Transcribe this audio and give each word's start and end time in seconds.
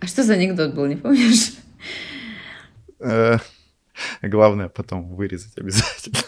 А 0.00 0.06
что 0.06 0.22
за 0.22 0.34
анекдот 0.34 0.74
был, 0.74 0.86
не 0.86 0.96
помнишь? 0.96 1.54
Э, 2.98 3.38
главное 4.22 4.68
потом 4.68 5.14
вырезать 5.14 5.56
обязательно. 5.58 6.18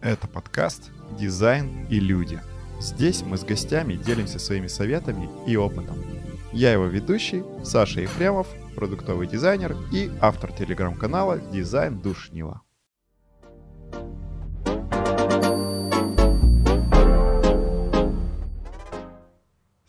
Это 0.00 0.26
подкаст 0.28 0.90
«Дизайн 1.18 1.86
и 1.86 2.00
люди». 2.00 2.40
Здесь 2.80 3.22
мы 3.22 3.36
с 3.36 3.44
гостями 3.44 3.94
делимся 3.94 4.38
своими 4.40 4.66
советами 4.66 5.28
и 5.46 5.56
опытом. 5.56 5.96
Я 6.52 6.72
его 6.72 6.86
ведущий, 6.86 7.44
Саша 7.64 8.00
Ефремов, 8.00 8.48
продуктовый 8.74 9.28
дизайнер 9.28 9.76
и 9.92 10.10
автор 10.20 10.52
телеграм-канала 10.52 11.38
«Дизайн 11.52 12.00
Душнила». 12.00 12.62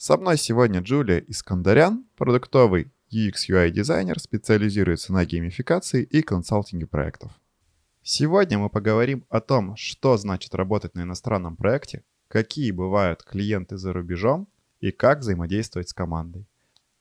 Со 0.05 0.17
мной 0.17 0.38
сегодня 0.38 0.81
Джулия 0.81 1.20
Искандарян, 1.20 2.05
продуктовый 2.17 2.91
UX 3.09 3.48
UI 3.49 3.70
дизайнер, 3.70 4.20
специализируется 4.20 5.13
на 5.13 5.23
геймификации 5.23 6.03
и 6.03 6.21
консалтинге 6.21 6.88
проектов. 6.88 7.31
Сегодня 8.02 8.58
мы 8.58 8.70
поговорим 8.70 9.25
о 9.30 9.39
том, 9.39 9.77
что 9.77 10.17
значит 10.17 10.55
работать 10.55 10.94
на 10.94 11.03
иностранном 11.03 11.55
проекте, 11.55 12.03
какие 12.27 12.71
бывают 12.71 13.23
клиенты 13.23 13.77
за 13.77 13.94
рубежом 13.94 14.49
и 14.81 14.91
как 14.91 15.20
взаимодействовать 15.20 15.88
с 15.88 15.94
командой. 15.94 16.49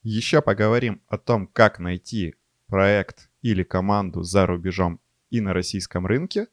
Еще 0.04 0.40
поговорим 0.40 1.02
о 1.08 1.18
том, 1.18 1.48
как 1.48 1.80
найти 1.80 2.36
проект 2.68 3.30
или 3.40 3.64
команду 3.64 4.22
за 4.22 4.46
рубежом 4.46 5.00
и 5.28 5.40
на 5.40 5.52
российском 5.52 6.06
рынке. 6.06 6.46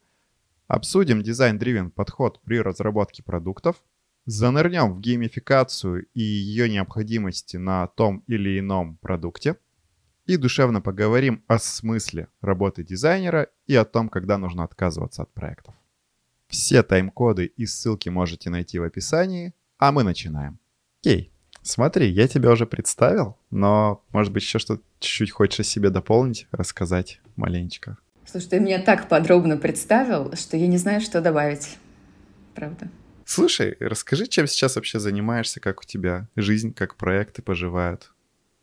Обсудим 0.66 1.22
дизайн-дривен 1.22 1.92
подход 1.92 2.40
при 2.42 2.60
разработке 2.60 3.22
продуктов, 3.22 3.80
Занырнем 4.30 4.94
в 4.94 5.00
геймификацию 5.00 6.06
и 6.14 6.22
ее 6.22 6.70
необходимости 6.70 7.56
на 7.56 7.88
том 7.88 8.22
или 8.28 8.60
ином 8.60 8.96
продукте. 8.98 9.56
И 10.24 10.36
душевно 10.36 10.80
поговорим 10.80 11.42
о 11.48 11.58
смысле 11.58 12.28
работы 12.40 12.84
дизайнера 12.84 13.48
и 13.66 13.74
о 13.74 13.84
том, 13.84 14.08
когда 14.08 14.38
нужно 14.38 14.62
отказываться 14.62 15.22
от 15.22 15.34
проектов. 15.34 15.74
Все 16.46 16.84
тайм-коды 16.84 17.46
и 17.46 17.66
ссылки 17.66 18.08
можете 18.08 18.50
найти 18.50 18.78
в 18.78 18.84
описании, 18.84 19.52
а 19.78 19.90
мы 19.90 20.04
начинаем. 20.04 20.60
Окей, 21.00 21.32
смотри, 21.62 22.08
я 22.08 22.28
тебя 22.28 22.52
уже 22.52 22.66
представил, 22.66 23.36
но, 23.50 24.04
может 24.12 24.32
быть, 24.32 24.44
еще 24.44 24.60
что-то 24.60 24.84
чуть-чуть 25.00 25.32
хочешь 25.32 25.58
о 25.58 25.64
себе 25.64 25.90
дополнить, 25.90 26.46
рассказать 26.52 27.20
маленечко. 27.34 27.98
Слушай, 28.26 28.50
ты 28.50 28.60
меня 28.60 28.80
так 28.80 29.08
подробно 29.08 29.56
представил, 29.56 30.36
что 30.36 30.56
я 30.56 30.68
не 30.68 30.76
знаю, 30.76 31.00
что 31.00 31.20
добавить. 31.20 31.78
Правда. 32.54 32.88
Слушай, 33.30 33.76
расскажи, 33.78 34.26
чем 34.26 34.48
сейчас 34.48 34.74
вообще 34.74 34.98
занимаешься, 34.98 35.60
как 35.60 35.82
у 35.82 35.84
тебя 35.84 36.26
жизнь, 36.34 36.74
как 36.74 36.96
проекты 36.96 37.42
поживают. 37.42 38.10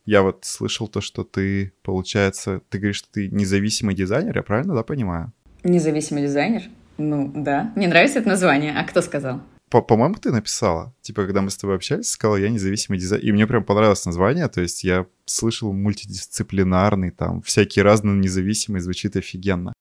Я 0.04 0.20
вот 0.20 0.44
слышал 0.44 0.88
то, 0.88 1.00
что 1.00 1.24
ты, 1.24 1.72
получается, 1.82 2.60
ты 2.68 2.76
говоришь, 2.76 2.96
что 2.96 3.08
ты 3.10 3.28
независимый 3.30 3.94
дизайнер, 3.94 4.36
я 4.36 4.42
правильно, 4.42 4.74
да, 4.74 4.82
понимаю? 4.82 5.32
Независимый 5.64 6.24
дизайнер? 6.24 6.64
Ну, 6.98 7.32
да. 7.34 7.72
Мне 7.76 7.88
нравится 7.88 8.18
это 8.18 8.28
название. 8.28 8.74
А 8.78 8.84
кто 8.84 9.00
сказал? 9.00 9.40
По- 9.70 9.80
по-моему, 9.80 10.16
ты 10.16 10.32
написала. 10.32 10.94
Типа, 11.00 11.24
когда 11.24 11.40
мы 11.40 11.48
с 11.48 11.56
тобой 11.56 11.76
общались, 11.76 12.10
сказала, 12.10 12.36
я 12.36 12.50
независимый 12.50 12.98
дизайнер. 12.98 13.26
И 13.26 13.32
мне 13.32 13.46
прям 13.46 13.64
понравилось 13.64 14.04
название. 14.04 14.48
То 14.48 14.60
есть 14.60 14.84
я 14.84 15.06
слышал 15.24 15.72
мультидисциплинарный, 15.72 17.10
там, 17.10 17.40
всякие 17.40 17.84
разные 17.84 18.18
независимые, 18.18 18.82
звучит 18.82 19.16
офигенно. 19.16 19.72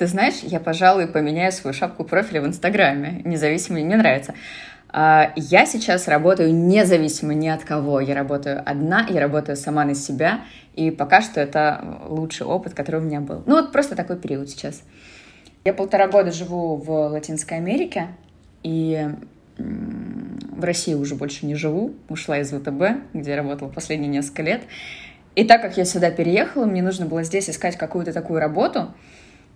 Ты 0.00 0.06
знаешь, 0.06 0.36
я, 0.40 0.60
пожалуй, 0.60 1.06
поменяю 1.06 1.52
свою 1.52 1.74
шапку 1.74 2.04
профиля 2.04 2.40
в 2.40 2.46
Инстаграме. 2.46 3.20
Независимо, 3.26 3.80
мне 3.80 3.98
нравится. 3.98 4.32
А, 4.88 5.34
я 5.36 5.66
сейчас 5.66 6.08
работаю 6.08 6.54
независимо 6.54 7.34
ни 7.34 7.48
от 7.48 7.64
кого. 7.64 8.00
Я 8.00 8.14
работаю 8.14 8.62
одна, 8.64 9.06
я 9.10 9.20
работаю 9.20 9.58
сама 9.58 9.84
на 9.84 9.94
себя. 9.94 10.40
И 10.74 10.90
пока 10.90 11.20
что 11.20 11.38
это 11.38 11.98
лучший 12.08 12.46
опыт, 12.46 12.72
который 12.72 13.02
у 13.02 13.04
меня 13.04 13.20
был. 13.20 13.42
Ну 13.44 13.56
вот 13.56 13.72
просто 13.72 13.94
такой 13.94 14.16
период 14.16 14.48
сейчас. 14.48 14.82
Я 15.66 15.74
полтора 15.74 16.08
года 16.08 16.32
живу 16.32 16.76
в 16.76 16.90
Латинской 17.08 17.58
Америке. 17.58 18.06
И 18.62 19.06
в 19.58 20.64
России 20.64 20.94
уже 20.94 21.14
больше 21.14 21.44
не 21.44 21.56
живу. 21.56 21.92
Ушла 22.08 22.38
из 22.38 22.48
ВТБ, 22.48 23.12
где 23.12 23.32
я 23.32 23.36
работала 23.36 23.68
последние 23.68 24.08
несколько 24.08 24.44
лет. 24.44 24.62
И 25.34 25.44
так 25.44 25.60
как 25.60 25.76
я 25.76 25.84
сюда 25.84 26.10
переехала, 26.10 26.64
мне 26.64 26.82
нужно 26.82 27.04
было 27.04 27.22
здесь 27.22 27.50
искать 27.50 27.76
какую-то 27.76 28.14
такую 28.14 28.40
работу— 28.40 28.94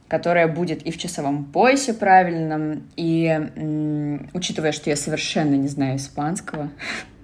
которая 0.09 0.49
будет 0.49 0.83
и 0.83 0.91
в 0.91 0.99
часовом 0.99 1.45
поясе 1.47 1.95
правильном, 1.95 2.89
и 2.97 4.27
учитывая, 4.33 4.73
что 4.73 4.91
я 4.91 4.97
совершенно 4.97 5.55
не 5.55 5.69
знаю 5.69 5.97
испанского, 5.97 6.71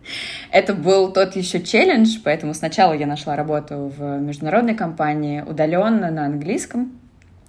это 0.51 0.75
был 0.75 1.13
тот 1.13 1.37
еще 1.37 1.61
челлендж, 1.61 2.19
поэтому 2.25 2.55
сначала 2.55 2.93
я 2.93 3.07
нашла 3.07 3.37
работу 3.37 3.93
в 3.97 4.19
международной 4.19 4.75
компании 4.75 5.43
удаленно 5.43 6.11
на 6.11 6.27
английском, 6.27 6.99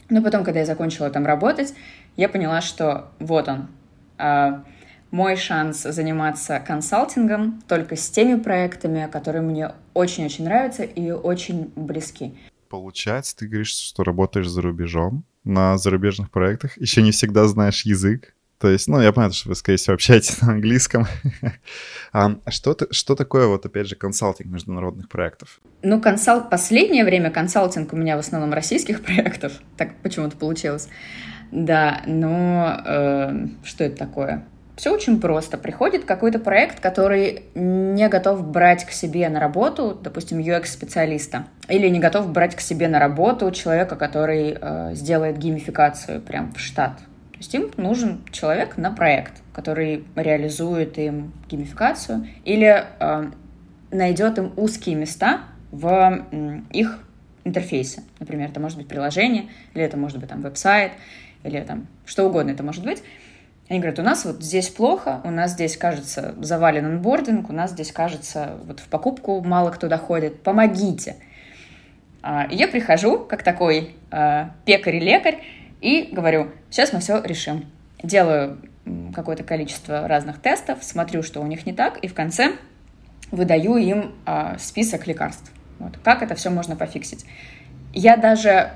но 0.10 0.22
потом, 0.22 0.44
когда 0.44 0.60
я 0.60 0.66
закончила 0.66 1.10
там 1.10 1.26
работать, 1.26 1.74
я 2.18 2.28
поняла, 2.28 2.60
что 2.62 3.12
вот 3.20 3.48
он, 3.48 3.70
а, 4.18 4.64
мой 5.12 5.36
шанс 5.36 5.84
заниматься 5.84 6.60
консалтингом 6.60 7.62
только 7.68 7.96
с 7.96 8.10
теми 8.10 8.40
проектами, 8.40 9.10
которые 9.12 9.42
мне 9.42 9.72
очень-очень 9.94 10.46
нравятся 10.46 10.84
и 10.84 11.12
очень 11.12 11.72
близки. 11.76 12.38
Получается, 12.72 13.36
ты 13.36 13.48
говоришь, 13.48 13.74
что 13.74 14.06
работаешь 14.06 14.48
за 14.48 14.62
рубежом 14.62 15.26
на 15.44 15.78
зарубежных 15.78 16.32
проектах, 16.32 16.78
еще 16.78 17.02
не 17.02 17.12
всегда 17.12 17.46
знаешь 17.46 17.82
язык. 17.86 18.34
То 18.60 18.70
есть, 18.70 18.88
ну, 18.88 19.02
я 19.02 19.12
понимаю, 19.12 19.34
что 19.34 19.50
вы, 19.50 19.56
скорее 19.56 19.76
всего, 19.76 19.96
общаетесь 19.96 20.42
на 20.42 20.54
английском. 20.54 21.06
а 22.14 22.38
что, 22.48 22.74
ты, 22.74 22.88
что 22.92 23.16
такое, 23.16 23.48
вот, 23.48 23.66
опять 23.66 23.88
же, 23.88 23.98
консалтинг 23.98 24.50
международных 24.50 25.10
проектов? 25.10 25.60
Ну, 25.84 26.00
консалт... 26.00 26.50
последнее 26.50 27.04
время 27.04 27.30
консалтинг 27.30 27.92
у 27.92 27.98
меня 27.98 28.16
в 28.16 28.20
основном 28.20 28.54
российских 28.54 29.02
проектов. 29.04 29.52
Так 29.76 30.02
почему-то 30.02 30.38
получилось. 30.38 30.88
Да, 31.52 32.04
но 32.06 32.82
э, 32.86 33.48
что 33.66 33.84
это 33.84 33.98
такое? 33.98 34.48
Все 34.76 34.94
очень 34.94 35.20
просто. 35.20 35.58
Приходит 35.58 36.06
какой-то 36.06 36.40
проект, 36.40 36.80
который 36.80 37.44
не 37.56 38.08
готов 38.08 38.46
брать 38.48 38.86
к 38.86 38.92
себе 38.92 39.28
на 39.30 39.40
работу, 39.40 39.98
допустим, 40.02 40.40
UX-специалиста, 40.40 41.46
или 41.68 41.88
не 41.88 42.00
готов 42.00 42.32
брать 42.32 42.56
к 42.56 42.62
себе 42.62 42.88
на 42.88 43.00
работу 43.00 43.52
человека, 43.52 43.96
который 43.96 44.58
э, 44.60 44.92
сделает 44.94 45.38
геймификацию 45.38 46.22
прям 46.22 46.54
в 46.54 46.60
штат. 46.60 46.98
То 46.98 47.38
есть 47.38 47.54
им 47.54 47.72
нужен 47.78 48.22
человек 48.32 48.78
на 48.78 48.92
проект, 48.92 49.42
который 49.54 50.06
реализует 50.16 50.98
им 50.98 51.34
геймификацию 51.50 52.28
или 52.46 52.86
э, 53.00 53.32
найдет 53.92 54.38
им 54.38 54.54
узкие 54.56 54.96
места 54.96 55.42
в 55.72 56.26
э, 56.32 56.60
их 56.72 57.00
интерфейсе. 57.44 58.04
Например, 58.20 58.50
это 58.50 58.60
может 58.60 58.78
быть 58.78 58.88
приложение, 58.88 59.50
или 59.74 59.84
это 59.84 59.98
может 59.98 60.20
быть 60.20 60.30
там 60.30 60.42
веб-сайт, 60.42 60.94
или 61.44 61.60
там 61.62 61.88
что 62.06 62.28
угодно 62.28 62.52
это 62.52 62.64
может 62.64 62.84
быть. 62.84 63.04
Они 63.72 63.80
говорят, 63.80 64.00
у 64.00 64.04
нас 64.04 64.26
вот 64.26 64.44
здесь 64.44 64.68
плохо, 64.68 65.22
у 65.24 65.32
нас 65.32 65.52
здесь, 65.52 65.78
кажется, 65.78 66.36
завален 66.42 66.86
онбординг, 66.88 67.50
у 67.50 67.54
нас 67.54 67.72
здесь, 67.72 67.94
кажется, 67.94 68.58
вот 68.66 68.82
в 68.82 68.88
покупку 68.90 69.40
мало 69.40 69.72
кто 69.72 69.88
доходит, 69.88 70.44
помогите. 70.44 71.16
А, 72.22 72.44
и 72.52 72.58
я 72.58 72.68
прихожу, 72.68 73.20
как 73.20 73.44
такой 73.44 73.96
а, 74.12 74.52
пекарь-лекарь, 74.66 75.38
и 75.80 76.10
говорю, 76.12 76.52
сейчас 76.70 76.92
мы 76.92 77.00
все 77.00 77.22
решим. 77.24 77.66
Делаю 78.04 78.58
какое-то 79.16 79.46
количество 79.46 80.06
разных 80.06 80.42
тестов, 80.42 80.80
смотрю, 80.84 81.24
что 81.24 81.40
у 81.40 81.48
них 81.48 81.66
не 81.66 81.72
так, 81.72 81.98
и 82.00 82.10
в 82.10 82.14
конце 82.14 82.58
выдаю 83.32 83.78
им 83.78 84.16
а, 84.26 84.58
список 84.60 85.08
лекарств. 85.08 85.50
Вот. 85.80 85.98
Как 86.04 86.24
это 86.24 86.36
все 86.36 86.50
можно 86.50 86.76
пофиксить? 86.76 87.26
Я 87.94 88.18
даже 88.18 88.72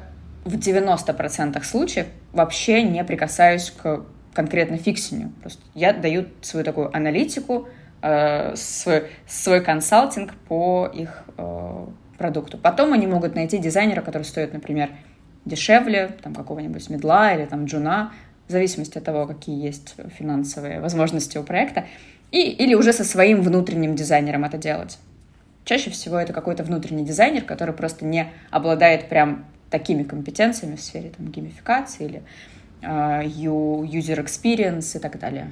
в 0.45 0.55
90% 0.55 1.61
случаев 1.65 2.07
вообще 2.31 2.81
не 2.81 3.03
прикасаюсь 3.03 3.71
к 3.71 4.05
конкретно 4.35 4.77
фиксиню. 4.77 5.31
Просто 5.41 5.63
я 5.73 5.93
даю 5.93 6.25
свою 6.41 6.63
такую 6.63 6.95
аналитику, 6.95 7.67
э, 8.01 8.55
свой, 8.55 9.05
свой 9.27 9.63
консалтинг 9.63 10.33
по 10.47 10.91
их 10.93 11.23
э, 11.37 11.85
продукту. 12.17 12.57
Потом 12.57 12.93
они 12.93 13.07
могут 13.07 13.33
найти 13.33 13.57
дизайнера, 13.57 14.01
который 14.01 14.23
стоит, 14.23 14.53
например, 14.53 14.89
дешевле, 15.45 16.15
там 16.21 16.35
какого-нибудь 16.35 16.89
медла 16.89 17.33
или 17.33 17.45
там 17.45 17.65
джуна, 17.65 18.11
в 18.47 18.51
зависимости 18.51 18.97
от 18.97 19.03
того, 19.03 19.25
какие 19.25 19.63
есть 19.63 19.95
финансовые 20.17 20.79
возможности 20.79 21.37
у 21.37 21.43
проекта, 21.43 21.85
и, 22.31 22.41
или 22.41 22.75
уже 22.75 22.93
со 22.93 23.03
своим 23.03 23.41
внутренним 23.41 23.95
дизайнером 23.95 24.43
это 24.43 24.57
делать. 24.57 24.99
Чаще 25.63 25.89
всего 25.89 26.17
это 26.17 26.33
какой-то 26.33 26.63
внутренний 26.63 27.05
дизайнер, 27.05 27.43
который 27.43 27.73
просто 27.73 28.05
не 28.05 28.27
обладает 28.51 29.09
прям 29.09 29.45
такими 29.69 30.03
компетенциями 30.03 30.75
в 30.75 30.81
сфере 30.81 31.11
там, 31.15 31.27
геймификации 31.27 32.05
или 32.05 32.23
user 32.85 34.23
experience 34.23 34.97
и 34.97 34.99
так 34.99 35.19
далее. 35.19 35.51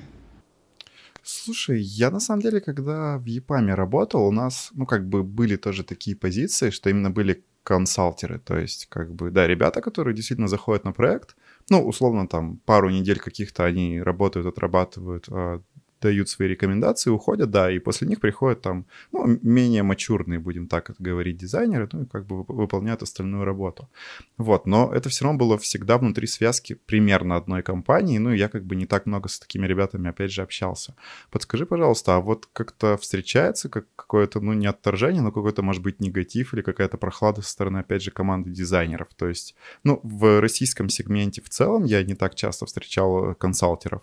Слушай, 1.24 1.82
я 1.82 2.12
на 2.12 2.20
самом 2.20 2.42
деле, 2.42 2.60
когда 2.60 3.18
в 3.18 3.26
ЕПАМе 3.26 3.76
работал, 3.76 4.28
у 4.28 4.32
нас, 4.32 4.72
ну, 4.74 4.86
как 4.86 5.08
бы 5.08 5.24
были 5.24 5.56
тоже 5.56 5.84
такие 5.84 6.16
позиции, 6.18 6.70
что 6.70 6.90
именно 6.90 7.12
были 7.12 7.46
консалтеры, 7.64 8.40
то 8.40 8.58
есть, 8.58 8.88
как 8.90 9.14
бы, 9.14 9.32
да, 9.32 9.48
ребята, 9.48 9.82
которые 9.82 10.14
действительно 10.14 10.50
заходят 10.50 10.84
на 10.84 10.92
проект, 10.92 11.38
ну, 11.70 11.88
условно, 11.88 12.28
там, 12.28 12.58
пару 12.66 12.90
недель 12.90 13.20
каких-то 13.20 13.64
они 13.64 14.02
работают, 14.02 14.48
отрабатывают, 14.48 15.30
а 15.30 15.62
дают 16.04 16.30
свои 16.30 16.48
рекомендации, 16.48 17.10
уходят, 17.10 17.50
да, 17.50 17.72
и 17.72 17.80
после 17.80 18.08
них 18.08 18.20
приходят 18.20 18.62
там, 18.62 18.86
ну, 19.12 19.40
менее 19.42 19.84
мачурные, 19.84 20.40
будем 20.40 20.68
так 20.68 20.92
говорить, 21.00 21.38
дизайнеры, 21.38 21.90
ну, 21.92 22.04
и 22.04 22.06
как 22.06 22.26
бы 22.26 22.44
выполняют 22.44 23.02
остальную 23.02 23.46
работу. 23.46 23.90
Вот, 24.38 24.68
но 24.68 24.92
это 24.94 25.10
все 25.10 25.26
равно 25.26 25.40
было 25.40 25.58
всегда 25.58 25.98
внутри 25.98 26.28
связки 26.28 26.78
примерно 26.86 27.36
одной 27.36 27.64
компании, 27.64 28.20
ну, 28.20 28.32
я 28.32 28.50
как 28.50 28.66
бы 28.66 28.76
не 28.76 28.86
так 28.86 29.06
много 29.06 29.30
с 29.30 29.40
такими 29.40 29.68
ребятами, 29.68 30.10
опять 30.10 30.32
же, 30.32 30.42
общался. 30.42 30.96
Подскажи, 31.32 31.66
пожалуйста, 31.66 32.16
а 32.16 32.20
вот 32.20 32.48
как-то 32.54 32.98
встречается 32.98 33.70
как 33.70 33.86
какое-то, 33.96 34.40
ну, 34.42 34.54
не 34.54 34.68
отторжение, 34.68 35.22
но 35.22 35.32
какой-то, 35.32 35.62
может 35.62 35.82
быть, 35.82 36.00
негатив 36.00 36.54
или 36.54 36.62
какая-то 36.62 36.98
прохлада 36.98 37.42
со 37.42 37.50
стороны, 37.50 37.80
опять 37.80 38.04
же, 38.04 38.12
команды 38.12 38.52
дизайнеров? 38.52 39.08
То 39.16 39.28
есть, 39.28 39.56
ну, 39.84 40.00
в 40.04 40.42
российском 40.42 40.90
сегменте 40.90 41.42
в 41.42 41.50
целом 41.50 41.86
я 41.86 42.04
не 42.04 42.16
так 42.16 42.36
часто 42.36 42.66
встречал 42.66 43.36
консалтеров, 43.36 44.02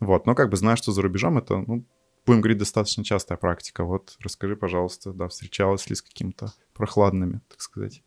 вот, 0.00 0.26
но 0.26 0.34
как 0.34 0.50
бы 0.50 0.56
знаю, 0.56 0.76
что 0.76 0.92
за 0.92 1.02
рубежом 1.02 1.38
это, 1.38 1.56
ну, 1.56 1.84
будем 2.26 2.40
говорить, 2.40 2.58
достаточно 2.58 3.04
частая 3.04 3.38
практика. 3.38 3.84
Вот 3.84 4.16
расскажи, 4.20 4.54
пожалуйста, 4.56 5.12
да, 5.12 5.28
встречалась 5.28 5.88
ли 5.88 5.96
с 5.96 6.02
какими-то 6.02 6.52
прохладными, 6.74 7.40
так 7.48 7.60
сказать, 7.60 8.02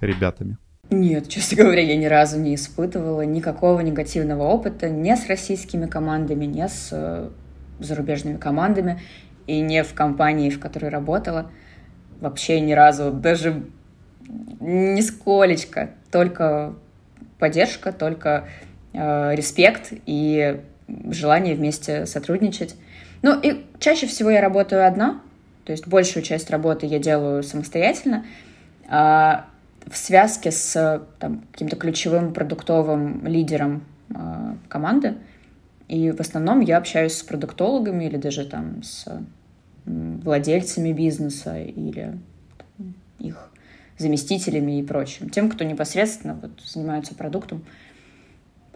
ребятами? 0.00 0.58
Нет, 0.90 1.28
честно 1.28 1.64
говоря, 1.64 1.82
я 1.82 1.96
ни 1.96 2.06
разу 2.06 2.38
не 2.38 2.54
испытывала 2.54 3.22
никакого 3.22 3.80
негативного 3.80 4.44
опыта 4.44 4.88
ни 4.88 5.14
с 5.14 5.26
российскими 5.26 5.86
командами, 5.86 6.44
ни 6.44 6.66
с 6.66 6.90
э, 6.92 7.30
зарубежными 7.80 8.38
командами, 8.38 9.00
и 9.46 9.60
не 9.60 9.82
в 9.84 9.94
компании, 9.94 10.50
в 10.50 10.58
которой 10.58 10.90
работала. 10.90 11.50
Вообще 12.20 12.60
ни 12.60 12.72
разу, 12.72 13.12
даже 13.12 13.64
нисколечко, 14.60 15.90
только 16.10 16.74
поддержка, 17.38 17.92
только 17.92 18.48
э, 18.92 19.34
респект 19.34 19.92
и 20.06 20.60
желание 21.10 21.54
вместе 21.54 22.06
сотрудничать. 22.06 22.76
Ну 23.22 23.38
и 23.38 23.64
чаще 23.78 24.06
всего 24.06 24.30
я 24.30 24.40
работаю 24.40 24.86
одна, 24.86 25.20
то 25.64 25.72
есть 25.72 25.86
большую 25.86 26.22
часть 26.22 26.50
работы 26.50 26.86
я 26.86 26.98
делаю 26.98 27.42
самостоятельно, 27.42 28.24
а 28.88 29.46
в 29.86 29.96
связке 29.96 30.50
с 30.50 31.02
там, 31.18 31.42
каким-то 31.52 31.76
ключевым 31.76 32.32
продуктовым 32.32 33.26
лидером 33.26 33.84
а, 34.14 34.56
команды. 34.68 35.14
И 35.88 36.10
в 36.10 36.20
основном 36.20 36.60
я 36.60 36.78
общаюсь 36.78 37.14
с 37.14 37.22
продуктологами 37.22 38.04
или 38.04 38.16
даже 38.16 38.44
там 38.44 38.82
с 38.82 39.06
владельцами 39.84 40.92
бизнеса 40.92 41.58
или 41.60 42.18
там, 42.58 42.94
их 43.20 43.50
заместителями 43.98 44.80
и 44.80 44.82
прочим. 44.82 45.30
Тем, 45.30 45.48
кто 45.48 45.64
непосредственно 45.64 46.34
вот, 46.34 46.60
занимается 46.64 47.14
продуктом. 47.14 47.64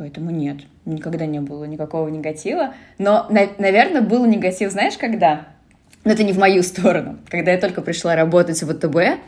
Поэтому 0.01 0.31
нет, 0.31 0.63
никогда 0.87 1.27
не 1.27 1.41
было 1.41 1.65
никакого 1.65 2.09
негатива. 2.09 2.73
Но, 2.97 3.27
на- 3.29 3.51
наверное, 3.59 4.01
был 4.01 4.25
негатив, 4.25 4.73
знаешь, 4.73 4.97
когда? 4.97 5.49
Но 6.05 6.13
это 6.13 6.25
не 6.25 6.33
в 6.33 6.39
мою 6.39 6.63
сторону. 6.63 7.19
Когда 7.29 7.53
я 7.53 7.59
только 7.59 7.83
пришла 7.83 8.17
работать 8.17 8.63
в 8.63 8.73
ВТБ, 8.73 9.21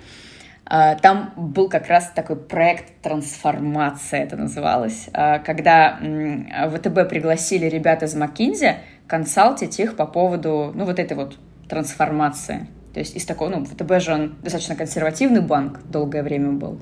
а, 0.65 0.95
там 0.95 1.35
был 1.37 1.69
как 1.69 1.89
раз 1.89 2.11
такой 2.15 2.37
проект 2.37 3.03
«Трансформация» 3.03 4.23
это 4.23 4.39
называлось, 4.39 5.11
а, 5.13 5.41
когда 5.41 5.99
ВТБ 5.99 7.07
пригласили 7.07 7.67
ребят 7.67 8.03
из 8.03 8.17
McKinsey 8.17 8.77
консалтить 9.07 9.79
их 9.79 9.95
по 9.95 10.07
поводу, 10.07 10.73
ну, 10.75 10.87
вот 10.87 10.99
этой 10.99 11.19
вот 11.19 11.37
трансформации. 11.69 12.67
То 12.95 13.01
есть 13.01 13.15
из 13.15 13.27
такого, 13.27 13.51
ну, 13.51 13.67
ВТБ 13.67 14.01
же 14.01 14.15
он 14.15 14.37
достаточно 14.43 14.75
консервативный 14.75 15.43
банк, 15.43 15.81
долгое 15.91 16.23
время 16.23 16.53
был. 16.53 16.79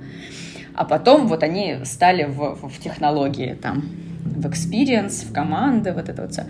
А 0.80 0.86
потом 0.86 1.26
вот 1.26 1.42
они 1.42 1.80
стали 1.84 2.24
в, 2.24 2.54
в, 2.54 2.70
в 2.70 2.78
технологии, 2.78 3.52
там, 3.52 3.82
в 4.24 4.46
experience, 4.46 5.28
в 5.28 5.30
команды, 5.30 5.92
вот 5.92 6.08
это 6.08 6.22
вот 6.22 6.32
все. 6.32 6.46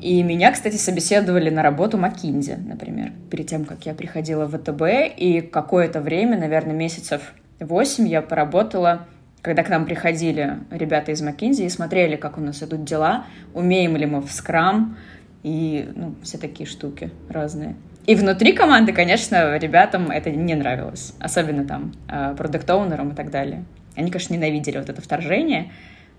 И 0.00 0.22
меня, 0.22 0.52
кстати, 0.52 0.76
собеседовали 0.76 1.50
на 1.50 1.62
работу 1.62 1.98
Макинзи, 1.98 2.54
например, 2.66 3.12
перед 3.30 3.48
тем, 3.48 3.66
как 3.66 3.84
я 3.84 3.92
приходила 3.92 4.46
в 4.46 4.56
ВТБ, 4.56 5.14
и 5.18 5.42
какое-то 5.42 6.00
время, 6.00 6.38
наверное, 6.38 6.74
месяцев 6.74 7.34
восемь 7.60 8.08
я 8.08 8.22
поработала, 8.22 9.06
когда 9.42 9.62
к 9.62 9.68
нам 9.68 9.84
приходили 9.84 10.60
ребята 10.70 11.12
из 11.12 11.20
Макинзи 11.20 11.64
и 11.64 11.68
смотрели, 11.68 12.16
как 12.16 12.38
у 12.38 12.40
нас 12.40 12.62
идут 12.62 12.84
дела, 12.84 13.26
умеем 13.52 13.96
ли 13.96 14.06
мы 14.06 14.22
в 14.22 14.32
скрам, 14.32 14.96
и 15.42 15.92
ну, 15.94 16.14
все 16.22 16.38
такие 16.38 16.66
штуки 16.66 17.10
разные. 17.28 17.76
И 18.06 18.14
внутри 18.16 18.52
команды, 18.52 18.92
конечно, 18.92 19.56
ребятам 19.58 20.10
это 20.10 20.30
не 20.30 20.54
нравилось, 20.54 21.14
особенно 21.20 21.64
там 21.64 21.92
а, 22.08 22.34
продукт-оунерам 22.34 23.12
и 23.12 23.14
так 23.14 23.30
далее. 23.30 23.64
Они, 23.94 24.10
конечно, 24.10 24.34
ненавидели 24.34 24.78
вот 24.78 24.88
это 24.88 25.00
вторжение, 25.00 25.72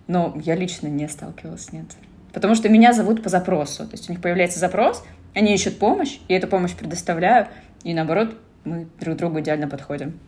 но 0.07 0.33
я 0.43 0.55
лично 0.55 0.87
не 0.87 1.07
сталкивалась, 1.09 1.73
нет. 1.73 1.87
Потому 2.31 2.55
что 2.55 2.69
меня 2.69 2.93
зовут 2.93 3.21
по 3.21 3.29
запросу. 3.29 3.85
То 3.85 3.91
есть 3.91 4.09
у 4.09 4.13
них 4.13 4.21
появляется 4.21 4.59
запрос, 4.59 5.03
они 5.33 5.53
ищут 5.53 5.77
помощь, 5.77 6.19
и 6.27 6.33
эту 6.33 6.47
помощь 6.47 6.73
предоставляю, 6.73 7.47
и 7.83 7.93
наоборот, 7.93 8.37
мы 8.63 8.87
друг 8.99 9.17
другу 9.17 9.41
идеально 9.41 9.67
подходим. 9.67 10.19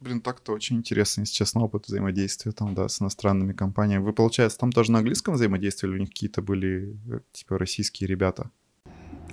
Блин, 0.00 0.20
так-то 0.20 0.52
очень 0.52 0.76
интересно, 0.76 1.22
если 1.22 1.32
честно, 1.32 1.62
опыт 1.62 1.86
взаимодействия 1.86 2.52
там, 2.52 2.74
да, 2.74 2.88
с 2.88 3.00
иностранными 3.00 3.52
компаниями. 3.52 4.02
Вы, 4.02 4.12
получается, 4.12 4.58
там 4.58 4.72
тоже 4.72 4.92
на 4.92 4.98
английском 4.98 5.34
взаимодействовали, 5.34 5.96
у 5.96 6.00
них 6.00 6.08
какие-то 6.10 6.42
были, 6.42 6.98
э, 7.10 7.20
типа, 7.32 7.56
российские 7.56 8.08
ребята? 8.08 8.50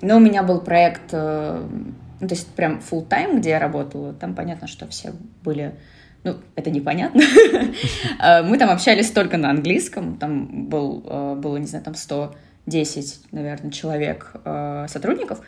Ну, 0.02 0.16
у 0.16 0.20
меня 0.20 0.42
был 0.42 0.60
проект, 0.60 1.10
э, 1.12 1.64
ну, 2.20 2.28
то 2.28 2.34
есть 2.34 2.48
прям 2.48 2.80
full 2.80 3.06
time, 3.06 3.38
где 3.38 3.50
я 3.50 3.60
работала. 3.60 4.12
Там 4.12 4.34
понятно, 4.34 4.66
что 4.66 4.86
все 4.88 5.12
были 5.44 5.74
ну, 6.24 6.36
это 6.56 6.70
непонятно. 6.70 7.22
Э, 8.20 8.42
мы 8.42 8.58
там 8.58 8.70
общались 8.70 9.10
только 9.10 9.36
на 9.38 9.50
английском, 9.50 10.18
там 10.18 10.68
был, 10.68 11.04
э, 11.08 11.34
было, 11.36 11.56
не 11.56 11.66
знаю, 11.66 11.84
там 11.84 11.94
110, 11.94 13.32
наверное, 13.32 13.70
человек 13.70 14.34
сотрудников. 14.88 15.40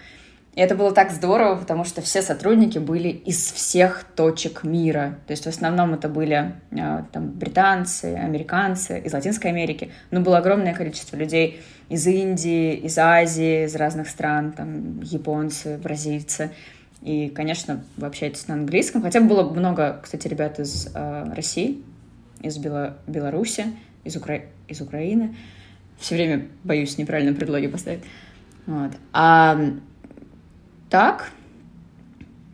И 0.54 0.60
это 0.60 0.76
было 0.76 0.92
так 0.92 1.10
здорово, 1.10 1.56
потому 1.56 1.84
что 1.84 2.00
все 2.00 2.22
сотрудники 2.22 2.78
были 2.78 3.08
из 3.08 3.52
всех 3.52 4.04
точек 4.14 4.62
мира. 4.62 5.18
То 5.26 5.32
есть 5.32 5.44
в 5.44 5.48
основном 5.48 5.94
это 5.94 6.08
были 6.08 6.54
там, 6.70 7.30
британцы, 7.30 8.14
американцы 8.14 9.00
из 9.00 9.12
Латинской 9.12 9.50
Америки. 9.50 9.90
Но 10.12 10.20
было 10.20 10.38
огромное 10.38 10.72
количество 10.72 11.16
людей 11.16 11.60
из 11.88 12.06
Индии, 12.06 12.74
из 12.74 12.96
Азии, 12.98 13.64
из 13.64 13.74
разных 13.74 14.08
стран, 14.08 14.52
там, 14.52 15.00
японцы, 15.00 15.76
бразильцы. 15.76 16.52
И, 17.02 17.30
конечно, 17.30 17.82
вы 17.96 18.06
общаетесь 18.06 18.46
на 18.46 18.54
английском. 18.54 19.02
Хотя 19.02 19.20
было 19.20 19.42
много, 19.42 20.00
кстати, 20.02 20.28
ребят 20.28 20.60
из 20.60 20.88
э, 20.94 21.32
России, 21.34 21.82
из 22.40 22.58
Бело- 22.58 22.96
Беларуси, 23.08 23.66
из, 24.04 24.16
Укра... 24.16 24.42
из 24.68 24.80
Украины. 24.80 25.34
Все 25.98 26.14
время 26.14 26.46
боюсь 26.62 26.96
неправильно 26.96 27.34
предлоги 27.34 27.66
поставить. 27.66 28.04
Вот. 28.66 28.92
А 29.12 29.58
так, 30.94 31.32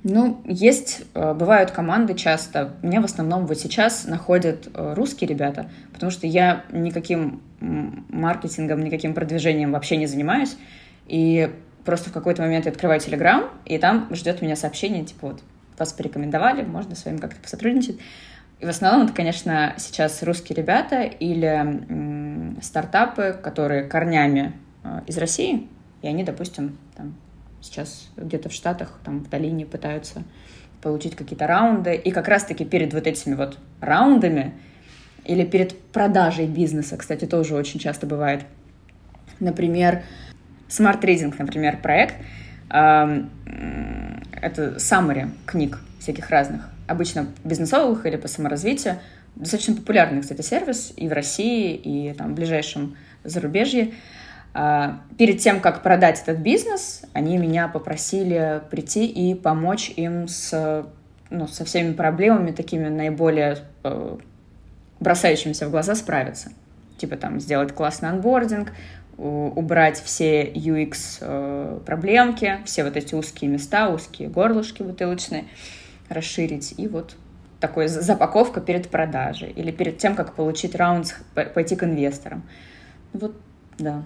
ну, 0.02 0.40
есть, 0.46 1.02
э, 1.12 1.34
бывают 1.34 1.72
команды 1.72 2.14
часто. 2.14 2.72
Меня 2.80 3.02
в 3.02 3.04
основном 3.04 3.46
вот 3.46 3.58
сейчас 3.58 4.06
находят 4.06 4.66
э, 4.72 4.94
русские 4.94 5.28
ребята, 5.28 5.68
потому 5.92 6.10
что 6.10 6.26
я 6.26 6.64
никаким 6.72 7.42
маркетингом, 7.60 8.80
никаким 8.80 9.12
продвижением 9.12 9.72
вообще 9.72 9.98
не 9.98 10.06
занимаюсь. 10.06 10.56
И 11.06 11.50
просто 11.84 12.08
в 12.08 12.14
какой-то 12.14 12.40
момент 12.40 12.64
я 12.64 12.70
открываю 12.72 12.98
Телеграм, 12.98 13.50
и 13.66 13.76
там 13.76 14.08
ждет 14.14 14.40
меня 14.40 14.56
сообщение, 14.56 15.04
типа 15.04 15.32
вот, 15.32 15.42
вас 15.78 15.92
порекомендовали, 15.92 16.62
можно 16.62 16.94
с 16.94 17.04
вами 17.04 17.18
как-то 17.18 17.42
посотрудничать. 17.42 17.98
И 18.60 18.64
в 18.64 18.70
основном 18.70 19.04
это, 19.04 19.12
конечно, 19.12 19.74
сейчас 19.76 20.22
русские 20.22 20.56
ребята 20.56 21.02
или 21.02 22.56
стартапы, 22.62 23.38
которые 23.42 23.82
корнями 23.82 24.54
э, 24.82 25.02
из 25.06 25.18
России, 25.18 25.68
и 26.00 26.08
они, 26.08 26.24
допустим, 26.24 26.78
там, 26.96 27.16
сейчас 27.60 28.08
где-то 28.16 28.48
в 28.48 28.52
Штатах, 28.52 28.98
там 29.04 29.20
в 29.20 29.28
долине 29.28 29.66
пытаются 29.66 30.22
получить 30.82 31.14
какие-то 31.16 31.46
раунды. 31.46 31.94
И 31.94 32.10
как 32.10 32.28
раз-таки 32.28 32.64
перед 32.64 32.94
вот 32.94 33.06
этими 33.06 33.34
вот 33.34 33.58
раундами 33.80 34.54
или 35.24 35.44
перед 35.44 35.78
продажей 35.92 36.46
бизнеса, 36.46 36.96
кстати, 36.96 37.26
тоже 37.26 37.54
очень 37.54 37.78
часто 37.78 38.06
бывает. 38.06 38.44
Например, 39.38 40.02
Smart 40.68 41.00
Reading, 41.02 41.34
например, 41.38 41.80
проект. 41.82 42.14
Это 42.68 43.26
summary 44.76 45.28
книг 45.44 45.80
всяких 45.98 46.30
разных, 46.30 46.70
обычно 46.86 47.26
бизнесовых 47.44 48.06
или 48.06 48.16
по 48.16 48.28
саморазвитию. 48.28 48.98
Достаточно 49.36 49.74
популярный, 49.76 50.22
кстати, 50.22 50.40
сервис 50.42 50.92
и 50.96 51.08
в 51.08 51.12
России, 51.12 51.74
и 51.74 52.12
там 52.14 52.32
в 52.32 52.34
ближайшем 52.34 52.96
зарубежье. 53.22 53.92
А, 54.52 55.00
перед 55.16 55.38
тем, 55.38 55.60
как 55.60 55.82
продать 55.82 56.20
этот 56.20 56.38
бизнес, 56.38 57.02
они 57.12 57.38
меня 57.38 57.68
попросили 57.68 58.62
прийти 58.70 59.06
и 59.06 59.34
помочь 59.34 59.90
им 59.96 60.26
с, 60.26 60.86
ну, 61.30 61.46
со 61.46 61.64
всеми 61.64 61.92
проблемами, 61.92 62.50
такими 62.50 62.88
наиболее 62.88 63.58
э, 63.84 64.16
бросающимися 64.98 65.68
в 65.68 65.70
глаза, 65.70 65.94
справиться. 65.94 66.50
Типа 66.98 67.16
там 67.16 67.40
сделать 67.40 67.72
классный 67.72 68.08
анбординг, 68.08 68.72
убрать 69.16 70.00
все 70.00 70.50
UX 70.50 71.18
э, 71.20 72.60
все 72.64 72.84
вот 72.84 72.96
эти 72.96 73.14
узкие 73.14 73.50
места, 73.50 73.88
узкие 73.88 74.28
горлышки 74.28 74.82
бутылочные, 74.82 75.44
расширить 76.08 76.74
и 76.76 76.88
вот 76.88 77.16
такой 77.60 77.86
запаковка 77.88 78.60
перед 78.60 78.88
продажей 78.88 79.50
или 79.50 79.70
перед 79.70 79.98
тем, 79.98 80.16
как 80.16 80.34
получить 80.34 80.74
раунд, 80.74 81.14
пойти 81.34 81.76
к 81.76 81.84
инвесторам. 81.84 82.42
Вот, 83.12 83.36
да. 83.78 84.04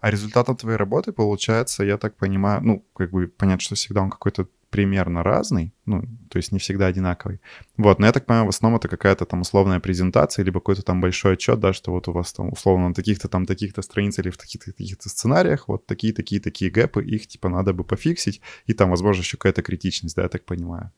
А 0.00 0.10
результатом 0.10 0.56
твоей 0.56 0.76
работы 0.76 1.12
получается, 1.12 1.84
я 1.84 1.96
так 1.98 2.16
понимаю, 2.16 2.62
ну, 2.62 2.84
как 2.94 3.10
бы 3.10 3.28
понятно, 3.28 3.60
что 3.60 3.74
всегда 3.74 4.02
он 4.02 4.10
какой-то 4.10 4.46
примерно 4.70 5.22
разный, 5.22 5.74
ну, 5.84 6.02
то 6.30 6.36
есть 6.36 6.52
не 6.52 6.58
всегда 6.58 6.86
одинаковый. 6.86 7.40
Вот, 7.76 7.98
но 7.98 8.06
я 8.06 8.12
так 8.12 8.24
понимаю, 8.24 8.46
в 8.46 8.50
основном 8.50 8.78
это 8.78 8.88
какая-то 8.88 9.26
там 9.26 9.40
условная 9.40 9.80
презентация, 9.80 10.44
либо 10.44 10.60
какой-то 10.60 10.82
там 10.82 11.00
большой 11.00 11.34
отчет, 11.34 11.58
да, 11.58 11.72
что 11.72 11.90
вот 11.90 12.08
у 12.08 12.12
вас 12.12 12.32
там 12.32 12.52
условно 12.52 12.88
на 12.88 12.94
таких-то 12.94 13.28
там 13.28 13.46
таких-то 13.46 13.82
страницах 13.82 14.24
или 14.24 14.30
в 14.30 14.36
таких-то 14.36 14.72
таких-то 14.72 15.08
сценариях 15.08 15.66
вот 15.66 15.86
такие 15.86 16.12
такие 16.12 16.40
такие 16.40 16.70
гэпы, 16.70 17.04
их 17.04 17.26
типа 17.26 17.48
надо 17.48 17.72
бы 17.72 17.84
пофиксить, 17.84 18.40
и 18.66 18.72
там, 18.72 18.90
возможно, 18.90 19.22
еще 19.22 19.36
какая-то 19.36 19.62
критичность, 19.62 20.14
да, 20.16 20.22
я 20.22 20.28
так 20.28 20.44
понимаю. 20.44 20.92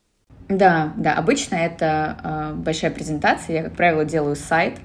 Да, 0.49 0.93
да, 0.97 1.15
обычно 1.15 1.55
это 1.55 2.19
э, 2.23 2.55
большая 2.55 2.91
презентация, 2.91 3.57
я, 3.57 3.63
как 3.63 3.77
правило, 3.77 4.05
делаю 4.05 4.37
сайт, 4.37 4.81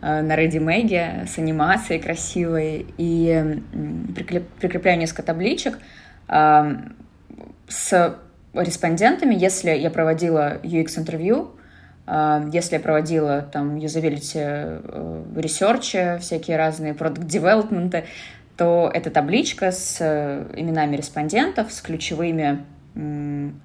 на 0.00 0.34
ReadyMag 0.36 1.26
с 1.26 1.38
анимацией 1.38 2.00
красивой 2.00 2.86
и 2.98 3.62
прикрепляю 4.60 4.98
несколько 4.98 5.22
табличек 5.22 5.78
с 6.28 8.16
респондентами, 8.54 9.34
если 9.34 9.70
я 9.70 9.90
проводила 9.90 10.58
UX-интервью, 10.62 11.56
если 12.52 12.76
я 12.76 12.80
проводила 12.80 13.42
там 13.42 13.76
юзабилити 13.76 14.38
э, 14.38 15.24
research 15.34 16.01
и, 16.01 16.18
всякие 16.20 16.56
разные 16.56 16.94
product 16.94 17.26
development 17.26 17.92
ы, 17.92 18.04
то 18.56 18.88
это 18.94 19.10
табличка 19.10 19.72
с 19.72 19.98
э, 20.00 20.46
именами 20.56 20.96
респондентов, 20.96 21.72
с 21.72 21.80
ключевыми 21.80 22.64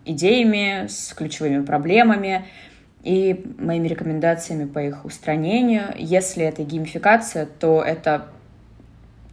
идеями, 0.03 0.87
с 0.87 1.13
ключевыми 1.13 1.63
проблемами 1.63 2.45
и 3.03 3.45
моими 3.57 3.87
рекомендациями 3.87 4.65
по 4.65 4.79
их 4.79 5.05
устранению. 5.05 5.93
Если 5.97 6.43
это 6.45 6.63
геймификация, 6.63 7.47
то 7.59 7.81
это, 7.81 8.27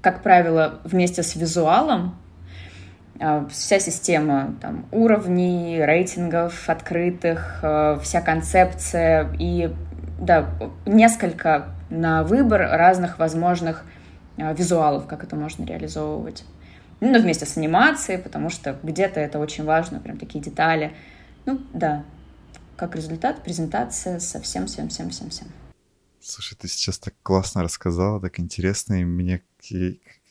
как 0.00 0.22
правило, 0.22 0.80
вместе 0.84 1.22
с 1.22 1.36
визуалом, 1.36 2.16
а, 3.20 3.46
вся 3.50 3.78
система 3.78 4.54
там, 4.60 4.86
уровней, 4.92 5.84
рейтингов 5.84 6.68
открытых, 6.70 7.60
а, 7.62 7.98
вся 7.98 8.20
концепция 8.20 9.28
и 9.38 9.70
да, 10.20 10.50
несколько 10.86 11.68
на 11.90 12.22
выбор 12.22 12.60
разных 12.60 13.18
возможных 13.18 13.84
а, 14.38 14.52
визуалов, 14.52 15.06
как 15.06 15.24
это 15.24 15.36
можно 15.36 15.64
реализовывать. 15.64 16.44
Ну, 17.00 17.20
вместе 17.20 17.46
с 17.46 17.56
анимацией, 17.56 18.18
потому 18.18 18.50
что 18.50 18.76
где-то 18.82 19.20
это 19.20 19.38
очень 19.38 19.64
важно, 19.64 20.00
прям 20.00 20.16
такие 20.16 20.42
детали. 20.42 20.92
Ну, 21.46 21.60
да, 21.72 22.02
как 22.78 22.94
результат, 22.94 23.42
презентация 23.42 24.20
со 24.20 24.40
всем-всем-всем-всем-всем. 24.40 25.48
Слушай, 26.20 26.56
ты 26.56 26.68
сейчас 26.68 26.98
так 26.98 27.14
классно 27.22 27.62
рассказала, 27.62 28.20
так 28.20 28.38
интересно, 28.38 29.00
и 29.00 29.04
мне 29.04 29.42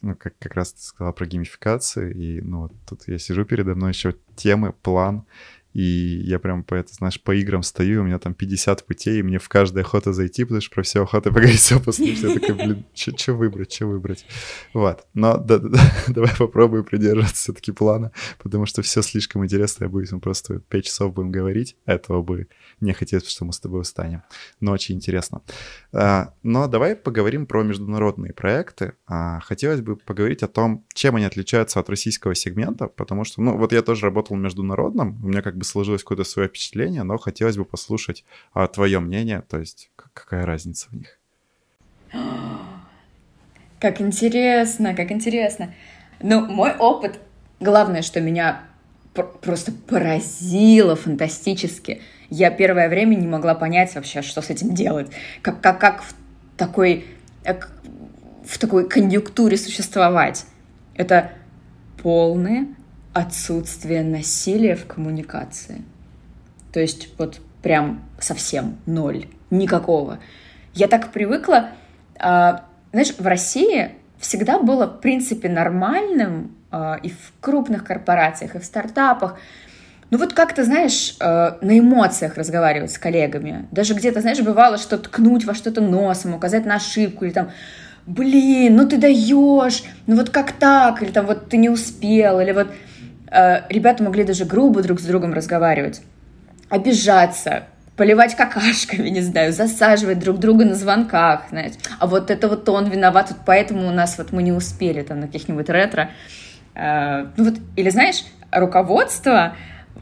ну, 0.02 0.16
как, 0.16 0.38
как 0.40 0.54
раз 0.54 0.74
ты 0.74 0.82
сказала 0.82 1.12
про 1.12 1.26
геймификацию, 1.26 2.16
и, 2.16 2.40
ну, 2.42 2.62
вот 2.62 2.74
тут 2.88 3.08
я 3.08 3.18
сижу 3.18 3.46
передо 3.46 3.76
мной 3.76 3.92
еще 3.92 4.16
темы, 4.36 4.74
план, 4.74 5.26
и 5.74 6.22
я 6.24 6.40
прям 6.40 6.64
по 6.64 6.76
это, 6.76 6.94
знаешь, 6.94 7.22
по 7.22 7.36
играм 7.36 7.64
стою, 7.64 8.02
у 8.02 8.04
меня 8.06 8.20
там 8.20 8.34
50 8.34 8.86
путей, 8.86 9.20
и 9.20 9.24
мне 9.24 9.38
в 9.38 9.48
каждой 9.50 9.84
охота 9.84 10.14
зайти, 10.14 10.44
потому 10.44 10.62
что 10.62 10.74
про 10.74 10.84
все 10.84 11.04
охота 11.04 11.30
поговорить, 11.32 11.60
все 11.60 11.80
послушать. 11.80 12.22
Я 12.22 12.34
такой, 12.34 12.56
блин, 12.56 12.86
что 12.94 13.34
выбрать, 13.34 13.72
что 13.72 13.88
выбрать. 13.88 14.26
Вот. 14.74 15.06
Но 15.14 15.38
да, 15.38 15.60
да, 15.60 15.70
да, 15.70 15.80
давай 16.08 16.32
попробуем 16.38 16.84
придерживаться 16.84 17.36
все-таки 17.36 17.72
плана, 17.72 18.12
потому 18.42 18.66
что 18.66 18.82
все 18.82 19.02
слишком 19.02 19.44
интересно, 19.46 19.86
я 19.86 19.90
боюсь, 19.90 20.12
мы 20.12 20.20
просто 20.20 20.60
5 20.60 20.86
часов 20.86 21.14
будем 21.14 21.32
говорить, 21.32 21.76
этого 21.86 22.22
бы 22.24 22.48
не 22.82 22.94
хотелось, 22.94 23.30
что 23.30 23.46
мы 23.46 23.54
с 23.54 23.60
тобой 23.60 23.82
устанем. 23.82 24.24
Но 24.60 24.72
очень 24.72 24.96
интересно. 24.96 25.42
А, 25.94 26.34
но 26.44 26.68
давай 26.68 26.96
поговорим 26.96 27.46
про 27.46 27.64
международные 27.64 28.34
проекты. 28.34 28.94
А, 29.06 29.40
хотелось 29.42 29.82
бы 29.82 29.96
поговорить 29.96 30.44
о 30.44 30.48
том, 30.48 30.86
чем 30.94 31.16
они 31.16 31.26
отличаются 31.26 31.80
от 31.80 31.90
российского 31.90 32.36
сегмента, 32.36 32.88
потому 32.88 33.24
что, 33.24 33.42
ну, 33.42 33.58
вот 33.58 33.74
я 33.74 33.82
тоже 33.82 34.06
работал 34.06 34.36
в 34.36 34.40
международном, 34.40 35.24
у 35.24 35.28
меня 35.28 35.42
как 35.42 35.58
бы 35.58 35.64
сложилось 35.68 36.04
какое-то 36.04 36.24
свое 36.24 36.48
впечатление, 36.50 37.04
но 37.04 37.18
хотелось 37.18 37.58
бы 37.58 37.66
послушать 37.66 38.24
а, 38.54 38.68
твое 38.68 39.00
мнение, 39.00 39.44
то 39.48 39.60
есть 39.60 39.92
какая 39.96 40.46
разница 40.46 40.88
в 40.90 40.94
них. 40.94 41.20
Как 43.80 44.02
интересно, 44.02 44.96
как 44.96 45.12
интересно. 45.12 45.72
Ну, 46.20 46.44
мой 46.48 46.76
опыт, 46.76 47.20
главное, 47.60 48.02
что 48.02 48.20
меня 48.20 48.64
просто 49.14 49.72
поразило 49.72 50.96
фантастически. 50.96 52.02
Я 52.32 52.50
первое 52.50 52.90
время 52.90 53.14
не 53.14 53.28
могла 53.28 53.54
понять 53.54 53.94
вообще, 53.94 54.24
что 54.24 54.42
с 54.42 54.50
этим 54.50 54.74
делать. 54.74 55.12
Как, 55.44 55.62
как, 55.62 55.80
как 55.80 56.02
в 56.02 56.16
такой, 56.58 57.06
в 58.46 58.58
такой 58.58 58.90
конъюнктуре 58.90 59.58
существовать. 59.58 60.46
Это 60.96 61.32
полное 62.02 62.68
отсутствие 63.18 64.04
насилия 64.04 64.76
в 64.76 64.86
коммуникации. 64.86 65.82
То 66.72 66.80
есть 66.80 67.10
вот 67.18 67.40
прям 67.64 68.04
совсем 68.20 68.78
ноль, 68.86 69.26
никакого. 69.50 70.20
Я 70.74 70.88
так 70.88 71.12
привыкла, 71.12 71.72
э, 72.16 72.58
знаешь, 72.92 73.16
в 73.18 73.26
России 73.26 73.92
всегда 74.20 74.60
было 74.60 74.86
в 74.86 75.02
принципе 75.02 75.50
нормальным 75.50 76.56
э, 76.72 76.98
и 77.02 77.10
в 77.10 77.34
крупных 77.40 77.84
корпорациях, 77.84 78.56
и 78.56 78.60
в 78.60 78.66
стартапах, 78.66 79.40
ну 80.12 80.20
вот 80.20 80.34
как-то, 80.34 80.64
знаешь, 80.64 81.18
э, 81.20 81.26
на 81.62 81.80
эмоциях 81.80 82.38
разговаривать 82.38 82.92
с 82.92 83.00
коллегами. 83.00 83.68
Даже 83.72 83.96
где-то, 83.96 84.22
знаешь, 84.22 84.40
бывало, 84.42 84.78
что 84.78 85.00
ткнуть 85.00 85.46
во 85.46 85.56
что-то 85.56 85.82
носом, 85.82 86.36
указать 86.36 86.66
на 86.66 86.76
ошибку, 86.76 87.26
или 87.26 87.32
там, 87.32 87.50
блин, 88.06 88.76
ну 88.76 88.88
ты 88.88 88.98
даешь, 88.98 89.84
ну 90.06 90.16
вот 90.16 90.30
как 90.30 90.52
так, 90.52 91.02
или 91.02 91.10
там 91.10 91.26
вот 91.26 91.50
ты 91.50 91.58
не 91.58 91.70
успел, 91.70 92.40
или 92.40 92.52
вот 92.52 92.68
ребята 93.30 94.04
могли 94.04 94.24
даже 94.24 94.46
грубо 94.46 94.82
друг 94.82 95.00
с 95.00 95.04
другом 95.04 95.34
разговаривать, 95.34 96.02
обижаться, 96.70 97.64
поливать 97.98 98.36
какашками, 98.36 99.10
не 99.10 99.22
знаю, 99.22 99.52
засаживать 99.52 100.20
друг 100.20 100.38
друга 100.38 100.64
на 100.64 100.76
звонках, 100.76 101.46
знаете. 101.50 101.80
А 102.00 102.08
вот 102.08 102.30
это 102.32 102.48
вот 102.48 102.70
он 102.70 102.90
виноват, 102.90 103.32
вот 103.32 103.40
поэтому 103.46 103.88
у 103.88 103.92
нас 103.92 104.18
вот 104.18 104.32
мы 104.32 104.44
не 104.44 104.52
успели 104.52 105.02
там 105.02 105.20
на 105.20 105.26
каких-нибудь 105.26 105.68
ретро. 105.68 106.12
Э, 106.76 107.26
ну 107.36 107.44
вот, 107.46 107.56
или 107.76 107.90
знаешь, 107.90 108.24
руководство 108.52 109.56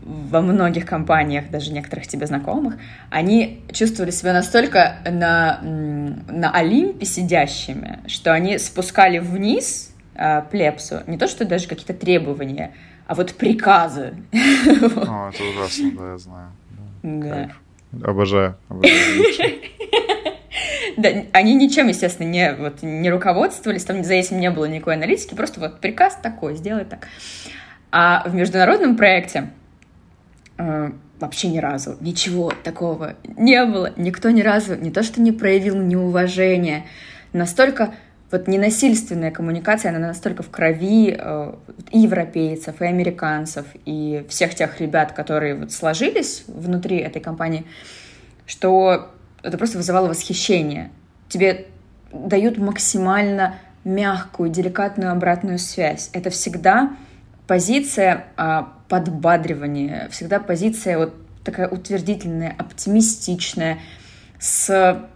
во 0.03 0.41
многих 0.41 0.85
компаниях, 0.85 1.49
даже 1.49 1.71
некоторых 1.71 2.05
тебе 2.05 2.27
знакомых, 2.27 2.75
они 3.09 3.63
чувствовали 3.71 4.11
себя 4.11 4.33
настолько 4.33 4.97
на, 5.09 5.59
на 5.63 6.51
Олимпе 6.51 7.05
сидящими, 7.05 7.99
что 8.07 8.33
они 8.33 8.59
спускали 8.59 9.19
вниз 9.19 9.95
э, 10.15 10.41
плепсу 10.51 11.01
не 11.07 11.17
то, 11.17 11.27
что 11.27 11.45
даже 11.45 11.67
какие-то 11.67 11.93
требования, 11.93 12.73
а 13.07 13.15
вот 13.15 13.33
приказы. 13.33 14.15
О, 14.33 15.29
это 15.29 15.43
ужасно, 15.43 15.91
да, 15.97 16.11
я 16.11 16.17
знаю. 16.17 16.51
Да. 17.03 17.51
Обожаю, 18.03 18.57
обожаю. 18.69 19.23
Да, 20.97 21.09
они 21.33 21.55
ничем, 21.55 21.87
естественно, 21.87 22.27
не, 22.27 22.53
вот, 22.53 22.81
не 22.81 23.09
руководствовались, 23.09 23.83
там 23.83 24.03
за 24.03 24.13
этим 24.13 24.39
не 24.39 24.49
было 24.49 24.65
никакой 24.65 24.95
аналитики, 24.95 25.35
просто 25.35 25.59
вот 25.59 25.81
приказ 25.81 26.17
такой, 26.21 26.55
сделай 26.55 26.85
так. 26.85 27.07
А 27.91 28.23
в 28.27 28.33
международном 28.33 28.95
проекте 28.95 29.49
э, 30.57 30.91
вообще 31.19 31.49
ни 31.49 31.59
разу 31.59 31.97
ничего 31.99 32.51
такого 32.63 33.15
не 33.37 33.63
было. 33.65 33.91
Никто 33.97 34.29
ни 34.31 34.41
разу 34.41 34.75
не 34.75 34.91
то, 34.91 35.03
что 35.03 35.21
не 35.21 35.31
проявил 35.31 35.75
неуважения, 35.75 36.85
настолько 37.33 37.93
вот 38.31 38.47
ненасильственная 38.47 39.31
коммуникация, 39.31 39.89
она 39.89 39.99
настолько 39.99 40.43
в 40.43 40.49
крови 40.49 41.15
э, 41.17 41.53
и 41.91 41.99
европейцев, 41.99 42.81
и 42.81 42.85
американцев, 42.85 43.65
и 43.85 44.25
всех 44.29 44.55
тех 44.55 44.79
ребят, 44.81 45.11
которые 45.11 45.55
вот 45.55 45.71
сложились 45.71 46.43
внутри 46.47 46.97
этой 46.97 47.21
компании, 47.21 47.65
что 48.45 49.11
это 49.43 49.57
просто 49.57 49.77
вызывало 49.77 50.07
восхищение. 50.09 50.91
Тебе 51.29 51.67
дают 52.11 52.57
максимально 52.57 53.55
мягкую, 53.83 54.49
деликатную 54.49 55.11
обратную 55.11 55.59
связь. 55.59 56.09
Это 56.13 56.31
всегда 56.31 56.95
позиция 57.45 58.25
а, 58.37 58.73
подбадривания, 58.89 60.09
всегда 60.09 60.39
позиция 60.39 60.97
вот 60.97 61.13
такая 61.43 61.67
утвердительная, 61.67 62.55
оптимистичная, 62.57 63.79
с 64.39 65.07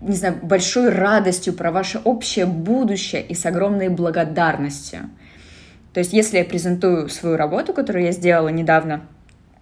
не 0.00 0.16
знаю, 0.16 0.38
большой 0.42 0.90
радостью 0.90 1.52
про 1.52 1.70
ваше 1.70 1.98
общее 2.04 2.46
будущее 2.46 3.22
и 3.22 3.34
с 3.34 3.44
огромной 3.46 3.88
благодарностью. 3.88 5.10
То 5.92 6.00
есть, 6.00 6.12
если 6.12 6.38
я 6.38 6.44
презентую 6.44 7.08
свою 7.08 7.36
работу, 7.36 7.72
которую 7.72 8.04
я 8.04 8.12
сделала 8.12 8.48
недавно, 8.48 9.02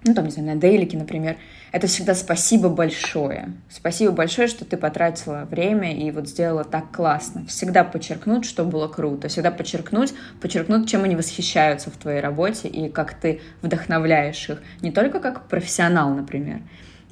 ну, 0.04 0.14
там, 0.14 0.26
не 0.26 0.30
знаю, 0.30 0.48
на 0.48 0.56
Дейлике, 0.56 0.96
например, 0.96 1.36
это 1.72 1.86
всегда 1.86 2.14
спасибо 2.14 2.68
большое. 2.68 3.52
Спасибо 3.68 4.12
большое, 4.12 4.46
что 4.46 4.64
ты 4.64 4.76
потратила 4.76 5.46
время 5.50 5.96
и 5.96 6.10
вот 6.10 6.28
сделала 6.28 6.64
так 6.64 6.92
классно. 6.92 7.44
Всегда 7.46 7.82
подчеркнуть, 7.82 8.44
что 8.44 8.64
было 8.64 8.86
круто. 8.88 9.28
Всегда 9.28 9.50
подчеркнуть, 9.50 10.14
подчеркнуть, 10.40 10.88
чем 10.88 11.02
они 11.04 11.16
восхищаются 11.16 11.90
в 11.90 11.96
твоей 11.96 12.20
работе 12.20 12.68
и 12.68 12.88
как 12.88 13.14
ты 13.14 13.40
вдохновляешь 13.60 14.48
их. 14.48 14.62
Не 14.82 14.92
только 14.92 15.18
как 15.18 15.48
профессионал, 15.48 16.14
например, 16.14 16.60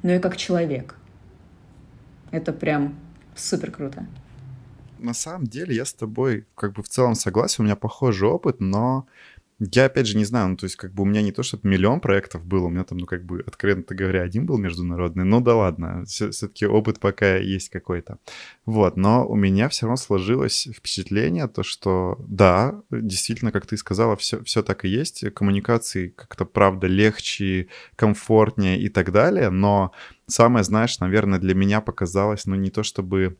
но 0.01 0.13
и 0.13 0.19
как 0.19 0.37
человек. 0.37 0.95
Это 2.31 2.53
прям 2.53 2.95
супер 3.35 3.71
круто. 3.71 4.05
На 4.99 5.13
самом 5.13 5.45
деле 5.45 5.75
я 5.75 5.85
с 5.85 5.93
тобой 5.93 6.45
как 6.55 6.73
бы 6.73 6.81
в 6.81 6.89
целом 6.89 7.15
согласен, 7.15 7.63
у 7.63 7.65
меня 7.65 7.75
похожий 7.75 8.27
опыт, 8.27 8.59
но 8.59 9.05
я, 9.59 9.85
опять 9.85 10.05
же, 10.05 10.17
не 10.17 10.25
знаю, 10.25 10.49
ну, 10.49 10.55
то 10.55 10.65
есть, 10.65 10.75
как 10.75 10.93
бы 10.93 11.01
у 11.01 11.05
меня 11.05 11.23
не 11.23 11.31
то, 11.31 11.41
чтобы 11.41 11.67
миллион 11.67 11.99
проектов 11.99 12.45
было, 12.45 12.67
у 12.67 12.69
меня 12.69 12.83
там, 12.83 12.99
ну, 12.99 13.07
как 13.07 13.25
бы, 13.25 13.43
откровенно 13.45 13.83
говоря, 13.89 14.21
один 14.21 14.45
был 14.45 14.59
международный, 14.59 15.25
ну, 15.25 15.41
да 15.41 15.55
ладно, 15.55 16.05
все-таки 16.05 16.67
опыт 16.67 16.99
пока 16.99 17.37
есть 17.37 17.69
какой-то. 17.69 18.19
Вот, 18.65 18.97
но 18.97 19.27
у 19.27 19.35
меня 19.35 19.67
все 19.69 19.87
равно 19.87 19.97
сложилось 19.97 20.67
впечатление, 20.71 21.47
то, 21.47 21.63
что, 21.63 22.17
да, 22.27 22.79
действительно, 22.91 23.51
как 23.51 23.65
ты 23.65 23.77
сказала, 23.77 24.15
все, 24.15 24.43
все 24.43 24.61
так 24.61 24.85
и 24.85 24.89
есть, 24.89 25.25
коммуникации 25.33 26.09
как-то, 26.09 26.45
правда, 26.45 26.85
легче, 26.85 27.67
комфортнее 27.95 28.79
и 28.79 28.89
так 28.89 29.11
далее, 29.11 29.49
но 29.49 29.91
самое, 30.27 30.63
знаешь, 30.63 30.99
наверное, 30.99 31.39
для 31.39 31.55
меня 31.55 31.81
показалось, 31.81 32.45
ну, 32.45 32.55
не 32.55 32.69
то 32.69 32.83
чтобы 32.83 33.37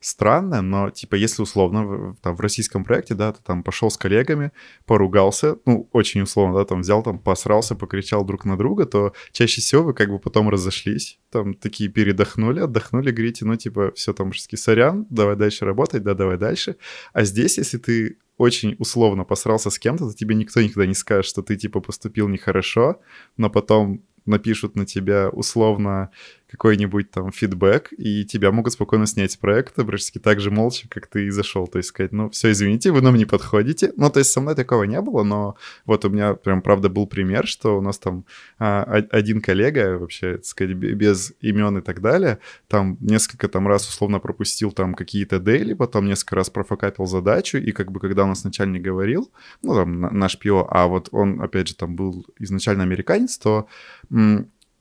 странно, 0.00 0.62
но, 0.62 0.90
типа, 0.90 1.14
если 1.14 1.42
условно 1.42 2.16
там, 2.22 2.34
в 2.34 2.40
российском 2.40 2.84
проекте, 2.84 3.14
да, 3.14 3.32
ты 3.32 3.40
там 3.42 3.62
пошел 3.62 3.90
с 3.90 3.98
коллегами, 3.98 4.50
поругался, 4.86 5.58
ну, 5.66 5.88
очень 5.92 6.22
условно, 6.22 6.58
да, 6.58 6.64
там 6.64 6.80
взял, 6.80 7.02
там 7.02 7.18
посрался, 7.18 7.76
покричал 7.76 8.24
друг 8.24 8.46
на 8.46 8.56
друга, 8.56 8.86
то 8.86 9.12
чаще 9.32 9.60
всего 9.60 9.82
вы 9.82 9.94
как 9.94 10.08
бы 10.08 10.18
потом 10.18 10.48
разошлись, 10.48 11.18
там 11.30 11.54
такие 11.54 11.90
передохнули, 11.90 12.60
отдохнули, 12.60 13.10
говорите, 13.10 13.44
ну, 13.44 13.56
типа, 13.56 13.92
все 13.94 14.12
там, 14.14 14.28
мужски, 14.28 14.56
сорян, 14.56 15.06
давай 15.10 15.36
дальше 15.36 15.66
работать, 15.66 16.02
да, 16.02 16.14
давай 16.14 16.38
дальше. 16.38 16.76
А 17.12 17.24
здесь, 17.24 17.58
если 17.58 17.76
ты 17.76 18.18
очень 18.38 18.76
условно 18.78 19.24
посрался 19.24 19.68
с 19.68 19.78
кем-то, 19.78 20.08
то 20.08 20.16
тебе 20.16 20.34
никто 20.34 20.62
никогда 20.62 20.86
не 20.86 20.94
скажет, 20.94 21.26
что 21.26 21.42
ты, 21.42 21.56
типа, 21.56 21.80
поступил 21.80 22.26
нехорошо, 22.26 23.00
но 23.36 23.50
потом 23.50 24.02
напишут 24.24 24.76
на 24.76 24.86
тебя 24.86 25.28
условно 25.28 26.10
какой-нибудь 26.50 27.10
там 27.10 27.30
фидбэк, 27.30 27.92
и 27.92 28.24
тебя 28.24 28.50
могут 28.50 28.72
спокойно 28.72 29.06
снять 29.06 29.32
с 29.32 29.36
проекта, 29.36 29.84
практически 29.84 30.18
так 30.18 30.40
же 30.40 30.50
молча, 30.50 30.88
как 30.88 31.06
ты 31.06 31.26
и 31.26 31.30
зашел. 31.30 31.66
То 31.68 31.78
есть 31.78 31.90
сказать, 31.90 32.12
ну, 32.12 32.28
все, 32.30 32.50
извините, 32.50 32.90
вы 32.90 33.02
нам 33.02 33.14
не 33.14 33.24
подходите. 33.24 33.92
Ну, 33.96 34.10
то 34.10 34.18
есть 34.18 34.32
со 34.32 34.40
мной 34.40 34.54
такого 34.54 34.84
не 34.84 35.00
было, 35.00 35.22
но 35.22 35.56
вот 35.86 36.04
у 36.04 36.10
меня 36.10 36.34
прям, 36.34 36.60
правда, 36.60 36.88
был 36.88 37.06
пример, 37.06 37.46
что 37.46 37.78
у 37.78 37.80
нас 37.80 37.98
там 37.98 38.24
а, 38.58 38.82
один 39.10 39.40
коллега, 39.40 39.98
вообще, 39.98 40.36
так 40.36 40.44
сказать, 40.44 40.74
без 40.74 41.32
имен 41.40 41.78
и 41.78 41.82
так 41.82 42.00
далее, 42.00 42.40
там 42.68 42.96
несколько 43.00 43.48
там 43.48 43.68
раз 43.68 43.88
условно 43.88 44.18
пропустил 44.18 44.72
там 44.72 44.94
какие-то 44.94 45.38
дейли, 45.38 45.74
потом 45.74 46.06
несколько 46.06 46.36
раз 46.36 46.50
профокапил 46.50 47.06
задачу, 47.06 47.58
и 47.58 47.70
как 47.70 47.92
бы 47.92 48.00
когда 48.00 48.24
у 48.24 48.26
нас 48.26 48.42
начальник 48.42 48.82
говорил, 48.82 49.30
ну, 49.62 49.74
там, 49.74 50.00
наш 50.00 50.36
ПИО, 50.38 50.66
а 50.68 50.86
вот 50.88 51.08
он, 51.12 51.40
опять 51.40 51.68
же, 51.68 51.76
там 51.76 51.94
был 51.94 52.26
изначально 52.38 52.82
американец, 52.82 53.38
то 53.38 53.68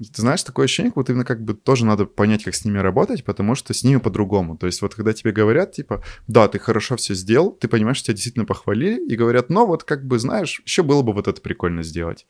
ты 0.05 0.21
знаешь, 0.21 0.43
такое 0.43 0.65
ощущение, 0.65 0.91
как 0.91 0.95
будто 0.95 1.11
именно 1.11 1.25
как 1.25 1.43
бы 1.43 1.53
тоже 1.53 1.85
надо 1.85 2.05
понять, 2.05 2.43
как 2.43 2.55
с 2.55 2.63
ними 2.63 2.77
работать, 2.77 3.25
потому 3.25 3.55
что 3.55 3.73
с 3.73 3.83
ними 3.83 3.97
по-другому. 3.97 4.57
То 4.57 4.65
есть 4.65 4.81
вот 4.81 4.95
когда 4.95 5.11
тебе 5.13 5.31
говорят, 5.31 5.73
типа, 5.73 6.03
да, 6.27 6.47
ты 6.47 6.57
хорошо 6.57 6.95
все 6.95 7.13
сделал, 7.13 7.51
ты 7.51 7.67
понимаешь, 7.67 7.97
что 7.97 8.07
тебя 8.07 8.15
действительно 8.15 8.45
похвалили, 8.45 9.05
и 9.05 9.15
говорят, 9.15 9.49
ну 9.49 9.65
вот 9.65 9.83
как 9.83 10.05
бы, 10.05 10.17
знаешь, 10.19 10.61
еще 10.65 10.83
было 10.83 11.01
бы 11.01 11.11
вот 11.13 11.27
это 11.27 11.41
прикольно 11.41 11.83
сделать. 11.83 12.25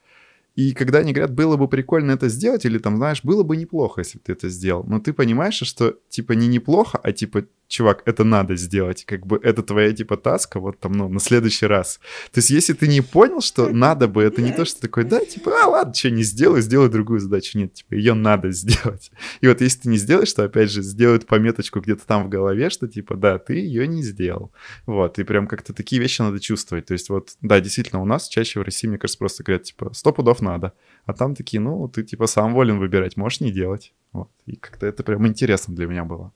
И 0.56 0.74
когда 0.74 1.00
они 1.00 1.14
говорят, 1.14 1.34
было 1.34 1.58
бы 1.58 1.68
прикольно 1.68 2.12
это 2.12 2.28
сделать, 2.28 2.66
или 2.66 2.80
там, 2.80 2.98
знаешь, 2.98 3.24
было 3.24 3.44
бы 3.44 3.56
неплохо, 3.56 4.02
если 4.02 4.18
бы 4.18 4.24
ты 4.26 4.34
это 4.34 4.50
сделал, 4.50 4.84
но 4.84 5.00
ты 5.00 5.14
понимаешь, 5.14 5.62
что 5.64 5.96
типа 6.10 6.34
не 6.34 6.48
неплохо, 6.48 7.00
а 7.02 7.12
типа 7.12 7.46
чувак, 7.70 8.02
это 8.06 8.24
надо 8.24 8.56
сделать, 8.56 9.06
как 9.06 9.26
бы 9.26 9.40
это 9.42 9.62
твоя 9.64 9.94
типа 9.94 10.18
таска, 10.18 10.60
вот 10.60 10.80
там, 10.80 10.92
ну, 10.94 11.08
на 11.08 11.20
следующий 11.20 11.68
раз. 11.68 12.00
То 12.32 12.40
есть, 12.40 12.50
если 12.50 12.74
ты 12.74 12.88
не 12.88 13.02
понял, 13.02 13.42
что 13.42 13.70
надо 13.70 14.08
бы, 14.08 14.24
это 14.24 14.42
не 14.42 14.52
то, 14.52 14.66
что 14.66 14.82
такой, 14.82 15.04
да, 15.04 15.24
типа, 15.24 15.52
а, 15.64 15.68
ладно, 15.68 15.94
что 15.94 16.10
не 16.10 16.24
сделаю, 16.24 16.62
сделаю 16.62 16.90
другую 16.90 17.20
задачу. 17.20 17.58
Нет, 17.58 17.76
типа, 17.76 17.94
ее 17.94 18.16
надо 18.16 18.52
сделать. 18.52 19.12
И 19.42 19.48
вот 19.48 19.62
если 19.62 19.82
ты 19.82 19.90
не 19.90 19.98
сделаешь, 19.98 20.34
то, 20.34 20.44
опять 20.44 20.72
же, 20.72 20.82
сделают 20.82 21.28
пометочку 21.28 21.80
где-то 21.80 22.06
там 22.06 22.26
в 22.26 22.30
голове, 22.30 22.72
что, 22.72 22.88
типа, 22.88 23.16
да, 23.16 23.38
ты 23.38 23.54
ее 23.54 23.88
не 23.88 24.02
сделал. 24.02 24.52
Вот, 24.88 25.20
и 25.20 25.24
прям 25.24 25.48
как-то 25.48 25.74
такие 25.74 26.02
вещи 26.02 26.22
надо 26.22 26.40
чувствовать. 26.40 26.88
То 26.88 26.94
есть, 26.94 27.10
вот, 27.10 27.36
да, 27.42 27.62
действительно, 27.62 28.02
у 28.02 28.06
нас 28.06 28.28
чаще 28.28 28.60
в 28.60 28.64
России, 28.64 28.88
мне 28.88 28.98
кажется, 28.98 29.20
просто 29.20 29.44
говорят, 29.44 29.64
типа, 29.64 29.94
сто 29.94 30.12
пудов 30.12 30.42
надо. 30.42 30.74
А 31.06 31.14
там 31.14 31.36
такие, 31.36 31.60
ну, 31.60 31.88
ты, 31.88 32.04
типа, 32.04 32.26
сам 32.26 32.54
волен 32.56 32.80
выбирать, 32.80 33.16
можешь 33.16 33.42
не 33.42 33.52
делать. 33.52 33.94
Вот, 34.12 34.32
и 34.48 34.56
как-то 34.56 34.88
это 34.88 35.04
прям 35.04 35.28
интересно 35.28 35.76
для 35.76 35.86
меня 35.86 36.04
было. 36.04 36.34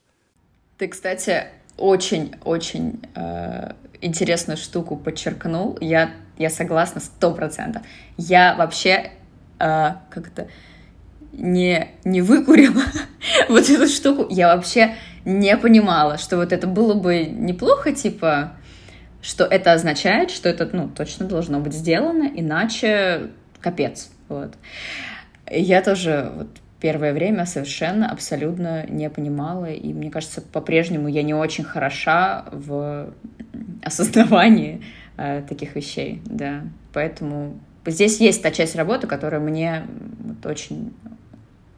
Ты, 0.78 0.88
кстати, 0.88 1.44
очень-очень 1.76 3.00
э, 3.14 3.72
интересную 4.00 4.56
штуку 4.56 4.96
подчеркнул. 4.96 5.78
Я, 5.80 6.10
я 6.36 6.50
согласна 6.50 7.00
сто 7.00 7.32
процентов. 7.32 7.82
Я 8.16 8.54
вообще 8.56 9.10
э, 9.60 9.90
как-то 10.10 10.48
не, 11.32 11.88
не 12.04 12.22
выкурила 12.22 12.82
вот 13.48 13.68
эту 13.70 13.86
штуку. 13.86 14.26
Я 14.30 14.54
вообще 14.54 14.96
не 15.24 15.56
понимала, 15.56 16.18
что 16.18 16.36
вот 16.36 16.52
это 16.52 16.66
было 16.66 16.94
бы 16.94 17.24
неплохо, 17.24 17.92
типа, 17.92 18.52
что 19.22 19.44
это 19.44 19.72
означает, 19.72 20.30
что 20.30 20.48
это, 20.48 20.68
ну, 20.72 20.88
точно 20.88 21.26
должно 21.26 21.60
быть 21.60 21.72
сделано, 21.72 22.30
иначе 22.34 23.30
капец. 23.60 24.10
Вот. 24.28 24.54
Я 25.50 25.82
тоже 25.82 26.32
вот 26.36 26.48
первое 26.84 27.14
время 27.14 27.46
совершенно, 27.46 28.10
абсолютно 28.10 28.84
не 28.86 29.08
понимала. 29.08 29.72
И 29.72 29.94
мне 29.94 30.10
кажется, 30.10 30.42
по-прежнему 30.42 31.08
я 31.08 31.22
не 31.22 31.32
очень 31.32 31.64
хороша 31.64 32.44
в 32.52 33.10
осознавании 33.82 34.82
э, 35.16 35.40
таких 35.48 35.76
вещей, 35.76 36.20
да. 36.26 36.60
Поэтому 36.92 37.58
здесь 37.86 38.20
есть 38.20 38.42
та 38.42 38.50
часть 38.50 38.76
работы, 38.76 39.06
которая 39.06 39.40
мне 39.40 39.86
вот, 40.18 40.44
очень... 40.44 40.92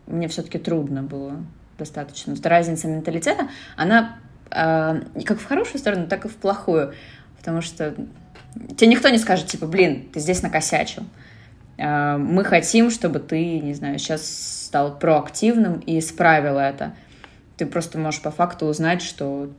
Мне 0.08 0.26
все-таки 0.26 0.58
трудно 0.58 1.04
было 1.04 1.36
достаточно. 1.78 2.34
Вот 2.34 2.44
разница 2.44 2.88
менталитета, 2.88 3.48
она 3.76 4.18
э, 4.50 5.02
как 5.24 5.38
в 5.38 5.46
хорошую 5.46 5.78
сторону, 5.78 6.08
так 6.08 6.24
и 6.24 6.28
в 6.28 6.34
плохую. 6.34 6.94
Потому 7.38 7.60
что 7.60 7.94
тебе 8.76 8.88
никто 8.88 9.08
не 9.10 9.18
скажет, 9.18 9.46
типа, 9.46 9.68
блин, 9.68 10.08
ты 10.12 10.18
здесь 10.18 10.42
накосячил. 10.42 11.04
Э, 11.04 11.25
мы 11.78 12.44
хотим, 12.44 12.90
чтобы 12.90 13.18
ты, 13.18 13.60
не 13.60 13.74
знаю, 13.74 13.98
сейчас 13.98 14.64
стал 14.66 14.98
проактивным 14.98 15.80
и 15.80 15.98
исправил 15.98 16.58
это. 16.58 16.94
Ты 17.56 17.66
просто 17.66 17.98
можешь 17.98 18.20
по 18.20 18.30
факту 18.30 18.66
узнать, 18.66 19.02
что, 19.02 19.50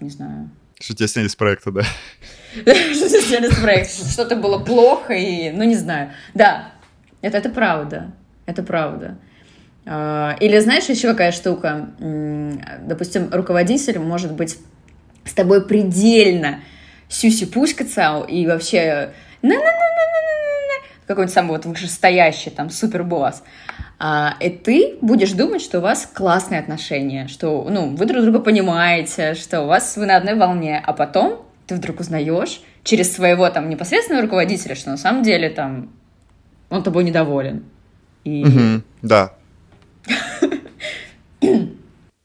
не 0.00 0.10
знаю... 0.10 0.50
Что 0.80 0.96
тебя 0.96 1.08
сняли 1.08 1.28
с 1.28 1.36
проекта, 1.36 1.70
да? 1.70 1.82
Что 2.54 3.08
тебя 3.08 3.20
сняли 3.20 3.50
с 3.50 3.58
проекта, 3.58 4.10
что-то 4.10 4.36
было 4.36 4.58
плохо 4.58 5.12
и, 5.12 5.50
ну, 5.50 5.64
не 5.64 5.76
знаю. 5.76 6.10
Да, 6.34 6.72
это, 7.20 7.38
это 7.38 7.50
правда, 7.50 8.12
это 8.46 8.62
правда. 8.62 9.18
А, 9.86 10.36
или 10.40 10.58
знаешь, 10.58 10.84
еще 10.84 11.08
какая 11.08 11.32
штука? 11.32 11.90
Допустим, 12.82 13.30
руководитель 13.32 13.98
может 13.98 14.32
быть 14.32 14.58
с 15.24 15.32
тобой 15.32 15.66
предельно 15.66 16.60
сюси-пуськаться 17.08 18.24
и 18.28 18.46
вообще 18.46 19.12
на 19.42 19.54
на 19.54 19.54
на 19.54 19.62
на 19.62 20.11
какой-нибудь 21.14 21.34
самый 21.34 21.50
вот 21.50 21.64
вышестоящий 21.64 22.50
там 22.50 22.70
супербосс. 22.70 23.42
А, 23.98 24.36
и 24.40 24.50
ты 24.50 24.96
будешь 25.00 25.32
думать, 25.32 25.62
что 25.62 25.78
у 25.78 25.82
вас 25.82 26.10
классные 26.12 26.60
отношения, 26.60 27.28
что 27.28 27.66
ну, 27.70 27.94
вы 27.94 28.06
друг 28.06 28.22
друга 28.22 28.40
понимаете, 28.40 29.34
что 29.34 29.62
у 29.62 29.66
вас 29.66 29.96
вы 29.96 30.06
на 30.06 30.16
одной 30.16 30.34
волне, 30.34 30.82
а 30.84 30.92
потом 30.92 31.44
ты 31.66 31.76
вдруг 31.76 32.00
узнаешь 32.00 32.60
через 32.84 33.12
своего 33.12 33.48
там 33.50 33.68
непосредственного 33.68 34.22
руководителя, 34.22 34.74
что 34.74 34.90
на 34.90 34.96
самом 34.96 35.22
деле 35.22 35.50
там 35.50 35.90
он 36.68 36.82
тобой 36.82 37.04
недоволен. 37.04 37.64
И... 38.24 38.44
Угу, 38.44 38.82
да. 39.02 39.32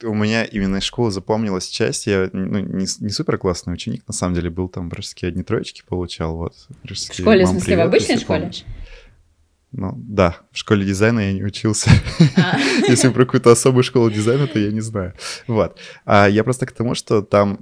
у 0.04 0.14
меня 0.14 0.44
именно 0.44 0.78
из 0.78 0.84
школы 0.84 1.12
запомнилась 1.12 1.68
часть. 1.68 2.08
Я 2.08 2.30
ну, 2.34 2.60
не, 2.60 2.86
не 3.00 3.10
супер 3.10 3.38
классный 3.38 3.74
ученик, 3.74 4.04
на 4.08 4.14
самом 4.14 4.36
деле 4.36 4.50
был 4.50 4.70
там 4.70 4.90
практически 4.90 5.26
одни 5.26 5.44
троечки 5.44 5.84
получал. 5.88 6.38
Вот, 6.38 6.54
в 6.84 6.96
школе, 6.96 7.46
в 7.46 7.50
смысле, 7.50 7.66
привет, 7.66 7.86
в 7.86 7.88
обычной 7.90 8.18
школе? 8.18 8.40
Помнишь. 8.42 8.66
Ну, 9.74 9.94
да, 9.98 10.38
в 10.52 10.58
школе 10.58 10.86
дизайна 10.86 11.20
я 11.20 11.34
не 11.34 11.44
учился. 11.44 11.92
А. 12.38 12.58
Если 12.88 13.10
про 13.10 13.26
какую-то 13.26 13.52
особую 13.52 13.84
школу 13.84 14.10
дизайна, 14.10 14.48
то 14.48 14.60
я 14.60 14.72
не 14.72 14.82
знаю. 14.82 15.14
Вот. 15.46 15.78
А 16.06 16.28
я 16.28 16.44
просто 16.44 16.66
к 16.66 16.72
тому, 16.72 16.96
что 16.96 17.22
там 17.22 17.58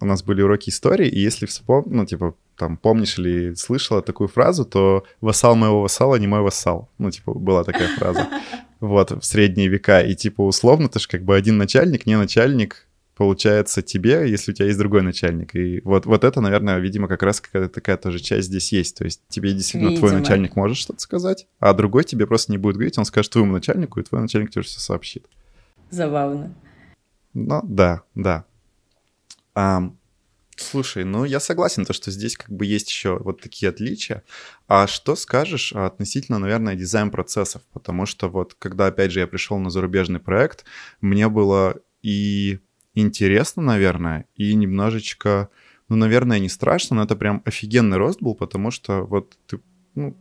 у 0.00 0.04
нас 0.04 0.22
были 0.22 0.42
уроки 0.42 0.68
истории, 0.68 1.08
и 1.08 1.20
если 1.20 1.46
вспомнить, 1.46 1.92
ну, 1.92 2.06
типа, 2.06 2.34
там, 2.56 2.76
помнишь 2.76 3.18
или 3.18 3.54
слышала 3.54 4.02
такую 4.02 4.28
фразу, 4.28 4.64
то 4.64 5.04
«вассал 5.20 5.56
моего 5.56 5.80
вассала 5.80 6.16
не 6.16 6.26
мой 6.26 6.42
вассал». 6.42 6.88
Ну, 6.98 7.10
типа, 7.10 7.32
была 7.32 7.64
такая 7.64 7.88
фраза. 7.96 8.28
Вот, 8.80 9.12
в 9.12 9.24
средние 9.24 9.68
века. 9.68 10.00
И, 10.00 10.16
типа, 10.16 10.42
условно, 10.42 10.88
ты 10.88 10.98
же 10.98 11.06
как 11.06 11.22
бы 11.22 11.36
один 11.36 11.56
начальник, 11.56 12.04
не 12.04 12.18
начальник, 12.18 12.88
получается 13.22 13.82
тебе, 13.82 14.28
если 14.28 14.50
у 14.50 14.54
тебя 14.54 14.66
есть 14.66 14.80
другой 14.80 15.02
начальник. 15.02 15.54
И 15.54 15.80
вот, 15.84 16.06
вот 16.06 16.24
это, 16.24 16.40
наверное, 16.40 16.80
видимо, 16.80 17.06
как 17.06 17.22
раз 17.22 17.40
какая-то 17.40 17.72
такая 17.72 17.96
тоже 17.96 18.18
часть 18.18 18.48
здесь 18.48 18.72
есть. 18.72 18.98
То 18.98 19.04
есть 19.04 19.22
тебе 19.28 19.52
действительно 19.52 19.90
видимо. 19.90 20.08
твой 20.08 20.20
начальник 20.20 20.56
может 20.56 20.76
что-то 20.76 20.98
сказать, 20.98 21.46
а 21.60 21.72
другой 21.72 22.02
тебе 22.02 22.26
просто 22.26 22.50
не 22.50 22.58
будет 22.58 22.74
говорить, 22.74 22.98
он 22.98 23.04
скажет 23.04 23.30
твоему 23.30 23.52
начальнику, 23.52 24.00
и 24.00 24.02
твой 24.02 24.22
начальник 24.22 24.50
тебе 24.50 24.62
все 24.62 24.80
сообщит. 24.80 25.26
Забавно. 25.90 26.52
Ну, 27.32 27.60
да, 27.62 28.02
да. 28.16 28.44
А, 29.54 29.92
слушай, 30.56 31.04
ну 31.04 31.24
я 31.24 31.38
согласен, 31.38 31.84
то, 31.84 31.92
что 31.92 32.10
здесь 32.10 32.36
как 32.36 32.50
бы 32.50 32.66
есть 32.66 32.88
еще 32.88 33.18
вот 33.18 33.40
такие 33.40 33.68
отличия. 33.68 34.24
А 34.66 34.88
что 34.88 35.14
скажешь 35.14 35.72
относительно, 35.72 36.40
наверное, 36.40 36.74
дизайн 36.74 37.12
процессов? 37.12 37.62
Потому 37.72 38.04
что 38.04 38.28
вот 38.28 38.54
когда, 38.54 38.86
опять 38.86 39.12
же, 39.12 39.20
я 39.20 39.28
пришел 39.28 39.58
на 39.58 39.70
зарубежный 39.70 40.18
проект, 40.18 40.64
мне 41.00 41.28
было 41.28 41.76
и 42.02 42.58
интересно, 42.94 43.62
наверное, 43.62 44.26
и 44.36 44.54
немножечко, 44.54 45.48
ну, 45.88 45.96
наверное, 45.96 46.38
не 46.38 46.48
страшно, 46.48 46.96
но 46.96 47.04
это 47.04 47.16
прям 47.16 47.42
офигенный 47.44 47.96
рост 47.96 48.20
был, 48.20 48.34
потому 48.34 48.70
что 48.70 49.02
вот 49.02 49.36
ты, 49.46 49.60
ну, 49.94 50.16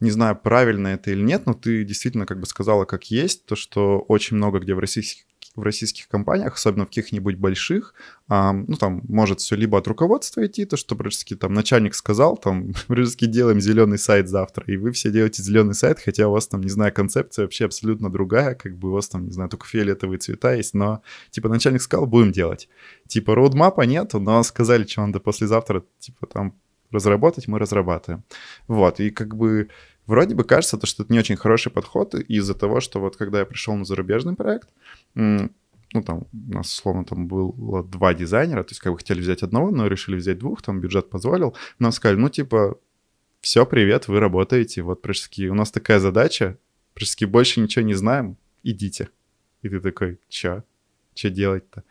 не 0.00 0.10
знаю, 0.10 0.36
правильно 0.36 0.88
это 0.88 1.10
или 1.10 1.22
нет, 1.22 1.46
но 1.46 1.54
ты 1.54 1.84
действительно 1.84 2.26
как 2.26 2.40
бы 2.40 2.46
сказала, 2.46 2.84
как 2.84 3.10
есть, 3.10 3.46
то, 3.46 3.56
что 3.56 4.00
очень 4.00 4.36
много 4.36 4.58
где 4.58 4.74
в 4.74 4.78
российских 4.78 5.24
в 5.54 5.62
российских 5.62 6.08
компаниях, 6.08 6.54
особенно 6.54 6.84
в 6.84 6.88
каких-нибудь 6.88 7.36
больших, 7.36 7.94
ну, 8.28 8.76
там 8.78 9.02
может 9.08 9.40
все 9.40 9.56
либо 9.56 9.78
от 9.78 9.86
руководства 9.86 10.44
идти, 10.44 10.64
то, 10.64 10.76
что 10.76 10.96
практически 10.96 11.36
там 11.36 11.52
начальник 11.52 11.94
сказал, 11.94 12.36
там, 12.36 12.72
практически 12.86 13.26
делаем 13.26 13.60
зеленый 13.60 13.98
сайт 13.98 14.28
завтра, 14.28 14.64
и 14.66 14.76
вы 14.76 14.92
все 14.92 15.10
делаете 15.10 15.42
зеленый 15.42 15.74
сайт, 15.74 16.00
хотя 16.00 16.28
у 16.28 16.32
вас 16.32 16.48
там, 16.48 16.60
не 16.60 16.70
знаю, 16.70 16.92
концепция 16.92 17.44
вообще 17.44 17.66
абсолютно 17.66 18.10
другая, 18.10 18.54
как 18.54 18.76
бы 18.76 18.88
у 18.88 18.92
вас 18.92 19.08
там, 19.08 19.26
не 19.26 19.32
знаю, 19.32 19.50
только 19.50 19.66
фиолетовые 19.66 20.18
цвета 20.18 20.54
есть, 20.54 20.74
но, 20.74 21.02
типа, 21.30 21.48
начальник 21.48 21.82
сказал, 21.82 22.06
будем 22.06 22.32
делать. 22.32 22.68
Типа, 23.06 23.34
роудмапа 23.34 23.82
нету, 23.82 24.20
но 24.20 24.42
сказали, 24.42 24.84
что 24.86 25.06
надо 25.06 25.20
послезавтра, 25.20 25.84
типа, 25.98 26.26
там, 26.26 26.54
разработать, 26.94 27.48
мы 27.48 27.58
разрабатываем. 27.58 28.22
Вот, 28.68 29.00
и 29.00 29.10
как 29.10 29.36
бы 29.36 29.68
вроде 30.06 30.34
бы 30.34 30.44
кажется, 30.44 30.78
то, 30.78 30.86
что 30.86 31.02
это 31.02 31.12
не 31.12 31.18
очень 31.18 31.36
хороший 31.36 31.70
подход 31.72 32.14
из-за 32.14 32.54
того, 32.54 32.80
что 32.80 33.00
вот 33.00 33.16
когда 33.16 33.40
я 33.40 33.44
пришел 33.44 33.74
на 33.76 33.84
зарубежный 33.84 34.34
проект, 34.34 34.68
ну, 35.14 36.02
там, 36.02 36.26
у 36.32 36.52
нас, 36.52 36.70
словно, 36.70 37.04
там 37.04 37.28
было 37.28 37.84
два 37.84 38.14
дизайнера, 38.14 38.64
то 38.64 38.70
есть, 38.70 38.80
как 38.80 38.92
бы 38.92 38.98
хотели 38.98 39.20
взять 39.20 39.44
одного, 39.44 39.70
но 39.70 39.86
решили 39.86 40.16
взять 40.16 40.38
двух, 40.38 40.60
там 40.60 40.80
бюджет 40.80 41.08
позволил. 41.08 41.54
Нам 41.78 41.92
сказали, 41.92 42.18
ну, 42.18 42.28
типа, 42.28 42.78
все, 43.40 43.64
привет, 43.64 44.08
вы 44.08 44.18
работаете, 44.18 44.82
вот, 44.82 45.02
практически, 45.02 45.46
у 45.48 45.54
нас 45.54 45.70
такая 45.70 46.00
задача, 46.00 46.58
практически 46.94 47.26
больше 47.26 47.60
ничего 47.60 47.84
не 47.84 47.94
знаем, 47.94 48.36
идите. 48.64 49.08
И 49.62 49.68
ты 49.68 49.80
такой, 49.80 50.18
чё? 50.28 50.64
Что 51.14 51.30
делать-то? 51.30 51.84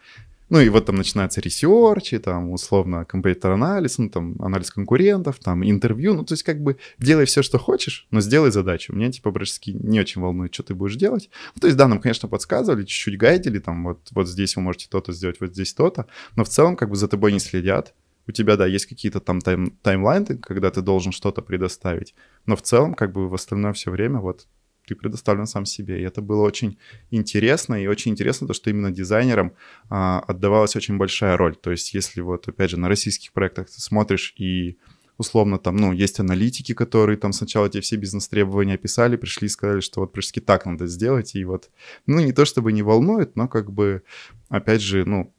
Ну 0.53 0.61
и 0.61 0.69
вот 0.69 0.85
там 0.85 0.97
начинается 0.97 1.41
ресерчи, 1.41 2.19
там 2.19 2.51
условно 2.51 3.05
компьютер-анализ, 3.05 3.97
ну 3.97 4.09
там 4.09 4.35
анализ 4.39 4.69
конкурентов, 4.69 5.39
там 5.39 5.67
интервью, 5.67 6.13
ну 6.13 6.23
то 6.23 6.35
есть 6.35 6.43
как 6.43 6.61
бы 6.61 6.77
делай 6.99 7.25
все, 7.25 7.41
что 7.41 7.57
хочешь, 7.57 8.05
но 8.11 8.21
сделай 8.21 8.51
задачу. 8.51 8.93
Меня 8.93 9.11
типа 9.11 9.31
практически 9.31 9.71
не 9.71 9.99
очень 9.99 10.21
волнует, 10.21 10.53
что 10.53 10.61
ты 10.61 10.75
будешь 10.75 10.95
делать. 10.95 11.31
Ну, 11.55 11.61
то 11.61 11.65
есть 11.65 11.75
да, 11.75 11.87
нам, 11.87 11.99
конечно, 11.99 12.29
подсказывали, 12.29 12.85
чуть-чуть 12.85 13.17
гайдили, 13.17 13.57
там 13.57 13.83
вот, 13.83 14.07
вот 14.11 14.29
здесь 14.29 14.55
вы 14.55 14.61
можете 14.61 14.87
то-то 14.89 15.11
сделать, 15.11 15.37
вот 15.39 15.53
здесь 15.53 15.73
то-то, 15.73 16.05
но 16.35 16.43
в 16.43 16.49
целом 16.49 16.75
как 16.75 16.91
бы 16.91 16.97
за 16.97 17.07
тобой 17.07 17.31
не 17.31 17.39
следят. 17.39 17.95
У 18.27 18.31
тебя, 18.31 18.55
да, 18.55 18.67
есть 18.67 18.85
какие-то 18.85 19.21
там 19.21 19.41
тайм, 19.41 19.71
таймлайны, 19.81 20.37
когда 20.37 20.69
ты 20.69 20.83
должен 20.83 21.11
что-то 21.13 21.41
предоставить, 21.41 22.13
но 22.45 22.55
в 22.55 22.61
целом 22.61 22.93
как 22.93 23.11
бы 23.11 23.27
в 23.27 23.33
остальное 23.33 23.73
все 23.73 23.89
время 23.89 24.19
вот 24.19 24.45
ты 24.85 24.95
предоставлен 24.95 25.45
сам 25.45 25.65
себе. 25.65 26.01
И 26.01 26.03
это 26.03 26.21
было 26.21 26.41
очень 26.41 26.77
интересно, 27.11 27.81
и 27.81 27.87
очень 27.87 28.11
интересно 28.11 28.47
то, 28.47 28.53
что 28.53 28.69
именно 28.69 28.91
дизайнерам 28.91 29.53
а, 29.89 30.19
отдавалась 30.19 30.75
очень 30.75 30.97
большая 30.97 31.37
роль. 31.37 31.55
То 31.55 31.71
есть 31.71 31.93
если 31.93 32.21
вот, 32.21 32.47
опять 32.47 32.69
же, 32.69 32.77
на 32.77 32.87
российских 32.87 33.31
проектах 33.33 33.67
ты 33.69 33.81
смотришь 33.81 34.33
и 34.37 34.77
условно 35.17 35.59
там, 35.59 35.77
ну, 35.77 35.91
есть 35.91 36.19
аналитики, 36.19 36.73
которые 36.73 37.17
там 37.17 37.33
сначала 37.33 37.67
эти 37.67 37.79
все 37.79 37.95
бизнес-требования 37.95 38.75
описали, 38.75 39.15
пришли 39.15 39.45
и 39.45 39.49
сказали, 39.49 39.79
что 39.79 40.01
вот 40.01 40.11
практически 40.11 40.39
так 40.39 40.65
надо 40.65 40.87
сделать, 40.87 41.35
и 41.35 41.45
вот, 41.45 41.69
ну, 42.07 42.19
не 42.19 42.33
то 42.33 42.45
чтобы 42.45 42.73
не 42.73 42.81
волнует, 42.81 43.35
но 43.35 43.47
как 43.47 43.71
бы, 43.71 44.03
опять 44.49 44.81
же, 44.81 45.05
ну, 45.05 45.33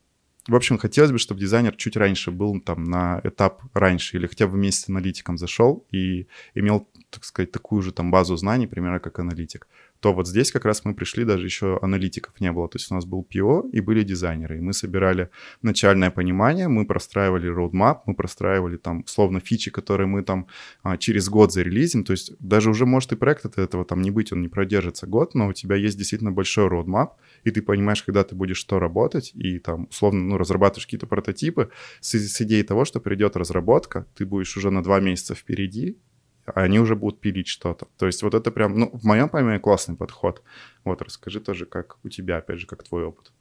в 0.46 0.54
общем, 0.54 0.78
хотелось 0.78 1.12
бы, 1.12 1.18
чтобы 1.18 1.40
дизайнер 1.40 1.74
чуть 1.76 1.96
раньше 1.96 2.30
был 2.30 2.60
там 2.60 2.84
на 2.84 3.20
этап 3.24 3.62
раньше 3.72 4.16
или 4.16 4.26
хотя 4.26 4.46
бы 4.46 4.54
вместе 4.54 4.82
с 4.82 4.88
аналитиком 4.88 5.38
зашел 5.38 5.86
и 5.90 6.26
имел, 6.54 6.88
так 7.10 7.24
сказать, 7.24 7.50
такую 7.50 7.82
же 7.82 7.92
там 7.92 8.10
базу 8.10 8.36
знаний, 8.36 8.66
примерно 8.66 9.00
как 9.00 9.18
аналитик 9.18 9.66
то 10.04 10.12
вот 10.12 10.28
здесь 10.28 10.52
как 10.52 10.66
раз 10.66 10.84
мы 10.84 10.94
пришли, 10.94 11.24
даже 11.24 11.46
еще 11.46 11.78
аналитиков 11.80 12.38
не 12.38 12.52
было. 12.52 12.68
То 12.68 12.76
есть 12.76 12.92
у 12.92 12.94
нас 12.94 13.06
был 13.06 13.26
PO 13.34 13.70
и 13.70 13.80
были 13.80 14.02
дизайнеры. 14.02 14.58
И 14.58 14.60
мы 14.60 14.74
собирали 14.74 15.30
начальное 15.62 16.10
понимание, 16.10 16.68
мы 16.68 16.84
простраивали 16.84 17.50
roadmap, 17.50 18.00
мы 18.04 18.14
простраивали 18.14 18.76
там, 18.76 19.06
словно 19.06 19.40
фичи, 19.40 19.70
которые 19.70 20.06
мы 20.06 20.22
там 20.22 20.46
а, 20.82 20.98
через 20.98 21.30
год 21.30 21.54
зарелизим. 21.54 22.04
То 22.04 22.12
есть 22.12 22.34
даже 22.38 22.68
уже 22.68 22.84
может 22.84 23.12
и 23.12 23.16
проект 23.16 23.46
от 23.46 23.56
этого 23.56 23.86
там 23.86 24.02
не 24.02 24.10
быть, 24.10 24.30
он 24.30 24.42
не 24.42 24.48
продержится 24.48 25.06
год, 25.06 25.34
но 25.34 25.48
у 25.48 25.54
тебя 25.54 25.76
есть 25.76 25.96
действительно 25.96 26.32
большой 26.32 26.68
roadmap, 26.68 27.12
и 27.44 27.50
ты 27.50 27.62
понимаешь, 27.62 28.02
когда 28.02 28.24
ты 28.24 28.34
будешь 28.34 28.56
что 28.56 28.78
работать, 28.78 29.32
и 29.34 29.58
там, 29.58 29.86
условно, 29.90 30.24
ну, 30.24 30.38
разрабатываешь 30.38 30.86
какие-то 30.86 31.06
прототипы 31.06 31.70
с, 32.00 32.14
с 32.14 32.40
идеей 32.40 32.62
того, 32.62 32.84
что 32.84 33.00
придет 33.00 33.36
разработка, 33.36 34.06
ты 34.16 34.26
будешь 34.26 34.56
уже 34.56 34.70
на 34.70 34.82
два 34.82 35.00
месяца 35.00 35.34
впереди, 35.34 35.98
они 36.46 36.78
уже 36.78 36.96
будут 36.96 37.20
пилить 37.20 37.48
что-то. 37.48 37.86
То 37.96 38.06
есть 38.06 38.22
вот 38.22 38.34
это 38.34 38.50
прям, 38.50 38.78
ну, 38.78 38.90
в 38.92 39.04
моем 39.04 39.28
понимании 39.28 39.58
классный 39.58 39.96
подход. 39.96 40.42
Вот 40.84 41.00
расскажи 41.02 41.40
тоже, 41.40 41.64
как 41.66 41.96
у 42.04 42.08
тебя, 42.08 42.38
опять 42.38 42.58
же, 42.58 42.66
как 42.66 42.82
твой 42.82 43.04
опыт. 43.04 43.32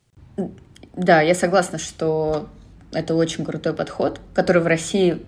Да, 0.96 1.22
я 1.22 1.36
согласна, 1.36 1.78
что 1.78 2.50
это 2.92 3.16
очень 3.16 3.46
крутой 3.46 3.74
подход, 3.74 4.20
который 4.34 4.62
в 4.62 4.68
России... 4.68 5.22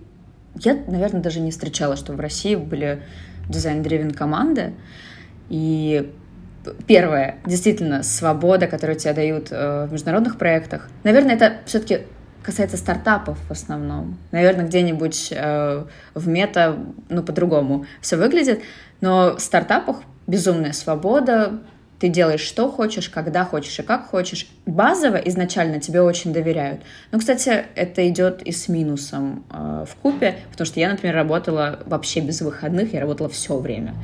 Я, 0.55 0.73
наверное, 0.87 1.21
даже 1.21 1.41
не 1.41 1.51
встречала, 1.51 1.97
что 1.97 2.13
в 2.13 2.19
России 2.19 2.55
были 2.55 3.03
дизайн-древен 3.49 4.11
команды. 4.11 4.73
И 5.49 6.13
первое, 6.87 7.37
действительно, 7.45 8.03
свобода, 8.03 8.67
которую 8.67 8.97
тебе 8.97 9.13
дают 9.13 9.47
э, 9.51 9.85
в 9.85 9.93
международных 9.93 10.37
проектах. 10.37 10.89
Наверное, 11.03 11.35
это 11.35 11.57
все-таки 11.65 12.01
касается 12.43 12.77
стартапов 12.77 13.37
в 13.47 13.51
основном. 13.51 14.17
Наверное, 14.31 14.65
где-нибудь 14.65 15.33
э, 15.35 15.85
в 16.13 16.27
мета, 16.27 16.77
ну, 17.09 17.23
по-другому 17.23 17.85
все 18.01 18.17
выглядит. 18.17 18.61
Но 19.01 19.35
в 19.35 19.39
стартапах 19.39 19.97
безумная 20.27 20.73
свобода, 20.73 21.59
ты 21.99 22.09
делаешь 22.09 22.41
что 22.41 22.69
хочешь, 22.69 23.09
когда 23.09 23.45
хочешь 23.45 23.79
и 23.79 23.81
как 23.81 24.07
хочешь. 24.07 24.47
Базово 24.65 25.15
изначально 25.17 25.79
тебе 25.79 26.01
очень 26.01 26.33
доверяют. 26.33 26.81
Но, 27.11 27.19
кстати, 27.19 27.65
это 27.75 28.07
идет 28.07 28.41
и 28.43 28.51
с 28.51 28.67
минусом 28.67 29.45
э, 29.51 29.85
в 29.89 29.95
купе, 29.95 30.35
потому 30.51 30.65
что 30.65 30.79
я, 30.79 30.89
например, 30.89 31.15
работала 31.15 31.79
вообще 31.85 32.19
без 32.19 32.41
выходных, 32.41 32.93
я 32.93 32.99
работала 32.99 33.29
все 33.29 33.57
время. 33.57 33.95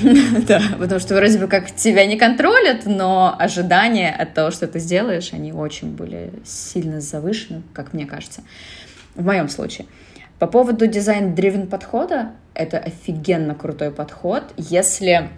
Да, 0.46 0.60
потому 0.78 1.00
что 1.00 1.14
вроде 1.14 1.38
бы 1.38 1.46
как 1.46 1.74
тебя 1.74 2.06
не 2.06 2.16
контролят, 2.16 2.86
но 2.86 3.34
ожидания 3.38 4.10
от 4.10 4.34
того, 4.34 4.50
что 4.50 4.66
ты 4.66 4.78
сделаешь, 4.78 5.32
они 5.32 5.52
очень 5.52 5.94
были 5.94 6.32
сильно 6.44 7.00
завышены, 7.00 7.62
как 7.72 7.92
мне 7.92 8.06
кажется, 8.06 8.42
в 9.14 9.24
моем 9.24 9.48
случае. 9.48 9.86
По 10.38 10.46
поводу 10.46 10.86
дизайн-дривен 10.86 11.68
подхода, 11.68 12.32
это 12.54 12.78
офигенно 12.78 13.54
крутой 13.54 13.90
подход, 13.90 14.42
если, 14.56 15.28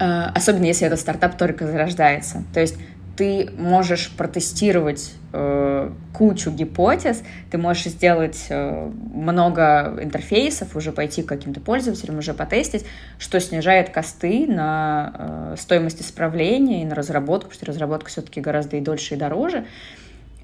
э, 0.00 0.22
особенно 0.34 0.64
если 0.64 0.86
этот 0.86 0.98
стартап 0.98 1.36
только 1.36 1.66
зарождается. 1.66 2.44
То 2.54 2.60
есть 2.60 2.76
ты 3.18 3.50
можешь 3.58 4.12
протестировать 4.16 5.12
э, 5.32 5.90
кучу 6.14 6.52
гипотез, 6.52 7.24
ты 7.50 7.58
можешь 7.58 7.86
сделать 7.86 8.46
э, 8.48 8.92
много 9.12 9.98
интерфейсов, 10.00 10.76
уже 10.76 10.92
пойти 10.92 11.24
к 11.24 11.26
каким-то 11.26 11.60
пользователям, 11.60 12.18
уже 12.18 12.32
потестить, 12.32 12.86
что 13.18 13.40
снижает 13.40 13.90
косты 13.90 14.46
на 14.46 15.12
э, 15.18 15.54
стоимость 15.58 16.00
исправления 16.00 16.82
и 16.82 16.84
на 16.84 16.94
разработку, 16.94 17.50
потому 17.50 17.56
что 17.56 17.66
разработка 17.66 18.08
все-таки 18.08 18.40
гораздо 18.40 18.76
и 18.76 18.80
дольше, 18.80 19.14
и 19.14 19.16
дороже. 19.18 19.66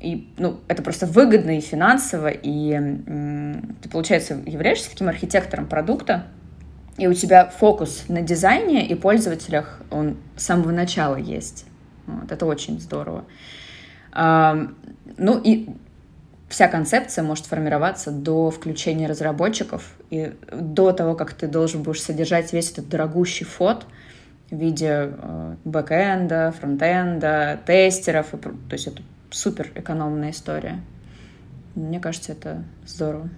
И, 0.01 0.29
ну, 0.37 0.59
это 0.67 0.83
просто 0.83 1.07
выгодно 1.07 1.57
и 1.57 1.61
финансово, 1.61 2.27
и 2.27 2.73
э, 2.73 3.55
ты, 3.83 3.89
получается, 3.89 4.41
являешься 4.47 4.91
таким 4.91 5.09
архитектором 5.09 5.67
продукта, 5.67 6.25
и 6.99 7.07
у 7.07 7.15
тебя 7.15 7.47
фокус 7.47 8.07
на 8.09 8.21
дизайне 8.21 8.85
и 8.85 8.97
пользователях, 8.97 9.81
он 9.93 10.17
с 10.37 10.43
самого 10.43 10.73
начала 10.73 11.15
есть. 11.15 11.67
Вот, 12.07 12.31
это 12.31 12.47
очень 12.47 12.81
здорово. 12.81 13.25
Ну 14.15 15.41
и 15.43 15.69
вся 16.49 16.69
концепция 16.69 17.25
может 17.25 17.47
формироваться 17.47 18.11
до 18.11 18.51
включения 18.51 19.09
разработчиков 19.09 19.97
и 20.11 20.35
до 20.53 20.93
того, 20.93 21.15
как 21.15 21.33
ты 21.33 21.49
должен 21.49 21.83
будешь 21.83 22.03
содержать 22.03 22.53
весь 22.53 22.71
этот 22.73 22.89
дорогущий 22.89 23.45
фот 23.45 23.87
в 24.51 24.57
виде 24.57 25.11
э, 25.17 25.57
бэкэнда, 25.65 26.55
фронтенда, 26.59 27.61
тестеров. 27.67 28.31
То 28.31 28.53
есть 28.71 28.87
это 28.87 29.03
супер 29.31 29.71
экономная 29.75 30.31
история. 30.31 30.81
Мне 31.75 31.99
кажется, 31.99 32.33
это 32.33 32.63
здорово 32.87 33.29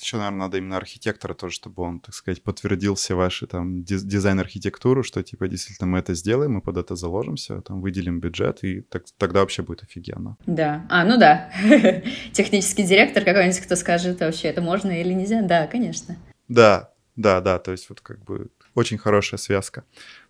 еще, 0.00 0.16
наверное, 0.16 0.40
надо 0.40 0.58
именно 0.58 0.76
архитектора 0.76 1.34
тоже, 1.34 1.54
чтобы 1.54 1.82
он, 1.82 2.00
так 2.00 2.14
сказать, 2.14 2.42
подтвердил 2.42 2.94
все 2.94 3.14
ваши 3.14 3.46
там 3.46 3.84
дизайн-архитектуру, 3.84 5.02
что 5.02 5.22
типа 5.22 5.48
действительно 5.48 5.88
мы 5.88 5.98
это 5.98 6.14
сделаем, 6.14 6.52
мы 6.52 6.60
под 6.60 6.76
это 6.76 6.96
заложимся, 6.96 7.60
там 7.62 7.80
выделим 7.80 8.20
бюджет, 8.20 8.64
и 8.64 8.80
так, 8.80 9.04
тогда 9.18 9.40
вообще 9.40 9.62
будет 9.62 9.82
офигенно. 9.82 10.36
Да, 10.46 10.86
а, 10.88 11.04
ну 11.04 11.18
да, 11.18 11.50
технический 12.32 12.84
директор 12.84 13.24
какой-нибудь, 13.24 13.60
кто 13.60 13.76
скажет 13.76 14.20
вообще, 14.20 14.48
это 14.48 14.62
можно 14.62 14.90
или 14.90 15.12
нельзя, 15.12 15.42
да, 15.42 15.66
конечно. 15.66 16.16
Да, 16.48 16.92
да, 17.16 17.40
да, 17.40 17.58
то 17.58 17.72
есть 17.72 17.88
вот 17.88 18.00
как 18.00 18.24
бы 18.24 18.50
очень 18.74 18.98
хорошая 18.98 19.38
связка. 19.38 19.84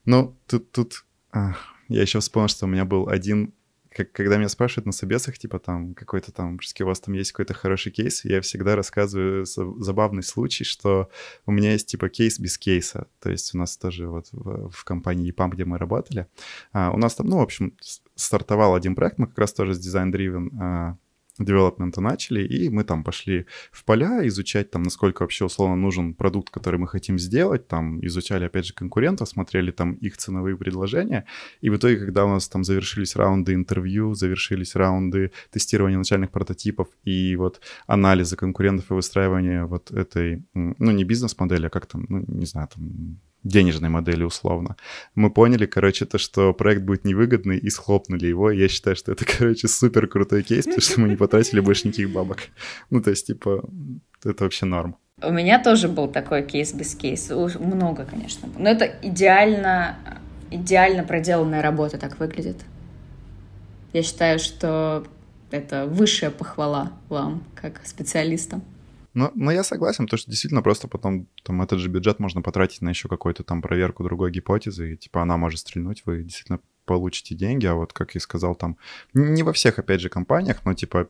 Ну, 0.05 0.37
тут, 0.47 0.71
тут, 0.73 1.05
а, 1.33 1.55
я 1.89 2.03
еще 2.03 2.21
вспомнил, 2.21 2.49
что 2.49 2.67
у 2.67 2.69
меня 2.69 2.85
был 2.85 3.09
один 3.09 3.53
как, 3.97 4.13
когда 4.13 4.37
меня 4.37 4.51
спрашивают 4.51 4.85
на 4.85 4.93
собесах, 4.93 5.39
типа 5.39 5.59
там 5.59 5.95
какой-то 5.95 6.31
там, 6.31 6.59
у 6.81 6.85
вас 6.85 7.01
там 7.01 7.15
есть 7.15 7.33
какой-то 7.33 7.55
хороший 7.55 7.91
кейс, 7.91 8.27
я 8.27 8.43
всегда 8.43 8.77
рассказываю 8.77 9.47
забавный 9.47 10.23
случай, 10.23 10.65
что 10.65 11.09
у 11.47 11.53
меня 11.53 11.73
есть 11.73 11.87
типа 11.87 12.11
кейс 12.11 12.39
без 12.39 12.59
кейса. 12.59 13.07
То 13.21 13.31
есть 13.31 13.55
у 13.55 13.59
нас 13.59 13.79
тоже 13.79 14.07
вот 14.09 14.29
в, 14.33 14.69
в 14.69 14.85
компании 14.85 15.33
EPAM, 15.33 15.49
где 15.49 15.65
мы 15.65 15.79
работали, 15.79 16.27
а, 16.73 16.91
у 16.93 16.99
нас 16.99 17.15
там, 17.15 17.27
ну, 17.27 17.39
в 17.39 17.43
общем, 17.43 17.75
стартовал 18.15 18.75
один 18.75 18.95
проект, 18.95 19.17
мы 19.17 19.29
как 19.29 19.39
раз 19.39 19.55
тоже 19.55 19.75
с 19.75 19.79
Design 19.79 20.13
Driven 20.13 20.51
а, 20.61 20.97
девелопмента 21.39 22.01
начали, 22.01 22.47
и 22.47 22.69
мы 22.69 22.85
там 22.85 23.05
пошли 23.05 23.47
в 23.71 23.85
поля 23.85 24.27
изучать, 24.29 24.71
там, 24.71 24.83
насколько 24.83 25.23
вообще 25.23 25.45
условно 25.45 25.77
нужен 25.77 26.15
продукт, 26.15 26.51
который 26.51 26.79
мы 26.79 26.89
хотим 26.89 27.19
сделать, 27.19 27.69
там, 27.69 28.05
изучали, 28.07 28.45
опять 28.45 28.67
же, 28.67 28.75
конкурентов, 28.75 29.29
смотрели 29.29 29.71
там 29.71 29.95
их 29.95 30.17
ценовые 30.17 30.57
предложения, 30.57 31.27
и 31.61 31.71
в 31.71 31.77
итоге, 31.77 31.99
когда 31.99 32.25
у 32.25 32.29
нас 32.29 32.49
там 32.49 32.65
завершились 32.65 33.17
раунды 33.17 33.55
интервью, 33.55 34.15
завершились 34.15 34.75
раунды 34.75 35.33
тестирования 35.51 35.99
начальных 35.99 36.31
прототипов 36.31 36.89
и 37.05 37.37
вот 37.37 37.61
анализа 37.87 38.37
конкурентов 38.37 38.91
и 38.91 38.95
выстраивания 38.95 39.65
вот 39.65 39.91
этой, 39.91 40.45
ну, 40.55 40.91
не 40.91 41.05
бизнес-модели, 41.05 41.67
а 41.67 41.71
как 41.71 41.87
там, 41.87 42.07
ну, 42.09 42.25
не 42.29 42.47
знаю, 42.47 42.69
там, 42.75 43.19
денежной 43.45 43.89
модели 43.89 44.25
условно. 44.25 44.77
Мы 45.15 45.31
поняли, 45.31 45.67
короче, 45.67 46.05
то, 46.05 46.19
что 46.19 46.53
проект 46.53 46.83
будет 46.83 47.05
невыгодный, 47.05 47.59
и 47.59 47.71
схлопнули 47.71 48.27
его. 48.27 48.51
Я 48.51 48.69
считаю, 48.69 48.97
что 48.97 49.13
это, 49.13 49.25
короче, 49.39 49.69
супер 49.69 50.07
крутой 50.09 50.43
кейс, 50.43 50.65
потому 50.65 50.81
что 50.81 51.01
мы 51.01 51.09
не 51.09 51.17
потратили 51.17 51.61
больше 51.61 51.89
никаких 51.89 52.11
бабок. 52.11 52.39
Ну, 52.91 53.01
то 53.01 53.11
есть, 53.11 53.27
типа, 53.27 53.69
это 54.25 54.45
вообще 54.45 54.67
норм. 54.67 54.97
У 55.23 55.33
меня 55.33 55.63
тоже 55.63 55.89
был 55.89 56.09
такой 56.09 56.43
кейс 56.43 56.73
без 56.73 56.95
кейса. 56.95 57.35
Много, 57.59 58.05
конечно. 58.05 58.49
Но 58.59 58.69
это 58.69 58.85
идеально, 59.03 59.97
идеально 60.51 61.05
проделанная 61.05 61.63
работа 61.63 61.97
так 61.97 62.19
выглядит. 62.19 62.57
Я 63.93 64.03
считаю, 64.03 64.39
что 64.39 65.07
это 65.51 65.87
высшая 65.87 66.31
похвала 66.31 66.93
вам, 67.09 67.45
как 67.55 67.81
специалистам. 67.87 68.63
Но, 69.17 69.33
но 69.35 69.51
я 69.51 69.65
согласен, 69.65 70.05
потому 70.05 70.19
что 70.19 70.31
действительно 70.31 70.61
просто 70.61 70.89
потом 70.89 71.27
там 71.43 71.63
этот 71.63 71.79
же 71.79 71.89
бюджет 71.89 72.19
можно 72.19 72.43
потратить 72.43 72.83
на 72.83 72.91
еще 72.91 73.09
какую-то 73.09 73.45
там 73.45 73.63
проверку 73.63 74.05
другой 74.05 74.31
гипотезы, 74.31 74.93
и 74.93 74.97
типа 74.99 75.23
она 75.23 75.39
может 75.39 75.61
стрельнуть, 75.61 76.03
вы 76.05 76.23
действительно 76.23 76.61
получите 76.85 77.35
деньги, 77.35 77.65
а 77.65 77.75
вот, 77.77 77.95
как 77.95 78.15
я 78.15 78.21
сказал, 78.21 78.55
там 78.55 78.77
не 79.15 79.43
во 79.43 79.55
всех, 79.55 79.79
опять 79.79 80.03
же, 80.03 80.11
компаниях, 80.11 80.67
но 80.67 80.75
типа 80.75 81.09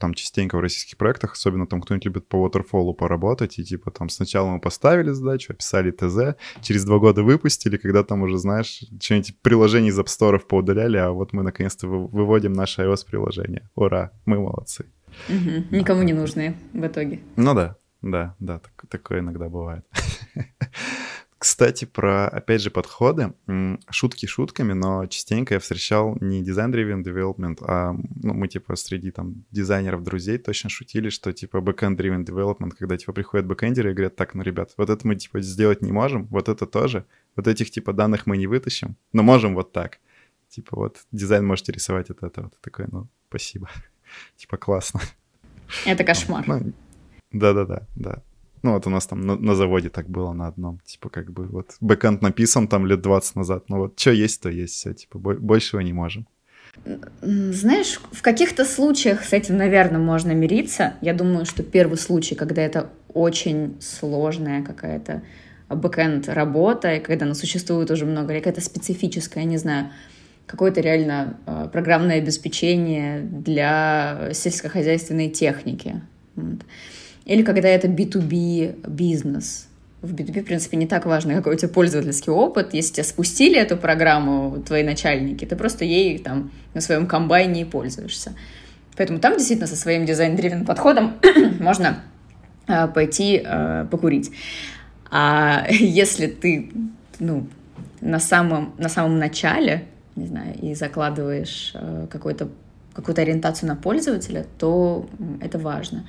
там 0.00 0.14
частенько 0.14 0.56
в 0.56 0.60
российских 0.60 0.96
проектах, 0.96 1.34
особенно 1.34 1.68
там 1.68 1.80
кто-нибудь 1.80 2.06
любит 2.06 2.26
по 2.26 2.44
waterfall 2.44 2.92
поработать, 2.92 3.60
и 3.60 3.64
типа 3.64 3.92
там 3.92 4.08
сначала 4.08 4.48
мы 4.48 4.58
поставили 4.58 5.12
задачу, 5.12 5.52
описали 5.52 5.92
ТЗ, 5.92 6.36
через 6.60 6.84
два 6.84 6.98
года 6.98 7.22
выпустили, 7.22 7.76
когда 7.76 8.02
там 8.02 8.22
уже, 8.22 8.36
знаешь, 8.36 8.82
что-нибудь 9.00 9.38
приложений 9.42 9.90
из 9.90 10.00
App 10.00 10.06
Store 10.06 10.40
поудаляли, 10.40 10.96
а 10.96 11.12
вот 11.12 11.32
мы 11.32 11.44
наконец-то 11.44 11.86
выводим 11.86 12.52
наше 12.52 12.82
iOS-приложение. 12.82 13.70
Ура, 13.76 14.10
мы 14.26 14.40
молодцы. 14.40 14.86
Угу. 15.28 15.76
Никому 15.76 16.02
не 16.02 16.12
нужные 16.12 16.54
в 16.72 16.86
итоге. 16.86 17.20
Ну 17.36 17.54
да, 17.54 17.76
да, 18.02 18.34
да, 18.38 18.58
так, 18.58 18.84
такое 18.88 19.20
иногда 19.20 19.48
бывает. 19.48 19.84
Кстати, 21.44 21.84
про, 21.84 22.26
опять 22.26 22.62
же, 22.62 22.70
подходы. 22.70 23.34
Шутки 23.90 24.24
шутками, 24.24 24.72
но 24.72 25.04
частенько 25.06 25.52
я 25.52 25.60
встречал 25.60 26.16
не 26.22 26.42
design-driven 26.42 27.04
development, 27.04 27.58
а 27.60 27.92
ну, 27.92 28.32
мы, 28.32 28.48
типа, 28.48 28.76
среди 28.76 29.10
там 29.10 29.44
дизайнеров, 29.50 30.02
друзей 30.02 30.38
точно 30.38 30.70
шутили, 30.70 31.10
что, 31.10 31.34
типа, 31.34 31.58
backend-driven 31.58 32.24
development, 32.24 32.70
когда, 32.78 32.96
типа, 32.96 33.12
приходят 33.12 33.46
бэкэндеры 33.46 33.90
и 33.90 33.92
говорят, 33.92 34.16
так, 34.16 34.32
ну, 34.32 34.42
ребят, 34.42 34.72
вот 34.78 34.88
это 34.88 35.06
мы, 35.06 35.16
типа, 35.16 35.42
сделать 35.42 35.82
не 35.82 35.92
можем, 35.92 36.24
вот 36.28 36.48
это 36.48 36.64
тоже, 36.64 37.04
вот 37.36 37.46
этих, 37.46 37.70
типа, 37.70 37.92
данных 37.92 38.26
мы 38.26 38.38
не 38.38 38.46
вытащим, 38.46 38.96
но 39.12 39.22
можем 39.22 39.54
вот 39.54 39.70
так. 39.72 39.98
Типа, 40.48 40.76
вот 40.76 41.04
дизайн 41.12 41.44
можете 41.44 41.72
рисовать 41.72 42.08
от 42.08 42.22
этого. 42.22 42.48
Ты 42.48 42.56
такой, 42.62 42.86
ну, 42.90 43.08
спасибо. 43.28 43.68
Типа 44.36 44.56
классно. 44.56 45.00
Это 45.86 46.04
кошмар. 46.04 46.44
Ну, 46.46 46.72
да-да-да, 47.32 47.86
да. 47.96 48.22
Ну 48.62 48.72
вот 48.72 48.86
у 48.86 48.90
нас 48.90 49.06
там 49.06 49.20
на, 49.20 49.36
на 49.36 49.54
заводе 49.54 49.90
так 49.90 50.08
было 50.08 50.32
на 50.32 50.46
одном. 50.46 50.80
Типа 50.86 51.10
как 51.10 51.30
бы 51.30 51.46
вот 51.46 51.76
бэкэнд 51.80 52.22
написан 52.22 52.66
там 52.66 52.86
лет 52.86 53.02
20 53.02 53.36
назад. 53.36 53.64
Ну 53.68 53.78
вот 53.78 54.00
что 54.00 54.10
есть, 54.10 54.40
то 54.40 54.48
есть 54.48 54.74
все. 54.74 54.94
Типа 54.94 55.18
большего 55.18 55.80
не 55.80 55.92
можем. 55.92 56.26
Знаешь, 57.20 58.00
в 58.10 58.22
каких-то 58.22 58.64
случаях 58.64 59.24
с 59.24 59.32
этим, 59.32 59.56
наверное, 59.56 60.00
можно 60.00 60.32
мириться. 60.32 60.94
Я 61.02 61.14
думаю, 61.14 61.44
что 61.44 61.62
первый 61.62 61.98
случай, 61.98 62.34
когда 62.34 62.62
это 62.62 62.90
очень 63.12 63.76
сложная 63.80 64.62
какая-то 64.62 65.22
бэкэнд 65.68 66.28
работа, 66.28 66.94
и 66.94 67.00
когда 67.00 67.26
она 67.26 67.34
существует 67.34 67.90
уже 67.90 68.06
много 68.06 68.32
лет, 68.32 68.44
какая-то 68.44 68.60
специфическая, 68.60 69.44
не 69.44 69.56
знаю, 69.56 69.90
какое-то 70.46 70.80
реально 70.80 71.36
э, 71.46 71.68
программное 71.72 72.18
обеспечение 72.18 73.20
для 73.20 74.30
сельскохозяйственной 74.32 75.30
техники. 75.30 76.00
Вот. 76.36 76.60
Или 77.24 77.42
когда 77.42 77.68
это 77.68 77.88
B2B 77.88 78.88
бизнес. 78.88 79.68
В 80.02 80.14
B2B, 80.14 80.42
в 80.42 80.44
принципе, 80.44 80.76
не 80.76 80.86
так 80.86 81.06
важно, 81.06 81.34
какой 81.34 81.54
у 81.54 81.56
тебя 81.56 81.70
пользовательский 81.70 82.30
опыт. 82.30 82.74
Если 82.74 82.94
тебя 82.94 83.04
спустили 83.04 83.58
эту 83.58 83.78
программу, 83.78 84.62
твои 84.66 84.82
начальники, 84.82 85.46
ты 85.46 85.56
просто 85.56 85.86
ей 85.86 86.18
там 86.18 86.50
на 86.74 86.82
своем 86.82 87.06
комбайне 87.06 87.62
и 87.62 87.64
пользуешься. 87.64 88.34
Поэтому 88.96 89.18
там 89.18 89.34
действительно 89.34 89.66
со 89.66 89.76
своим 89.76 90.04
дизайн-дривен 90.04 90.66
подходом 90.66 91.14
можно 91.58 92.02
э, 92.68 92.86
пойти 92.88 93.42
э, 93.42 93.86
покурить. 93.90 94.30
А 95.10 95.66
если 95.70 96.26
ты 96.26 96.70
ну, 97.18 97.46
на 98.02 98.20
самом, 98.20 98.74
на 98.76 98.90
самом 98.90 99.18
начале 99.18 99.86
не 100.16 100.26
знаю, 100.26 100.54
и 100.60 100.74
закладываешь 100.74 101.72
э, 101.74 102.06
какую-то 102.10 102.48
какую-то 102.94 103.22
ориентацию 103.22 103.68
на 103.68 103.74
пользователя, 103.74 104.46
то 104.56 105.08
это 105.40 105.58
важно. 105.58 106.06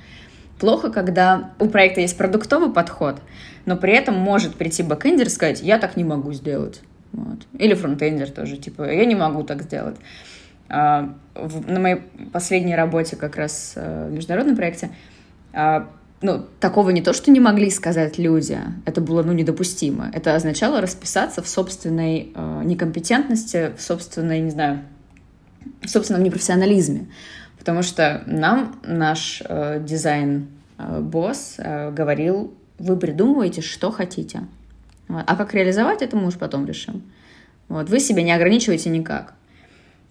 Плохо, 0.60 0.90
когда 0.90 1.50
у 1.58 1.68
проекта 1.68 2.00
есть 2.00 2.16
продуктовый 2.16 2.72
подход, 2.72 3.20
но 3.66 3.76
при 3.76 3.92
этом 3.92 4.14
может 4.14 4.54
прийти 4.54 4.84
бэкэндер 4.84 5.26
и 5.26 5.30
сказать, 5.30 5.62
я 5.62 5.78
так 5.78 5.96
не 5.96 6.04
могу 6.04 6.32
сделать. 6.32 6.80
Вот. 7.12 7.40
Или 7.58 7.74
фронтендер 7.74 8.30
тоже, 8.30 8.56
типа, 8.56 8.90
я 8.90 9.04
не 9.04 9.14
могу 9.14 9.42
так 9.42 9.62
сделать. 9.62 9.96
А, 10.68 11.14
на 11.34 11.80
моей 11.80 11.96
последней 12.32 12.74
работе 12.74 13.16
как 13.16 13.36
раз 13.36 13.74
э, 13.76 14.08
в 14.08 14.12
международном 14.12 14.56
проекте 14.56 14.90
а, 15.52 15.88
ну, 16.22 16.46
такого 16.60 16.90
не 16.90 17.02
то, 17.02 17.12
что 17.12 17.30
не 17.30 17.40
могли 17.40 17.70
сказать 17.70 18.18
люди, 18.18 18.58
это 18.84 19.00
было, 19.00 19.22
ну, 19.22 19.32
недопустимо. 19.32 20.10
Это 20.14 20.34
означало 20.34 20.80
расписаться 20.80 21.42
в 21.42 21.48
собственной 21.48 22.32
э, 22.34 22.62
некомпетентности, 22.64 23.72
в 23.76 23.82
собственной, 23.82 24.40
не 24.40 24.50
знаю, 24.50 24.80
в 25.82 25.88
собственном 25.88 26.22
непрофессионализме. 26.22 27.08
Потому 27.58 27.82
что 27.82 28.22
нам 28.26 28.80
наш 28.86 29.42
э, 29.44 29.82
дизайн-босс 29.84 31.56
э, 31.58 31.90
говорил, 31.90 32.54
вы 32.78 32.96
придумываете, 32.96 33.60
что 33.60 33.90
хотите. 33.90 34.42
А 35.08 35.36
как 35.36 35.54
реализовать, 35.54 36.02
это 36.02 36.16
мы 36.16 36.28
уж 36.28 36.34
потом 36.34 36.66
решим. 36.66 37.02
Вот. 37.68 37.88
Вы 37.88 38.00
себя 38.00 38.22
не 38.22 38.32
ограничиваете 38.32 38.90
никак. 38.90 39.34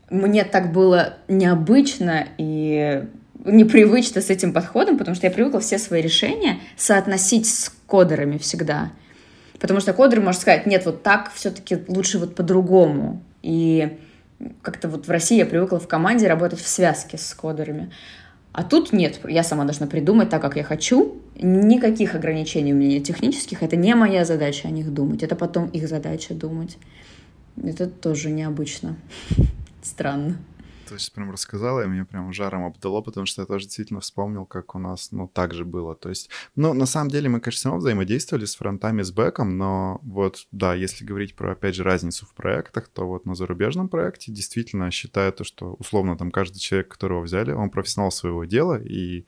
Мне 0.09 0.43
так 0.43 0.71
было 0.71 1.15
необычно 1.27 2.27
и 2.37 3.05
непривычно 3.45 4.21
с 4.21 4.29
этим 4.29 4.53
подходом, 4.53 4.97
потому 4.97 5.15
что 5.15 5.27
я 5.27 5.31
привыкла 5.31 5.59
все 5.59 5.77
свои 5.77 6.01
решения 6.01 6.59
соотносить 6.75 7.47
с 7.47 7.71
кодерами 7.87 8.37
всегда. 8.37 8.91
Потому 9.59 9.79
что 9.79 9.93
кодер 9.93 10.21
может 10.21 10.41
сказать, 10.41 10.65
нет, 10.65 10.85
вот 10.85 11.03
так 11.03 11.31
все-таки 11.33 11.77
лучше 11.87 12.19
вот 12.19 12.35
по-другому. 12.35 13.21
И 13.41 13.97
как-то 14.61 14.89
вот 14.89 15.07
в 15.07 15.11
России 15.11 15.37
я 15.37 15.45
привыкла 15.45 15.79
в 15.79 15.87
команде 15.87 16.27
работать 16.27 16.59
в 16.59 16.67
связке 16.67 17.17
с 17.17 17.33
кодерами. 17.33 17.91
А 18.51 18.63
тут 18.63 18.93
нет, 18.93 19.19
я 19.27 19.43
сама 19.43 19.65
должна 19.65 19.87
придумать 19.87 20.29
так, 20.29 20.41
как 20.41 20.55
я 20.55 20.63
хочу. 20.63 21.21
Никаких 21.35 22.15
ограничений 22.15 22.73
у 22.73 22.75
меня 22.75 22.89
нет 22.91 23.03
технических. 23.03 23.63
Это 23.63 23.75
не 23.75 23.93
моя 23.95 24.23
задача 24.23 24.67
о 24.67 24.71
них 24.71 24.93
думать. 24.93 25.23
Это 25.23 25.35
потом 25.35 25.67
их 25.67 25.87
задача 25.87 26.33
думать. 26.33 26.77
Это 27.61 27.87
тоже 27.87 28.29
необычно. 28.29 28.95
Странно. 29.83 30.37
То 30.87 30.93
есть 30.93 31.11
прям 31.13 31.31
рассказала, 31.31 31.83
и 31.83 31.87
меня 31.87 32.05
прям 32.05 32.31
жаром 32.31 32.65
обдало, 32.65 33.01
потому 33.01 33.25
что 33.25 33.41
я 33.41 33.45
тоже 33.45 33.65
действительно 33.65 33.99
вспомнил, 33.99 34.45
как 34.45 34.75
у 34.75 34.79
нас, 34.79 35.11
ну, 35.11 35.27
так 35.27 35.53
же 35.53 35.65
было. 35.65 35.95
То 35.95 36.09
есть, 36.09 36.29
ну, 36.55 36.73
на 36.73 36.85
самом 36.85 37.09
деле 37.09 37.27
мы, 37.29 37.39
конечно, 37.39 37.69
равно 37.69 37.79
взаимодействовали 37.79 38.45
с 38.45 38.55
фронтами, 38.55 39.01
с 39.01 39.11
бэком, 39.11 39.57
но 39.57 39.99
вот, 40.03 40.47
да, 40.51 40.75
если 40.75 41.03
говорить 41.03 41.35
про, 41.35 41.53
опять 41.53 41.75
же, 41.75 41.83
разницу 41.83 42.25
в 42.25 42.33
проектах, 42.33 42.87
то 42.89 43.07
вот 43.07 43.25
на 43.25 43.35
зарубежном 43.35 43.89
проекте 43.89 44.31
действительно 44.31 44.91
считаю 44.91 45.33
то, 45.33 45.43
что 45.43 45.73
условно 45.79 46.17
там 46.17 46.31
каждый 46.31 46.59
человек, 46.59 46.89
которого 46.89 47.21
взяли, 47.21 47.51
он 47.51 47.69
профессионал 47.69 48.11
своего 48.11 48.45
дела, 48.45 48.79
и 48.79 49.25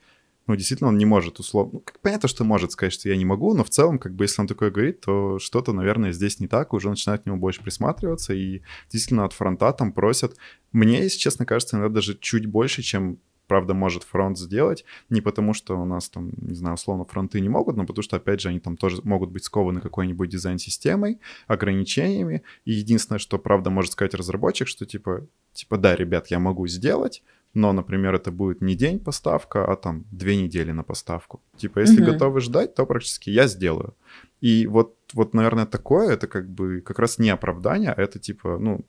ну, 0.48 0.56
действительно, 0.56 0.88
он 0.88 0.96
не 0.96 1.04
может 1.04 1.38
условно... 1.38 1.74
Ну, 1.74 1.84
понятно, 2.00 2.26
что 2.28 2.42
может 2.42 2.72
сказать, 2.72 2.94
что 2.94 3.08
я 3.10 3.16
не 3.16 3.26
могу, 3.26 3.54
но 3.54 3.64
в 3.64 3.70
целом, 3.70 3.98
как 3.98 4.14
бы, 4.14 4.24
если 4.24 4.40
он 4.40 4.48
такое 4.48 4.70
говорит, 4.70 5.02
то 5.02 5.38
что-то, 5.38 5.74
наверное, 5.74 6.10
здесь 6.12 6.40
не 6.40 6.48
так, 6.48 6.72
уже 6.72 6.88
начинают 6.88 7.22
к 7.22 7.26
нему 7.26 7.36
больше 7.36 7.62
присматриваться, 7.62 8.32
и 8.32 8.62
действительно 8.90 9.26
от 9.26 9.34
фронта 9.34 9.72
там 9.72 9.92
просят. 9.92 10.36
Мне, 10.72 11.02
если 11.02 11.18
честно, 11.18 11.44
кажется, 11.44 11.76
иногда 11.76 11.96
даже 11.96 12.18
чуть 12.18 12.46
больше, 12.46 12.80
чем 12.80 13.18
правда, 13.46 13.74
может 13.74 14.04
фронт 14.04 14.38
сделать, 14.38 14.84
не 15.10 15.20
потому 15.20 15.54
что 15.54 15.80
у 15.80 15.84
нас 15.84 16.08
там, 16.08 16.30
не 16.36 16.54
знаю, 16.54 16.74
условно, 16.74 17.04
фронты 17.04 17.40
не 17.40 17.48
могут, 17.48 17.76
но 17.76 17.84
потому 17.84 18.02
что, 18.02 18.16
опять 18.16 18.40
же, 18.40 18.48
они 18.48 18.60
там 18.60 18.76
тоже 18.76 19.00
могут 19.04 19.30
быть 19.30 19.44
скованы 19.44 19.80
какой-нибудь 19.80 20.28
дизайн-системой, 20.28 21.18
ограничениями, 21.46 22.42
и 22.64 22.72
единственное, 22.72 23.18
что, 23.18 23.38
правда, 23.38 23.70
может 23.70 23.92
сказать 23.92 24.14
разработчик, 24.14 24.68
что 24.68 24.86
типа, 24.86 25.26
типа, 25.52 25.76
да, 25.76 25.96
ребят, 25.96 26.28
я 26.28 26.38
могу 26.38 26.66
сделать, 26.68 27.22
но, 27.54 27.72
например, 27.72 28.14
это 28.14 28.30
будет 28.30 28.60
не 28.60 28.74
день 28.74 29.00
поставка, 29.00 29.64
а 29.64 29.76
там 29.76 30.04
две 30.10 30.36
недели 30.36 30.72
на 30.72 30.82
поставку. 30.82 31.40
Типа, 31.56 31.80
если 31.80 32.02
mm-hmm. 32.02 32.12
готовы 32.12 32.40
ждать, 32.40 32.74
то 32.74 32.86
практически 32.86 33.30
я 33.30 33.46
сделаю. 33.46 33.94
И 34.40 34.66
вот, 34.66 34.96
вот, 35.14 35.34
наверное, 35.34 35.66
такое, 35.66 36.12
это 36.12 36.26
как 36.26 36.48
бы 36.48 36.80
как 36.80 36.98
раз 36.98 37.18
не 37.18 37.30
оправдание, 37.30 37.92
а 37.92 38.00
это 38.00 38.18
типа, 38.18 38.58
ну, 38.58 38.84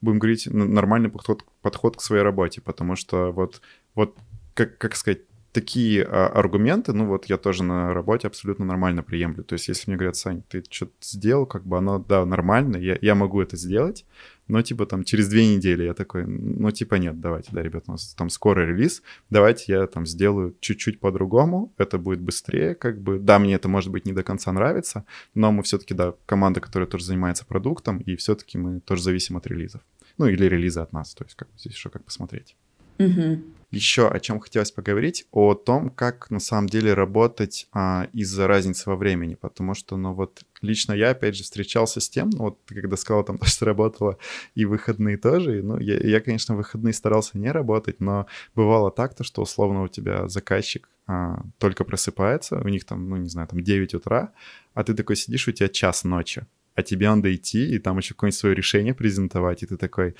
будем 0.00 0.18
говорить, 0.18 0.46
нормальный 0.46 1.08
подход, 1.08 1.44
подход 1.62 1.96
к 1.96 2.02
своей 2.02 2.22
работе, 2.22 2.60
потому 2.60 2.96
что 2.96 3.32
вот, 3.32 3.62
вот 3.94 4.16
как, 4.54 4.76
как 4.78 4.96
сказать, 4.96 5.20
такие 5.52 6.04
а, 6.04 6.28
аргументы, 6.28 6.92
ну 6.92 7.06
вот 7.06 7.26
я 7.26 7.36
тоже 7.36 7.64
на 7.64 7.92
работе 7.92 8.26
абсолютно 8.26 8.64
нормально 8.64 9.02
приемлю. 9.02 9.42
То 9.44 9.54
есть 9.54 9.68
если 9.68 9.90
мне 9.90 9.96
говорят, 9.96 10.16
Сань, 10.16 10.42
ты 10.48 10.62
что-то 10.68 10.92
сделал, 11.00 11.46
как 11.46 11.66
бы 11.66 11.78
оно, 11.78 11.98
да, 11.98 12.24
нормально, 12.24 12.76
я, 12.76 12.98
я 13.00 13.14
могу 13.14 13.40
это 13.40 13.56
сделать, 13.56 14.04
но 14.50 14.62
типа 14.62 14.86
там 14.86 15.04
через 15.04 15.28
две 15.28 15.46
недели 15.46 15.84
я 15.84 15.94
такой, 15.94 16.26
ну 16.26 16.70
типа 16.70 16.96
нет, 16.96 17.20
давайте, 17.20 17.50
да, 17.52 17.62
ребят, 17.62 17.84
у 17.86 17.92
нас 17.92 18.14
там 18.14 18.28
скоро 18.28 18.66
релиз, 18.66 19.02
давайте 19.30 19.72
я 19.72 19.86
там 19.86 20.06
сделаю 20.06 20.56
чуть-чуть 20.60 21.00
по-другому, 21.00 21.72
это 21.78 21.98
будет 21.98 22.20
быстрее, 22.20 22.74
как 22.74 23.00
бы, 23.00 23.18
да, 23.18 23.38
мне 23.38 23.54
это 23.54 23.68
может 23.68 23.90
быть 23.90 24.06
не 24.06 24.12
до 24.12 24.22
конца 24.22 24.52
нравится, 24.52 25.04
но 25.34 25.52
мы 25.52 25.62
все-таки, 25.62 25.94
да, 25.94 26.14
команда, 26.26 26.60
которая 26.60 26.88
тоже 26.88 27.04
занимается 27.04 27.46
продуктом, 27.46 27.98
и 27.98 28.16
все-таки 28.16 28.58
мы 28.58 28.80
тоже 28.80 29.02
зависим 29.02 29.36
от 29.36 29.46
релизов. 29.46 29.82
Ну 30.18 30.26
или 30.26 30.44
релиза 30.44 30.82
от 30.82 30.92
нас, 30.92 31.14
то 31.14 31.24
есть 31.24 31.36
как 31.36 31.48
здесь 31.56 31.74
еще 31.74 31.88
как 31.88 32.04
посмотреть. 32.04 32.56
Угу. 32.98 33.42
Еще 33.70 34.08
о 34.08 34.18
чем 34.18 34.40
хотелось 34.40 34.72
поговорить, 34.72 35.26
о 35.30 35.54
том, 35.54 35.90
как 35.90 36.28
на 36.30 36.40
самом 36.40 36.68
деле 36.68 36.92
работать 36.92 37.68
а, 37.72 38.08
из-за 38.12 38.46
разницы 38.46 38.90
во 38.90 38.96
времени, 38.96 39.36
потому 39.36 39.74
что, 39.74 39.96
ну 39.96 40.12
вот, 40.12 40.42
лично 40.62 40.92
я, 40.92 41.10
опять 41.10 41.36
же, 41.36 41.42
встречался 41.42 42.00
с 42.00 42.08
тем, 42.08 42.30
вот, 42.30 42.58
когда 42.66 42.96
сказала 42.96 43.24
там, 43.24 43.38
что 43.44 43.64
работала 43.64 44.18
и 44.54 44.64
выходные 44.64 45.16
тоже, 45.16 45.62
ну, 45.62 45.78
я, 45.78 45.98
я, 45.98 46.20
конечно, 46.20 46.56
выходные 46.56 46.92
старался 46.92 47.38
не 47.38 47.50
работать, 47.50 48.00
но 48.00 48.26
бывало 48.54 48.90
так-то, 48.90 49.24
что, 49.24 49.42
условно, 49.42 49.82
у 49.82 49.88
тебя 49.88 50.28
заказчик 50.28 50.88
а, 51.06 51.42
только 51.58 51.84
просыпается, 51.84 52.60
у 52.60 52.68
них 52.68 52.84
там, 52.84 53.08
ну, 53.08 53.16
не 53.16 53.28
знаю, 53.28 53.48
там 53.48 53.62
9 53.62 53.94
утра, 53.94 54.32
а 54.74 54.84
ты 54.84 54.94
такой 54.94 55.16
сидишь, 55.16 55.48
у 55.48 55.52
тебя 55.52 55.68
час 55.68 56.04
ночи, 56.04 56.46
а 56.74 56.82
тебе 56.82 57.08
надо 57.10 57.34
идти 57.34 57.74
и 57.74 57.78
там 57.78 57.98
еще 57.98 58.14
какое-нибудь 58.14 58.38
свое 58.38 58.54
решение 58.54 58.94
презентовать, 58.94 59.62
и 59.62 59.66
ты 59.66 59.76
такой, 59.76 60.14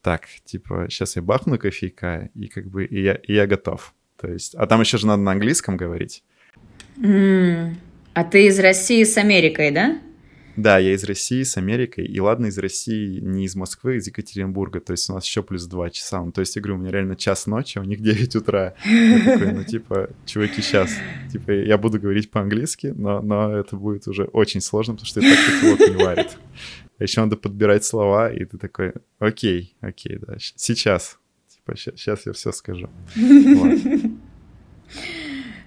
так, 0.00 0.26
типа, 0.44 0.86
сейчас 0.90 1.16
я 1.16 1.22
бахну 1.22 1.58
кофейка, 1.58 2.30
и 2.34 2.48
как 2.48 2.66
бы, 2.66 2.84
и 2.84 3.02
я, 3.02 3.14
и 3.14 3.34
я 3.34 3.46
готов. 3.46 3.94
То 4.16 4.28
есть, 4.28 4.54
а 4.54 4.66
там 4.66 4.80
еще 4.80 4.98
же 4.98 5.06
надо 5.06 5.22
на 5.22 5.32
английском 5.32 5.76
говорить. 5.76 6.22
Mm. 6.96 7.76
А 8.14 8.24
ты 8.24 8.46
из 8.46 8.58
России 8.58 9.04
с 9.04 9.16
Америкой, 9.16 9.70
да? 9.70 9.98
Да, 10.56 10.78
я 10.78 10.92
из 10.92 11.02
России 11.04 11.44
с 11.44 11.56
Америкой, 11.56 12.04
и 12.04 12.20
ладно, 12.20 12.46
из 12.46 12.58
России 12.58 13.20
не 13.20 13.46
из 13.46 13.56
Москвы, 13.56 13.92
а 13.92 13.96
из 13.96 14.06
Екатеринбурга, 14.06 14.80
то 14.80 14.90
есть 14.90 15.08
у 15.08 15.14
нас 15.14 15.24
еще 15.24 15.42
плюс 15.42 15.64
два 15.64 15.88
часа. 15.88 16.22
Ну, 16.22 16.30
то 16.30 16.40
есть, 16.40 16.54
я 16.56 16.60
говорю, 16.60 16.76
у 16.78 16.82
меня 16.82 16.92
реально 16.92 17.16
час 17.16 17.46
ночи, 17.46 17.78
а 17.78 17.80
у 17.80 17.84
них 17.84 18.02
9 18.02 18.36
утра. 18.36 18.74
Ну, 18.84 19.64
типа, 19.64 20.10
чуваки, 20.26 20.60
сейчас, 20.60 20.90
типа, 21.32 21.52
я 21.52 21.78
буду 21.78 21.98
говорить 21.98 22.30
по-английски, 22.30 22.88
но, 22.94 23.56
это 23.56 23.76
будет 23.76 24.06
уже 24.06 24.24
очень 24.24 24.60
сложно, 24.60 24.92
потому 24.94 25.06
что 25.06 25.20
и 25.20 25.30
так 25.30 25.38
котелок 25.46 25.80
не 25.80 26.04
варит. 26.04 26.36
А 26.98 27.02
еще 27.02 27.22
надо 27.22 27.36
подбирать 27.36 27.84
слова, 27.84 28.30
и 28.30 28.44
ты 28.44 28.58
такой, 28.58 28.92
окей, 29.18 29.74
окей, 29.80 30.18
да, 30.18 30.34
сейчас, 30.38 31.18
типа, 31.48 31.76
сейчас 31.76 32.26
я 32.26 32.32
все 32.34 32.52
скажу. 32.52 32.90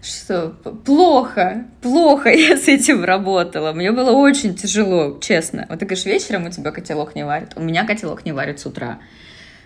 Что 0.06 0.50
плохо, 0.86 1.66
плохо 1.82 2.30
я 2.34 2.58
с 2.58 2.68
этим 2.68 3.04
работала. 3.04 3.74
Мне 3.74 3.92
было 3.92 4.12
очень 4.12 4.56
тяжело, 4.56 5.20
честно. 5.20 5.66
Вот 5.70 5.80
ты 5.80 5.86
говоришь, 5.86 6.06
вечером 6.06 6.46
у 6.46 6.50
тебя 6.50 6.72
котелок 6.72 7.16
не 7.16 7.26
варит. 7.26 7.54
У 7.56 7.62
меня 7.62 7.86
котелок 7.86 8.26
не 8.26 8.32
варит 8.32 8.60
с 8.60 8.66
утра. 8.66 9.00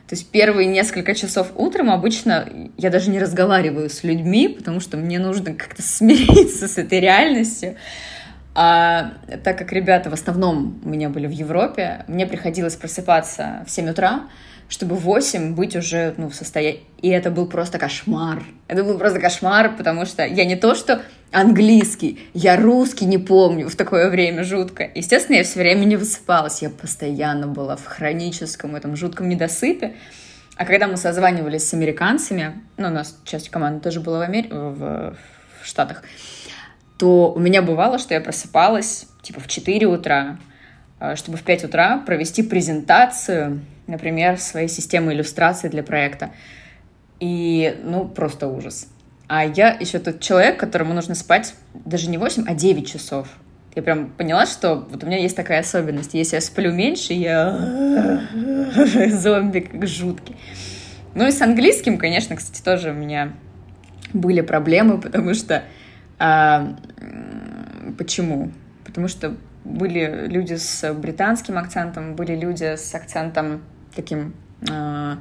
То 0.08 0.16
есть 0.16 0.32
первые 0.32 0.68
несколько 0.68 1.14
часов 1.14 1.52
утром 1.56 1.92
обычно 1.92 2.50
я 2.78 2.90
даже 2.90 3.12
не 3.12 3.20
разговариваю 3.20 3.92
с 3.92 4.04
людьми, 4.04 4.48
потому 4.50 4.80
что 4.80 4.98
мне 4.98 5.20
нужно 5.20 5.54
как-то 5.54 5.82
смириться 5.84 6.68
с 6.68 6.78
этой 6.78 7.00
реальностью. 7.00 7.76
А 8.56 9.14
так 9.44 9.58
как 9.58 9.72
ребята 9.72 10.10
в 10.10 10.14
основном 10.14 10.82
у 10.84 10.90
меня 10.90 11.10
были 11.10 11.28
в 11.28 11.32
Европе, 11.32 12.06
мне 12.08 12.26
приходилось 12.26 12.76
просыпаться 12.76 13.64
в 13.68 13.72
7 13.72 13.90
утра, 13.90 14.24
чтобы 14.70 14.96
в 14.96 15.02
8 15.02 15.56
быть 15.56 15.76
уже 15.76 16.14
ну, 16.18 16.30
в 16.30 16.36
состоянии... 16.36 16.84
И 17.02 17.10
это 17.10 17.32
был 17.32 17.48
просто 17.48 17.80
кошмар. 17.80 18.44
Это 18.68 18.84
был 18.84 18.98
просто 18.98 19.20
кошмар, 19.20 19.76
потому 19.76 20.06
что 20.06 20.26
я 20.26 20.46
не 20.46 20.56
то, 20.56 20.76
что 20.76 21.02
английский, 21.32 22.20
я 22.34 22.56
русский 22.56 23.06
не 23.06 23.18
помню 23.18 23.68
в 23.68 23.76
такое 23.76 24.10
время 24.10 24.44
жутко. 24.44 24.90
Естественно, 24.94 25.38
я 25.38 25.44
все 25.44 25.60
время 25.60 25.86
не 25.86 25.98
высыпалась. 25.98 26.62
Я 26.62 26.70
постоянно 26.70 27.48
была 27.48 27.76
в 27.76 27.86
хроническом 27.86 28.76
этом 28.76 28.96
жутком 28.96 29.28
недосыпе. 29.28 29.96
А 30.56 30.66
когда 30.66 30.88
мы 30.88 30.98
созванивались 30.98 31.68
с 31.68 31.74
американцами, 31.74 32.62
ну, 32.78 32.88
у 32.88 32.92
нас 32.92 33.18
часть 33.26 33.50
команды 33.50 33.82
тоже 33.82 34.02
была 34.02 34.20
в, 34.20 34.22
Амер... 34.22 34.48
в... 34.50 35.16
в 35.62 35.66
Штатах, 35.66 36.04
то 36.98 37.32
у 37.32 37.40
меня 37.40 37.62
бывало, 37.62 37.98
что 37.98 38.14
я 38.14 38.22
просыпалась 38.22 39.08
типа 39.24 39.40
в 39.40 39.48
4 39.48 39.88
утра, 39.88 40.38
чтобы 41.16 41.38
в 41.38 41.44
5 41.44 41.66
утра 41.66 41.98
провести 42.06 42.44
презентацию 42.44 43.62
например, 43.90 44.38
своей 44.38 44.68
системы 44.68 45.14
иллюстрации 45.14 45.68
для 45.68 45.84
проекта. 45.84 46.32
И, 47.20 47.78
ну, 47.84 48.08
просто 48.08 48.48
ужас. 48.48 48.88
А 49.28 49.46
я 49.46 49.72
еще 49.72 50.00
тот 50.00 50.22
человек, 50.22 50.58
которому 50.58 50.94
нужно 50.94 51.16
спать 51.16 51.54
даже 51.74 52.10
не 52.10 52.18
8, 52.18 52.46
а 52.48 52.54
9 52.54 52.90
часов. 52.90 53.28
Я 53.76 53.84
прям 53.84 54.10
поняла, 54.10 54.46
что 54.46 54.88
вот 54.90 55.04
у 55.04 55.08
меня 55.08 55.20
есть 55.20 55.36
такая 55.36 55.60
особенность. 55.60 56.14
Если 56.14 56.36
я 56.36 56.42
сплю 56.42 56.72
меньше, 56.72 57.14
я 57.14 58.24
зомби 59.12 59.60
как 59.60 59.86
жуткий. 59.86 60.36
Ну 61.14 61.28
и 61.28 61.32
с 61.32 61.42
английским, 61.42 61.98
конечно, 61.98 62.36
кстати, 62.36 62.62
тоже 62.62 62.92
у 62.92 62.94
меня 62.94 63.34
были 64.14 64.42
проблемы, 64.42 65.00
потому 65.00 65.34
что... 65.34 65.64
А, 66.18 66.76
почему? 67.98 68.52
Потому 68.86 69.08
что 69.08 69.36
были 69.70 70.28
люди 70.28 70.56
с 70.56 70.94
британским 70.94 71.58
акцентом, 71.58 72.16
были 72.16 72.36
люди 72.36 72.76
с 72.76 72.94
акцентом 72.94 73.62
таким 73.96 74.34
э, 74.70 75.16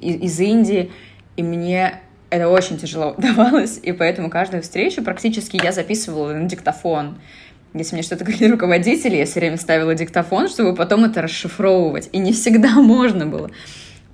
из 0.00 0.40
Индии, 0.40 0.92
и 1.36 1.42
мне 1.42 2.00
это 2.30 2.48
очень 2.48 2.78
тяжело 2.78 3.14
давалось, 3.18 3.78
и 3.82 3.92
поэтому 3.92 4.30
каждую 4.30 4.62
встречу 4.62 5.02
практически 5.02 5.62
я 5.62 5.72
записывала 5.72 6.32
на 6.32 6.48
диктофон. 6.48 7.18
Если 7.74 7.94
мне 7.94 8.02
что-то 8.02 8.24
говорили 8.24 8.50
руководители, 8.50 9.16
я 9.16 9.24
все 9.24 9.40
время 9.40 9.56
ставила 9.56 9.94
диктофон, 9.94 10.48
чтобы 10.48 10.74
потом 10.74 11.04
это 11.04 11.22
расшифровывать. 11.22 12.10
И 12.12 12.18
не 12.18 12.32
всегда 12.32 12.68
можно 12.74 13.26
было. 13.26 13.50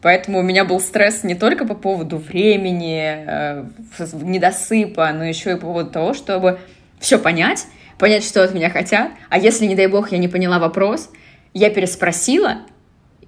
Поэтому 0.01 0.38
у 0.38 0.43
меня 0.43 0.64
был 0.64 0.79
стресс 0.79 1.25
не 1.25 1.35
только 1.35 1.67
по 1.67 1.75
поводу 1.75 2.19
времени, 2.19 3.25
э, 3.27 3.64
недосыпа, 4.12 5.12
но 5.12 5.25
еще 5.25 5.53
и 5.53 5.55
по 5.55 5.62
поводу 5.62 5.91
того, 5.91 6.14
чтобы 6.14 6.61
все 7.01 7.19
понять, 7.19 7.67
понять, 7.99 8.25
что 8.25 8.43
от 8.43 8.55
меня 8.55 8.71
хотят. 8.71 9.11
А 9.29 9.39
если, 9.39 9.67
не 9.67 9.75
дай 9.75 9.87
бог, 9.87 10.13
я 10.13 10.19
не 10.19 10.29
поняла 10.29 10.59
вопрос, 10.59 11.11
я 11.55 11.71
переспросила, 11.71 12.59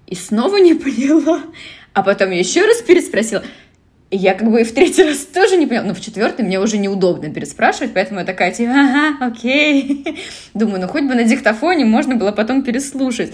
и 0.06 0.14
снова 0.14 0.56
не 0.56 0.74
поняла. 0.87 1.42
А 1.92 2.02
потом 2.02 2.30
еще 2.30 2.64
раз 2.64 2.78
переспросила. 2.83 3.42
И 4.11 4.16
я 4.16 4.35
как 4.35 4.50
бы 4.50 4.61
и 4.61 4.64
в 4.64 4.74
третий 4.74 5.04
раз 5.04 5.18
тоже 5.18 5.56
не 5.56 5.66
поняла. 5.66 5.87
Но 5.87 5.94
в 5.94 6.00
четвертый 6.00 6.44
мне 6.44 6.59
уже 6.59 6.78
неудобно 6.78 7.33
переспрашивать, 7.33 7.94
поэтому 7.94 8.20
я 8.20 8.26
такая 8.26 8.52
типа, 8.52 8.72
ага, 8.72 9.26
окей. 9.26 10.18
Думаю, 10.54 10.80
ну 10.80 10.88
хоть 10.88 11.04
бы 11.04 11.14
на 11.14 11.24
диктофоне 11.24 11.85
можно 11.85 12.16
было 12.16 12.33
потом 12.33 12.62
переслушать. 12.64 13.33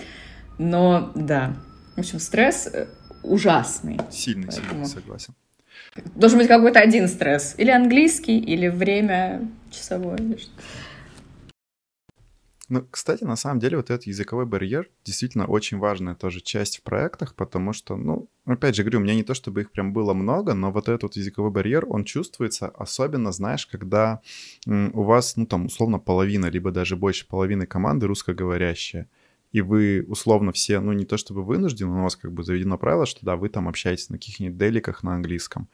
Но 0.59 1.13
да, 1.15 1.55
в 1.97 2.01
общем, 2.01 2.19
стресс 2.19 2.69
э, 2.71 2.87
ужасный. 3.23 3.99
Сильный, 4.11 4.49
поэтому... 4.49 4.85
сильный, 4.85 4.87
согласен. 4.87 5.35
Должен 6.15 6.39
быть 6.39 6.49
какой-то 6.49 6.79
один 6.79 7.09
стресс. 7.09 7.55
Или 7.57 7.71
английский, 7.71 8.39
или 8.39 8.69
время 8.69 9.49
часовое. 9.71 10.19
Или 10.19 10.37
что 10.37 10.51
ну, 12.69 12.85
кстати, 12.91 13.25
на 13.25 13.37
самом 13.37 13.61
деле 13.61 13.77
вот 13.77 13.91
этот 13.91 14.07
языковой 14.07 14.45
барьер 14.45 14.91
действительно 15.05 15.47
очень 15.47 15.79
важная 15.79 16.15
тоже 16.15 16.41
часть 16.41 16.79
в 16.79 16.83
проектах, 16.83 17.35
потому 17.35 17.73
что, 17.73 17.97
ну, 17.97 18.29
опять 18.45 18.75
же 18.75 18.83
говорю, 18.83 18.99
у 18.99 19.03
меня 19.03 19.15
не 19.15 19.23
то, 19.23 19.35
чтобы 19.35 19.61
их 19.61 19.71
прям 19.71 19.93
было 19.93 20.15
много, 20.15 20.55
но 20.55 20.73
вот 20.73 20.89
этот 20.89 21.05
вот 21.05 21.17
языковой 21.17 21.51
барьер, 21.51 21.87
он 21.89 22.05
чувствуется, 22.05 22.69
особенно, 22.69 23.31
знаешь, 23.31 23.67
когда 23.67 24.21
у 24.67 25.03
вас, 25.03 25.37
ну, 25.37 25.47
там, 25.47 25.67
условно, 25.67 25.99
половина, 25.99 26.47
либо 26.47 26.73
даже 26.73 26.97
больше 26.97 27.29
половины 27.29 27.67
команды 27.67 28.07
русскоговорящая, 28.07 29.09
и 29.53 29.61
вы 29.63 30.05
условно 30.07 30.53
все, 30.53 30.81
ну 30.81 30.93
не 30.93 31.05
то 31.05 31.17
чтобы 31.17 31.43
вынуждены, 31.43 31.91
но 31.93 32.01
у 32.01 32.03
вас 32.03 32.17
как 32.17 32.33
бы 32.33 32.43
заведено 32.43 32.77
правило, 32.79 33.07
что 33.07 33.25
да, 33.25 33.37
вы 33.37 33.49
там 33.49 33.69
общаетесь 33.69 34.11
на 34.11 34.19
каких-нибудь 34.19 34.59
деликах 34.59 35.03
на 35.03 35.15
английском. 35.15 35.69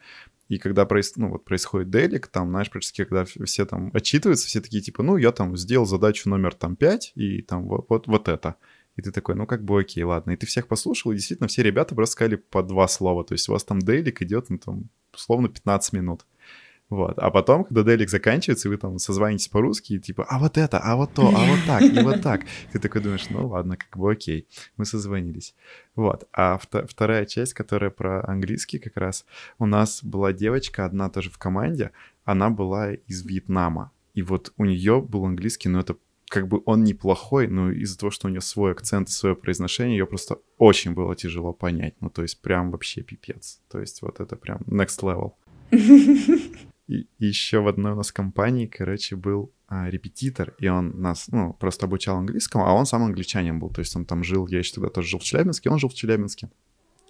И 0.49 0.57
когда 0.57 0.85
проис... 0.85 1.15
ну, 1.15 1.29
вот 1.29 1.45
происходит 1.45 1.89
делик, 1.89 2.27
там, 2.27 2.49
знаешь, 2.49 2.69
практически, 2.69 3.05
когда 3.05 3.25
все 3.25 3.65
там 3.65 3.91
отчитываются, 3.93 4.47
все 4.47 4.61
такие, 4.61 4.83
типа, 4.83 5.03
ну, 5.03 5.17
я 5.17 5.31
там 5.31 5.55
сделал 5.57 5.85
задачу 5.85 6.29
номер 6.29 6.53
там 6.53 6.75
5, 6.75 7.13
и 7.15 7.41
там 7.41 7.67
вот, 7.67 7.85
вот, 7.89 8.07
вот 8.07 8.27
это. 8.27 8.55
И 8.95 9.01
ты 9.01 9.11
такой, 9.11 9.35
ну, 9.35 9.47
как 9.47 9.63
бы 9.63 9.79
окей, 9.79 10.03
ладно. 10.03 10.31
И 10.31 10.35
ты 10.35 10.45
всех 10.45 10.67
послушал, 10.67 11.11
и 11.11 11.15
действительно 11.15 11.47
все 11.47 11.63
ребята 11.63 11.95
просто 11.95 12.13
сказали 12.13 12.35
по 12.35 12.61
два 12.61 12.87
слова. 12.87 13.23
То 13.23 13.33
есть 13.33 13.49
у 13.49 13.53
вас 13.53 13.63
там 13.63 13.79
дейлик 13.79 14.21
идет, 14.21 14.49
ну, 14.49 14.57
там, 14.59 14.89
условно 15.13 15.49
15 15.49 15.93
минут. 15.93 16.25
Вот. 16.93 17.17
А 17.17 17.31
потом, 17.31 17.63
когда 17.63 17.81
делик 17.81 18.09
заканчивается, 18.09 18.69
вы 18.69 18.77
там 18.77 18.99
созвонитесь 18.99 19.47
по-русски, 19.47 19.93
и 19.93 19.99
типа, 19.99 20.27
а 20.29 20.37
вот 20.37 20.59
это, 20.59 20.77
а 20.77 20.95
вот 20.95 21.11
то, 21.13 21.27
а 21.27 21.45
вот 21.45 21.59
так, 21.65 21.81
и 21.81 21.99
вот 22.03 22.21
так. 22.21 22.41
Ты 22.71 22.77
такой 22.77 23.01
думаешь, 23.01 23.25
ну 23.31 23.47
ладно, 23.47 23.77
как 23.77 23.97
бы 23.97 24.11
окей, 24.11 24.47
мы 24.77 24.85
созвонились. 24.85 25.55
Вот. 25.95 26.27
А 26.31 26.59
вторая 26.59 27.25
часть, 27.25 27.55
которая 27.55 27.89
про 27.89 28.23
английский 28.27 28.77
как 28.77 28.95
раз, 28.95 29.25
у 29.57 29.65
нас 29.65 30.03
была 30.03 30.33
девочка 30.33 30.85
одна 30.85 31.09
тоже 31.09 31.31
в 31.31 31.39
команде, 31.39 31.89
она 32.25 32.51
была 32.51 32.93
из 32.93 33.25
Вьетнама. 33.25 33.91
И 34.13 34.21
вот 34.21 34.53
у 34.57 34.65
нее 34.65 35.01
был 35.01 35.25
английский, 35.25 35.69
но 35.69 35.79
это 35.79 35.95
как 36.29 36.47
бы 36.47 36.61
он 36.65 36.83
неплохой, 36.83 37.47
но 37.47 37.71
из-за 37.71 37.97
того, 37.97 38.11
что 38.11 38.27
у 38.27 38.29
нее 38.29 38.41
свой 38.41 38.71
акцент, 38.71 39.09
свое 39.09 39.35
произношение, 39.35 39.97
ее 39.97 40.05
просто 40.05 40.37
очень 40.59 40.93
было 40.93 41.15
тяжело 41.15 41.53
понять. 41.53 41.95
Ну, 42.01 42.11
то 42.11 42.21
есть 42.21 42.39
прям 42.39 42.69
вообще 42.69 43.01
пипец. 43.01 43.61
То 43.71 43.79
есть 43.79 44.03
вот 44.03 44.19
это 44.19 44.35
прям 44.35 44.59
next 44.67 45.01
level. 45.01 45.31
И, 46.87 47.07
еще 47.17 47.59
в 47.59 47.67
одной 47.67 47.93
у 47.93 47.95
нас 47.95 48.11
компании, 48.11 48.65
короче, 48.65 49.15
был 49.15 49.51
а, 49.67 49.89
репетитор, 49.89 50.53
и 50.59 50.67
он 50.67 51.01
нас, 51.01 51.27
ну, 51.29 51.53
просто 51.53 51.85
обучал 51.85 52.17
английскому, 52.17 52.65
а 52.65 52.73
он 52.73 52.85
сам 52.85 53.03
англичанин 53.03 53.59
был, 53.59 53.69
то 53.69 53.79
есть 53.79 53.95
он 53.95 54.05
там 54.05 54.23
жил, 54.23 54.47
я 54.47 54.59
еще 54.59 54.73
тогда 54.75 54.89
тоже 54.89 55.07
жил 55.07 55.19
в 55.19 55.23
Челябинске, 55.23 55.69
он 55.69 55.79
жил 55.79 55.89
в 55.89 55.93
Челябинске. 55.93 56.49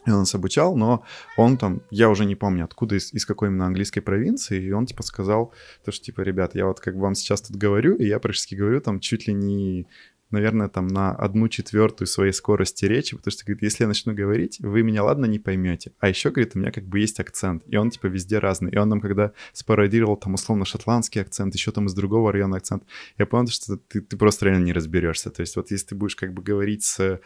И 0.06 0.10
он 0.10 0.20
нас 0.20 0.36
обучал, 0.36 0.76
но 0.76 1.04
он 1.38 1.58
там, 1.58 1.82
я 1.90 2.10
уже 2.10 2.26
не 2.26 2.36
помню, 2.36 2.66
откуда, 2.66 2.96
из, 2.96 3.14
из 3.14 3.26
какой 3.26 3.48
именно 3.48 3.66
английской 3.66 4.02
провинции, 4.02 4.62
и 4.62 4.72
он, 4.72 4.86
типа, 4.86 5.02
сказал, 5.02 5.54
то, 5.86 5.92
что, 5.92 6.04
типа, 6.04 6.22
ребят, 6.22 6.56
я 6.56 6.66
вот 6.66 6.82
как 6.82 6.96
бы 6.96 7.02
вам 7.02 7.16
сейчас 7.16 7.42
тут 7.42 7.56
говорю, 7.56 7.96
и 7.96 8.06
я 8.06 8.20
практически 8.20 8.56
говорю 8.56 8.82
там 8.82 9.00
чуть 9.00 9.28
ли 9.28 9.34
не 9.34 9.88
наверное, 10.34 10.68
там 10.68 10.88
на 10.88 11.12
одну 11.12 11.48
четвертую 11.48 12.08
своей 12.08 12.34
скорости 12.34 12.86
речи, 12.86 13.16
потому 13.16 13.32
что, 13.32 13.46
говорит, 13.46 13.64
если 13.64 13.84
я 13.84 13.88
начну 13.88 14.14
говорить, 14.14 14.60
вы 14.60 14.84
меня, 14.84 15.04
ладно, 15.04 15.26
не 15.26 15.40
поймете. 15.40 15.94
А 16.00 16.10
еще, 16.10 16.32
говорит, 16.32 16.56
у 16.56 16.60
меня 16.60 16.72
как 16.72 16.86
бы 16.86 17.00
есть 17.00 17.20
акцент, 17.20 17.64
и 17.68 17.78
он, 17.78 17.92
типа, 17.92 18.08
везде 18.08 18.40
разный. 18.40 18.72
И 18.72 18.78
он 18.78 18.90
нам, 18.90 19.00
когда 19.00 19.32
спародировал 19.54 20.18
там, 20.18 20.34
условно, 20.34 20.66
шотландский 20.66 21.22
акцент, 21.22 21.54
еще 21.54 21.72
там 21.72 21.86
из 21.86 21.94
другого 21.94 22.32
района 22.32 22.58
акцент, 22.58 22.84
я 23.18 23.26
понял, 23.26 23.48
что 23.48 23.78
ты, 23.78 24.02
ты 24.02 24.18
просто 24.18 24.46
реально 24.46 24.66
не 24.66 24.74
разберешься. 24.74 25.30
То 25.30 25.42
есть 25.42 25.56
вот 25.56 25.72
если 25.72 25.88
ты 25.88 25.96
будешь 25.96 26.16
как 26.16 26.34
бы 26.34 26.42
говорить 26.42 26.84
с 26.84 27.20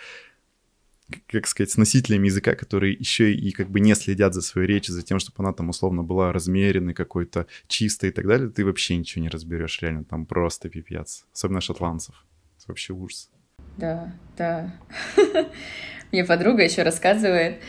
как 1.27 1.47
сказать, 1.47 1.71
с 1.71 1.77
носителями 1.77 2.27
языка, 2.27 2.55
которые 2.55 2.93
еще 2.93 3.33
и 3.33 3.51
как 3.51 3.69
бы 3.69 3.79
не 3.79 3.95
следят 3.95 4.33
за 4.33 4.41
своей 4.41 4.67
речью, 4.67 4.93
за 4.93 5.03
тем, 5.03 5.19
чтобы 5.19 5.37
она 5.39 5.53
там 5.53 5.69
условно 5.69 6.03
была 6.03 6.33
размеренной, 6.33 6.93
какой-то 6.93 7.47
чистой 7.67 8.09
и 8.09 8.11
так 8.11 8.27
далее, 8.27 8.49
ты 8.49 8.65
вообще 8.65 8.97
ничего 8.97 9.21
не 9.21 9.29
разберешь, 9.29 9.81
реально, 9.81 10.03
там 10.03 10.25
просто 10.25 10.69
пипец. 10.69 11.25
Особенно 11.33 11.61
шотландцев 11.61 12.25
вообще 12.67 12.93
ужас. 12.93 13.29
Да, 13.77 14.13
да. 14.37 14.71
Мне 16.11 16.23
подруга 16.23 16.63
еще 16.63 16.83
рассказывает, 16.83 17.59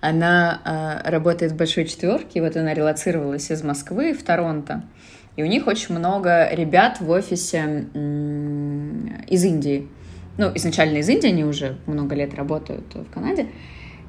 она 0.00 0.60
а, 0.64 1.10
работает 1.10 1.52
в 1.52 1.56
большой 1.56 1.86
четверке, 1.86 2.40
вот 2.40 2.56
она 2.56 2.74
релацировалась 2.74 3.50
из 3.50 3.62
Москвы 3.62 4.12
в 4.12 4.22
Торонто. 4.22 4.84
И 5.36 5.42
у 5.42 5.46
них 5.46 5.66
очень 5.66 5.94
много 5.94 6.48
ребят 6.52 7.00
в 7.00 7.10
офисе 7.10 7.86
из 9.28 9.44
Индии. 9.44 9.88
Ну, 10.38 10.50
изначально 10.54 10.98
из 10.98 11.08
Индии, 11.08 11.28
они 11.28 11.44
уже 11.44 11.78
много 11.86 12.14
лет 12.14 12.34
работают 12.34 12.94
в 12.94 13.10
Канаде. 13.10 13.48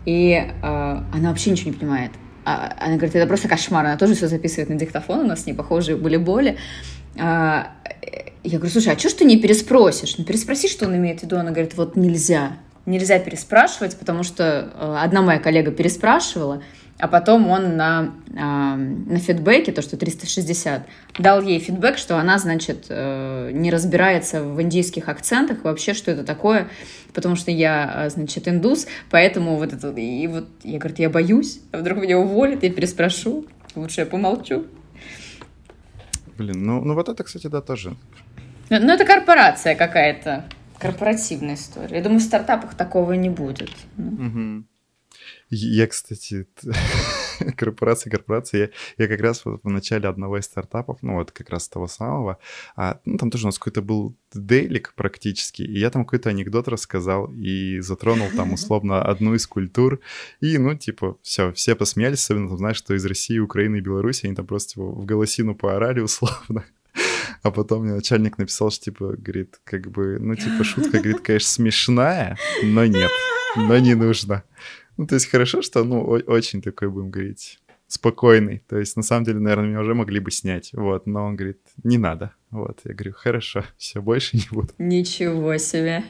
И 0.05 0.31
э, 0.31 0.51
она 0.61 1.29
вообще 1.29 1.51
ничего 1.51 1.71
не 1.71 1.77
понимает. 1.77 2.11
А, 2.45 2.73
она 2.79 2.95
говорит, 2.95 3.15
это 3.15 3.27
просто 3.27 3.49
кошмар. 3.49 3.85
Она 3.85 3.97
тоже 3.97 4.15
все 4.15 4.27
записывает 4.27 4.69
на 4.69 4.75
диктофон, 4.75 5.19
у 5.19 5.27
нас 5.27 5.45
не 5.45 5.53
похожие 5.53 5.97
были 5.97 6.15
боли. 6.15 6.57
А, 7.19 7.71
я 8.43 8.57
говорю, 8.57 8.71
слушай, 8.71 8.93
а 8.93 8.97
что 8.97 9.09
ж 9.09 9.13
ты 9.13 9.25
не 9.25 9.37
переспросишь? 9.37 10.17
Ну, 10.17 10.23
переспроси, 10.23 10.67
что 10.67 10.85
он 10.85 10.95
имеет 10.95 11.19
в 11.19 11.23
виду. 11.23 11.37
Она 11.37 11.51
говорит, 11.51 11.75
вот 11.75 11.95
нельзя. 11.95 12.57
Нельзя 12.85 13.19
переспрашивать, 13.19 13.97
потому 13.97 14.23
что 14.23 14.71
э, 14.73 14.97
одна 15.03 15.21
моя 15.21 15.39
коллега 15.39 15.71
переспрашивала, 15.71 16.63
а 16.99 17.07
потом 17.07 17.49
он 17.49 17.75
на, 17.75 18.13
на 18.31 19.19
фидбэке, 19.19 19.71
то, 19.71 19.81
что 19.81 19.97
360, 19.97 20.87
дал 21.19 21.41
ей 21.41 21.59
фидбэк, 21.59 21.97
что 21.97 22.17
она, 22.17 22.39
значит, 22.39 22.85
э, 22.89 23.51
не 23.53 23.69
разбирается 23.69 24.43
в 24.43 24.61
индийских 24.61 25.09
акцентах, 25.09 25.63
вообще, 25.63 25.93
что 25.93 26.11
это 26.11 26.23
такое, 26.23 26.69
потому 27.13 27.35
что 27.35 27.51
я, 27.51 28.05
э, 28.05 28.09
значит, 28.09 28.47
индус, 28.47 28.87
поэтому 29.11 29.57
вот 29.57 29.73
это... 29.73 29.89
И 29.91 30.25
вот 30.27 30.47
я, 30.63 30.79
говорю, 30.79 30.95
я 30.97 31.09
боюсь, 31.09 31.59
а 31.71 31.79
вдруг 31.79 31.99
меня 31.99 32.17
уволят, 32.17 32.63
я 32.63 32.71
переспрошу, 32.71 33.45
лучше 33.75 34.01
я 34.01 34.05
помолчу. 34.07 34.65
Блин, 36.37 36.63
ну, 36.63 36.83
ну 36.83 36.93
вот 36.93 37.09
это, 37.09 37.23
кстати, 37.23 37.47
да, 37.47 37.61
тоже. 37.61 37.95
Ну, 38.69 38.79
ну 38.79 38.93
это 38.93 39.05
корпорация 39.05 39.75
какая-то, 39.75 40.45
корпоративная 40.77 41.55
история. 41.55 41.97
Я 41.97 42.03
думаю, 42.03 42.19
в 42.19 42.23
стартапах 42.23 42.75
такого 42.75 43.13
не 43.13 43.29
будет. 43.29 43.71
Угу. 43.97 44.63
Я, 45.49 45.87
кстати, 45.87 46.45
корпорация, 47.55 48.11
корпорация, 48.11 48.71
я, 48.97 49.05
я 49.05 49.07
как 49.07 49.21
раз 49.21 49.45
вот 49.45 49.61
в 49.63 49.69
начале 49.69 50.09
одного 50.09 50.37
из 50.37 50.45
стартапов, 50.45 50.97
ну 51.01 51.15
вот 51.15 51.31
как 51.31 51.49
раз 51.49 51.69
того 51.69 51.87
самого, 51.87 52.37
а, 52.75 52.99
ну 53.05 53.17
там 53.17 53.31
тоже 53.31 53.45
у 53.45 53.47
нас 53.47 53.57
какой-то 53.57 53.81
был 53.81 54.15
дейлик 54.33 54.93
практически, 54.95 55.61
и 55.61 55.79
я 55.79 55.89
там 55.89 56.03
какой-то 56.03 56.29
анекдот 56.29 56.67
рассказал 56.67 57.31
и 57.33 57.79
затронул 57.79 58.27
там 58.35 58.53
условно 58.55 59.01
одну 59.01 59.35
из 59.35 59.47
культур, 59.47 60.01
и 60.41 60.57
ну 60.57 60.75
типа 60.75 61.17
все, 61.21 61.53
все 61.53 61.75
посмеялись, 61.75 62.19
особенно 62.19 62.49
там, 62.49 62.57
знаешь, 62.57 62.77
что 62.77 62.93
из 62.93 63.05
России, 63.05 63.39
Украины 63.39 63.77
и 63.77 63.81
Беларуси, 63.81 64.25
они 64.25 64.35
там 64.35 64.45
просто 64.45 64.73
типа, 64.73 64.83
в 64.83 65.05
голосину 65.05 65.55
поорали 65.55 65.99
условно. 66.01 66.65
А 67.43 67.51
потом 67.51 67.83
мне 67.83 67.93
начальник 67.93 68.39
написал, 68.39 68.71
что, 68.71 68.85
типа, 68.85 69.15
говорит, 69.15 69.59
как 69.63 69.91
бы, 69.91 70.17
ну, 70.19 70.35
типа, 70.35 70.63
шутка, 70.63 70.97
говорит, 70.97 71.21
конечно, 71.21 71.47
смешная, 71.47 72.37
но 72.63 72.85
нет, 72.85 73.11
но 73.55 73.77
не 73.77 73.93
нужно. 73.93 74.43
Ну, 74.97 75.05
то 75.05 75.15
есть 75.15 75.27
хорошо, 75.27 75.61
что, 75.61 75.83
ну, 75.83 76.01
очень 76.01 76.61
такой, 76.61 76.89
будем 76.89 77.11
говорить, 77.11 77.59
спокойный. 77.87 78.63
То 78.67 78.77
есть, 78.77 78.97
на 78.97 79.03
самом 79.03 79.23
деле, 79.23 79.39
наверное, 79.39 79.69
меня 79.69 79.79
уже 79.79 79.93
могли 79.93 80.19
бы 80.19 80.31
снять. 80.31 80.71
Вот, 80.73 81.05
но 81.05 81.25
он 81.25 81.35
говорит, 81.35 81.59
не 81.83 81.97
надо. 81.97 82.33
Вот, 82.49 82.81
я 82.83 82.93
говорю, 82.93 83.13
хорошо, 83.13 83.63
все, 83.77 84.01
больше 84.01 84.37
не 84.37 84.43
буду. 84.51 84.69
Ничего 84.77 85.57
себе. 85.57 86.03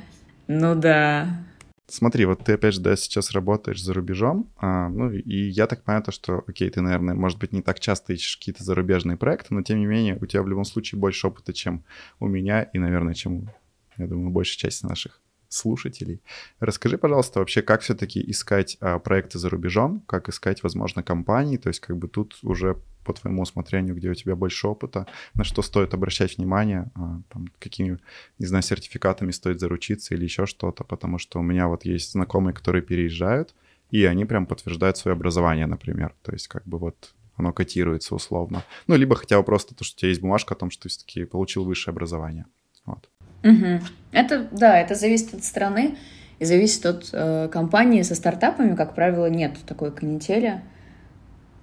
Ну 0.48 0.76
да. 0.76 1.46
Смотри, 1.90 2.26
вот 2.26 2.44
ты 2.44 2.54
опять 2.54 2.74
же, 2.74 2.82
да, 2.82 2.98
сейчас 2.98 3.32
работаешь 3.32 3.82
за 3.82 3.94
рубежом, 3.94 4.52
а, 4.58 4.90
ну 4.90 5.10
и 5.10 5.50
я 5.50 5.68
так 5.68 5.84
понимаю, 5.84 6.04
то, 6.04 6.12
что, 6.12 6.44
окей, 6.46 6.70
ты, 6.70 6.82
наверное, 6.82 7.16
может 7.16 7.40
быть, 7.40 7.54
не 7.54 7.62
так 7.62 7.80
часто 7.80 8.12
ищешь 8.12 8.36
какие-то 8.36 8.62
зарубежные 8.62 9.16
проекты, 9.16 9.54
но 9.54 9.62
тем 9.62 9.80
не 9.80 9.86
менее 9.86 10.18
у 10.20 10.26
тебя 10.26 10.44
в 10.44 10.50
любом 10.50 10.66
случае 10.66 11.00
больше 11.00 11.28
опыта, 11.28 11.54
чем 11.54 11.86
у 12.20 12.28
меня 12.28 12.64
и, 12.64 12.78
наверное, 12.78 13.14
чем, 13.14 13.50
я 13.96 14.06
думаю, 14.06 14.32
большей 14.32 14.58
части 14.58 14.86
наших 14.86 15.22
слушателей. 15.50 16.22
Расскажи, 16.60 16.98
пожалуйста, 16.98 17.40
вообще, 17.40 17.62
как 17.62 17.82
все-таки 17.82 18.24
искать 18.30 18.78
а, 18.80 19.00
проекты 19.00 19.40
за 19.40 19.50
рубежом, 19.50 20.02
как 20.08 20.30
искать, 20.30 20.64
возможно, 20.64 21.04
компании, 21.04 21.58
то 21.58 21.70
есть 21.70 21.80
как 21.80 21.98
бы 21.98 22.08
тут 22.08 22.38
уже 22.44 22.78
по 23.04 23.14
твоему 23.14 23.42
усмотрению, 23.42 23.96
где 23.96 24.10
у 24.10 24.14
тебя 24.14 24.36
больше 24.36 24.68
опыта, 24.68 25.08
на 25.34 25.44
что 25.44 25.62
стоит 25.62 25.94
обращать 25.94 26.38
внимание, 26.38 26.92
а, 26.96 27.22
там, 27.30 27.48
какими, 27.60 28.00
не 28.40 28.46
знаю, 28.46 28.64
сертификатами 28.64 29.32
стоит 29.32 29.60
заручиться 29.60 30.14
или 30.14 30.24
еще 30.26 30.46
что-то, 30.46 30.84
потому 30.84 31.18
что 31.18 31.40
у 31.40 31.44
меня 31.44 31.68
вот 31.68 31.86
есть 31.86 32.12
знакомые, 32.12 32.54
которые 32.54 32.82
переезжают, 32.82 33.56
и 33.92 34.04
они 34.06 34.26
прям 34.26 34.46
подтверждают 34.46 34.98
свое 34.98 35.16
образование, 35.16 35.66
например, 35.66 36.14
то 36.22 36.34
есть 36.34 36.48
как 36.48 36.66
бы 36.66 36.78
вот 36.78 37.14
оно 37.38 37.54
котируется 37.54 38.16
условно. 38.16 38.64
Ну, 38.88 38.96
либо 38.96 39.16
хотя 39.16 39.38
бы 39.38 39.44
просто 39.44 39.76
то, 39.76 39.84
что 39.84 39.96
у 39.96 40.00
тебя 40.00 40.10
есть 40.10 40.22
бумажка 40.22 40.56
о 40.56 40.58
том, 40.58 40.72
что 40.72 40.84
ты 40.84 40.90
все-таки 40.90 41.24
получил 41.24 41.64
высшее 41.64 41.94
образование. 41.94 42.46
Вот. 42.86 43.10
Угу. 43.44 43.82
Это, 44.12 44.48
да, 44.52 44.80
это 44.80 44.96
зависит 44.96 45.34
от 45.34 45.44
страны 45.44 45.96
и 46.40 46.46
зависит 46.46 46.86
от 46.86 47.10
э, 47.14 47.50
компании 47.52 48.02
со 48.02 48.16
стартапами, 48.16 48.76
как 48.76 48.96
правило, 48.96 49.28
нет 49.28 49.58
такой 49.66 49.92
канители. 49.92 50.62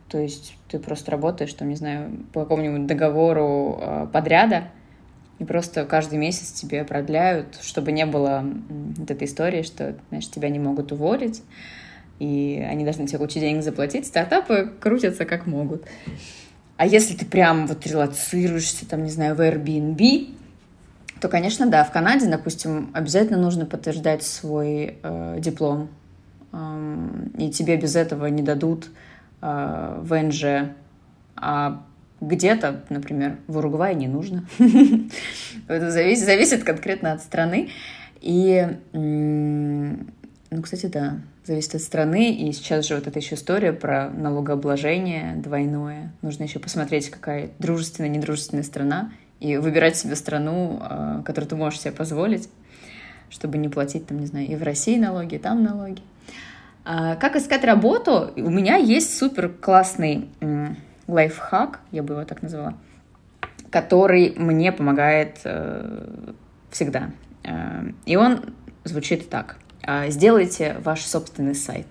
То 0.09 0.19
есть 0.19 0.57
ты 0.69 0.79
просто 0.79 1.11
работаешь, 1.11 1.53
там, 1.55 1.69
не 1.69 1.77
знаю, 1.77 2.11
по 2.33 2.43
какому-нибудь 2.43 2.87
договору 2.87 3.79
э, 3.81 4.07
подряда, 4.13 4.65
и 5.39 5.45
просто 5.45 5.85
каждый 5.85 6.19
месяц 6.19 6.53
тебе 6.53 6.85
продляют, 6.85 7.59
чтобы 7.61 7.91
не 7.93 8.07
было 8.07 8.45
вот 8.69 9.11
этой 9.11 9.27
истории, 9.27 9.63
что, 9.63 9.97
знаешь, 10.11 10.29
тебя 10.29 10.49
не 10.49 10.61
могут 10.61 10.93
уволить, 10.93 11.43
и 12.21 12.65
они 12.69 12.85
должны 12.85 13.07
тебе 13.07 13.19
кучу 13.19 13.41
денег 13.41 13.63
заплатить. 13.63 14.07
Стартапы 14.07 14.73
крутятся 14.81 15.25
как 15.25 15.47
могут. 15.47 15.85
А 16.77 16.87
если 16.87 17.17
ты 17.17 17.27
прям 17.27 17.67
вот 17.67 17.87
релацируешься, 17.87 18.89
там, 18.89 19.05
не 19.05 19.11
знаю, 19.11 19.35
в 19.35 19.41
Airbnb, 19.41 20.35
то, 21.25 21.31
конечно, 21.31 21.67
да, 21.67 21.85
в 21.85 21.91
Канаде, 21.91 22.27
допустим, 22.27 22.91
обязательно 22.93 23.39
нужно 23.39 23.65
подтверждать 23.65 24.23
свой 24.23 24.99
э, 25.03 25.37
диплом, 25.39 25.89
э, 26.53 26.99
и 27.39 27.51
тебе 27.51 27.79
без 27.79 27.97
этого 27.97 28.27
не 28.27 28.43
дадут 28.43 28.91
э, 29.41 30.01
ВНЖ, 30.03 30.75
а 31.35 31.83
где-то, 32.21 32.85
например, 32.91 33.39
в 33.47 33.57
Уругвае 33.57 33.95
не 33.95 34.07
нужно. 34.07 34.45
Это 35.67 35.91
зависит 35.91 36.63
конкретно 36.63 37.13
от 37.13 37.23
страны. 37.23 37.71
И, 38.21 38.77
ну, 38.93 40.63
кстати, 40.63 40.87
да, 40.87 41.21
зависит 41.47 41.77
от 41.77 41.81
страны. 41.81 42.35
И 42.35 42.53
сейчас 42.53 42.87
же 42.87 42.97
вот 42.97 43.07
эта 43.07 43.19
еще 43.19 43.37
история 43.37 43.73
про 43.73 44.11
налогообложение 44.11 45.37
двойное. 45.37 46.13
Нужно 46.21 46.43
еще 46.43 46.59
посмотреть, 46.59 47.09
какая 47.09 47.49
дружественная, 47.59 48.11
недружественная 48.11 48.63
страна 48.63 49.11
и 49.41 49.57
выбирать 49.57 49.97
себе 49.97 50.17
страну, 50.17 50.79
а, 50.81 51.23
которую 51.23 51.49
ты 51.49 51.57
можешь 51.57 51.81
себе 51.81 51.93
позволить, 51.93 52.49
чтобы 53.31 53.59
не 53.59 53.69
платить, 53.69 54.07
там, 54.07 54.19
не 54.19 54.27
знаю, 54.27 54.47
и 54.47 54.57
в 54.57 54.63
России 54.63 54.99
налоги, 54.99 55.37
и 55.37 55.39
там 55.39 55.63
налоги. 55.63 56.03
А, 56.85 57.17
как 57.17 57.37
искать 57.37 57.65
работу? 57.65 58.33
У 58.37 58.51
меня 58.51 58.77
есть 58.77 59.19
супер 59.19 59.49
классный 59.49 60.29
лайфхак, 61.07 61.81
я 61.91 62.03
бы 62.03 62.15
его 62.15 62.25
так 62.25 62.43
назвала, 62.43 62.75
который 63.71 64.35
мне 64.37 64.73
помогает 64.73 65.39
э, 65.45 66.33
всегда. 66.71 67.11
Э, 67.43 67.91
и 68.07 68.17
он 68.17 68.55
звучит 68.85 69.29
так. 69.29 69.57
А, 69.83 70.09
сделайте 70.09 70.77
ваш 70.83 71.03
собственный 71.03 71.55
сайт. 71.55 71.87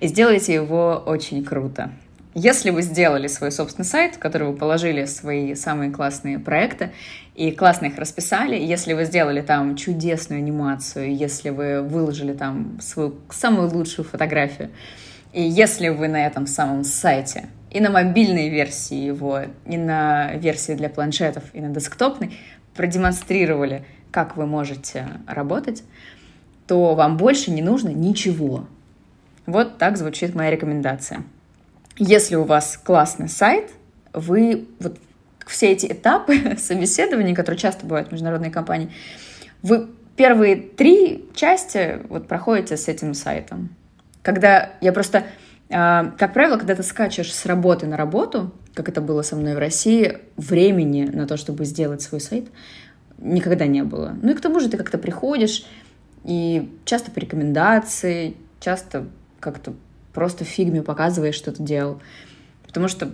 И 0.00 0.06
сделайте 0.06 0.54
его 0.54 1.02
очень 1.04 1.44
круто. 1.44 1.90
Если 2.34 2.70
вы 2.70 2.82
сделали 2.82 3.26
свой 3.26 3.50
собственный 3.50 3.84
сайт, 3.84 4.14
в 4.14 4.18
который 4.20 4.48
вы 4.48 4.56
положили 4.56 5.04
свои 5.06 5.56
самые 5.56 5.90
классные 5.90 6.38
проекты 6.38 6.92
и 7.34 7.50
классно 7.50 7.86
их 7.86 7.98
расписали, 7.98 8.54
если 8.54 8.92
вы 8.92 9.04
сделали 9.04 9.40
там 9.40 9.74
чудесную 9.74 10.38
анимацию, 10.38 11.12
если 11.12 11.50
вы 11.50 11.82
выложили 11.82 12.32
там 12.32 12.80
свою 12.80 13.16
самую 13.30 13.68
лучшую 13.70 14.06
фотографию, 14.06 14.70
и 15.32 15.42
если 15.42 15.88
вы 15.88 16.06
на 16.06 16.24
этом 16.24 16.46
самом 16.46 16.84
сайте 16.84 17.48
и 17.68 17.80
на 17.80 17.90
мобильной 17.90 18.48
версии 18.48 18.96
его, 18.96 19.40
и 19.66 19.76
на 19.76 20.34
версии 20.34 20.74
для 20.74 20.88
планшетов, 20.88 21.42
и 21.52 21.60
на 21.60 21.70
десктопной 21.70 22.38
продемонстрировали, 22.74 23.84
как 24.12 24.36
вы 24.36 24.46
можете 24.46 25.08
работать, 25.26 25.82
то 26.68 26.94
вам 26.94 27.16
больше 27.16 27.50
не 27.50 27.62
нужно 27.62 27.88
ничего. 27.88 28.68
Вот 29.46 29.78
так 29.78 29.96
звучит 29.96 30.36
моя 30.36 30.52
рекомендация. 30.52 31.24
Если 32.02 32.34
у 32.34 32.44
вас 32.44 32.80
классный 32.82 33.28
сайт, 33.28 33.72
вы 34.14 34.66
вот 34.80 34.96
все 35.46 35.70
эти 35.70 35.84
этапы 35.84 36.56
собеседований, 36.58 37.34
которые 37.34 37.58
часто 37.58 37.84
бывают 37.84 38.08
в 38.08 38.12
международной 38.12 38.50
компании, 38.50 38.90
вы 39.60 39.90
первые 40.16 40.56
три 40.56 41.28
части 41.34 41.98
вот 42.08 42.26
проходите 42.26 42.78
с 42.78 42.88
этим 42.88 43.12
сайтом. 43.12 43.68
Когда 44.22 44.70
я 44.80 44.94
просто, 44.94 45.26
а, 45.68 46.14
как 46.16 46.32
правило, 46.32 46.56
когда 46.56 46.74
ты 46.74 46.82
скачешь 46.82 47.34
с 47.34 47.44
работы 47.44 47.86
на 47.86 47.98
работу, 47.98 48.50
как 48.72 48.88
это 48.88 49.02
было 49.02 49.20
со 49.20 49.36
мной 49.36 49.54
в 49.54 49.58
России, 49.58 50.20
времени 50.38 51.04
на 51.04 51.26
то, 51.26 51.36
чтобы 51.36 51.66
сделать 51.66 52.00
свой 52.00 52.22
сайт, 52.22 52.46
никогда 53.18 53.66
не 53.66 53.82
было. 53.82 54.16
Ну 54.22 54.30
и 54.30 54.34
к 54.34 54.40
тому 54.40 54.60
же 54.60 54.70
ты 54.70 54.78
как-то 54.78 54.96
приходишь, 54.96 55.66
и 56.24 56.74
часто 56.86 57.10
по 57.10 57.18
рекомендации, 57.18 58.38
часто 58.58 59.06
как-то 59.38 59.74
просто 60.12 60.44
в 60.44 60.48
фигме 60.48 60.82
показываешь, 60.82 61.34
что 61.34 61.52
ты 61.52 61.62
делал. 61.62 62.00
Потому 62.66 62.88
что 62.88 63.10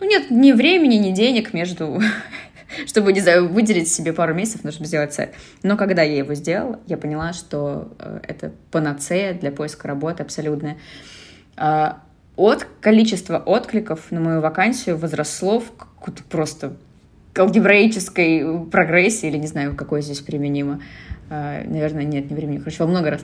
ну, 0.00 0.08
нет 0.08 0.30
ни 0.30 0.52
времени, 0.52 0.96
ни 0.96 1.12
денег 1.12 1.52
между 1.52 2.00
чтобы, 2.86 3.12
не 3.12 3.20
знаю, 3.20 3.48
выделить 3.48 3.90
себе 3.90 4.12
пару 4.12 4.34
месяцев, 4.34 4.64
нужно 4.64 4.86
сделать 4.86 5.12
сайт. 5.12 5.34
Но 5.62 5.76
когда 5.76 6.02
я 6.02 6.16
его 6.16 6.34
сделала, 6.34 6.80
я 6.86 6.96
поняла, 6.96 7.32
что 7.32 7.92
э, 7.98 8.20
это 8.26 8.52
панацея 8.70 9.34
для 9.34 9.50
поиска 9.50 9.88
работы 9.88 10.22
абсолютная. 10.22 10.76
А, 11.56 12.02
от 12.36 12.66
количества 12.80 13.38
откликов 13.38 14.10
на 14.10 14.20
мою 14.20 14.40
вакансию 14.40 14.96
возросло 14.96 15.60
в 15.60 15.72
какую-то 15.72 16.22
просто 16.24 16.76
алгебраической 17.38 18.66
прогрессии, 18.70 19.28
или 19.28 19.36
не 19.36 19.46
знаю, 19.46 19.74
какое 19.76 20.00
здесь 20.00 20.20
применимо. 20.20 20.80
А, 21.28 21.62
наверное, 21.64 22.04
нет, 22.04 22.30
не 22.30 22.36
применимо. 22.36 22.64
Короче, 22.64 22.82
во 22.82 22.88
много 22.88 23.10
раз. 23.10 23.20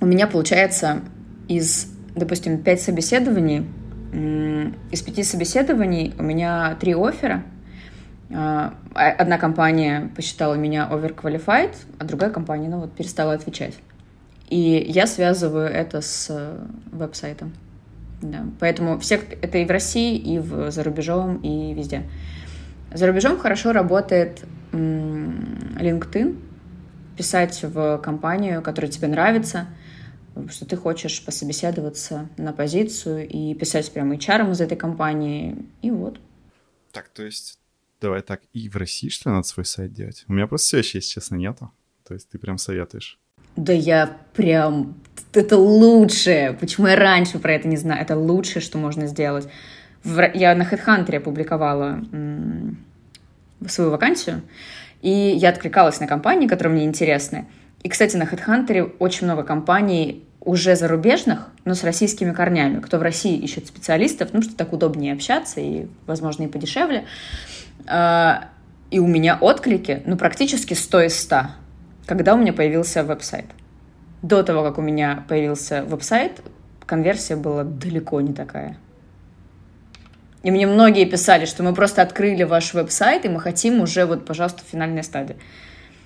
А, 0.00 0.04
у 0.04 0.06
меня 0.06 0.26
получается 0.26 1.02
из, 1.48 1.92
допустим, 2.14 2.62
пять 2.62 2.80
собеседований, 2.80 3.66
из 4.90 5.02
пяти 5.02 5.22
собеседований 5.22 6.14
у 6.18 6.22
меня 6.22 6.76
три 6.80 6.94
оффера. 6.94 7.42
А, 8.32 8.74
одна 8.94 9.38
компания 9.38 10.10
посчитала 10.16 10.54
меня 10.54 10.88
overqualified, 10.90 11.74
а 11.98 12.04
другая 12.04 12.30
компания, 12.30 12.68
ну 12.68 12.80
вот, 12.80 12.92
перестала 12.92 13.34
отвечать. 13.34 13.74
И 14.48 14.86
я 14.88 15.06
связываю 15.06 15.66
это 15.66 16.00
с 16.00 16.28
э, 16.30 16.58
веб-сайтом. 16.92 17.52
Да. 18.22 18.44
Поэтому 18.60 18.98
все, 19.00 19.20
это 19.42 19.58
и 19.58 19.64
в 19.64 19.70
России, 19.70 20.16
и 20.16 20.38
в, 20.38 20.70
за 20.70 20.84
рубежом, 20.84 21.38
и 21.38 21.74
везде. 21.74 22.04
За 22.94 23.08
рубежом 23.08 23.38
хорошо 23.38 23.72
работает 23.72 24.44
LinkedIn, 24.72 26.38
писать 27.16 27.60
в 27.64 27.98
компанию, 27.98 28.62
которая 28.62 28.90
тебе 28.90 29.08
нравится– 29.08 29.66
что 30.50 30.66
ты 30.66 30.76
хочешь 30.76 31.24
пособеседоваться 31.24 32.28
на 32.36 32.52
позицию 32.52 33.28
и 33.28 33.54
писать 33.54 33.90
прямо 33.92 34.14
HR 34.16 34.50
из 34.52 34.60
этой 34.60 34.76
компании, 34.76 35.56
и 35.82 35.90
вот. 35.90 36.20
Так, 36.92 37.08
то 37.08 37.22
есть, 37.22 37.58
давай 38.00 38.22
так, 38.22 38.42
и 38.52 38.68
в 38.68 38.76
России, 38.76 39.08
что 39.08 39.30
ли, 39.30 39.34
надо 39.36 39.46
свой 39.46 39.64
сайт 39.64 39.92
делать? 39.92 40.24
У 40.28 40.32
меня 40.32 40.46
просто 40.46 40.66
все 40.66 40.78
еще, 40.78 40.98
если 40.98 41.14
честно, 41.14 41.36
нету. 41.36 41.70
То 42.04 42.14
есть 42.14 42.28
ты 42.28 42.38
прям 42.38 42.58
советуешь? 42.58 43.18
Да 43.56 43.72
я 43.72 44.18
прям... 44.34 44.94
Это 45.32 45.56
лучшее. 45.56 46.52
Почему 46.52 46.86
я 46.86 46.96
раньше 46.96 47.38
про 47.38 47.54
это 47.54 47.68
не 47.68 47.76
знаю? 47.76 48.00
Это 48.00 48.16
лучшее, 48.16 48.62
что 48.62 48.78
можно 48.78 49.06
сделать. 49.06 49.48
Я 50.04 50.54
на 50.54 50.62
HeadHunter 50.62 51.16
опубликовала 51.16 52.00
свою 53.66 53.90
вакансию, 53.90 54.42
и 55.02 55.10
я 55.10 55.48
откликалась 55.48 56.00
на 56.00 56.06
компании, 56.06 56.46
которые 56.46 56.74
мне 56.74 56.84
интересны. 56.84 57.48
И, 57.82 57.88
кстати, 57.88 58.16
на 58.16 58.24
HeadHunter 58.24 58.96
очень 58.98 59.26
много 59.26 59.42
компаний 59.42 60.25
уже 60.46 60.76
зарубежных, 60.76 61.48
но 61.64 61.74
с 61.74 61.82
российскими 61.82 62.32
корнями, 62.32 62.80
кто 62.80 62.98
в 62.98 63.02
России 63.02 63.36
ищет 63.36 63.66
специалистов, 63.66 64.30
ну, 64.32 64.40
что 64.40 64.56
так 64.56 64.72
удобнее 64.72 65.12
общаться 65.12 65.60
и, 65.60 65.88
возможно, 66.06 66.44
и 66.44 66.46
подешевле. 66.46 67.04
А, 67.86 68.44
и 68.92 69.00
у 69.00 69.08
меня 69.08 69.36
отклики, 69.40 70.02
ну, 70.06 70.16
практически 70.16 70.74
100 70.74 71.00
из 71.02 71.20
100, 71.20 71.36
когда 72.06 72.34
у 72.34 72.38
меня 72.38 72.52
появился 72.52 73.02
веб-сайт. 73.02 73.46
До 74.22 74.44
того, 74.44 74.62
как 74.62 74.78
у 74.78 74.82
меня 74.82 75.24
появился 75.28 75.82
веб-сайт, 75.82 76.40
конверсия 76.86 77.34
была 77.34 77.64
далеко 77.64 78.20
не 78.20 78.32
такая. 78.32 78.76
И 80.44 80.52
мне 80.52 80.68
многие 80.68 81.06
писали, 81.06 81.44
что 81.44 81.64
мы 81.64 81.74
просто 81.74 82.02
открыли 82.02 82.44
ваш 82.44 82.72
веб-сайт, 82.72 83.24
и 83.24 83.28
мы 83.28 83.40
хотим 83.40 83.80
уже, 83.80 84.06
вот, 84.06 84.24
пожалуйста, 84.24 84.62
финальная 84.64 85.02
стадия 85.02 85.36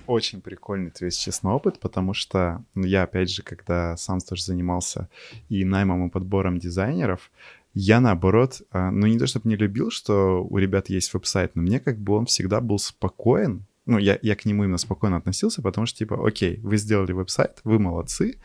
очень 0.07 0.41
прикольный, 0.41 0.91
то 0.91 1.05
есть, 1.05 1.19
честно, 1.19 1.53
опыт, 1.53 1.79
потому 1.79 2.13
что 2.13 2.63
ну, 2.75 2.85
я, 2.85 3.03
опять 3.03 3.29
же, 3.29 3.43
когда 3.43 3.97
сам 3.97 4.19
тоже 4.19 4.43
занимался 4.43 5.09
и 5.49 5.65
наймом, 5.65 6.07
и 6.07 6.09
подбором 6.09 6.57
дизайнеров, 6.59 7.31
я, 7.73 8.01
наоборот, 8.01 8.61
а, 8.71 8.91
ну, 8.91 9.07
не 9.07 9.17
то 9.17 9.27
чтобы 9.27 9.47
не 9.47 9.55
любил, 9.55 9.91
что 9.91 10.43
у 10.43 10.57
ребят 10.57 10.89
есть 10.89 11.13
веб-сайт, 11.13 11.55
но 11.55 11.61
мне 11.61 11.79
как 11.79 11.97
бы 11.97 12.13
он 12.15 12.25
всегда 12.25 12.59
был 12.59 12.79
спокоен, 12.79 13.65
ну, 13.85 13.97
я, 13.97 14.19
я 14.21 14.35
к 14.35 14.45
нему 14.45 14.63
именно 14.63 14.77
спокойно 14.77 15.17
относился, 15.17 15.61
потому 15.61 15.87
что, 15.87 15.99
типа, 15.99 16.27
окей, 16.27 16.59
вы 16.61 16.77
сделали 16.77 17.13
веб-сайт, 17.13 17.59
вы 17.63 17.79
молодцы, 17.79 18.37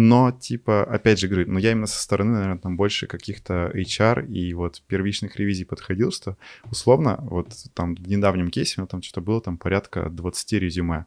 но, 0.00 0.30
типа, 0.30 0.84
опять 0.84 1.18
же, 1.18 1.26
говорю, 1.26 1.50
ну, 1.50 1.58
я 1.58 1.72
именно 1.72 1.88
со 1.88 2.00
стороны, 2.00 2.34
наверное, 2.34 2.58
там 2.58 2.76
больше 2.76 3.08
каких-то 3.08 3.72
HR 3.74 4.28
и 4.28 4.54
вот 4.54 4.80
первичных 4.86 5.34
ревизий 5.40 5.66
подходил, 5.66 6.12
что 6.12 6.36
условно, 6.70 7.18
вот 7.22 7.48
там 7.74 7.96
в 7.96 8.08
недавнем 8.08 8.48
кейсе 8.48 8.74
у 8.76 8.80
меня 8.82 8.86
там 8.86 9.02
что-то 9.02 9.22
было 9.22 9.40
там 9.40 9.58
порядка 9.58 10.08
20 10.08 10.52
резюме. 10.52 11.06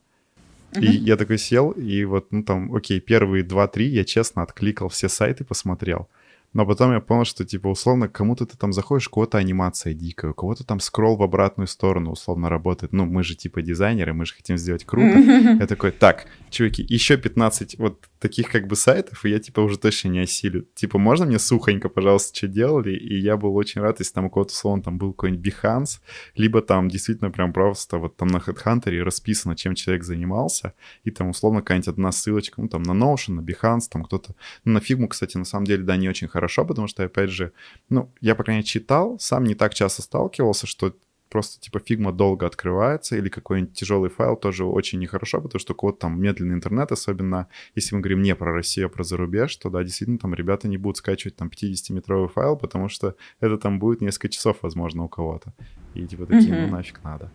Uh-huh. 0.74 0.82
И 0.82 0.92
я 0.92 1.16
такой 1.16 1.38
сел, 1.38 1.72
и 1.72 2.04
вот, 2.04 2.34
ну, 2.34 2.44
там, 2.44 2.76
окей, 2.76 3.00
первые 3.00 3.46
2-3 3.46 3.84
я 3.84 4.04
честно 4.04 4.42
откликал 4.42 4.90
все 4.90 5.08
сайты, 5.08 5.46
посмотрел. 5.46 6.10
Но 6.54 6.66
потом 6.66 6.92
я 6.92 7.00
понял, 7.00 7.24
что, 7.24 7.46
типа, 7.46 7.70
условно, 7.70 8.10
кому-то 8.10 8.46
ты 8.46 8.58
там 8.58 8.74
заходишь, 8.74 9.08
у 9.08 9.12
кого-то 9.12 9.38
анимация 9.38 9.94
дикая, 9.94 10.32
у 10.32 10.34
кого-то 10.34 10.66
там 10.66 10.80
скролл 10.82 11.16
в 11.16 11.24
обратную 11.24 11.68
сторону 11.68 12.12
условно 12.12 12.50
работает. 12.50 12.92
Ну, 12.92 13.06
мы 13.06 13.24
же, 13.24 13.36
типа, 13.36 13.62
дизайнеры, 13.62 14.14
мы 14.14 14.26
же 14.26 14.36
хотим 14.36 14.58
сделать 14.58 14.84
круто. 14.84 15.18
Я 15.60 15.68
такой, 15.68 15.92
так, 15.92 16.28
чуваки, 16.50 16.86
еще 16.90 17.18
15 17.18 17.78
вот 17.78 18.10
таких 18.20 18.50
как 18.50 18.68
бы 18.68 18.76
сайтов, 18.76 19.26
и 19.26 19.30
я, 19.30 19.40
типа, 19.40 19.62
уже 19.62 19.80
точно 19.80 20.10
не 20.10 20.20
осилю. 20.20 20.68
Типа, 20.76 21.00
можно 21.00 21.26
мне 21.26 21.40
сухонько, 21.40 21.90
пожалуйста, 21.90 22.38
что 22.38 22.48
делали? 22.48 22.92
И 22.92 23.18
я 23.18 23.36
был 23.36 23.56
очень 23.56 23.82
рад, 23.82 24.00
если 24.00 24.14
там 24.14 24.26
у 24.26 24.30
кого-то, 24.30 24.52
условно, 24.52 24.84
там 24.84 24.98
был 24.98 25.14
какой-нибудь 25.14 25.54
Behance, 25.54 26.00
либо 26.36 26.62
там 26.62 26.88
действительно 26.88 27.32
прям 27.32 27.52
просто 27.52 27.98
вот 27.98 28.18
там 28.18 28.28
на 28.28 28.38
HeadHunter 28.38 29.02
расписано, 29.02 29.56
чем 29.56 29.74
человек 29.74 30.04
занимался, 30.04 30.74
и 31.04 31.12
там, 31.12 31.30
условно, 31.30 31.62
какая-нибудь 31.62 31.88
одна 31.88 32.12
ссылочка, 32.12 32.62
ну, 32.62 32.68
там, 32.68 32.84
на 32.84 32.92
Notion, 32.92 33.34
на 33.34 33.42
Behance, 33.42 33.88
там 33.90 34.04
кто-то... 34.04 34.36
Ну, 34.66 34.74
на 34.74 34.78
Figma, 34.80 35.08
кстати, 35.08 35.38
на 35.38 35.46
самом 35.46 35.66
деле, 35.66 35.84
да, 35.84 35.98
не 35.98 36.10
очень 36.10 36.28
хорошо 36.28 36.41
хорошо, 36.42 36.66
потому 36.66 36.88
что, 36.88 37.04
опять 37.04 37.30
же, 37.30 37.52
ну, 37.90 38.12
я, 38.20 38.34
по 38.34 38.44
крайней 38.44 38.60
мере, 38.60 38.68
читал, 38.68 39.20
сам 39.20 39.44
не 39.44 39.54
так 39.54 39.76
часто 39.76 40.02
сталкивался, 40.02 40.66
что 40.66 40.96
просто 41.30 41.62
типа 41.62 41.80
Figma 41.80 42.12
долго 42.12 42.46
открывается, 42.46 43.16
или 43.16 43.30
какой-нибудь 43.30 43.74
тяжелый 43.74 44.10
файл 44.10 44.36
тоже 44.36 44.66
очень 44.66 45.00
нехорошо, 45.00 45.40
потому 45.40 45.60
что 45.60 45.74
когда 45.76 46.00
там 46.00 46.20
медленный 46.20 46.56
интернет, 46.56 46.92
особенно 46.92 47.48
если 47.76 47.96
мы 47.96 48.02
говорим 48.02 48.22
не 48.22 48.36
про 48.36 48.54
Россию, 48.54 48.88
а 48.88 48.90
про 48.90 49.04
зарубеж, 49.04 49.56
то 49.56 49.70
да, 49.70 49.84
действительно 49.84 50.18
там 50.18 50.34
ребята 50.34 50.68
не 50.68 50.78
будут 50.78 50.98
скачивать 50.98 51.36
там 51.36 51.50
50-метровый 51.50 52.28
файл, 52.28 52.58
потому 52.58 52.90
что 52.90 53.16
это 53.40 53.58
там 53.58 53.80
будет 53.80 54.02
несколько 54.02 54.30
часов, 54.30 54.58
возможно, 54.62 55.04
у 55.04 55.10
кого-то. 55.10 55.54
И 55.94 56.08
типа 56.08 56.26
таким, 56.26 56.54
mm-hmm. 56.54 56.68
ну 56.68 56.76
нафиг 56.76 57.04
надо. 57.04 57.32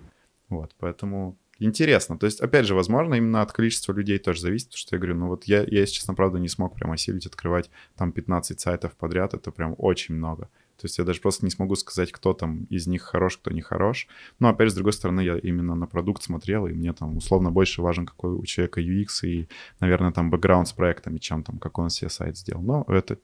Вот, 0.49 0.75
поэтому 0.79 1.39
Интересно. 1.59 2.19
То 2.19 2.27
есть, 2.27 2.41
опять 2.41 2.67
же, 2.67 2.75
возможно, 2.75 3.15
именно 3.15 3.41
от 3.41 3.53
количества 3.53 3.93
людей 3.93 4.19
тоже 4.19 4.41
зависит, 4.41 4.75
что 4.75 4.97
я 4.97 5.01
говорю, 5.01 5.17
ну 5.17 5.29
вот 5.29 5.45
я, 5.45 5.63
я 5.63 5.81
если 5.81 5.95
честно, 5.95 6.15
правда, 6.15 6.39
не 6.39 6.49
смог 6.49 6.75
прям 6.75 6.93
осилить 6.93 7.27
открывать 7.27 7.71
там 7.97 8.13
15 8.13 8.61
сайтов 8.61 8.95
подряд, 8.97 9.33
это 9.33 9.51
прям 9.51 9.75
очень 9.79 10.15
много. 10.15 10.51
То 10.77 10.85
есть 10.85 10.99
я 10.99 11.05
даже 11.05 11.21
просто 11.21 11.47
не 11.47 11.51
смогу 11.51 11.75
сказать, 11.75 12.13
кто 12.13 12.35
там 12.35 12.65
из 12.65 12.87
них 12.87 13.03
хорош, 13.03 13.39
кто 13.39 13.51
не 13.51 13.63
хорош. 13.63 14.09
Но 14.39 14.49
опять 14.49 14.67
же, 14.69 14.73
с 14.73 14.75
другой 14.75 14.93
стороны, 14.93 15.23
я 15.23 15.39
именно 15.39 15.75
на 15.75 15.87
продукт 15.87 16.23
смотрел, 16.23 16.67
и 16.67 16.75
мне 16.75 16.93
там 16.93 17.17
условно 17.17 17.51
больше 17.51 17.81
важен, 17.81 18.05
какой 18.05 18.33
у 18.33 18.45
человека 18.45 18.83
UX 18.83 19.07
и, 19.27 19.49
наверное, 19.81 20.13
там 20.13 20.31
бэкграунд 20.31 20.69
с 20.69 20.73
проектами, 20.73 21.17
чем 21.17 21.43
там, 21.43 21.59
как 21.59 21.79
он 21.79 21.89
себе 21.89 22.11
сайт 22.11 22.37
сделал. 22.37 22.63
Но 22.63 22.85
это 22.89 23.19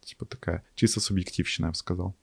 типа 0.00 0.24
такая 0.24 0.64
чисто 0.74 1.00
субъективщина, 1.00 1.66
я 1.66 1.70
бы 1.72 1.76
сказал. 1.76 2.14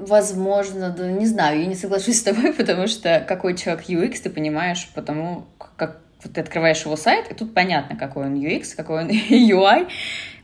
Возможно, 0.00 0.90
да, 0.90 1.10
не 1.10 1.26
знаю, 1.26 1.60
я 1.60 1.66
не 1.66 1.74
соглашусь 1.74 2.20
с 2.20 2.22
тобой, 2.22 2.52
потому 2.56 2.86
что 2.86 3.24
какой 3.26 3.56
человек 3.56 3.88
UX, 3.88 4.20
ты 4.22 4.30
понимаешь, 4.30 4.88
потому 4.94 5.46
как 5.76 5.98
вот 6.22 6.32
ты 6.32 6.40
открываешь 6.40 6.84
его 6.84 6.96
сайт, 6.96 7.30
и 7.30 7.34
тут 7.34 7.54
понятно, 7.54 7.96
какой 7.96 8.26
он 8.26 8.34
UX, 8.34 8.74
какой 8.76 9.04
он 9.04 9.08
UI, 9.30 9.88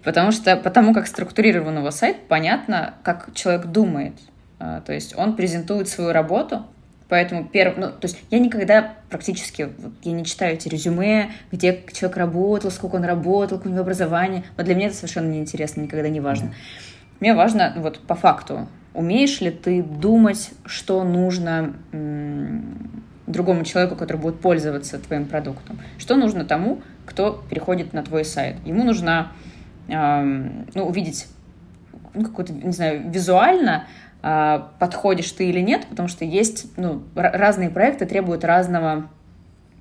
потому 0.02 0.32
что 0.32 0.56
потому 0.56 0.94
как 0.94 1.06
структурирован 1.06 1.78
его 1.78 1.90
сайт, 1.90 2.16
понятно, 2.28 2.94
как 3.02 3.34
человек 3.34 3.66
думает. 3.66 4.14
А, 4.58 4.80
то 4.80 4.92
есть 4.92 5.16
он 5.16 5.36
презентует 5.36 5.88
свою 5.88 6.12
работу, 6.12 6.64
Поэтому 7.08 7.44
первым, 7.44 7.80
ну, 7.80 7.86
то 7.88 8.06
есть 8.06 8.18
я 8.30 8.38
никогда 8.38 8.94
практически, 9.10 9.68
вот, 9.78 9.92
я 10.02 10.12
не 10.12 10.24
читаю 10.24 10.54
эти 10.54 10.68
резюме, 10.68 11.32
где 11.52 11.84
человек 11.92 12.16
работал, 12.16 12.70
сколько 12.70 12.96
он 12.96 13.04
работал, 13.04 13.58
какое 13.58 13.70
у 13.70 13.74
него 13.74 13.82
образование. 13.82 14.42
Вот 14.56 14.64
для 14.64 14.74
меня 14.74 14.86
это 14.86 14.96
совершенно 14.96 15.30
неинтересно, 15.30 15.82
никогда 15.82 16.08
не 16.08 16.20
важно. 16.20 16.54
Мне 17.20 17.34
важно, 17.34 17.74
вот 17.76 18.00
по 18.00 18.14
факту, 18.14 18.68
умеешь 18.94 19.40
ли 19.40 19.50
ты 19.50 19.82
думать, 19.82 20.50
что 20.64 21.04
нужно 21.04 21.74
другому 23.26 23.64
человеку, 23.64 23.96
который 23.96 24.18
будет 24.18 24.40
пользоваться 24.40 24.98
твоим 24.98 25.26
продуктом. 25.26 25.78
Что 25.98 26.16
нужно 26.16 26.44
тому, 26.44 26.82
кто 27.04 27.42
переходит 27.50 27.92
на 27.92 28.02
твой 28.02 28.24
сайт? 28.24 28.56
Ему 28.64 28.84
нужно 28.84 29.32
ну, 29.88 30.86
увидеть 30.86 31.26
ну, 32.14 32.24
какой-то, 32.24 32.52
не 32.52 32.72
знаю, 32.72 33.10
визуально 33.10 33.86
э, 34.22 34.60
подходишь 34.78 35.30
ты 35.32 35.50
или 35.50 35.60
нет, 35.60 35.86
потому 35.90 36.08
что 36.08 36.24
есть 36.24 36.66
ну, 36.78 37.02
разные 37.14 37.70
проекты 37.70 38.06
требуют 38.06 38.44
разного 38.44 39.08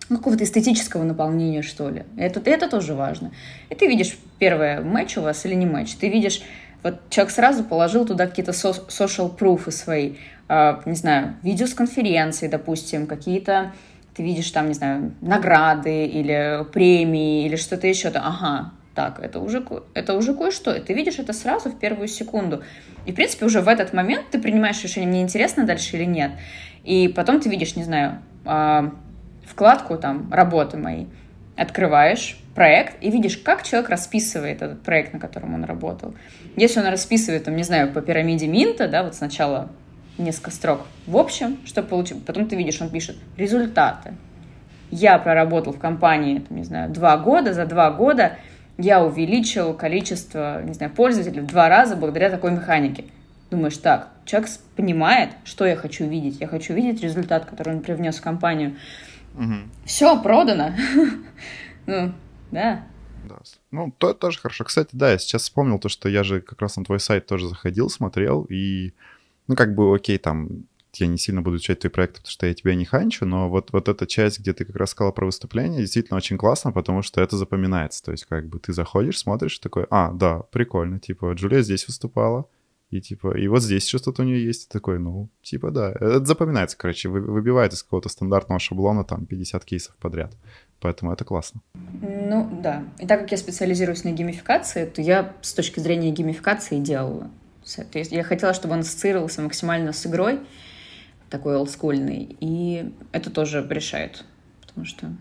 ну, 0.09 0.17
какого-то 0.17 0.43
эстетического 0.43 1.03
наполнения, 1.03 1.61
что 1.61 1.89
ли. 1.89 2.03
Это, 2.17 2.41
это 2.49 2.69
тоже 2.69 2.95
важно. 2.95 3.31
И 3.69 3.75
ты 3.75 3.87
видишь, 3.87 4.17
первое, 4.39 4.81
матч 4.81 5.17
у 5.17 5.21
вас 5.21 5.45
или 5.45 5.53
не 5.53 5.65
матч. 5.65 5.93
Ты 5.95 6.09
видишь, 6.09 6.41
вот 6.83 7.09
человек 7.09 7.33
сразу 7.33 7.63
положил 7.63 8.05
туда 8.05 8.27
какие-то 8.27 8.51
social 8.51 9.35
proof 9.35 9.71
свои. 9.71 10.15
А, 10.49 10.81
не 10.85 10.95
знаю, 10.95 11.35
видео 11.41 11.65
с 11.65 11.73
конференции, 11.73 12.47
допустим, 12.47 13.07
какие-то 13.07 13.71
ты 14.13 14.21
видишь 14.21 14.51
там, 14.51 14.67
не 14.67 14.73
знаю, 14.73 15.13
награды 15.21 16.05
или 16.05 16.65
премии 16.71 17.45
или 17.45 17.55
что-то 17.55 17.87
еще. 17.87 18.09
-то. 18.09 18.21
Ага, 18.23 18.71
так, 18.93 19.19
это 19.19 19.39
уже, 19.39 19.65
это 19.95 20.13
уже 20.13 20.35
кое-что. 20.35 20.73
И 20.75 20.79
ты 20.79 20.93
видишь 20.93 21.17
это 21.17 21.33
сразу 21.33 21.69
в 21.69 21.79
первую 21.79 22.07
секунду. 22.07 22.61
И, 23.05 23.11
в 23.11 23.15
принципе, 23.15 23.45
уже 23.45 23.61
в 23.61 23.67
этот 23.67 23.93
момент 23.93 24.25
ты 24.29 24.39
принимаешь 24.39 24.83
решение, 24.83 25.09
мне 25.09 25.21
интересно 25.21 25.65
дальше 25.65 25.97
или 25.97 26.05
нет. 26.05 26.31
И 26.83 27.07
потом 27.07 27.39
ты 27.39 27.49
видишь, 27.49 27.75
не 27.75 27.83
знаю, 27.83 28.19
а, 28.45 28.93
вкладку 29.45 29.97
там 29.97 30.31
«Работы 30.31 30.77
мои», 30.77 31.05
открываешь 31.55 32.37
проект 32.55 32.95
и 33.01 33.09
видишь, 33.09 33.37
как 33.37 33.63
человек 33.63 33.89
расписывает 33.89 34.61
этот 34.61 34.81
проект, 34.83 35.13
на 35.13 35.19
котором 35.19 35.55
он 35.55 35.63
работал. 35.63 36.13
Если 36.55 36.79
он 36.79 36.87
расписывает, 36.87 37.45
там, 37.45 37.55
не 37.55 37.63
знаю, 37.63 37.91
по 37.91 38.01
пирамиде 38.01 38.47
Минта, 38.47 38.87
да, 38.87 39.03
вот 39.03 39.15
сначала 39.15 39.69
несколько 40.17 40.51
строк 40.51 40.81
в 41.07 41.17
общем, 41.17 41.57
что 41.65 41.81
получил. 41.81 42.19
Потом 42.19 42.47
ты 42.47 42.55
видишь, 42.55 42.81
он 42.81 42.89
пишет 42.89 43.17
результаты. 43.37 44.13
Я 44.91 45.17
проработал 45.17 45.73
в 45.73 45.79
компании, 45.79 46.39
там, 46.39 46.57
не 46.57 46.63
знаю, 46.63 46.91
два 46.91 47.17
года, 47.17 47.53
за 47.53 47.65
два 47.65 47.89
года 47.91 48.37
я 48.77 49.03
увеличил 49.03 49.73
количество, 49.73 50.61
не 50.63 50.73
знаю, 50.73 50.91
пользователей 50.91 51.41
в 51.41 51.47
два 51.47 51.69
раза 51.69 51.95
благодаря 51.95 52.29
такой 52.29 52.51
механике. 52.51 53.05
Думаешь, 53.51 53.77
так, 53.77 54.09
человек 54.25 54.49
понимает, 54.75 55.29
что 55.43 55.65
я 55.65 55.75
хочу 55.75 56.05
видеть. 56.05 56.39
Я 56.39 56.47
хочу 56.47 56.73
видеть 56.73 57.03
результат, 57.03 57.45
который 57.45 57.75
он 57.75 57.81
привнес 57.81 58.17
в 58.17 58.21
компанию. 58.21 58.75
Угу. 59.35 59.53
Все, 59.85 60.19
продано. 60.21 60.71
ну, 61.85 62.13
да. 62.53 62.87
Да. 63.27 63.39
Ну, 63.71 63.93
то 63.97 64.13
тоже 64.13 64.39
хорошо. 64.39 64.65
Кстати, 64.65 64.89
да, 64.93 65.11
я 65.11 65.17
сейчас 65.17 65.43
вспомнил 65.43 65.79
то, 65.79 65.89
что 65.89 66.09
я 66.09 66.23
же 66.23 66.41
как 66.41 66.61
раз 66.61 66.75
на 66.77 66.83
твой 66.83 66.99
сайт 66.99 67.25
тоже 67.25 67.47
заходил, 67.47 67.89
смотрел, 67.89 68.45
и 68.49 68.93
ну, 69.47 69.55
как 69.55 69.75
бы, 69.75 69.95
окей, 69.95 70.17
там, 70.17 70.65
я 70.95 71.07
не 71.07 71.17
сильно 71.17 71.41
буду 71.41 71.57
изучать 71.57 71.79
твои 71.79 71.91
проекты, 71.91 72.17
потому 72.17 72.31
что 72.31 72.45
я 72.45 72.53
тебя 72.53 72.75
не 72.75 72.85
ханчу, 72.85 73.25
но 73.25 73.49
вот, 73.49 73.71
вот 73.71 73.89
эта 73.89 74.05
часть, 74.05 74.39
где 74.39 74.53
ты 74.53 74.65
как 74.65 74.75
раз 74.75 74.91
сказала 74.91 75.11
про 75.11 75.25
выступление, 75.25 75.81
действительно 75.81 76.17
очень 76.17 76.37
классно, 76.37 76.71
потому 76.71 77.01
что 77.01 77.21
это 77.21 77.35
запоминается. 77.37 78.03
То 78.03 78.11
есть 78.11 78.25
как 78.25 78.47
бы 78.47 78.59
ты 78.59 78.73
заходишь, 78.73 79.19
смотришь, 79.19 79.57
такой, 79.59 79.85
а, 79.89 80.11
да, 80.11 80.39
прикольно, 80.51 80.99
типа, 80.99 81.33
Джулия 81.33 81.61
здесь 81.61 81.87
выступала, 81.87 82.45
и 82.91 83.01
типа, 83.01 83.35
и 83.35 83.47
вот 83.47 83.63
здесь 83.63 83.87
что-то 83.87 84.21
у 84.21 84.25
нее 84.25 84.45
есть, 84.45 84.69
такой, 84.69 84.99
ну, 84.99 85.29
типа, 85.41 85.71
да, 85.71 85.91
это 85.93 86.23
запоминается, 86.25 86.77
короче, 86.77 87.09
вы, 87.09 87.21
выбивает 87.21 87.73
из 87.73 87.81
какого-то 87.81 88.09
стандартного 88.09 88.59
шаблона 88.59 89.03
там 89.03 89.25
50 89.25 89.65
кейсов 89.65 89.95
подряд. 89.95 90.37
Поэтому 90.83 91.11
это 91.11 91.25
классно. 91.25 91.61
Ну, 91.73 92.47
да. 92.61 92.83
И 92.99 93.07
так 93.07 93.21
как 93.21 93.31
я 93.31 93.37
специализируюсь 93.37 94.03
на 94.03 94.11
геймификации, 94.11 94.85
то 94.85 95.01
я 95.01 95.33
с 95.41 95.53
точки 95.53 95.79
зрения 95.79 96.11
геймификации 96.11 96.77
делала 96.77 97.31
то 97.91 97.99
есть 97.99 98.11
я 98.11 98.23
хотела, 98.23 98.53
чтобы 98.53 98.73
он 98.73 98.81
ассоциировался 98.81 99.41
максимально 99.41 99.93
с 99.93 100.05
игрой, 100.05 100.39
такой 101.29 101.55
олдскульный, 101.55 102.35
и 102.39 102.91
это 103.11 103.29
тоже 103.29 103.65
решает, 103.69 104.25
потому 104.61 104.85
что 104.85 105.11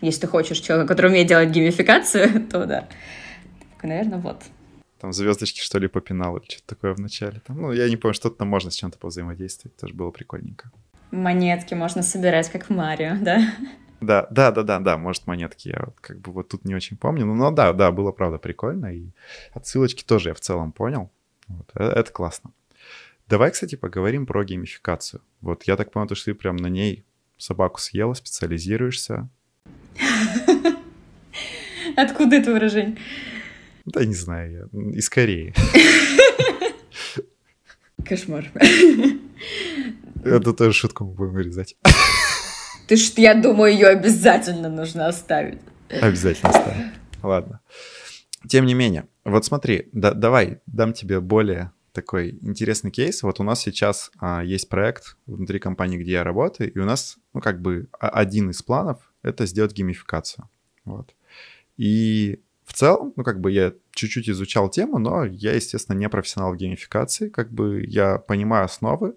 если 0.00 0.22
ты 0.22 0.26
хочешь 0.26 0.58
человека, 0.58 0.88
который 0.88 1.10
умеет 1.10 1.28
делать 1.28 1.50
геймификацию, 1.50 2.46
то 2.50 2.66
да. 2.66 2.88
Так, 3.72 3.84
наверное, 3.84 4.18
вот. 4.18 4.42
Там 5.00 5.12
звездочки, 5.12 5.60
что 5.60 5.78
ли, 5.78 5.88
попинал 5.88 6.36
или 6.36 6.44
что-то 6.44 6.74
такое 6.74 6.94
в 6.94 7.00
начале. 7.00 7.40
Там, 7.46 7.60
ну, 7.60 7.72
я 7.72 7.88
не 7.88 7.96
помню, 7.96 8.14
что-то 8.14 8.36
там 8.36 8.48
можно 8.48 8.70
с 8.70 8.74
чем-то 8.74 8.98
повзаимодействовать. 8.98 9.76
Тоже 9.76 9.92
было 9.92 10.10
прикольненько. 10.10 10.70
Монетки 11.10 11.74
можно 11.74 12.02
собирать, 12.02 12.48
как 12.50 12.66
в 12.66 12.70
Марио, 12.70 13.16
да? 13.20 13.54
Да, 14.04 14.26
да, 14.30 14.50
да, 14.50 14.62
да, 14.62 14.78
да, 14.80 14.98
может, 14.98 15.26
монетки 15.26 15.68
я 15.68 15.82
вот 15.86 16.00
как 16.00 16.20
бы 16.20 16.32
вот 16.32 16.48
тут 16.48 16.64
не 16.64 16.74
очень 16.74 16.96
помню. 16.96 17.26
Но, 17.26 17.34
но 17.34 17.50
да, 17.50 17.72
да, 17.72 17.90
было 17.90 18.12
правда 18.12 18.38
прикольно. 18.38 18.94
И 18.94 19.06
отсылочки 19.52 20.04
тоже 20.04 20.30
я 20.30 20.34
в 20.34 20.40
целом 20.40 20.72
понял. 20.72 21.10
Вот, 21.48 21.70
э, 21.74 21.84
это 21.84 22.12
классно. 22.12 22.50
Давай, 23.28 23.50
кстати, 23.50 23.76
поговорим 23.76 24.26
про 24.26 24.44
геймификацию. 24.44 25.22
Вот 25.40 25.64
я 25.64 25.76
так 25.76 25.92
понял, 25.92 26.14
что 26.14 26.26
ты 26.26 26.34
прям 26.34 26.56
на 26.56 26.66
ней 26.66 27.04
собаку 27.38 27.80
съела, 27.80 28.14
специализируешься. 28.14 29.28
Откуда 31.96 32.36
это 32.36 32.52
выражение? 32.52 32.96
Да 33.84 34.04
не 34.04 34.14
знаю, 34.14 34.68
я 34.72 34.90
из 34.92 35.08
Кореи. 35.08 35.54
Кошмар. 38.04 38.50
Это 40.24 40.54
тоже 40.54 40.72
шутку 40.72 41.04
мы 41.04 41.12
будем 41.12 41.32
вырезать. 41.32 41.76
Ты 42.86 42.96
ж, 42.96 43.12
я 43.16 43.34
думаю, 43.34 43.72
ее 43.72 43.88
обязательно 43.88 44.68
нужно 44.68 45.08
оставить. 45.08 45.60
Обязательно 45.88 46.50
оставить. 46.50 46.92
Ладно. 47.22 47.60
Тем 48.48 48.66
не 48.66 48.74
менее, 48.74 49.08
вот 49.24 49.44
смотри, 49.44 49.88
да, 49.92 50.12
давай 50.12 50.60
дам 50.66 50.92
тебе 50.92 51.20
более 51.20 51.72
такой 51.92 52.38
интересный 52.42 52.90
кейс. 52.90 53.22
Вот 53.22 53.40
у 53.40 53.44
нас 53.44 53.60
сейчас 53.62 54.10
а, 54.18 54.44
есть 54.44 54.68
проект 54.68 55.16
внутри 55.26 55.58
компании, 55.58 55.96
где 55.96 56.12
я 56.12 56.24
работаю, 56.24 56.72
и 56.72 56.78
у 56.78 56.84
нас, 56.84 57.16
ну, 57.32 57.40
как 57.40 57.62
бы 57.62 57.88
один 57.98 58.50
из 58.50 58.62
планов— 58.62 58.98
это 59.22 59.46
сделать 59.46 59.72
геймификацию. 59.72 60.50
Вот. 60.84 61.14
И 61.76 62.40
в 62.64 62.72
целом, 62.74 63.12
ну, 63.16 63.24
как 63.24 63.40
бы 63.40 63.52
я 63.52 63.72
чуть-чуть 63.92 64.28
изучал 64.28 64.68
тему, 64.68 64.98
но 64.98 65.24
я, 65.24 65.54
естественно, 65.54 65.96
не 65.96 66.08
профессионал 66.08 66.52
в 66.52 66.56
геймификации, 66.56 67.28
как 67.28 67.52
бы 67.52 67.84
я 67.86 68.18
понимаю 68.18 68.64
основы, 68.64 69.14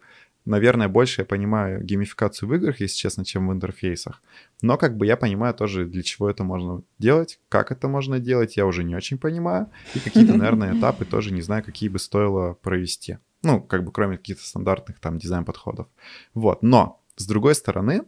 наверное, 0.48 0.88
больше 0.88 1.22
я 1.22 1.26
понимаю 1.26 1.84
геймификацию 1.84 2.50
в 2.50 2.56
играх, 2.56 2.80
если 2.80 2.96
честно, 2.96 3.26
чем 3.26 3.48
в 3.48 3.54
интерфейсах. 3.54 4.22
Но 4.62 4.78
как 4.78 4.98
бы 4.98 5.06
я 5.06 5.18
понимаю 5.18 5.54
тоже, 5.54 5.86
для 5.86 6.04
чего 6.04 6.30
это 6.30 6.44
можно 6.44 6.82
делать, 7.00 7.40
как 7.50 7.72
это 7.72 7.88
можно 7.88 8.20
делать, 8.20 8.58
я 8.58 8.66
уже 8.66 8.84
не 8.84 8.96
очень 8.96 9.18
понимаю. 9.18 9.70
И 9.94 10.00
какие-то, 10.00 10.34
наверное, 10.38 10.78
этапы 10.78 11.06
тоже 11.06 11.34
не 11.34 11.42
знаю, 11.42 11.64
какие 11.64 11.90
бы 11.90 12.00
стоило 12.00 12.54
провести. 12.54 13.18
Ну, 13.44 13.62
как 13.62 13.84
бы 13.84 13.92
кроме 13.92 14.18
каких-то 14.18 14.46
стандартных 14.46 15.00
там 15.00 15.18
дизайн-подходов. 15.18 15.88
Вот, 16.34 16.64
но 16.64 17.02
с 17.18 17.26
другой 17.26 17.56
стороны, 17.56 18.04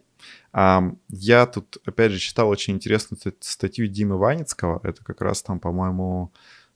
я 0.52 1.46
тут, 1.52 1.78
опять 1.84 2.12
же, 2.12 2.18
читал 2.18 2.48
очень 2.48 2.74
интересную 2.74 3.20
статью 3.40 3.86
Димы 3.86 4.16
Ваницкого. 4.18 4.80
Это 4.82 5.04
как 5.04 5.20
раз 5.20 5.42
там, 5.42 5.60
по-моему, 5.60 6.32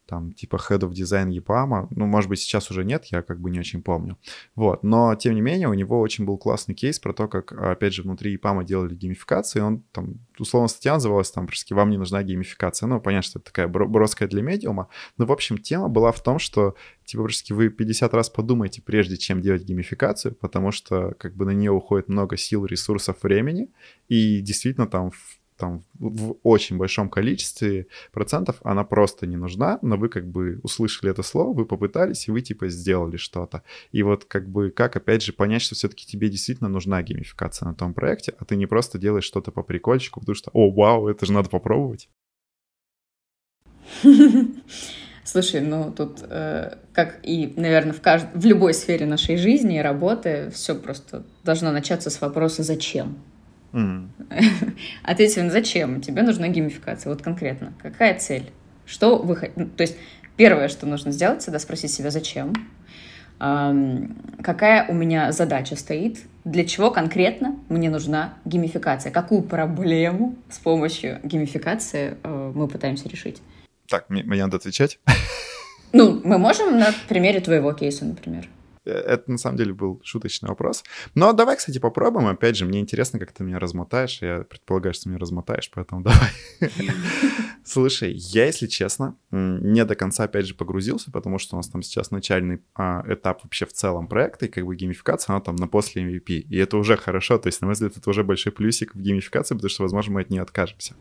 там 0.07 0.33
типа 0.33 0.57
Head 0.57 0.81
of 0.81 0.93
Design 0.93 1.31
EPAM, 1.31 1.89
ну, 1.91 2.07
может 2.07 2.29
быть, 2.29 2.41
сейчас 2.41 2.71
уже 2.71 2.85
нет, 2.85 3.07
я 3.07 3.23
как 3.23 3.41
бы 3.41 3.51
не 3.51 3.59
очень 3.59 3.83
помню. 3.83 4.19
Вот, 4.55 4.83
но 4.83 5.15
тем 5.15 5.35
не 5.35 5.41
менее 5.41 5.69
у 5.69 5.75
него 5.75 6.01
очень 6.01 6.25
был 6.25 6.39
классный 6.39 6.75
кейс 6.75 6.99
про 6.99 7.13
то, 7.13 7.29
как, 7.29 7.53
опять 7.53 7.95
же, 7.95 8.03
внутри 8.03 8.37
EPAM 8.37 8.65
делали 8.65 8.95
геймификацию, 8.95 9.63
и 9.63 9.65
он 9.65 9.83
там, 9.93 10.15
условно, 10.39 10.69
статья 10.69 10.95
называлась 10.95 11.31
там, 11.31 11.47
практически 11.47 11.73
«Вам 11.73 11.91
не 11.91 11.99
нужна 11.99 12.23
геймификация». 12.23 12.87
Ну, 12.87 13.01
понятно, 13.01 13.29
что 13.29 13.39
это 13.39 13.47
такая 13.47 13.69
броская 13.69 14.29
для 14.29 14.43
медиума, 14.43 14.89
но, 15.17 15.27
в 15.27 15.33
общем, 15.33 15.59
тема 15.59 15.89
была 15.89 16.13
в 16.13 16.23
том, 16.23 16.39
что, 16.39 16.75
типа, 17.05 17.23
практически 17.23 17.53
вы 17.53 17.71
50 17.71 18.13
раз 18.15 18.31
подумайте, 18.31 18.83
прежде 18.83 19.17
чем 19.17 19.41
делать 19.41 19.65
геймификацию, 19.65 20.35
потому 20.35 20.71
что, 20.71 21.15
как 21.19 21.35
бы, 21.35 21.45
на 21.45 21.51
нее 21.51 21.73
уходит 21.73 22.09
много 22.09 22.37
сил, 22.37 22.67
ресурсов, 22.67 23.23
времени, 23.23 23.71
и 24.09 24.41
действительно 24.41 24.87
там 24.87 25.11
там 25.65 25.85
в 25.95 26.37
очень 26.43 26.77
большом 26.77 27.09
количестве 27.09 27.87
процентов 28.13 28.57
она 28.65 28.85
просто 28.85 29.27
не 29.27 29.37
нужна, 29.37 29.79
но 29.81 29.97
вы 29.97 30.11
как 30.11 30.27
бы 30.27 30.61
услышали 30.63 31.11
это 31.11 31.23
слово, 31.23 31.55
вы 31.55 31.65
попытались, 31.65 32.29
и 32.29 32.31
вы 32.31 32.43
типа 32.43 32.69
сделали 32.69 33.17
что-то. 33.17 33.63
И 33.93 34.03
вот 34.03 34.27
как 34.27 34.47
бы 34.49 34.71
как 34.71 34.97
опять 34.97 35.23
же 35.23 35.33
понять, 35.33 35.63
что 35.63 35.75
все-таки 35.75 36.07
тебе 36.07 36.29
действительно 36.29 36.69
нужна 36.69 37.03
геймификация 37.03 37.67
на 37.67 37.75
том 37.75 37.95
проекте, 37.95 38.35
а 38.39 38.45
ты 38.45 38.57
не 38.57 38.67
просто 38.67 38.99
делаешь 38.99 39.25
что-то 39.25 39.53
по 39.53 39.63
прикольчику, 39.63 40.21
потому 40.21 40.37
что, 40.37 40.51
о, 40.53 40.71
вау, 40.71 41.09
это 41.09 41.25
же 41.25 41.33
надо 41.33 41.49
попробовать. 41.49 42.11
Слушай, 45.25 45.63
ну 45.63 45.91
тут, 45.97 46.19
э, 46.29 46.77
как 46.93 47.21
и, 47.23 47.55
наверное, 47.57 47.95
в, 47.95 48.03
кажд... 48.03 48.27
в 48.35 48.45
любой 48.45 48.75
сфере 48.75 49.07
нашей 49.07 49.39
жизни 49.39 49.79
и 49.79 49.83
работы, 49.83 50.51
все 50.53 50.75
просто 50.75 51.25
должно 51.43 51.73
начаться 51.73 52.11
с 52.11 52.21
вопроса 52.21 52.63
«зачем?». 52.63 53.17
Mm. 53.75 54.09
Ответив 55.03 55.51
«зачем?», 55.51 56.01
тебе 56.01 56.23
нужна 56.23 56.49
геймификация. 56.49 57.11
Вот 57.13 57.23
конкретно. 57.23 57.73
Какая 57.83 58.19
цель? 58.19 58.51
Что 58.87 59.19
вы 59.19 59.37
хотите? 59.37 59.61
Ну, 59.61 59.69
то 59.69 59.83
есть 59.83 59.97
первое, 60.37 60.69
что 60.69 60.87
нужно 60.87 61.11
сделать, 61.11 61.43
всегда 61.43 61.59
спросить 61.59 61.91
себя 61.91 62.11
«зачем?». 62.11 62.55
Какая 63.39 64.87
у 64.89 64.95
меня 64.95 65.33
задача 65.33 65.75
стоит? 65.75 66.21
Для 66.45 66.65
чего 66.65 66.91
конкретно 66.91 67.59
мне 67.69 67.91
нужна 67.91 68.35
геймификация? 68.45 69.11
Какую 69.11 69.43
проблему 69.43 70.37
с 70.49 70.59
помощью 70.59 71.19
геймификации 71.25 72.17
э, 72.23 72.53
мы 72.55 72.69
пытаемся 72.69 73.09
решить? 73.09 73.43
Так, 73.89 74.09
мне, 74.09 74.23
мне 74.23 74.43
надо 74.43 74.59
отвечать? 74.59 75.01
Ну, 75.93 76.21
мы 76.25 76.39
можем 76.39 76.79
на 76.79 76.89
примере 77.09 77.41
твоего 77.41 77.73
кейса, 77.73 78.05
например. 78.05 78.49
Э, 78.85 78.91
это 78.91 79.31
на 79.31 79.39
самом 79.39 79.57
деле 79.57 79.73
был 79.73 80.01
шуточный 80.05 80.49
вопрос. 80.49 80.85
Но 81.15 81.33
давай, 81.33 81.57
кстати, 81.57 81.79
попробуем. 81.79 82.27
Опять 82.27 82.57
же, 82.57 82.65
мне 82.65 82.81
интересно, 82.81 83.19
как 83.19 83.33
ты 83.33 83.45
меня 83.45 83.59
размотаешь. 83.59 84.21
Я 84.23 84.41
предполагаю, 84.41 84.95
что 84.95 85.05
ты 85.05 85.09
меня 85.11 85.19
размотаешь, 85.19 85.71
поэтому 85.73 86.03
давай. 86.03 86.31
Слушай, 87.65 88.13
я, 88.13 88.47
если 88.47 88.67
честно, 88.67 89.17
не 89.31 89.85
до 89.85 89.95
конца, 89.95 90.25
опять 90.25 90.47
же, 90.47 90.55
погрузился, 90.55 91.11
потому 91.11 91.39
что 91.39 91.57
у 91.57 91.59
нас 91.59 91.69
там 91.69 91.83
сейчас 91.83 92.11
начальный 92.11 92.63
а, 92.75 93.03
этап 93.09 93.43
вообще 93.43 93.65
в 93.65 93.73
целом 93.73 94.07
проекта, 94.07 94.47
и 94.47 94.49
как 94.49 94.67
бы 94.67 94.77
геймификация, 94.77 95.33
она 95.33 95.41
там 95.41 95.57
на 95.57 95.67
после 95.67 96.03
MVP. 96.03 96.41
И 96.41 96.57
это 96.59 96.77
уже 96.77 96.97
хорошо, 96.97 97.39
то 97.39 97.47
есть, 97.49 97.63
на 97.63 97.67
мой 97.67 97.73
взгляд, 97.73 97.97
это 97.97 98.11
уже 98.11 98.23
большой 98.23 98.53
плюсик 98.53 98.95
в 98.95 99.01
геймификации, 99.01 99.55
потому 99.55 99.71
что, 99.71 99.83
возможно, 99.83 100.13
мы 100.13 100.21
от 100.21 100.31
нее 100.31 100.43
откажемся. 100.43 100.95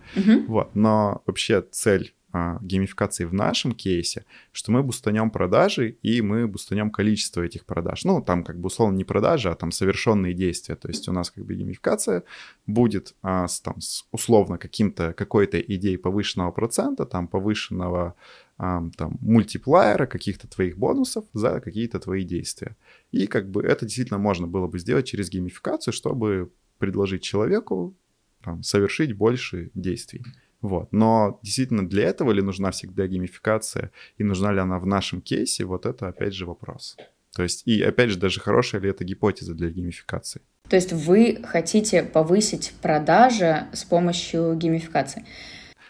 Вот, 0.48 0.74
но 0.76 1.22
вообще 1.26 1.62
цель 1.72 2.14
а, 2.36 2.58
геймификации 2.62 3.26
в 3.26 3.34
нашем 3.34 3.74
кейсе, 3.74 4.26
что 4.52 4.72
мы 4.72 4.82
бустанем 4.82 5.30
продажи 5.30 5.98
и 6.02 6.20
мы 6.22 6.48
бустанем 6.48 6.90
количество 6.90 7.44
этих 7.44 7.64
продаж. 7.64 8.06
Ну, 8.06 8.24
там 8.24 8.44
как 8.44 8.60
бы 8.60 8.68
условно 8.68 8.98
не 8.98 9.04
продажи, 9.04 9.52
а 9.52 9.56
там 9.56 9.72
совершенные 9.72 10.34
действия. 10.34 10.76
То 10.76 10.88
есть 10.88 11.08
у 11.08 11.12
нас 11.12 11.30
как 11.30 11.46
бы 11.46 11.54
геймификация 11.54 12.24
будет 12.66 13.14
а, 13.22 13.48
с, 13.48 13.62
там, 13.62 13.80
с 13.80 14.08
условно 14.12 14.58
каким-то, 14.58 15.14
какой-то 15.14 15.60
идеей 15.62 15.98
повышенного 15.98 16.52
процента, 16.52 17.06
там 17.06 17.28
повышенного 17.28 18.16
а, 18.58 18.84
там, 18.98 19.18
мультиплеера, 19.22 20.08
каких-то 20.08 20.48
твоих 20.48 20.76
бонусов 20.76 21.26
за 21.34 21.60
какие-то 21.60 22.00
твои 22.00 22.24
действия. 22.24 22.76
И 23.12 23.28
как 23.28 23.52
бы 23.52 23.62
это 23.62 23.86
действительно 23.86 24.18
можно 24.18 24.48
было 24.48 24.66
бы 24.66 24.80
сделать 24.80 25.06
через 25.06 25.30
геймификацию, 25.30 25.94
чтобы 25.94 26.52
предложить 26.80 27.22
человеку 27.22 27.96
там, 28.42 28.64
совершить 28.64 29.14
больше 29.14 29.70
действий. 29.76 30.24
Вот. 30.64 30.94
Но 30.94 31.40
действительно 31.44 31.88
для 31.88 32.06
этого 32.06 32.32
ли 32.32 32.42
нужна 32.42 32.72
всегда 32.72 33.06
геймификация 33.06 33.92
и 34.18 34.24
нужна 34.24 34.54
ли 34.54 34.60
она 34.60 34.80
в 34.80 34.86
нашем 34.86 35.22
кейсе, 35.22 35.66
вот 35.66 35.86
это 35.86 36.08
опять 36.08 36.34
же 36.34 36.46
вопрос. 36.46 36.96
То 37.36 37.44
есть, 37.44 37.68
и 37.68 37.84
опять 37.84 38.12
же, 38.12 38.18
даже 38.18 38.40
хорошая 38.40 38.80
ли 38.80 38.90
это 38.90 39.04
гипотеза 39.04 39.54
для 39.56 39.70
геймификации. 39.70 40.42
То 40.70 40.78
есть 40.78 40.94
вы 40.94 41.40
хотите 41.44 42.02
повысить 42.02 42.74
продажи 42.82 43.68
с 43.74 43.84
помощью 43.84 44.56
геймификации? 44.56 45.26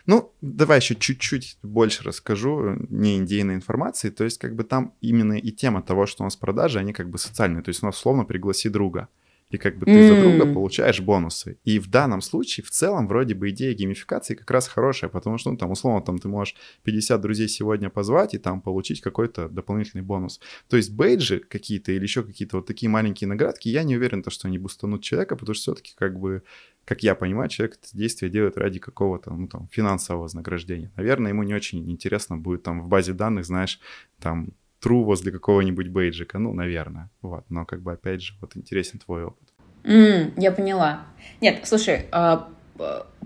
Ну, 0.08 0.34
давай 0.42 0.80
еще 0.80 0.96
чуть-чуть 0.96 1.60
больше 1.62 2.04
расскажу 2.04 2.76
не 2.90 3.18
индейной 3.18 3.54
информации. 3.54 4.10
То 4.10 4.24
есть, 4.24 4.40
как 4.40 4.56
бы 4.56 4.64
там 4.64 4.96
именно 5.02 5.34
и 5.34 5.52
тема 5.52 5.84
того, 5.84 6.08
что 6.08 6.24
у 6.24 6.26
нас 6.26 6.36
продажи, 6.36 6.80
они 6.80 6.94
как 6.94 7.10
бы 7.10 7.20
социальные. 7.20 7.62
То 7.62 7.70
есть, 7.70 7.84
у 7.84 7.86
нас 7.86 7.98
условно 7.98 8.26
пригласи 8.26 8.70
друга 8.70 9.08
и 9.54 9.58
как 9.58 9.78
бы 9.78 9.86
ты 9.86 9.92
mm. 9.92 10.08
за 10.08 10.22
друга 10.22 10.54
получаешь 10.54 11.00
бонусы. 11.00 11.58
И 11.64 11.80
в 11.80 11.88
данном 11.88 12.22
случае 12.22 12.64
в 12.64 12.72
целом 12.72 13.08
вроде 13.08 13.36
бы 13.36 13.52
идея 13.52 13.74
геймификации 13.74 14.36
как 14.36 14.50
раз 14.50 14.68
хорошая, 14.68 15.10
потому 15.10 15.38
что, 15.38 15.52
ну, 15.52 15.58
там, 15.58 15.72
условно, 15.72 16.02
там 16.02 16.18
ты 16.18 16.28
можешь 16.28 16.56
50 16.84 17.22
друзей 17.22 17.48
сегодня 17.48 17.90
позвать 17.90 18.34
и 18.34 18.40
там 18.40 18.62
получить 18.62 19.02
какой-то 19.02 19.50
дополнительный 19.50 20.04
бонус. 20.04 20.40
То 20.70 20.78
есть 20.78 20.92
бейджи 20.92 21.40
какие-то 21.40 21.92
или 21.92 22.02
еще 22.02 22.24
какие-то 22.24 22.58
вот 22.58 22.66
такие 22.66 22.90
маленькие 22.90 23.28
наградки, 23.28 23.70
я 23.70 23.84
не 23.84 23.96
уверен, 23.96 24.24
то, 24.24 24.32
что 24.32 24.48
они 24.48 24.58
бустанут 24.58 25.04
человека, 25.04 25.36
потому 25.36 25.54
что 25.54 25.62
все-таки 25.62 25.94
как 25.96 26.20
бы 26.20 26.42
как 26.86 27.02
я 27.02 27.16
понимаю, 27.16 27.48
человек 27.48 27.78
это 27.82 27.98
действие 27.98 28.30
делает 28.30 28.58
ради 28.58 28.80
какого-то, 28.80 29.34
ну, 29.34 29.48
там, 29.48 29.70
финансового 29.72 30.24
вознаграждения. 30.24 30.92
Наверное, 30.98 31.32
ему 31.32 31.44
не 31.44 31.54
очень 31.54 31.90
интересно 31.90 32.36
будет 32.36 32.64
там 32.64 32.82
в 32.82 32.88
базе 32.90 33.14
данных, 33.14 33.46
знаешь, 33.46 33.80
там, 34.20 34.50
true 34.84 35.04
возле 35.04 35.32
какого-нибудь 35.32 35.88
бейджика, 35.88 36.40
ну, 36.40 36.54
наверное, 36.54 37.10
вот, 37.22 37.46
но 37.50 37.66
как 37.66 37.82
бы 37.82 37.94
опять 37.94 38.22
же, 38.22 38.34
вот 38.42 38.58
интересен 38.58 39.00
твой 39.00 39.24
опыт. 39.24 39.43
Mm, 39.84 40.34
я 40.38 40.52
поняла. 40.52 41.04
Нет, 41.42 41.60
слушай, 41.64 42.08
а, 42.12 42.50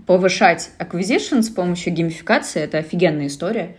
повышать 0.06 0.70
acquisition 0.78 1.42
с 1.42 1.48
помощью 1.50 1.92
геймификации— 1.92 2.62
это 2.62 2.78
офигенная 2.78 3.26
история, 3.26 3.76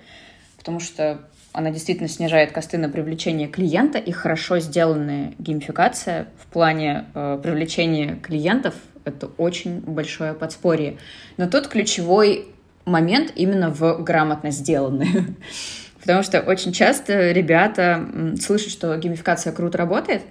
потому 0.57 0.80
что 0.80 1.21
она 1.51 1.71
действительно 1.71 2.07
снижает 2.07 2.51
косты 2.51 2.77
на 2.77 2.89
привлечение 2.89 3.47
клиента, 3.47 3.97
и 3.97 4.11
хорошо 4.11 4.59
сделанная 4.59 5.34
геймификация 5.39 6.27
в 6.38 6.45
плане 6.47 7.05
э, 7.15 7.39
привлечения 7.41 8.15
клиентов— 8.15 8.75
это 9.05 9.27
очень 9.38 9.80
большое 9.80 10.34
подспорье. 10.34 10.97
Но 11.38 11.49
тут 11.49 11.67
ключевой 11.67 12.47
момент 12.86 13.34
именно 13.36 13.71
в 13.71 14.03
грамотно 14.03 14.51
сделанной. 14.51 15.09
Потому 15.99 16.23
что 16.23 16.41
очень 16.41 16.71
часто 16.71 17.32
ребята 17.32 18.07
слышат, 18.39 18.71
что 18.71 18.95
геймификация 18.95 19.51
круто 19.51 19.77
работает, 19.77 20.21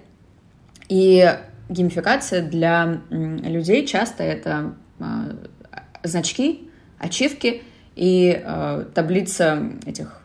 и 0.88 1.36
геймификация 1.68 2.42
для 2.42 3.00
людей 3.10 3.86
часто 3.86 4.22
это 4.22 4.74
а, 5.00 5.30
значки, 6.02 6.68
ачивки 6.98 7.62
и 7.94 8.42
э, 8.44 8.84
таблица 8.94 9.72
этих 9.86 10.20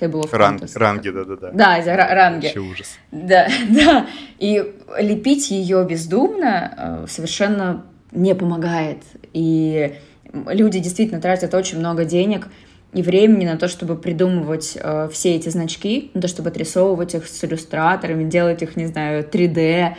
of 0.00 0.32
Ранг, 0.32 0.62
Ранги, 0.74 1.10
да-да-да. 1.10 1.50
Да, 1.52 1.96
ранги. 1.96 2.46
Вообще 2.46 2.60
ужас. 2.60 2.98
Да, 3.10 3.48
да. 3.68 4.06
И 4.38 4.74
лепить 4.98 5.50
ее 5.50 5.84
бездумно 5.84 6.74
э, 6.76 7.06
совершенно 7.08 7.84
не 8.12 8.34
помогает. 8.34 9.02
И 9.32 9.94
люди 10.32 10.78
действительно 10.78 11.20
тратят 11.20 11.54
очень 11.54 11.78
много 11.78 12.04
денег 12.04 12.48
и 12.92 13.02
времени 13.02 13.44
на 13.44 13.56
то, 13.56 13.68
чтобы 13.68 13.96
придумывать 13.96 14.76
э, 14.80 15.08
все 15.12 15.36
эти 15.36 15.48
значки, 15.48 16.10
на 16.14 16.22
то, 16.22 16.28
чтобы 16.28 16.48
отрисовывать 16.48 17.14
их 17.14 17.26
с 17.26 17.44
иллюстраторами, 17.44 18.28
делать 18.28 18.62
их, 18.62 18.76
не 18.76 18.86
знаю, 18.86 19.28
3D 19.30 19.94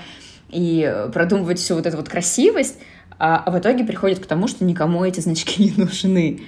и 0.52 1.08
продумывать 1.14 1.60
всю 1.60 1.76
вот 1.76 1.86
эту 1.86 1.98
вот 1.98 2.10
красивость, 2.10 2.78
а, 3.18 3.44
а 3.46 3.52
в 3.52 3.60
итоге 3.60 3.84
приходит 3.84 4.20
к 4.20 4.26
тому, 4.26 4.48
что 4.48 4.66
никому 4.66 5.04
эти 5.06 5.20
значки 5.20 5.64
не 5.78 5.84
нужны. 5.84 6.42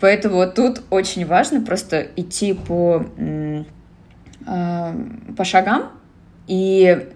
Поэтому 0.00 0.46
тут 0.50 0.82
очень 0.90 1.26
важно 1.26 1.60
просто 1.60 2.06
идти 2.16 2.52
по, 2.52 3.04
э, 3.16 3.64
по 5.36 5.44
шагам. 5.44 5.90
И 6.46 7.08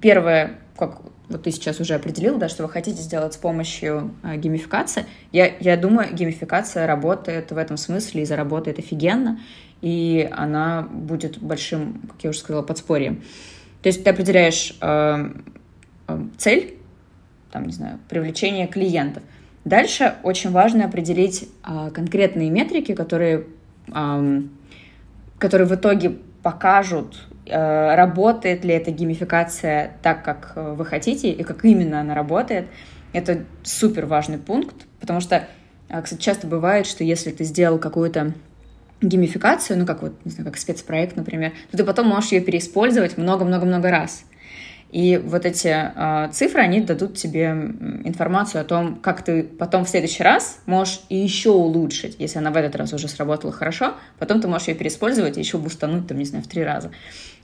первое, 0.00 0.58
как 0.76 1.02
вот 1.32 1.42
ты 1.42 1.50
сейчас 1.50 1.80
уже 1.80 1.94
определил, 1.94 2.38
да, 2.38 2.48
что 2.48 2.62
вы 2.62 2.68
хотите 2.68 3.00
сделать 3.00 3.34
с 3.34 3.36
помощью 3.36 4.14
э, 4.22 4.36
геймификации. 4.36 5.06
Я, 5.32 5.52
я 5.60 5.76
думаю, 5.76 6.14
геймификация 6.14 6.86
работает 6.86 7.50
в 7.52 7.56
этом 7.56 7.76
смысле 7.76 8.22
и 8.22 8.24
заработает 8.24 8.78
офигенно, 8.78 9.40
и 9.80 10.28
она 10.30 10.82
будет 10.82 11.38
большим, 11.38 12.02
как 12.08 12.24
я 12.24 12.30
уже 12.30 12.38
сказала, 12.38 12.62
подспорьем. 12.62 13.22
То 13.82 13.88
есть 13.88 14.04
ты 14.04 14.10
определяешь 14.10 14.76
э, 14.80 14.86
э, 14.86 15.30
цель, 16.38 16.74
там, 17.50 17.66
не 17.66 17.72
знаю, 17.72 17.98
привлечение 18.08 18.66
клиентов. 18.66 19.22
Дальше 19.64 20.14
очень 20.22 20.50
важно 20.50 20.86
определить 20.86 21.48
э, 21.64 21.90
конкретные 21.94 22.50
метрики, 22.50 22.94
которые, 22.94 23.46
э, 23.94 24.42
которые 25.38 25.68
в 25.68 25.74
итоге 25.74 26.16
покажут 26.42 27.28
Э, 27.44 27.96
работает 27.96 28.64
ли 28.64 28.72
эта 28.72 28.92
геймификация 28.92 29.96
так, 30.02 30.24
как 30.24 30.52
э, 30.54 30.74
вы 30.74 30.84
хотите, 30.84 31.30
и 31.32 31.42
как 31.42 31.64
именно 31.64 32.00
она 32.00 32.14
работает. 32.14 32.66
Это 33.12 33.44
супер 33.64 34.06
важный 34.06 34.38
пункт, 34.38 34.86
потому 35.00 35.20
что, 35.20 35.48
э, 35.88 36.02
кстати, 36.02 36.20
часто 36.20 36.46
бывает, 36.46 36.86
что 36.86 37.02
если 37.02 37.30
ты 37.30 37.42
сделал 37.42 37.78
какую-то 37.78 38.32
геймификацию, 39.00 39.76
ну, 39.76 39.86
как 39.86 40.02
вот, 40.02 40.12
не 40.24 40.30
знаю, 40.30 40.48
как 40.48 40.56
спецпроект, 40.56 41.16
например, 41.16 41.52
то 41.72 41.76
ты 41.76 41.84
потом 41.84 42.06
можешь 42.06 42.30
ее 42.30 42.40
переиспользовать 42.40 43.18
много-много-много 43.18 43.90
раз. 43.90 44.24
И 44.92 45.16
вот 45.16 45.46
эти 45.46 45.68
э, 45.68 46.28
цифры, 46.32 46.60
они 46.60 46.82
дадут 46.82 47.16
тебе 47.16 47.46
информацию 48.04 48.60
о 48.60 48.64
том, 48.64 48.96
как 48.96 49.22
ты 49.22 49.42
потом 49.42 49.86
в 49.86 49.88
следующий 49.88 50.22
раз 50.22 50.60
можешь 50.66 51.00
еще 51.08 51.48
улучшить. 51.48 52.16
Если 52.18 52.38
она 52.38 52.50
в 52.50 52.56
этот 52.56 52.76
раз 52.76 52.92
уже 52.92 53.08
сработала 53.08 53.52
хорошо, 53.52 53.94
потом 54.18 54.42
ты 54.42 54.48
можешь 54.48 54.68
ее 54.68 54.74
переиспользовать 54.74 55.38
и 55.38 55.40
еще 55.40 55.56
бустануть, 55.56 56.06
там, 56.06 56.18
не 56.18 56.26
знаю, 56.26 56.44
в 56.44 56.46
три 56.46 56.62
раза. 56.62 56.90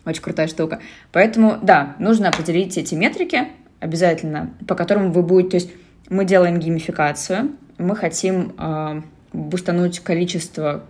Очень 0.05 0.21
крутая 0.21 0.47
штука. 0.47 0.81
Поэтому, 1.11 1.57
да, 1.63 1.97
нужно 1.99 2.29
определить 2.29 2.77
эти 2.77 2.95
метрики 2.95 3.49
обязательно, 3.81 4.51
по 4.67 4.75
которым 4.75 5.13
вы 5.13 5.23
будете... 5.23 5.51
То 5.51 5.57
есть 5.57 5.71
мы 6.11 6.27
делаем 6.27 6.59
геймификацию, 6.59 7.53
мы 7.79 7.97
хотим 7.97 8.53
э, 8.59 9.03
бустануть 9.33 10.01
количество 10.01 10.85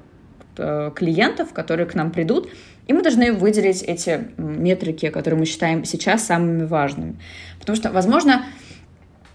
клиентов, 0.95 1.53
которые 1.53 1.87
к 1.87 1.95
нам 1.95 2.11
придут, 2.11 2.49
и 2.87 2.93
мы 2.93 3.03
должны 3.03 3.33
выделить 3.33 3.83
эти 3.83 4.29
метрики, 4.39 5.11
которые 5.11 5.39
мы 5.39 5.47
считаем 5.47 5.85
сейчас 5.85 6.25
самыми 6.25 6.65
важными. 6.65 7.17
Потому 7.61 7.77
что, 7.77 7.91
возможно, 7.91 8.47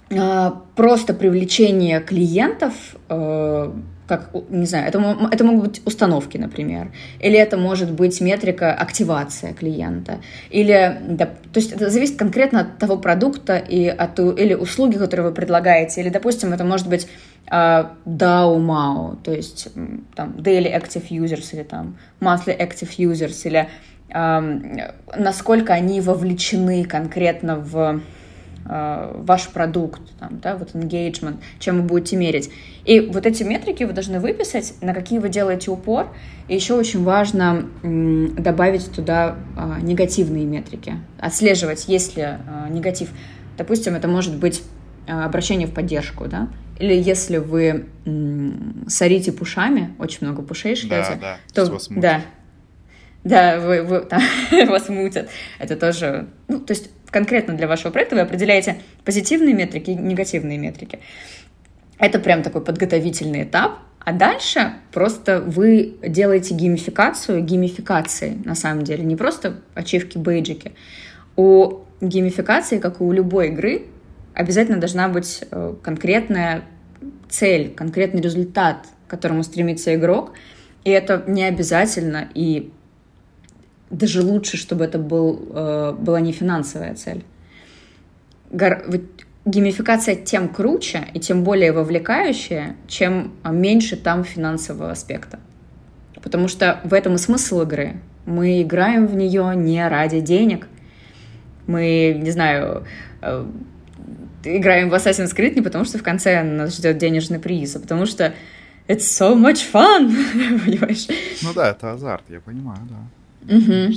э, 0.09 0.51
просто 0.75 1.13
привлечение 1.13 2.01
клиентов 2.01 2.73
э, 3.09 3.71
как, 4.07 4.31
не 4.49 4.65
знаю, 4.65 4.87
это, 4.87 5.29
это 5.31 5.43
могут 5.43 5.63
быть 5.63 5.81
установки, 5.85 6.37
например, 6.37 6.91
или 7.19 7.37
это 7.37 7.57
может 7.57 7.91
быть 7.91 8.19
метрика 8.19 8.73
активация 8.73 9.53
клиента, 9.53 10.19
или, 10.49 10.99
да, 11.07 11.25
то 11.25 11.59
есть 11.59 11.71
это 11.71 11.89
зависит 11.89 12.17
конкретно 12.17 12.61
от 12.61 12.77
того 12.79 12.97
продукта 12.97 13.57
и 13.57 13.87
от, 13.87 14.19
или 14.19 14.53
услуги, 14.53 14.97
которые 14.97 15.27
вы 15.29 15.33
предлагаете, 15.33 16.01
или, 16.01 16.09
допустим, 16.09 16.51
это 16.53 16.65
может 16.65 16.87
быть 16.87 17.07
DAO, 17.47 17.95
MAO, 18.05 19.17
то 19.21 19.31
есть 19.31 19.67
там 20.15 20.31
Daily 20.37 20.73
Active 20.73 21.09
Users 21.09 21.53
или 21.53 21.63
там 21.63 21.97
Monthly 22.19 22.57
Active 22.57 22.89
Users, 22.97 23.45
или 23.45 23.69
насколько 25.17 25.73
они 25.73 25.99
вовлечены 26.01 26.85
конкретно 26.85 27.57
в 27.57 28.01
Э, 28.65 29.11
ваш 29.15 29.49
продукт, 29.49 30.01
там, 30.19 30.39
да, 30.39 30.55
вот 30.55 30.73
engagement, 30.73 31.37
чем 31.59 31.81
вы 31.81 31.83
будете 31.83 32.15
мерить. 32.15 32.49
И 32.85 33.01
вот 33.01 33.25
эти 33.25 33.43
метрики 33.43 33.83
вы 33.83 33.91
должны 33.91 34.19
выписать, 34.21 34.75
на 34.81 34.93
какие 34.93 35.19
вы 35.19 35.27
делаете 35.27 35.69
упор. 35.69 36.07
И 36.47 36.55
еще 36.55 36.75
очень 36.75 37.03
важно 37.03 37.65
добавить 37.83 38.91
туда 38.91 39.35
а, 39.57 39.79
негативные 39.81 40.45
метрики, 40.45 40.95
отслеживать, 41.19 41.87
есть 41.87 42.15
ли 42.17 42.23
а, 42.23 42.67
негатив. 42.69 43.09
Допустим, 43.57 43.95
это 43.95 44.07
может 44.07 44.35
быть 44.37 44.61
а, 45.07 45.25
обращение 45.25 45.67
в 45.67 45.73
поддержку, 45.73 46.27
да, 46.27 46.49
или 46.79 46.93
если 46.93 47.37
вы 47.37 47.85
сорите 48.87 49.31
пушами, 49.31 49.93
очень 49.99 50.19
много 50.21 50.41
пушей 50.41 50.75
шлете, 50.75 51.17
да, 51.21 51.37
да, 51.55 51.65
то 51.65 51.79
да, 51.89 52.21
да, 53.23 53.59
вы, 53.59 53.83
вы, 53.83 53.99
там, 54.09 54.21
вас 54.67 54.89
мутят. 54.89 55.29
Это 55.59 55.75
тоже, 55.75 56.27
ну, 56.47 56.59
то 56.59 56.73
есть 56.73 56.89
конкретно 57.09 57.53
для 57.53 57.67
вашего 57.67 57.91
проекта 57.91 58.15
вы 58.15 58.21
определяете 58.21 58.77
позитивные 59.05 59.53
метрики 59.53 59.91
и 59.91 59.95
негативные 59.95 60.57
метрики. 60.57 60.99
Это 61.99 62.19
прям 62.19 62.43
такой 62.43 62.61
подготовительный 62.61 63.43
этап, 63.43 63.79
а 63.99 64.11
дальше 64.11 64.73
просто 64.91 65.39
вы 65.39 65.95
делаете 66.05 66.53
геймификацию 66.55 67.41
геймификации, 67.43 68.37
на 68.43 68.55
самом 68.55 68.83
деле, 68.83 69.03
не 69.05 69.15
просто 69.15 69.61
ачивки, 69.75 70.17
бейджики. 70.17 70.73
У 71.37 71.83
геймификации, 72.01 72.79
как 72.79 72.99
и 72.99 73.03
у 73.03 73.11
любой 73.11 73.47
игры, 73.47 73.83
обязательно 74.33 74.79
должна 74.79 75.09
быть 75.09 75.43
э, 75.49 75.75
конкретная 75.81 76.63
цель, 77.29 77.73
конкретный 77.73 78.21
результат, 78.21 78.87
к 79.07 79.09
которому 79.09 79.43
стремится 79.43 79.93
игрок. 79.95 80.33
И 80.83 80.89
это 80.89 81.23
не 81.27 81.43
обязательно 81.43 82.27
и 82.33 82.71
даже 83.89 84.21
лучше, 84.21 84.57
чтобы 84.57 84.85
это 84.85 84.97
был, 84.97 85.47
э, 85.53 85.95
была 85.97 86.19
не 86.19 86.31
финансовая 86.31 86.95
цель. 86.95 87.23
Гор... 88.51 88.83
Геймификация 89.45 90.15
тем 90.15 90.47
круче 90.47 91.05
и 91.13 91.19
тем 91.19 91.43
более 91.43 91.73
вовлекающая, 91.73 92.77
чем 92.87 93.33
меньше 93.43 93.97
там 93.97 94.23
финансового 94.23 94.91
аспекта. 94.91 95.39
Потому 96.21 96.47
что 96.47 96.79
в 96.85 96.93
этом 96.93 97.15
и 97.15 97.17
смысл 97.17 97.63
игры. 97.63 97.97
Мы 98.25 98.61
играем 98.61 99.05
в 99.05 99.15
нее 99.15 99.53
не 99.55 99.85
ради 99.85 100.21
денег. 100.21 100.69
Мы, 101.67 102.17
не 102.17 102.31
знаю, 102.31 102.85
э, 103.21 103.45
играем 104.43 104.89
в 104.89 104.93
Assassin's 104.93 105.35
Creed 105.35 105.55
не 105.55 105.61
потому, 105.61 105.85
что 105.85 105.97
в 105.97 106.03
конце 106.03 106.43
нас 106.43 106.75
ждет 106.75 106.97
денежный 106.97 107.39
приз, 107.39 107.75
а 107.75 107.79
потому 107.79 108.05
что 108.05 108.33
it's 108.87 108.99
so 108.99 109.35
much 109.35 109.61
fun, 109.71 110.13
понимаешь? 110.65 111.07
Ну 111.41 111.53
да, 111.53 111.71
это 111.71 111.93
азарт, 111.93 112.23
я 112.29 112.39
понимаю, 112.39 112.79
да. 112.89 113.55
Угу. 113.55 113.93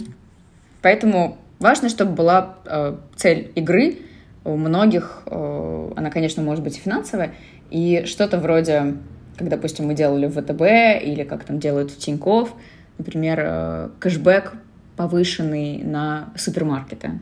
Поэтому 0.83 1.39
важно, 1.59 1.89
чтобы 1.89 2.13
была 2.13 2.57
э, 2.65 2.97
цель 3.17 3.51
игры. 3.55 3.99
У 4.45 4.57
многих 4.57 5.23
э, 5.27 5.93
она, 5.97 6.11
конечно, 6.11 6.43
может 6.43 6.63
быть 6.63 6.77
финансовая, 6.77 7.35
и 7.71 8.05
что-то 8.07 8.39
вроде, 8.39 8.95
как, 9.37 9.49
допустим, 9.49 9.87
мы 9.87 9.95
делали 9.95 10.27
в 10.27 10.41
ВТБ 10.41 11.03
или 11.05 11.25
как 11.25 11.45
там 11.45 11.59
делают 11.59 11.91
в 11.91 11.99
Тинькофф, 11.99 12.53
например, 12.99 13.41
э, 13.43 13.89
кэшбэк 13.99 14.53
повышенный 14.97 15.79
на 15.79 16.31
супермаркеты. 16.37 17.19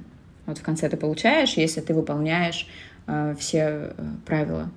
Вот 0.47 0.59
в 0.59 0.63
конце 0.63 0.89
ты 0.89 0.97
получаешь, 0.97 1.55
если 1.55 1.81
ты 1.81 1.95
выполняешь 1.95 2.69
все 3.39 3.59
э, 3.59 3.93
правила. 4.27 4.71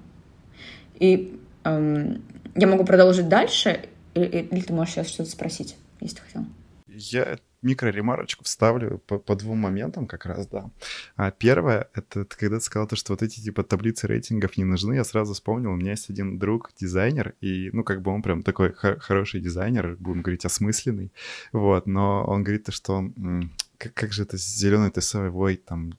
И 0.96 1.40
э, 1.64 2.16
я 2.56 2.68
могу 2.68 2.84
продолжить 2.86 3.30
дальше, 3.30 3.86
или, 4.14 4.26
или 4.26 4.62
ты 4.62 4.74
можешь 4.74 4.96
сейчас 4.96 5.08
что-то 5.08 5.30
спросить, 5.30 5.78
если 6.02 6.18
ты 6.18 6.22
хотел 6.24 6.46
я 6.98 7.38
микроремарочку 7.62 8.44
вставлю 8.44 9.00
по, 9.08 9.18
по 9.18 9.36
двум 9.36 9.60
моментам 9.60 10.08
как 10.08 10.26
раз, 10.26 10.48
да. 10.48 10.70
А 11.16 11.32
первое, 11.32 11.90
это 11.94 12.26
ты 12.26 12.38
когда 12.38 12.58
ты 12.58 12.64
сказал 12.64 12.88
то, 12.88 12.96
что 12.96 13.14
вот 13.14 13.24
эти 13.24 13.40
типа 13.40 13.64
таблицы 13.64 14.08
рейтингов 14.08 14.58
не 14.58 14.64
нужны, 14.64 14.94
я 14.94 15.04
сразу 15.04 15.34
вспомнил, 15.34 15.72
у 15.72 15.76
меня 15.76 15.92
есть 15.92 16.10
один 16.10 16.38
друг, 16.38 16.72
дизайнер, 16.80 17.34
и, 17.42 17.70
ну, 17.74 17.84
как 17.84 18.02
бы 18.02 18.12
он 18.12 18.22
прям 18.22 18.44
такой 18.44 18.74
хороший 18.74 19.42
дизайнер, 19.42 19.96
будем 20.00 20.22
говорить, 20.22 20.46
осмысленный, 20.46 21.12
вот, 21.52 21.88
но 21.88 22.24
он 22.26 22.44
говорит 22.44 22.66
то, 22.66 22.72
что 22.72 22.94
он, 22.94 23.52
как, 23.78 23.94
как 23.94 24.14
же 24.14 24.24
это 24.24 24.38
зеленый 24.38 24.92
тесовой 24.92 25.58
там 25.58 25.98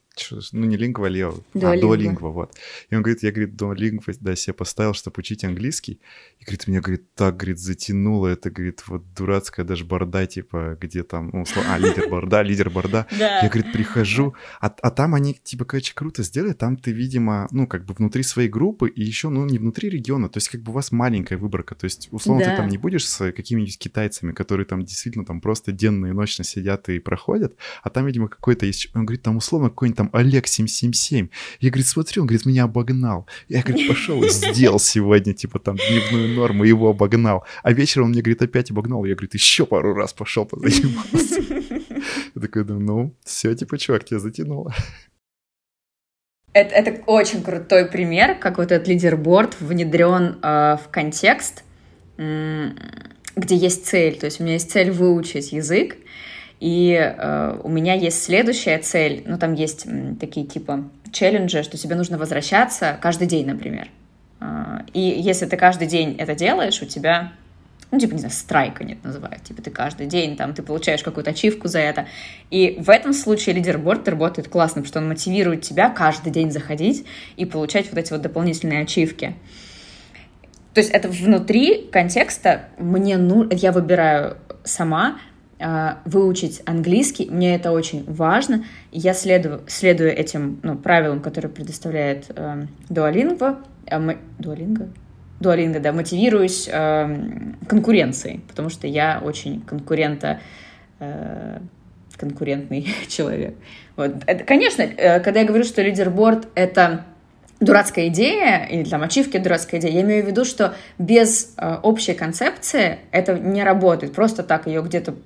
ну 0.52 0.66
не 0.66 0.76
лингва, 0.76 1.06
а 1.06 1.10
лео, 1.10 1.34
а 1.54 1.78
дуолингва, 1.80 2.28
вот. 2.28 2.54
И 2.90 2.94
он 2.94 3.02
говорит, 3.02 3.22
я, 3.22 3.32
говорит, 3.32 3.56
дуолингва, 3.56 4.14
да, 4.20 4.36
себе 4.36 4.54
поставил, 4.54 4.94
чтобы 4.94 5.14
учить 5.18 5.44
английский. 5.44 6.00
И, 6.38 6.44
говорит, 6.44 6.66
меня, 6.66 6.80
говорит, 6.80 7.14
так, 7.14 7.36
говорит, 7.36 7.58
затянуло 7.58 8.28
это, 8.28 8.50
говорит, 8.50 8.84
вот 8.86 9.02
дурацкая 9.14 9.66
даже 9.66 9.84
борда, 9.84 10.26
типа, 10.26 10.78
где 10.80 11.02
там, 11.02 11.30
ну, 11.32 11.44
слово, 11.44 11.66
а, 11.70 11.78
лидер 11.78 12.08
борда, 12.08 12.42
лидер 12.42 12.70
борда. 12.70 13.06
Я, 13.18 13.48
говорит, 13.48 13.72
прихожу, 13.72 14.34
а, 14.60 14.66
а 14.82 14.90
там 14.90 15.14
они, 15.14 15.34
типа, 15.34 15.64
короче, 15.64 15.94
круто 15.94 16.22
сделали, 16.22 16.52
там 16.52 16.76
ты, 16.76 16.92
видимо, 16.92 17.48
ну, 17.50 17.66
как 17.66 17.84
бы 17.84 17.94
внутри 17.94 18.22
своей 18.22 18.48
группы 18.48 18.88
и 18.88 19.02
еще, 19.02 19.28
ну, 19.28 19.44
не 19.46 19.58
внутри 19.58 19.90
региона, 19.90 20.28
то 20.28 20.38
есть, 20.38 20.48
как 20.48 20.62
бы 20.62 20.72
у 20.72 20.74
вас 20.74 20.92
маленькая 20.92 21.38
выборка, 21.38 21.74
то 21.74 21.84
есть, 21.84 22.08
условно, 22.10 22.44
ты 22.44 22.56
там 22.56 22.68
не 22.68 22.78
будешь 22.78 23.08
с 23.08 23.32
какими-нибудь 23.32 23.78
китайцами, 23.78 24.32
которые 24.32 24.66
там 24.66 24.84
действительно 24.84 25.24
там 25.24 25.40
просто 25.40 25.72
денно 25.72 26.06
и 26.06 26.12
ночно 26.12 26.44
сидят 26.44 26.88
и 26.88 26.98
проходят, 26.98 27.56
а 27.82 27.90
там, 27.90 28.06
видимо, 28.06 28.28
какой-то 28.28 28.66
есть, 28.66 28.90
он 28.94 29.06
говорит, 29.06 29.22
там 29.22 29.36
условно 29.36 29.68
какой-нибудь 29.68 29.96
там 29.96 30.07
Олег 30.12 30.46
777. 30.46 31.28
Я, 31.60 31.70
говорит, 31.70 31.86
смотрю, 31.86 32.22
он, 32.22 32.28
говорит, 32.28 32.46
меня 32.46 32.64
обогнал. 32.64 33.26
Я, 33.48 33.62
говорит, 33.62 33.88
пошел 33.88 34.22
и 34.22 34.28
сделал 34.28 34.78
сегодня, 34.78 35.34
типа, 35.34 35.58
там, 35.58 35.76
дневную 35.76 36.34
норму, 36.34 36.64
его 36.64 36.90
обогнал. 36.90 37.44
А 37.62 37.72
вечером 37.72 38.06
он 38.06 38.10
мне, 38.12 38.22
говорит, 38.22 38.42
опять 38.42 38.70
обогнал. 38.70 39.04
Я, 39.04 39.14
говорит, 39.14 39.34
еще 39.34 39.66
пару 39.66 39.94
раз 39.94 40.12
пошел 40.12 40.44
позанимался. 40.44 41.42
Я 42.34 42.40
такой, 42.40 42.64
да, 42.64 42.74
ну, 42.74 43.14
все, 43.24 43.54
типа, 43.54 43.78
чувак, 43.78 44.04
тебя 44.04 44.20
затянуло. 44.20 44.74
Это, 46.52 46.74
это 46.74 47.02
очень 47.06 47.42
крутой 47.42 47.86
пример, 47.86 48.34
как 48.38 48.58
вот 48.58 48.72
этот 48.72 48.88
лидерборд 48.88 49.60
внедрен 49.60 50.38
э, 50.42 50.76
в 50.76 50.88
контекст, 50.90 51.62
где 52.16 53.54
есть 53.54 53.86
цель. 53.86 54.18
То 54.18 54.26
есть 54.26 54.40
у 54.40 54.42
меня 54.42 54.54
есть 54.54 54.70
цель 54.70 54.90
выучить 54.90 55.52
язык, 55.52 55.96
и 56.60 56.92
э, 56.94 57.60
у 57.62 57.68
меня 57.68 57.94
есть 57.94 58.22
следующая 58.22 58.78
цель, 58.78 59.22
ну 59.26 59.38
там 59.38 59.54
есть 59.54 59.86
м, 59.86 60.16
такие 60.16 60.44
типа 60.44 60.84
челленджи, 61.12 61.62
что 61.62 61.78
тебе 61.78 61.94
нужно 61.94 62.18
возвращаться 62.18 62.98
каждый 63.00 63.28
день, 63.28 63.46
например. 63.46 63.88
Э, 64.40 64.80
и 64.92 65.00
если 65.00 65.46
ты 65.46 65.56
каждый 65.56 65.86
день 65.86 66.16
это 66.18 66.34
делаешь, 66.34 66.82
у 66.82 66.86
тебя, 66.86 67.32
ну 67.92 68.00
типа, 68.00 68.14
не 68.14 68.18
знаю, 68.18 68.32
страйк 68.32 68.80
они 68.80 68.94
это 68.94 69.06
называют, 69.06 69.44
типа 69.44 69.62
ты 69.62 69.70
каждый 69.70 70.08
день 70.08 70.36
там, 70.36 70.52
ты 70.52 70.62
получаешь 70.62 71.04
какую-то 71.04 71.30
ачивку 71.30 71.68
за 71.68 71.78
это. 71.78 72.06
И 72.50 72.76
в 72.80 72.90
этом 72.90 73.12
случае 73.12 73.54
лидерборд 73.54 74.08
работает 74.08 74.48
классно, 74.48 74.82
потому 74.82 74.88
что 74.88 74.98
он 74.98 75.08
мотивирует 75.08 75.62
тебя 75.62 75.90
каждый 75.90 76.32
день 76.32 76.50
заходить 76.50 77.06
и 77.36 77.44
получать 77.44 77.88
вот 77.88 77.98
эти 77.98 78.12
вот 78.12 78.22
дополнительные 78.22 78.82
ачивки. 78.82 79.36
То 80.74 80.80
есть 80.80 80.90
это 80.90 81.08
внутри 81.08 81.88
контекста 81.90 82.68
мне 82.78 83.16
ну, 83.16 83.48
я 83.50 83.70
выбираю 83.70 84.36
сама, 84.64 85.18
выучить 86.04 86.62
английский. 86.66 87.28
Мне 87.30 87.56
это 87.56 87.72
очень 87.72 88.04
важно. 88.04 88.64
Я 88.92 89.12
следую, 89.12 89.62
следую 89.66 90.16
этим 90.16 90.60
ну, 90.62 90.76
правилам, 90.76 91.20
которые 91.20 91.50
предоставляет 91.50 92.26
э, 92.28 92.66
Duolingo. 92.88 93.58
Э, 93.86 93.98
Duolingo? 94.38 94.88
Duolingo, 95.40 95.80
да, 95.80 95.92
мотивируюсь 95.92 96.68
э, 96.70 97.18
конкуренцией, 97.68 98.40
потому 98.48 98.70
что 98.70 98.86
я 98.86 99.20
очень 99.24 99.60
конкурента, 99.62 100.40
э, 101.00 101.58
конкурентный 102.16 102.86
человек. 103.08 103.54
Вот. 103.96 104.12
Это, 104.26 104.44
конечно, 104.44 104.86
когда 104.86 105.40
я 105.40 105.46
говорю, 105.46 105.64
что 105.64 105.82
лидерборд— 105.82 106.46
это 106.54 107.04
дурацкая 107.58 108.06
идея, 108.08 108.64
или 108.66 108.84
там 108.84 109.02
ачивки 109.02 109.38
дурацкая 109.38 109.80
идея, 109.80 109.92
я 109.92 110.02
имею 110.02 110.24
в 110.24 110.28
виду, 110.28 110.44
что 110.44 110.74
без 110.98 111.56
общей 111.82 112.14
концепции 112.14 113.00
это 113.10 113.36
не 113.36 113.64
работает. 113.64 114.12
Просто 114.12 114.44
так 114.44 114.68
ее 114.68 114.80
где-то 114.82 115.16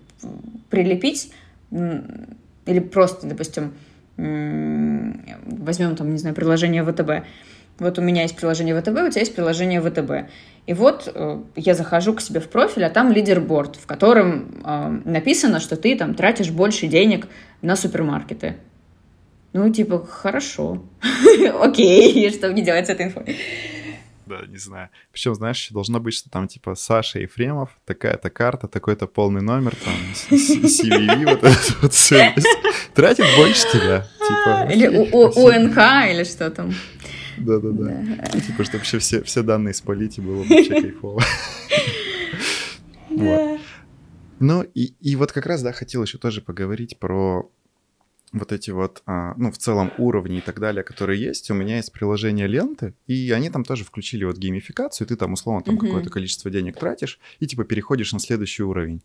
прилепить 0.70 1.33
или 1.70 2.79
просто, 2.81 3.27
допустим, 3.27 3.73
возьмем 4.16 5.97
там, 5.97 6.11
не 6.11 6.18
знаю, 6.18 6.35
приложение 6.35 6.85
ВТБ, 6.85 7.27
Вот 7.79 7.99
у 7.99 8.03
меня 8.03 8.23
есть 8.23 8.37
приложение 8.37 8.79
ВТБ, 8.79 8.89
у 8.89 9.11
тебя 9.11 9.20
есть 9.20 9.35
приложение 9.35 9.81
ВТБ. 9.81 10.31
И 10.66 10.75
вот 10.75 11.11
э, 11.12 11.43
я 11.57 11.75
захожу 11.75 12.14
к 12.14 12.20
себе 12.20 12.39
в 12.39 12.49
профиль, 12.49 12.85
а 12.85 12.91
там 12.91 13.11
лидерборд, 13.11 13.77
в 13.77 13.87
котором 13.87 14.62
э, 14.64 15.01
написано, 15.05 15.59
что 15.59 15.77
ты 15.77 15.97
там 15.97 16.14
тратишь 16.14 16.51
больше 16.51 16.87
денег 16.87 17.27
на 17.62 17.75
супермаркеты. 17.75 18.57
Ну, 19.53 19.70
типа, 19.70 20.07
хорошо. 20.07 20.83
Окей, 21.61 22.31
что 22.33 22.49
мне 22.51 22.62
делать 22.62 22.87
с 22.87 22.91
этой 22.91 23.07
инфой? 23.07 23.37
Да, 24.33 24.47
не 24.47 24.57
знаю. 24.57 24.89
Причем, 25.12 25.35
знаешь, 25.35 25.68
должно 25.70 26.01
быть, 26.01 26.14
что 26.14 26.30
там 26.30 26.49
типа 26.49 26.74
Саша 26.74 27.18
Ефремов, 27.18 27.70
такая-то 27.85 28.30
карта, 28.30 28.66
такой-то 28.66 29.07
полный 29.07 29.43
номер, 29.43 29.74
там, 29.76 29.95
CVV, 30.30 31.24
вот 31.26 31.45
это 31.45 31.74
вот 31.83 31.93
все. 31.93 32.35
Тратит 32.95 33.26
больше 33.37 33.70
тебя. 33.70 34.07
Типа, 34.18 34.72
или 34.72 34.89
УНК, 34.89 36.11
или 36.11 36.24
что 36.24 36.51
там. 36.51 36.72
Да-да-да. 37.37 38.24
Типа, 38.41 38.64
чтобы 38.64 38.78
вообще 38.78 38.99
все, 38.99 39.22
все 39.22 39.43
данные 39.43 39.74
спалить, 39.74 40.16
и 40.16 40.22
было 40.22 40.45
вообще 40.45 40.80
кайфово. 40.80 41.22
Вот. 43.11 43.61
Ну, 44.41 44.62
и, 44.62 44.95
и 45.01 45.16
вот 45.16 45.33
как 45.33 45.45
раз, 45.45 45.62
да, 45.62 45.72
хотел 45.72 46.03
еще 46.03 46.16
тоже 46.16 46.41
поговорить 46.41 46.99
про 46.99 47.51
вот 48.33 48.53
эти 48.53 48.70
вот, 48.70 49.03
а, 49.07 49.35
ну, 49.37 49.51
в 49.51 49.59
целом 49.59 49.93
уровни 49.99 50.39
и 50.39 50.41
так 50.41 50.59
далее, 50.59 50.83
которые 50.83 51.20
есть. 51.20 51.51
У 51.51 51.55
меня 51.55 51.76
есть 51.76 51.93
приложение 51.93 52.47
ленты, 52.47 52.95
и 53.07 53.30
они 53.30 53.51
там 53.51 53.64
тоже 53.64 53.85
включили 53.85 54.24
вот 54.24 54.39
геймификацию, 54.39 55.07
ты 55.07 55.16
там 55.16 55.35
условно 55.35 55.62
там 55.62 55.74
mm-hmm. 55.74 55.78
какое-то 55.78 56.11
количество 56.11 56.51
денег 56.51 56.78
тратишь, 56.78 57.20
и 57.41 57.47
типа 57.47 57.64
переходишь 57.64 58.12
на 58.12 58.18
следующий 58.18 58.62
уровень. 58.62 59.03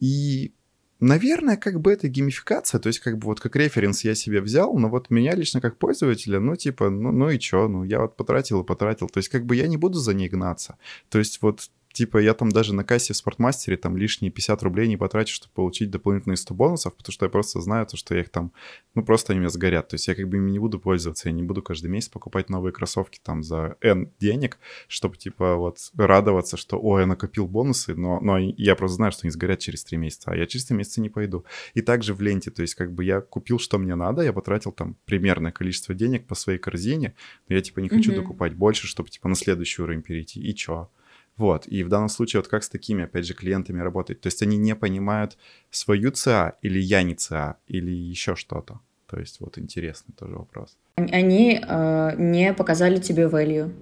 И 0.00 0.52
Наверное, 0.98 1.58
как 1.58 1.78
бы 1.82 1.92
это 1.92 2.08
геймификация, 2.08 2.80
то 2.80 2.86
есть 2.86 3.00
как 3.00 3.18
бы 3.18 3.26
вот 3.26 3.38
как 3.38 3.54
референс 3.54 4.02
я 4.02 4.14
себе 4.14 4.40
взял, 4.40 4.74
но 4.78 4.88
вот 4.88 5.10
меня 5.10 5.34
лично 5.34 5.60
как 5.60 5.76
пользователя, 5.76 6.40
ну 6.40 6.56
типа, 6.56 6.88
ну, 6.88 7.12
ну 7.12 7.28
и 7.28 7.38
чё, 7.38 7.68
ну 7.68 7.84
я 7.84 8.00
вот 8.00 8.16
потратил 8.16 8.62
и 8.62 8.64
потратил, 8.64 9.06
то 9.08 9.18
есть 9.18 9.28
как 9.28 9.44
бы 9.44 9.56
я 9.56 9.66
не 9.66 9.76
буду 9.76 9.98
за 9.98 10.14
ней 10.14 10.30
гнаться. 10.30 10.78
То 11.10 11.18
есть 11.18 11.42
вот 11.42 11.68
Типа 11.96 12.18
я 12.18 12.34
там 12.34 12.52
даже 12.52 12.74
на 12.74 12.84
кассе 12.84 13.14
в 13.14 13.16
спортмастере 13.16 13.78
там 13.78 13.96
лишние 13.96 14.30
50 14.30 14.62
рублей 14.64 14.86
не 14.86 14.98
потрачу, 14.98 15.34
чтобы 15.34 15.54
получить 15.54 15.90
дополнительные 15.90 16.36
100 16.36 16.52
бонусов, 16.52 16.94
потому 16.94 17.10
что 17.10 17.24
я 17.24 17.30
просто 17.30 17.62
знаю 17.62 17.86
то, 17.86 17.96
что 17.96 18.14
я 18.14 18.20
их 18.20 18.28
там, 18.28 18.52
ну 18.94 19.02
просто 19.02 19.32
они 19.32 19.40
меня 19.40 19.48
сгорят. 19.48 19.88
То 19.88 19.94
есть 19.94 20.06
я 20.06 20.14
как 20.14 20.28
бы 20.28 20.36
ими 20.36 20.50
не 20.50 20.58
буду 20.58 20.78
пользоваться, 20.78 21.30
я 21.30 21.32
не 21.32 21.42
буду 21.42 21.62
каждый 21.62 21.86
месяц 21.86 22.10
покупать 22.10 22.50
новые 22.50 22.74
кроссовки 22.74 23.18
там 23.22 23.42
за 23.42 23.78
N 23.80 24.12
денег, 24.20 24.58
чтобы 24.88 25.16
типа 25.16 25.54
вот 25.54 25.78
радоваться, 25.96 26.58
что, 26.58 26.78
ой, 26.78 27.00
я 27.00 27.06
накопил 27.06 27.46
бонусы, 27.46 27.94
но, 27.94 28.20
но 28.20 28.36
я 28.36 28.76
просто 28.76 28.96
знаю, 28.96 29.12
что 29.12 29.20
они 29.24 29.30
сгорят 29.30 29.60
через 29.60 29.82
3 29.82 29.96
месяца, 29.96 30.32
а 30.32 30.36
я 30.36 30.46
через 30.46 30.66
3 30.66 30.76
месяца 30.76 31.00
не 31.00 31.08
пойду. 31.08 31.46
И 31.72 31.80
также 31.80 32.12
в 32.12 32.20
ленте, 32.20 32.50
то 32.50 32.60
есть 32.60 32.74
как 32.74 32.92
бы 32.92 33.04
я 33.04 33.22
купил, 33.22 33.58
что 33.58 33.78
мне 33.78 33.94
надо, 33.94 34.20
я 34.20 34.34
потратил 34.34 34.70
там 34.70 34.98
примерное 35.06 35.50
количество 35.50 35.94
денег 35.94 36.26
по 36.26 36.34
своей 36.34 36.58
корзине, 36.58 37.14
но 37.48 37.56
я 37.56 37.62
типа 37.62 37.80
не 37.80 37.88
хочу 37.88 38.12
mm-hmm. 38.12 38.16
докупать 38.16 38.52
больше, 38.52 38.86
чтобы 38.86 39.08
типа 39.08 39.30
на 39.30 39.34
следующий 39.34 39.80
уровень 39.80 40.02
перейти. 40.02 40.42
И 40.42 40.54
чё? 40.54 40.90
Вот, 41.36 41.66
и 41.66 41.84
в 41.84 41.88
данном 41.88 42.08
случае 42.08 42.40
вот 42.40 42.48
как 42.48 42.64
с 42.64 42.68
такими, 42.68 43.04
опять 43.04 43.26
же, 43.26 43.34
клиентами 43.34 43.80
работать? 43.80 44.20
То 44.20 44.28
есть 44.28 44.42
они 44.42 44.56
не 44.56 44.74
понимают 44.74 45.36
свою 45.70 46.10
ЦА 46.10 46.54
или 46.62 46.78
я 46.78 47.02
не 47.02 47.14
ЦА, 47.14 47.56
или 47.66 47.90
еще 47.90 48.36
что-то? 48.36 48.80
То 49.06 49.20
есть 49.20 49.40
вот 49.40 49.58
интересный 49.58 50.14
тоже 50.18 50.34
вопрос. 50.34 50.76
Они 50.96 51.60
э, 51.62 52.12
не 52.16 52.54
показали 52.54 52.98
тебе 52.98 53.24
value. 53.24 53.72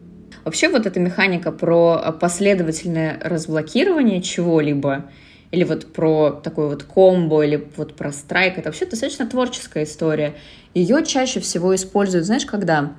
Вообще 0.45 0.69
вот 0.69 0.85
эта 0.85 0.99
механика 0.99 1.53
про 1.53 2.13
последовательное 2.21 3.21
разблокирование 3.23 4.21
чего-либо, 4.21 5.11
или 5.53 5.63
вот 5.63 5.93
про 5.93 6.33
такой 6.33 6.69
вот 6.69 6.83
комбо, 6.83 7.45
или 7.45 7.69
вот 7.77 7.95
про 7.95 8.11
страйк, 8.11 8.59
это 8.59 8.69
вообще 8.69 8.87
достаточно 8.87 9.27
творческая 9.27 9.85
история. 9.85 10.35
Ее 10.75 11.05
чаще 11.07 11.39
всего 11.39 11.75
используют, 11.75 12.27
знаешь, 12.27 12.45
когда? 12.45 12.97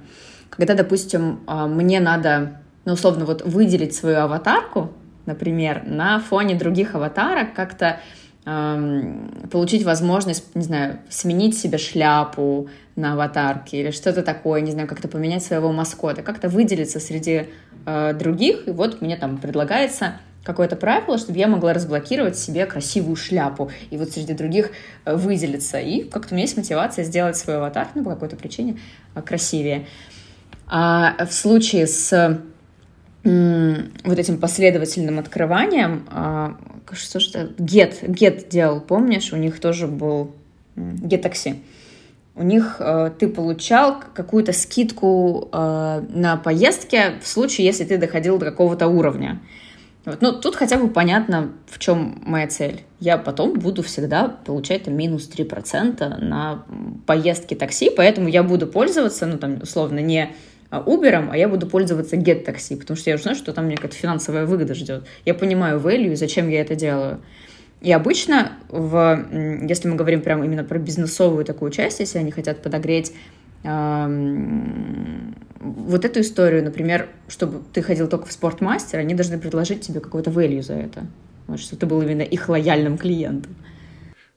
Когда, 0.49 0.73
допустим, 0.73 1.41
а, 1.45 1.67
мне 1.67 1.99
надо 1.99 2.61
ну, 2.85 2.93
условно, 2.93 3.25
вот 3.25 3.41
выделить 3.43 3.95
свою 3.95 4.19
аватарку, 4.19 4.91
например, 5.25 5.83
на 5.85 6.19
фоне 6.19 6.55
других 6.55 6.95
аватарок, 6.95 7.53
как-то 7.53 7.99
эм, 8.45 9.47
получить 9.51 9.83
возможность, 9.83 10.55
не 10.55 10.63
знаю, 10.63 10.99
сменить 11.09 11.57
себе 11.57 11.77
шляпу 11.77 12.69
на 12.95 13.13
аватарке 13.13 13.81
или 13.81 13.91
что-то 13.91 14.21
такое, 14.21 14.61
не 14.61 14.71
знаю, 14.71 14.87
как-то 14.87 15.07
поменять 15.07 15.43
своего 15.43 15.71
маскота, 15.71 16.21
как-то 16.21 16.47
выделиться 16.47 16.99
среди 16.99 17.47
э, 17.85 18.13
других. 18.13 18.67
И 18.67 18.71
вот 18.71 19.01
мне 19.01 19.17
там 19.17 19.37
предлагается 19.37 20.19
какое-то 20.43 20.75
правило, 20.75 21.17
чтобы 21.17 21.39
я 21.39 21.47
могла 21.47 21.73
разблокировать 21.73 22.37
себе 22.37 22.67
красивую 22.67 23.15
шляпу 23.15 23.71
и 23.89 23.97
вот 23.97 24.11
среди 24.11 24.33
других 24.33 24.69
э, 25.05 25.15
выделиться. 25.15 25.79
И 25.79 26.03
как-то 26.03 26.33
у 26.33 26.35
меня 26.35 26.43
есть 26.43 26.55
мотивация 26.55 27.03
сделать 27.03 27.35
свой 27.35 27.57
аватар, 27.57 27.87
ну, 27.95 28.03
по 28.03 28.11
какой-то 28.11 28.35
причине, 28.35 28.79
э, 29.15 29.23
красивее. 29.23 29.87
А 30.67 31.25
в 31.25 31.33
случае 31.33 31.87
с 31.87 32.39
вот 33.25 34.19
этим 34.19 34.37
последовательным 34.37 35.17
открыванием, 35.17 36.05
а, 36.11 36.57
что 36.91 37.19
же 37.19 37.53
Get, 37.57 38.05
Get 38.05 38.47
делал, 38.49 38.79
помнишь, 38.79 39.33
у 39.33 39.37
них 39.37 39.59
тоже 39.59 39.87
был 39.87 40.31
Get 40.75 41.23
Taxi. 41.23 41.57
У 42.35 42.43
них 42.43 42.77
э, 42.79 43.11
ты 43.17 43.29
получал 43.29 44.03
какую-то 44.13 44.51
скидку 44.51 45.49
э, 45.51 46.03
на 46.09 46.35
поездки 46.35 47.19
в 47.21 47.27
случае, 47.27 47.65
если 47.65 47.85
ты 47.85 47.97
доходил 47.97 48.37
до 48.37 48.45
какого-то 48.45 48.87
уровня. 48.87 49.39
Вот. 50.03 50.21
Ну, 50.21 50.33
тут 50.33 50.55
хотя 50.55 50.77
бы 50.77 50.89
понятно, 50.89 51.53
в 51.65 51.79
чем 51.79 52.21
моя 52.25 52.47
цель. 52.47 52.83
Я 52.99 53.17
потом 53.17 53.53
буду 53.53 53.83
всегда 53.83 54.27
получать 54.27 54.83
там, 54.83 54.95
минус 54.95 55.29
3% 55.33 56.19
на 56.19 56.63
поездки 57.07 57.55
такси, 57.55 57.89
поэтому 57.89 58.27
я 58.27 58.43
буду 58.43 58.67
пользоваться, 58.67 59.25
ну, 59.25 59.37
там, 59.37 59.61
условно, 59.63 59.99
не 59.99 60.31
Uber, 60.71 61.29
а 61.31 61.37
я 61.37 61.47
буду 61.47 61.67
пользоваться 61.67 62.15
GetTaxi, 62.15 62.77
потому 62.77 62.97
что 62.97 63.09
я 63.09 63.15
уже 63.15 63.23
знаю, 63.23 63.37
что 63.37 63.53
там 63.53 63.65
мне 63.65 63.75
какая-то 63.75 63.95
финансовая 63.95 64.45
выгода 64.45 64.73
ждет. 64.73 65.05
Я 65.25 65.33
понимаю 65.33 65.79
value, 65.79 66.15
зачем 66.15 66.49
я 66.49 66.61
это 66.61 66.75
делаю. 66.75 67.19
И 67.81 67.91
обычно, 67.91 68.53
в, 68.69 69.27
если 69.67 69.87
мы 69.87 69.95
говорим 69.95 70.21
прямо 70.21 70.45
именно 70.45 70.63
про 70.63 70.79
бизнесовую 70.79 71.45
такую 71.45 71.71
часть, 71.71 71.99
если 71.99 72.17
они 72.17 72.31
хотят 72.31 72.63
подогреть 72.63 73.13
эм, 73.63 75.35
вот 75.59 76.05
эту 76.05 76.21
историю, 76.21 76.63
например, 76.63 77.09
чтобы 77.27 77.61
ты 77.73 77.81
ходил 77.81 78.07
только 78.07 78.25
в 78.25 78.31
спортмастер, 78.31 78.99
они 78.99 79.13
должны 79.13 79.37
предложить 79.37 79.81
тебе 79.81 79.99
какой-то 79.99 80.31
value 80.31 80.61
за 80.61 80.73
это. 80.73 81.05
Вот, 81.47 81.59
что 81.59 81.75
ты 81.75 81.85
был 81.85 82.01
именно 82.01 82.23
их 82.23 82.49
лояльным 82.49 82.97
клиентом. 82.97 83.55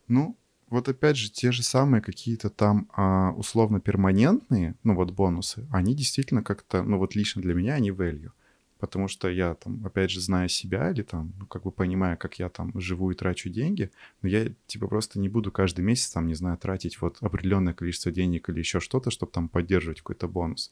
Ну, 0.08 0.36
вот 0.70 0.88
опять 0.88 1.16
же, 1.16 1.30
те 1.30 1.52
же 1.52 1.62
самые 1.62 2.02
какие-то 2.02 2.50
там 2.50 2.88
а, 2.92 3.32
условно 3.32 3.80
перманентные, 3.80 4.74
ну 4.84 4.94
вот 4.94 5.10
бонусы, 5.10 5.66
они 5.70 5.94
действительно 5.94 6.42
как-то, 6.42 6.82
ну 6.82 6.98
вот 6.98 7.14
лично 7.14 7.42
для 7.42 7.54
меня 7.54 7.74
они 7.74 7.90
value. 7.90 8.30
Потому 8.78 9.08
что 9.08 9.28
я 9.28 9.54
там, 9.54 9.84
опять 9.84 10.10
же, 10.10 10.20
знаю 10.20 10.48
себя 10.48 10.90
или 10.90 11.02
там, 11.02 11.32
ну, 11.38 11.46
как 11.46 11.64
бы 11.64 11.72
понимая, 11.72 12.16
как 12.16 12.38
я 12.38 12.48
там 12.48 12.78
живу 12.80 13.10
и 13.10 13.14
трачу 13.14 13.48
деньги, 13.48 13.90
но 14.22 14.28
я 14.28 14.52
типа 14.68 14.86
просто 14.86 15.18
не 15.18 15.28
буду 15.28 15.50
каждый 15.50 15.80
месяц 15.80 16.10
там, 16.10 16.28
не 16.28 16.34
знаю, 16.34 16.58
тратить 16.58 17.00
вот 17.00 17.16
определенное 17.20 17.74
количество 17.74 18.12
денег 18.12 18.48
или 18.48 18.60
еще 18.60 18.78
что-то, 18.78 19.10
чтобы 19.10 19.32
там 19.32 19.48
поддерживать 19.48 19.98
какой-то 19.98 20.28
бонус. 20.28 20.70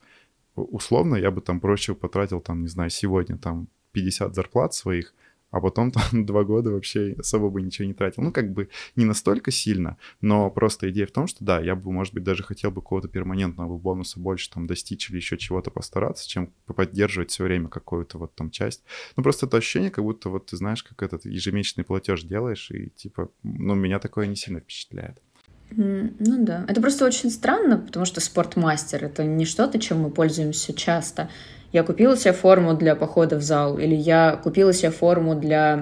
Условно 0.55 1.16
я 1.16 1.32
бы 1.32 1.40
там 1.40 1.59
проще 1.59 1.94
потратил 1.94 2.40
там, 2.40 2.62
не 2.62 2.68
знаю, 2.68 2.90
сегодня 2.90 3.38
там 3.38 3.66
50 3.90 4.34
зарплат 4.34 4.72
своих, 4.72 5.12
а 5.51 5.61
потом 5.61 5.90
там 5.90 6.03
два 6.26 6.44
года 6.44 6.70
вообще 6.70 7.14
особо 7.18 7.51
бы 7.51 7.62
ничего 7.62 7.86
не 7.86 7.94
тратил. 7.94 8.22
Ну, 8.22 8.32
как 8.32 8.53
бы 8.53 8.68
не 8.94 9.05
настолько 9.05 9.51
сильно, 9.51 9.97
но 10.20 10.51
просто 10.51 10.90
идея 10.90 11.07
в 11.07 11.12
том, 11.12 11.26
что 11.26 11.44
да, 11.44 11.61
я 11.61 11.76
бы, 11.76 11.90
может 11.92 12.14
быть, 12.14 12.24
даже 12.24 12.42
хотел 12.42 12.70
бы 12.70 12.82
какого-то 12.82 13.09
перманентного 13.09 13.78
бонуса 13.78 14.20
больше 14.20 14.51
там 14.51 14.66
достичь 14.66 15.11
или 15.11 15.16
еще 15.16 15.36
чего-то 15.38 15.70
постараться, 15.70 16.28
чем 16.28 16.53
поддерживать 16.66 17.30
все 17.30 17.44
время 17.44 17.68
какую-то 17.68 18.18
вот 18.18 18.34
там 18.34 18.51
часть. 18.51 18.84
Ну, 19.16 19.22
просто 19.22 19.47
это 19.47 19.57
ощущение, 19.57 19.90
как 19.90 20.05
будто 20.05 20.28
вот 20.28 20.47
ты 20.47 20.57
знаешь, 20.57 20.82
как 20.82 21.03
этот 21.03 21.24
ежемесячный 21.24 21.84
платеж 21.84 22.22
делаешь, 22.22 22.70
и 22.70 22.90
типа, 22.90 23.30
ну, 23.42 23.74
меня 23.74 23.99
такое 23.99 24.26
не 24.26 24.36
сильно 24.36 24.61
впечатляет. 24.61 25.22
Ну 25.71 26.45
да. 26.45 26.64
Это 26.69 26.81
просто 26.81 27.05
очень 27.05 27.31
странно, 27.31 27.79
потому 27.79 28.07
что 28.07 28.21
спортмастер— 28.21 29.05
это 29.07 29.25
не 29.25 29.45
что-то, 29.45 29.79
чем 29.79 30.01
мы 30.01 30.11
пользуемся 30.11 30.73
часто 30.73 31.29
я 31.73 31.83
купила 31.83 32.17
себе 32.17 32.33
форму 32.33 32.75
для 32.75 32.95
похода 32.95 33.37
в 33.37 33.43
зал, 33.43 33.79
или 33.79 33.95
я 33.95 34.41
купила 34.43 34.73
себе 34.73 34.91
форму 34.91 35.35
для 35.35 35.75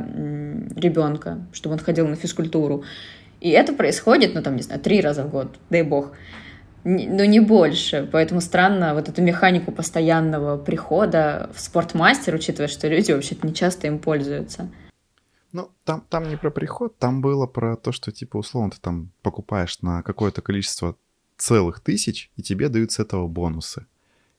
ребенка, 0.76 1.38
чтобы 1.52 1.74
он 1.74 1.78
ходил 1.78 2.08
на 2.08 2.16
физкультуру. 2.16 2.84
И 3.40 3.50
это 3.50 3.72
происходит, 3.72 4.34
ну, 4.34 4.42
там, 4.42 4.56
не 4.56 4.62
знаю, 4.62 4.80
три 4.80 5.00
раза 5.00 5.22
в 5.22 5.30
год, 5.30 5.54
дай 5.70 5.82
бог. 5.82 6.12
Но 6.82 7.24
не 7.24 7.40
больше. 7.40 8.08
Поэтому 8.10 8.40
странно 8.40 8.94
вот 8.94 9.08
эту 9.08 9.22
механику 9.22 9.72
постоянного 9.72 10.58
прихода 10.58 11.50
в 11.54 11.60
спортмастер, 11.60 12.34
учитывая, 12.34 12.68
что 12.68 12.88
люди 12.88 13.12
вообще-то 13.12 13.46
не 13.46 13.54
часто 13.54 13.86
им 13.86 13.98
пользуются. 13.98 14.68
Ну, 15.54 15.70
там, 15.84 16.04
там 16.10 16.28
не 16.28 16.36
про 16.36 16.50
приход, 16.50 16.98
там 16.98 17.22
было 17.22 17.46
про 17.46 17.76
то, 17.76 17.92
что, 17.92 18.12
типа, 18.12 18.36
условно, 18.36 18.72
ты 18.72 18.78
там 18.80 19.10
покупаешь 19.22 19.80
на 19.80 20.02
какое-то 20.02 20.42
количество 20.42 20.96
целых 21.38 21.80
тысяч, 21.80 22.30
и 22.36 22.42
тебе 22.42 22.68
дают 22.68 22.92
с 22.92 22.98
этого 22.98 23.26
бонусы 23.28 23.86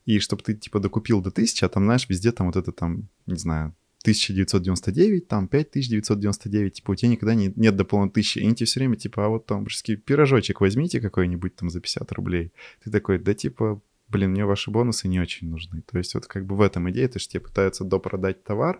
и 0.05 0.19
чтобы 0.19 0.43
ты, 0.43 0.53
типа, 0.53 0.79
докупил 0.79 1.21
до 1.21 1.29
1000, 1.29 1.65
а 1.65 1.69
там, 1.69 1.85
знаешь, 1.85 2.07
везде 2.09 2.31
там 2.31 2.47
вот 2.47 2.55
это 2.55 2.71
там, 2.71 3.09
не 3.25 3.37
знаю, 3.37 3.75
1999, 4.01 5.27
там 5.27 5.47
5999, 5.47 6.73
типа 6.73 6.91
у 6.91 6.95
тебя 6.95 7.09
никогда 7.09 7.33
не, 7.33 7.51
нет 7.55 7.75
до 7.75 7.85
полной 7.85 8.11
тысячи, 8.11 8.37
и 8.37 8.43
они 8.43 8.53
тебе 8.53 8.67
все 8.67 8.79
время, 8.79 8.97
типа, 8.97 9.25
а 9.25 9.29
вот 9.29 9.47
там, 9.47 9.65
пирожочек 10.05 10.61
возьмите 10.61 11.01
какой-нибудь 11.01 11.55
там 11.55 11.71
за 11.71 11.79
50 11.79 12.11
рублей. 12.11 12.51
Ты 12.83 12.91
такой, 12.91 13.17
да 13.17 13.33
типа, 13.33 13.81
блин, 14.09 14.31
мне 14.31 14.45
ваши 14.45 14.69
бонусы 14.69 15.07
не 15.07 15.19
очень 15.19 15.49
нужны. 15.49 15.81
То 15.81 15.97
есть 15.97 16.13
вот 16.13 16.27
как 16.27 16.45
бы 16.45 16.55
в 16.55 16.61
этом 16.61 16.87
идея, 16.91 17.07
то 17.07 17.17
есть 17.17 17.31
тебе 17.31 17.41
пытаются 17.41 17.83
допродать 17.83 18.43
товар, 18.43 18.79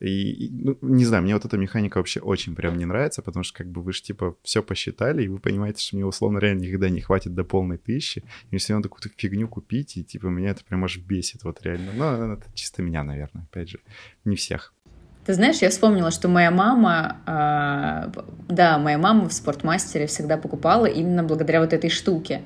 и, 0.00 0.48
ну, 0.50 0.78
не 0.80 1.04
знаю, 1.04 1.24
мне 1.24 1.34
вот 1.34 1.44
эта 1.44 1.56
механика 1.56 1.98
вообще 1.98 2.20
очень 2.20 2.54
прям 2.54 2.76
не 2.76 2.84
нравится, 2.84 3.22
потому 3.22 3.42
что 3.42 3.58
как 3.58 3.68
бы 3.68 3.82
вы 3.82 3.92
же 3.92 4.02
типа 4.02 4.36
все 4.42 4.62
посчитали, 4.62 5.24
и 5.24 5.28
вы 5.28 5.38
понимаете, 5.38 5.82
что 5.82 5.96
мне 5.96 6.06
условно 6.06 6.38
реально 6.38 6.62
никогда 6.62 6.88
не 6.88 7.00
хватит 7.00 7.34
до 7.34 7.44
полной 7.44 7.78
тысячи, 7.78 8.18
и 8.18 8.24
если 8.52 8.72
надо 8.72 8.88
какую-то 8.88 9.10
фигню 9.16 9.48
купить, 9.48 9.96
и 9.96 10.04
типа 10.04 10.26
меня 10.26 10.50
это 10.50 10.64
прям 10.64 10.84
аж 10.84 10.98
бесит 10.98 11.42
вот 11.44 11.62
реально. 11.62 11.92
Но 11.94 12.32
это 12.34 12.46
чисто 12.54 12.82
меня, 12.82 13.02
наверное, 13.02 13.44
опять 13.50 13.70
же, 13.70 13.80
не 14.24 14.36
всех. 14.36 14.72
Ты 15.26 15.34
знаешь, 15.34 15.58
я 15.58 15.68
вспомнила, 15.68 16.10
что 16.10 16.28
моя 16.28 16.50
мама, 16.50 17.18
э, 17.26 18.20
да, 18.48 18.78
моя 18.78 18.96
мама 18.96 19.28
в 19.28 19.32
спортмастере 19.32 20.06
всегда 20.06 20.38
покупала 20.38 20.86
именно 20.86 21.22
благодаря 21.22 21.60
вот 21.60 21.74
этой 21.74 21.90
штуке. 21.90 22.40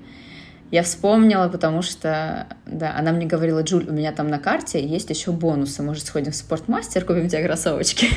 Я 0.72 0.82
вспомнила, 0.82 1.48
потому 1.48 1.82
что, 1.82 2.46
да, 2.64 2.96
она 2.96 3.12
мне 3.12 3.26
говорила, 3.26 3.62
Джуль, 3.62 3.86
у 3.90 3.92
меня 3.92 4.10
там 4.10 4.28
на 4.28 4.38
карте 4.38 4.82
есть 4.82 5.10
еще 5.10 5.30
бонусы, 5.30 5.82
может, 5.82 6.06
сходим 6.06 6.32
в 6.32 6.34
спортмастер, 6.34 7.04
купим 7.04 7.28
тебе 7.28 7.44
кроссовочки. 7.44 8.08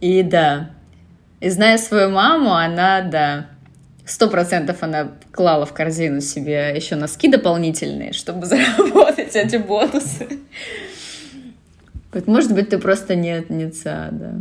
И 0.00 0.24
да, 0.24 0.70
и 1.38 1.48
зная 1.48 1.78
свою 1.78 2.10
маму, 2.10 2.54
она, 2.54 3.02
да, 3.02 3.46
сто 4.04 4.28
процентов 4.28 4.82
она 4.82 5.12
клала 5.30 5.64
в 5.64 5.72
корзину 5.72 6.20
себе 6.20 6.72
еще 6.74 6.96
носки 6.96 7.28
дополнительные, 7.28 8.12
чтобы 8.12 8.44
заработать 8.44 9.36
эти 9.36 9.58
бонусы. 9.58 10.40
Может 12.26 12.52
быть, 12.52 12.70
ты 12.70 12.78
просто 12.78 13.14
нет, 13.14 13.48
не 13.48 13.70
ца, 13.70 14.08
да. 14.10 14.32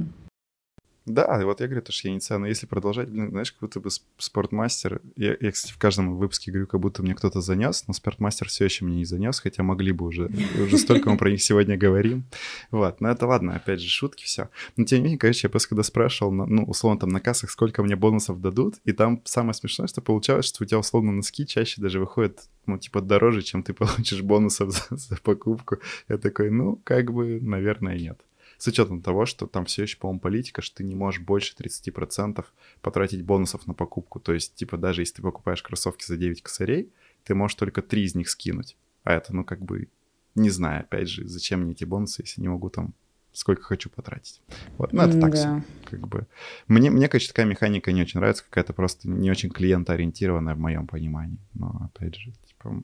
Да, 1.07 1.39
вот 1.45 1.61
я 1.61 1.67
говорю, 1.67 1.81
то, 1.81 1.93
что 1.93 2.09
я 2.09 2.13
инициал, 2.13 2.37
но 2.37 2.47
если 2.47 2.65
продолжать, 2.65 3.07
блин, 3.07 3.29
знаешь, 3.29 3.53
как 3.53 3.61
будто 3.61 3.79
бы 3.79 3.89
спортмастер, 4.17 5.01
я, 5.15 5.37
я, 5.39 5.51
кстати, 5.53 5.71
в 5.71 5.77
каждом 5.77 6.17
выпуске 6.17 6.51
говорю, 6.51 6.67
как 6.67 6.81
будто 6.81 7.01
мне 7.01 7.15
кто-то 7.15 7.39
занес, 7.39 7.85
но 7.87 7.93
спортмастер 7.93 8.49
все 8.49 8.65
еще 8.65 8.83
мне 8.83 8.97
не 8.97 9.05
занес, 9.05 9.39
хотя 9.39 9.63
могли 9.63 9.93
бы 9.93 10.05
уже, 10.05 10.29
уже 10.61 10.77
столько 10.77 11.09
мы 11.09 11.17
про 11.17 11.31
них 11.31 11.41
сегодня 11.41 11.77
говорим. 11.77 12.25
Вот, 12.71 12.99
но 12.99 13.09
это 13.09 13.25
ладно, 13.25 13.55
опять 13.55 13.79
же, 13.79 13.87
шутки, 13.87 14.25
все. 14.25 14.49
Но 14.75 14.83
тем 14.83 14.99
не 14.99 15.03
менее, 15.05 15.17
короче, 15.17 15.47
я 15.47 15.49
просто 15.49 15.69
когда 15.69 15.83
спрашивал, 15.83 16.33
ну, 16.33 16.65
условно, 16.65 16.99
там 16.99 17.09
на 17.09 17.21
кассах, 17.21 17.51
сколько 17.51 17.81
мне 17.83 17.95
бонусов 17.95 18.41
дадут, 18.41 18.75
и 18.83 18.91
там 18.91 19.21
самое 19.23 19.53
смешное, 19.53 19.87
что 19.87 20.01
получалось, 20.01 20.47
что 20.47 20.65
у 20.65 20.67
тебя, 20.67 20.79
условно, 20.79 21.13
носки 21.13 21.47
чаще 21.47 21.81
даже 21.81 22.01
выходят, 22.01 22.49
ну, 22.65 22.77
типа, 22.77 22.99
дороже, 22.99 23.43
чем 23.43 23.63
ты 23.63 23.71
получишь 23.73 24.23
бонусов 24.23 24.71
за, 24.89 24.97
за 24.97 25.15
покупку. 25.23 25.77
Я 26.09 26.17
такой, 26.17 26.51
ну, 26.51 26.81
как 26.83 27.13
бы, 27.13 27.39
наверное, 27.41 27.97
нет 27.97 28.19
с 28.57 28.67
учетом 28.67 29.01
того, 29.01 29.25
что 29.25 29.47
там 29.47 29.65
все 29.65 29.83
еще, 29.83 29.97
по-моему, 29.97 30.19
политика, 30.19 30.61
что 30.61 30.77
ты 30.77 30.83
не 30.83 30.95
можешь 30.95 31.21
больше 31.21 31.55
30% 31.57 32.43
потратить 32.81 33.23
бонусов 33.23 33.67
на 33.67 33.73
покупку. 33.73 34.19
То 34.19 34.33
есть, 34.33 34.55
типа, 34.55 34.77
даже 34.77 35.01
если 35.01 35.15
ты 35.15 35.21
покупаешь 35.21 35.61
кроссовки 35.61 36.05
за 36.05 36.17
9 36.17 36.41
косарей, 36.41 36.91
ты 37.23 37.35
можешь 37.35 37.55
только 37.55 37.81
3 37.81 38.03
из 38.03 38.15
них 38.15 38.29
скинуть. 38.29 38.77
А 39.03 39.13
это, 39.13 39.35
ну, 39.35 39.43
как 39.43 39.61
бы, 39.61 39.89
не 40.35 40.49
знаю, 40.49 40.81
опять 40.81 41.09
же, 41.09 41.27
зачем 41.27 41.61
мне 41.61 41.73
эти 41.73 41.85
бонусы, 41.85 42.23
если 42.23 42.41
не 42.41 42.47
могу 42.47 42.69
там 42.69 42.93
сколько 43.37 43.61
хочу 43.61 43.89
потратить. 43.89 44.41
Вот, 44.77 44.93
ну, 44.93 45.03
это 45.03 45.19
так 45.19 45.31
да. 45.31 45.37
все, 45.37 45.63
как 45.89 46.07
бы. 46.07 46.25
Мне, 46.67 46.89
мне, 46.89 47.07
конечно, 47.07 47.33
такая 47.33 47.45
механика 47.45 47.91
не 47.91 48.01
очень 48.01 48.19
нравится, 48.19 48.43
какая-то 48.43 48.73
просто 48.73 49.07
не 49.07 49.29
очень 49.29 49.51
клиентоориентированная 49.51 50.55
в 50.55 50.59
моем 50.59 50.87
понимании. 50.87 51.37
Но, 51.53 51.89
опять 51.93 52.15
же, 52.15 52.31
типа, 52.47 52.83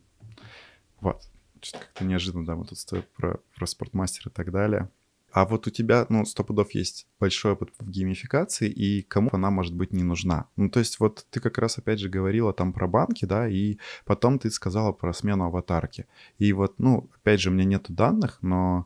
вот. 1.01 1.23
Что-то 1.61 1.85
как-то 1.85 2.03
неожиданно, 2.03 2.45
да, 2.45 2.55
мы 2.55 2.65
тут 2.65 2.77
стоим 2.77 3.05
про, 3.15 3.39
про 3.55 3.65
спортмастер 3.65 4.27
и 4.27 4.29
так 4.29 4.51
далее. 4.51 4.89
А 5.33 5.45
вот 5.45 5.65
у 5.65 5.71
тебя, 5.71 6.05
ну, 6.09 6.25
сто 6.25 6.43
пудов 6.43 6.75
есть 6.75 7.07
большой 7.19 7.53
опыт 7.53 7.69
в 7.79 7.89
геймификации, 7.89 8.69
и 8.69 9.01
кому 9.01 9.31
она 9.33 9.49
может 9.49 9.73
быть 9.73 9.91
не 9.91 10.03
нужна. 10.03 10.47
Ну, 10.57 10.69
то 10.69 10.77
есть 10.79 10.99
вот 10.99 11.25
ты 11.31 11.39
как 11.39 11.57
раз 11.57 11.79
опять 11.79 11.99
же 11.99 12.07
говорила 12.07 12.53
там 12.53 12.71
про 12.71 12.87
банки, 12.87 13.25
да, 13.25 13.47
и 13.47 13.77
потом 14.05 14.37
ты 14.37 14.51
сказала 14.51 14.91
про 14.91 15.11
смену 15.11 15.45
аватарки. 15.45 16.05
И 16.37 16.53
вот, 16.53 16.77
ну, 16.77 17.09
опять 17.15 17.41
же, 17.41 17.49
у 17.49 17.53
меня 17.53 17.65
нету 17.65 17.91
данных, 17.93 18.37
но 18.43 18.85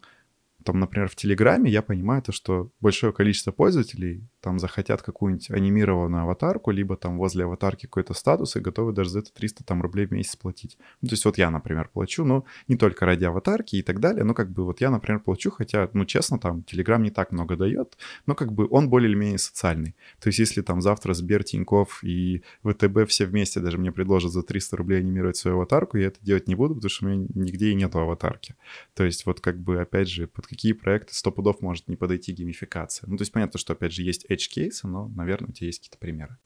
там, 0.63 0.79
например, 0.79 1.09
в 1.09 1.17
Телеграме 1.17 1.69
я 1.69 1.81
понимаю 1.81 2.21
то, 2.21 2.31
что 2.31 2.69
большое 2.79 3.11
количество 3.11 3.51
пользователей 3.51 4.23
там 4.41 4.59
захотят 4.59 5.01
какую-нибудь 5.01 5.49
анимированную 5.49 6.23
аватарку, 6.23 6.71
либо 6.71 6.95
там 6.95 7.17
возле 7.17 7.45
аватарки 7.45 7.85
какой-то 7.85 8.13
статус 8.13 8.55
и 8.55 8.59
готовы 8.59 8.93
даже 8.93 9.09
за 9.09 9.19
это 9.19 9.33
300 9.33 9.63
там 9.63 9.81
рублей 9.81 10.05
в 10.05 10.11
месяц 10.11 10.35
платить. 10.35 10.77
Ну, 11.01 11.09
то 11.09 11.13
есть 11.13 11.25
вот 11.25 11.37
я, 11.37 11.49
например, 11.49 11.89
плачу, 11.91 12.23
но 12.23 12.45
не 12.67 12.75
только 12.75 13.05
ради 13.05 13.25
аватарки 13.25 13.77
и 13.77 13.81
так 13.81 13.99
далее, 13.99 14.23
но 14.23 14.33
как 14.33 14.51
бы 14.51 14.63
вот 14.63 14.81
я, 14.81 14.91
например, 14.91 15.21
плачу, 15.21 15.51
хотя, 15.51 15.89
ну, 15.93 16.05
честно, 16.05 16.39
там 16.39 16.63
Телеграм 16.63 17.01
не 17.01 17.09
так 17.09 17.31
много 17.31 17.55
дает, 17.55 17.97
но 18.25 18.35
как 18.35 18.53
бы 18.53 18.67
он 18.69 18.89
более 18.89 19.09
или 19.09 19.17
менее 19.17 19.39
социальный. 19.39 19.95
То 20.19 20.27
есть 20.27 20.39
если 20.39 20.61
там 20.61 20.81
завтра 20.81 21.13
Сбер, 21.13 21.43
Тинькофф 21.43 22.03
и 22.03 22.43
ВТБ 22.63 23.07
все 23.07 23.25
вместе 23.25 23.59
даже 23.59 23.77
мне 23.77 23.91
предложат 23.91 24.31
за 24.31 24.43
300 24.43 24.77
рублей 24.77 24.99
анимировать 24.99 25.37
свою 25.37 25.57
аватарку, 25.57 25.97
я 25.97 26.07
это 26.07 26.19
делать 26.21 26.47
не 26.47 26.55
буду, 26.55 26.75
потому 26.75 26.89
что 26.89 27.05
у 27.05 27.09
меня 27.09 27.27
нигде 27.33 27.69
и 27.69 27.75
нету 27.75 27.99
аватарки. 27.99 28.55
То 28.93 29.03
есть 29.03 29.25
вот 29.25 29.41
как 29.41 29.59
бы, 29.59 29.81
опять 29.81 30.09
же, 30.09 30.27
под 30.27 30.47
какие 30.47 30.73
проекты 30.73 31.13
сто 31.13 31.31
пудов 31.31 31.61
может 31.61 31.87
не 31.87 31.95
подойти 31.95 32.31
геймификация. 32.33 33.07
Ну, 33.09 33.17
то 33.17 33.23
есть 33.23 33.31
понятно, 33.31 33.59
что, 33.59 33.73
опять 33.73 33.93
же, 33.93 34.03
есть 34.03 34.25
edge 34.37 34.49
кейсы, 34.49 34.87
но, 34.87 35.07
наверное, 35.09 35.49
у 35.49 35.51
тебя 35.51 35.67
есть 35.67 35.79
какие-то 35.79 35.97
примеры. 35.97 36.37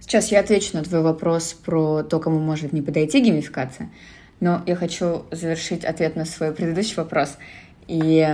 Сейчас 0.00 0.30
я 0.32 0.40
отвечу 0.40 0.76
на 0.76 0.82
твой 0.82 1.02
вопрос 1.02 1.52
про 1.52 2.02
то, 2.02 2.18
кому 2.20 2.38
может 2.38 2.72
не 2.72 2.82
подойти 2.82 3.20
геймификация, 3.20 3.90
но 4.40 4.62
я 4.66 4.76
хочу 4.76 5.24
завершить 5.30 5.84
ответ 5.84 6.16
на 6.16 6.24
свой 6.24 6.52
предыдущий 6.52 6.96
вопрос. 6.96 7.38
И 7.86 8.26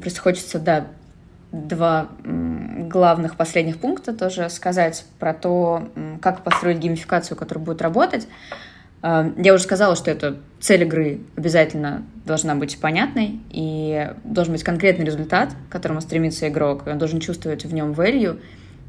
просто 0.00 0.20
хочется, 0.20 0.58
да, 0.58 0.88
два 1.52 2.10
главных 2.22 3.36
последних 3.36 3.78
пункта 3.78 4.14
тоже 4.14 4.48
сказать 4.50 5.04
про 5.18 5.34
то, 5.34 5.88
как 6.22 6.44
построить 6.44 6.78
геймификацию, 6.78 7.36
которая 7.36 7.64
будет 7.64 7.82
работать. 7.82 8.28
Эм, 9.02 9.40
я 9.40 9.54
уже 9.54 9.62
сказала, 9.62 9.96
что 9.96 10.10
это 10.10 10.38
цель 10.60 10.82
игры 10.82 11.20
обязательно 11.36 12.04
должна 12.26 12.54
быть 12.54 12.78
понятной, 12.78 13.40
и 13.50 14.10
должен 14.24 14.52
быть 14.52 14.62
конкретный 14.62 15.06
результат, 15.06 15.54
к 15.68 15.72
которому 15.72 16.00
стремится 16.00 16.48
игрок, 16.48 16.86
он 16.86 16.98
должен 16.98 17.20
чувствовать 17.20 17.64
в 17.64 17.72
нем 17.72 17.92
value. 17.92 18.40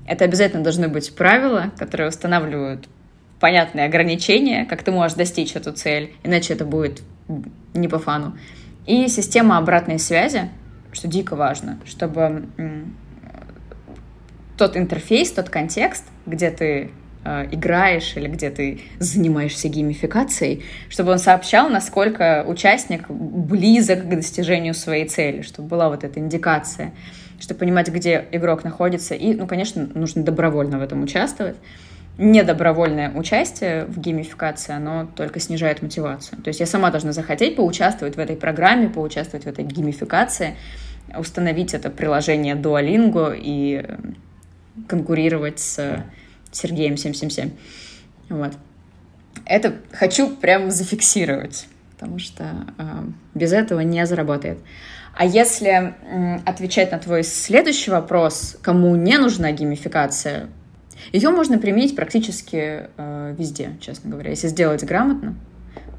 Это 0.05 0.25
обязательно 0.25 0.63
должны 0.63 0.89
быть 0.89 1.15
правила, 1.15 1.71
которые 1.77 2.09
устанавливают 2.09 2.89
понятные 3.39 3.85
ограничения, 3.85 4.65
как 4.65 4.83
ты 4.83 4.91
можешь 4.91 5.15
достичь 5.15 5.55
эту 5.55 5.71
цель, 5.71 6.13
иначе 6.23 6.53
это 6.53 6.65
будет 6.65 7.01
не 7.73 7.87
по 7.87 7.97
фану. 7.97 8.37
И 8.85 9.07
система 9.07 9.57
обратной 9.57 9.99
связи, 9.99 10.49
что 10.91 11.07
дико 11.07 11.35
важно, 11.35 11.79
чтобы 11.85 12.47
тот 14.57 14.75
интерфейс, 14.75 15.31
тот 15.31 15.49
контекст, 15.49 16.05
где 16.25 16.51
ты 16.51 16.91
играешь 17.23 18.13
или 18.15 18.27
где 18.27 18.49
ты 18.49 18.81
занимаешься 18.99 19.69
геймификацией, 19.69 20.63
чтобы 20.89 21.11
он 21.11 21.19
сообщал, 21.19 21.69
насколько 21.69 22.43
участник 22.47 23.09
близок 23.09 24.05
к 24.05 24.09
достижению 24.09 24.73
своей 24.73 25.07
цели, 25.07 25.43
чтобы 25.43 25.69
была 25.69 25.89
вот 25.89 26.03
эта 26.03 26.19
индикация, 26.19 26.93
чтобы 27.39 27.59
понимать, 27.59 27.89
где 27.89 28.25
игрок 28.31 28.63
находится. 28.63 29.13
И, 29.13 29.33
ну, 29.33 29.45
конечно, 29.45 29.87
нужно 29.93 30.23
добровольно 30.23 30.79
в 30.79 30.81
этом 30.81 31.03
участвовать. 31.03 31.55
Недобровольное 32.17 33.11
участие 33.11 33.85
в 33.85 33.99
геймификации, 33.99 34.73
оно 34.73 35.07
только 35.15 35.39
снижает 35.39 35.81
мотивацию. 35.81 36.41
То 36.41 36.49
есть 36.49 36.59
я 36.59 36.65
сама 36.65 36.91
должна 36.91 37.13
захотеть 37.13 37.55
поучаствовать 37.55 38.15
в 38.15 38.19
этой 38.19 38.35
программе, 38.35 38.89
поучаствовать 38.89 39.45
в 39.45 39.47
этой 39.47 39.63
геймификации, 39.63 40.55
установить 41.17 41.73
это 41.73 41.89
приложение 41.89 42.55
Duolingo 42.55 43.33
и 43.35 43.85
конкурировать 44.87 45.59
с 45.59 46.03
Сергеем 46.51 46.97
777. 46.97 47.51
Вот. 48.29 48.53
Это 49.45 49.75
хочу 49.91 50.29
прям 50.29 50.71
зафиксировать, 50.71 51.67
потому 51.93 52.19
что 52.19 52.65
э, 52.77 52.83
без 53.33 53.53
этого 53.53 53.79
не 53.81 54.05
заработает. 54.05 54.59
А 55.13 55.25
если 55.25 55.69
э, 55.69 56.39
отвечать 56.45 56.91
на 56.91 56.99
твой 56.99 57.23
следующий 57.23 57.91
вопрос, 57.91 58.57
кому 58.61 58.95
не 58.95 59.17
нужна 59.17 59.51
геймификация, 59.51 60.49
ее 61.11 61.29
можно 61.31 61.57
применить 61.57 61.95
практически 61.95 62.87
э, 62.95 63.35
везде, 63.37 63.71
честно 63.81 64.11
говоря. 64.11 64.29
Если 64.29 64.47
сделать 64.47 64.83
грамотно, 64.83 65.35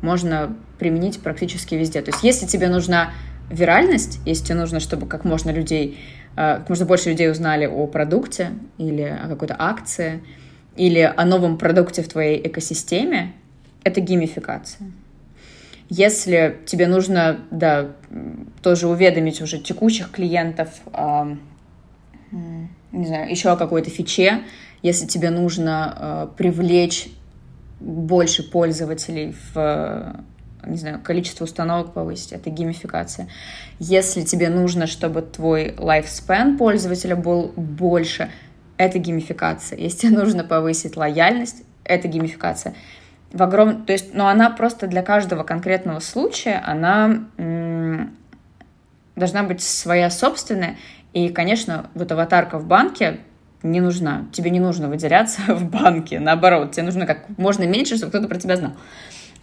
можно 0.00 0.56
применить 0.78 1.20
практически 1.20 1.74
везде. 1.74 2.00
То 2.02 2.10
есть 2.10 2.24
если 2.24 2.46
тебе 2.46 2.68
нужна 2.68 3.10
виральность, 3.50 4.20
если 4.24 4.46
тебе 4.46 4.56
нужно, 4.56 4.80
чтобы 4.80 5.06
как 5.06 5.24
можно 5.24 5.50
людей, 5.50 5.98
э, 6.36 6.58
как 6.58 6.68
можно 6.68 6.86
больше 6.86 7.10
людей 7.10 7.30
узнали 7.30 7.66
о 7.66 7.86
продукте 7.86 8.52
или 8.78 9.02
о 9.02 9.28
какой-то 9.28 9.56
акции, 9.58 10.22
или 10.76 11.00
о 11.00 11.24
новом 11.24 11.58
продукте 11.58 12.02
в 12.02 12.08
твоей 12.08 12.46
экосистеме, 12.46 13.32
это 13.84 14.00
геймификация. 14.00 14.90
Если 15.88 16.58
тебе 16.64 16.86
нужно, 16.86 17.40
да, 17.50 17.90
тоже 18.62 18.88
уведомить 18.88 19.42
уже 19.42 19.58
текущих 19.58 20.10
клиентов, 20.10 20.80
э, 20.94 21.36
не 22.92 23.06
знаю, 23.06 23.30
еще 23.30 23.50
о 23.50 23.56
какой-то 23.56 23.90
фиче, 23.90 24.42
если 24.82 25.06
тебе 25.06 25.30
нужно 25.30 25.96
э, 25.96 26.28
привлечь 26.36 27.08
больше 27.80 28.42
пользователей 28.48 29.34
в 29.52 30.24
не 30.66 30.76
знаю, 30.76 31.00
количество 31.00 31.44
установок 31.44 31.92
повысить, 31.92 32.32
это 32.32 32.50
геймификация. 32.50 33.28
Если 33.78 34.22
тебе 34.22 34.48
нужно, 34.48 34.86
чтобы 34.86 35.22
твой 35.22 35.70
lifespan 35.70 36.56
пользователя 36.56 37.16
был 37.16 37.52
больше, 37.56 38.30
это 38.84 38.98
геймификация. 38.98 39.78
Если 39.78 40.08
тебе 40.08 40.18
нужно 40.18 40.44
повысить 40.44 40.96
лояльность, 40.96 41.62
это 41.84 42.08
геймификация. 42.08 42.74
в 43.32 43.42
огром... 43.42 43.84
То 43.84 43.92
есть, 43.92 44.14
но 44.14 44.28
она 44.28 44.50
просто 44.50 44.86
для 44.86 45.02
каждого 45.02 45.42
конкретного 45.42 46.00
случая, 46.00 46.62
она 46.66 47.24
м- 47.38 48.14
должна 49.16 49.42
быть 49.42 49.62
своя 49.62 50.10
собственная. 50.10 50.76
И, 51.12 51.28
конечно, 51.28 51.90
вот 51.94 52.10
аватарка 52.12 52.58
в 52.58 52.66
банке 52.66 53.20
не 53.62 53.80
нужна. 53.80 54.26
Тебе 54.32 54.50
не 54.50 54.60
нужно 54.60 54.88
выделяться 54.88 55.40
в 55.48 55.64
банке. 55.70 56.20
Наоборот, 56.20 56.72
тебе 56.72 56.84
нужно 56.84 57.06
как 57.06 57.26
можно 57.38 57.64
меньше, 57.64 57.96
чтобы 57.96 58.10
кто-то 58.10 58.28
про 58.28 58.38
тебя 58.38 58.56
знал. 58.56 58.72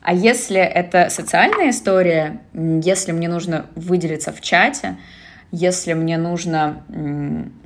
А 0.02 0.14
если 0.14 0.60
это 0.62 1.10
социальная 1.10 1.72
история, 1.72 2.42
если 2.54 3.12
мне 3.12 3.28
нужно 3.28 3.66
выделиться 3.76 4.32
в 4.32 4.40
чате, 4.42 4.98
если 5.52 5.94
мне 5.94 6.18
нужно 6.18 6.84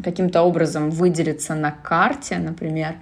каким-то 0.04 0.44
образом 0.44 0.90
выделиться 0.90 1.56
на 1.56 1.72
карте, 1.72 2.38
например, 2.38 2.96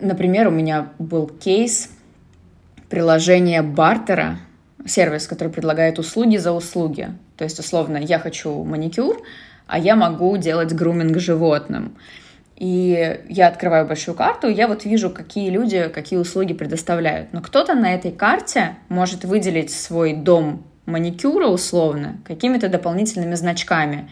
например, 0.00 0.48
у 0.48 0.50
меня 0.50 0.88
был 0.98 1.26
кейс 1.26 1.90
приложения 2.88 3.62
бартера, 3.62 4.38
сервис, 4.86 5.26
который 5.26 5.48
предлагает 5.48 5.98
услуги 5.98 6.36
за 6.36 6.52
услуги. 6.52 7.08
То 7.36 7.44
есть, 7.44 7.58
условно, 7.58 7.96
я 7.96 8.18
хочу 8.18 8.64
маникюр, 8.64 9.20
а 9.66 9.78
я 9.78 9.96
могу 9.96 10.36
делать 10.36 10.72
груминг 10.72 11.18
животным. 11.18 11.96
И 12.56 13.20
я 13.28 13.48
открываю 13.48 13.86
большую 13.86 14.16
карту, 14.16 14.48
я 14.48 14.66
вот 14.66 14.84
вижу, 14.84 15.10
какие 15.10 15.50
люди 15.50 15.88
какие 15.94 16.18
услуги 16.18 16.54
предоставляют. 16.54 17.32
Но 17.32 17.40
кто-то 17.40 17.74
на 17.74 17.94
этой 17.94 18.10
карте 18.10 18.76
может 18.88 19.24
выделить 19.24 19.70
свой 19.70 20.12
дом 20.12 20.64
маникюра 20.88 21.46
условно 21.46 22.18
какими-то 22.24 22.68
дополнительными 22.68 23.34
значками. 23.34 24.10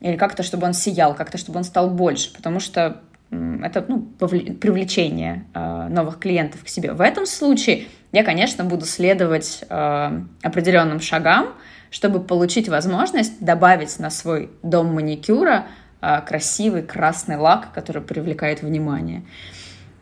Или 0.00 0.16
как-то, 0.16 0.42
чтобы 0.42 0.66
он 0.66 0.74
сиял, 0.74 1.14
как-то, 1.14 1.38
чтобы 1.38 1.58
он 1.58 1.64
стал 1.64 1.90
больше. 1.90 2.32
Потому 2.34 2.60
что 2.60 3.00
это 3.30 3.84
ну, 3.88 4.00
привлечение 4.00 5.46
э, 5.54 5.88
новых 5.88 6.18
клиентов 6.18 6.64
к 6.64 6.68
себе. 6.68 6.92
В 6.92 7.00
этом 7.00 7.26
случае 7.26 7.86
я, 8.12 8.22
конечно, 8.24 8.64
буду 8.64 8.84
следовать 8.84 9.64
э, 9.68 10.20
определенным 10.42 11.00
шагам, 11.00 11.48
чтобы 11.90 12.20
получить 12.20 12.68
возможность 12.68 13.40
добавить 13.40 13.98
на 13.98 14.10
свой 14.10 14.50
дом 14.62 14.94
маникюра 14.94 15.66
а, 16.00 16.20
красивый 16.20 16.82
красный 16.82 17.36
лак, 17.36 17.72
который 17.72 18.02
привлекает 18.02 18.62
внимание. 18.62 19.24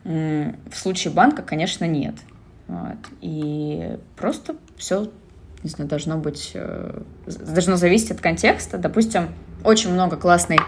В 0.03 0.73
случае 0.73 1.13
банка, 1.13 1.41
конечно, 1.41 1.85
нет. 1.85 2.15
Вот. 2.67 2.97
И 3.21 3.97
просто 4.15 4.55
все, 4.77 5.09
не 5.65 5.69
знаю, 5.69 5.89
должно 5.89 6.17
быть, 6.17 6.51
э, 6.53 7.01
должно 7.25 7.75
зависеть 7.75 8.11
от 8.11 8.21
контекста. 8.21 8.77
Допустим, 8.77 9.29
очень 9.63 9.91
много 9.91 10.15
классной 10.15 10.59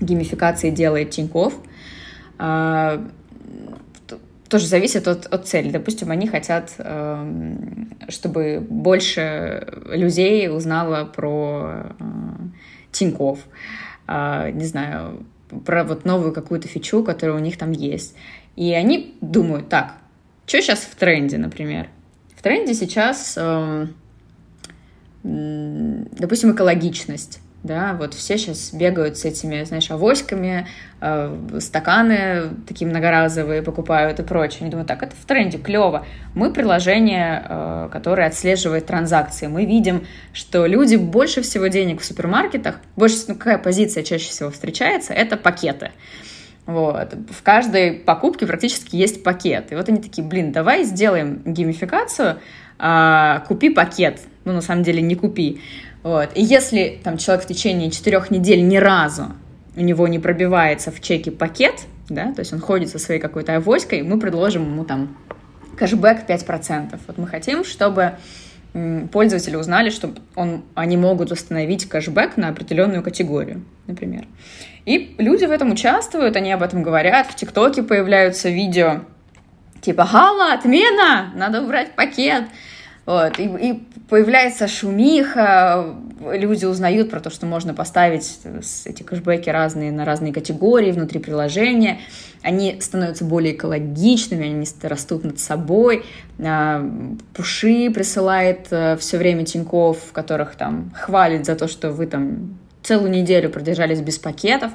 геймификации 0.00 0.70
делает 0.70 1.10
Тиньков. 1.10 1.54
А, 2.38 3.06
тоже 4.48 4.66
зависит 4.66 5.06
от, 5.08 5.26
от 5.26 5.46
цели. 5.46 5.70
Допустим, 5.70 6.10
они 6.10 6.26
хотят, 6.26 6.72
эм, 6.78 7.90
чтобы 8.08 8.66
больше 8.66 9.66
людей 9.88 10.48
узнало 10.48 11.04
про 11.04 11.94
э, 11.98 12.04
Тиньков. 12.92 13.40
А, 14.06 14.50
не 14.50 14.64
знаю, 14.64 15.26
про 15.66 15.84
вот 15.84 16.06
новую 16.06 16.32
какую-то 16.32 16.66
фичу, 16.66 17.04
которая 17.04 17.36
у 17.36 17.40
них 17.40 17.58
там 17.58 17.72
есть. 17.72 18.16
И 18.56 18.72
они 18.72 19.16
думают, 19.20 19.68
так, 19.68 19.96
что 20.46 20.62
сейчас 20.62 20.80
в 20.80 20.94
тренде, 20.94 21.36
например? 21.36 21.88
В 22.36 22.42
тренде 22.42 22.72
сейчас, 22.74 23.34
э, 23.36 23.86
допустим, 25.24 26.52
экологичность 26.52 27.40
да, 27.64 27.96
вот 27.98 28.12
все 28.12 28.36
сейчас 28.36 28.74
бегают 28.74 29.16
с 29.16 29.24
этими, 29.24 29.64
знаешь, 29.64 29.90
авоськами, 29.90 30.68
э, 31.00 31.58
стаканы 31.60 32.50
такие 32.68 32.88
многоразовые 32.88 33.62
покупают 33.62 34.20
и 34.20 34.22
прочее. 34.22 34.58
Они 34.60 34.70
думают, 34.70 34.86
так, 34.86 35.02
это 35.02 35.16
в 35.16 35.24
тренде, 35.24 35.56
клево. 35.56 36.06
Мы 36.34 36.52
приложение, 36.52 37.42
э, 37.48 37.88
которое 37.90 38.26
отслеживает 38.26 38.84
транзакции. 38.84 39.46
Мы 39.46 39.64
видим, 39.64 40.06
что 40.34 40.66
люди 40.66 40.96
больше 40.96 41.40
всего 41.40 41.68
денег 41.68 42.02
в 42.02 42.04
супермаркетах, 42.04 42.80
больше, 42.96 43.16
ну, 43.28 43.34
какая 43.34 43.56
позиция 43.56 44.02
чаще 44.02 44.28
всего 44.28 44.50
встречается, 44.50 45.14
это 45.14 45.38
пакеты. 45.38 45.92
Вот. 46.66 47.14
В 47.30 47.42
каждой 47.42 47.94
покупке 47.94 48.46
практически 48.46 48.96
есть 48.96 49.22
пакет. 49.22 49.72
И 49.72 49.74
вот 49.74 49.88
они 49.88 50.02
такие, 50.02 50.26
блин, 50.26 50.52
давай 50.52 50.84
сделаем 50.84 51.40
геймификацию, 51.46 52.40
э, 52.78 53.40
купи 53.48 53.70
пакет. 53.70 54.20
Ну, 54.44 54.52
на 54.52 54.60
самом 54.60 54.82
деле, 54.82 55.00
не 55.02 55.14
купи. 55.14 55.60
Вот. 56.02 56.30
И 56.34 56.42
если 56.42 57.00
там 57.02 57.16
человек 57.16 57.44
в 57.44 57.48
течение 57.48 57.90
четырех 57.90 58.30
недель 58.30 58.66
ни 58.66 58.76
разу 58.76 59.32
у 59.76 59.80
него 59.80 60.06
не 60.06 60.18
пробивается 60.18 60.90
в 60.90 61.00
чеке 61.00 61.30
пакет, 61.30 61.86
да, 62.08 62.32
то 62.32 62.40
есть 62.40 62.52
он 62.52 62.60
ходит 62.60 62.90
со 62.90 62.98
своей 62.98 63.20
какой-то 63.20 63.56
авоськой, 63.56 64.02
мы 64.02 64.20
предложим 64.20 64.62
ему 64.62 64.84
там 64.84 65.16
кэшбэк 65.76 66.28
5%. 66.28 66.98
Вот 67.06 67.18
мы 67.18 67.26
хотим, 67.26 67.64
чтобы 67.64 68.14
пользователи 69.12 69.56
узнали, 69.56 69.90
что 69.90 70.12
он, 70.34 70.64
они 70.74 70.96
могут 70.96 71.30
установить 71.30 71.88
кэшбэк 71.88 72.36
на 72.36 72.48
определенную 72.48 73.02
категорию, 73.02 73.64
например. 73.86 74.26
И 74.84 75.14
люди 75.18 75.44
в 75.44 75.50
этом 75.50 75.72
участвуют, 75.72 76.36
они 76.36 76.52
об 76.52 76.62
этом 76.62 76.82
говорят, 76.82 77.28
в 77.28 77.36
ТикТоке 77.36 77.82
появляются 77.82 78.50
видео 78.50 79.02
типа 79.80 80.04
«Галя, 80.04 80.52
отмена! 80.52 81.32
Надо 81.34 81.62
убрать 81.62 81.94
пакет!» 81.94 82.44
Вот. 83.06 83.38
И, 83.38 83.44
и 83.44 83.82
появляется 84.08 84.66
шумиха, 84.66 85.94
люди 86.32 86.64
узнают 86.64 87.10
про 87.10 87.20
то, 87.20 87.30
что 87.30 87.46
можно 87.46 87.74
поставить 87.74 88.38
эти 88.86 89.02
кэшбэки 89.02 89.50
разные 89.50 89.92
на 89.92 90.04
разные 90.04 90.32
категории 90.32 90.90
внутри 90.90 91.20
приложения. 91.20 92.00
Они 92.42 92.80
становятся 92.80 93.24
более 93.24 93.54
экологичными, 93.54 94.46
они 94.46 94.66
растут 94.82 95.24
над 95.24 95.38
собой. 95.38 96.04
А, 96.38 96.84
пуши 97.34 97.90
присылает 97.90 98.68
э, 98.70 98.96
все 98.98 99.18
время 99.18 99.44
Тиньков, 99.44 100.12
которых 100.12 100.54
там 100.56 100.92
хвалит 100.94 101.46
за 101.46 101.56
то, 101.56 101.68
что 101.68 101.90
вы 101.90 102.06
там 102.06 102.58
целую 102.82 103.10
неделю 103.10 103.50
продержались 103.50 104.00
без 104.00 104.18
пакетов. 104.18 104.72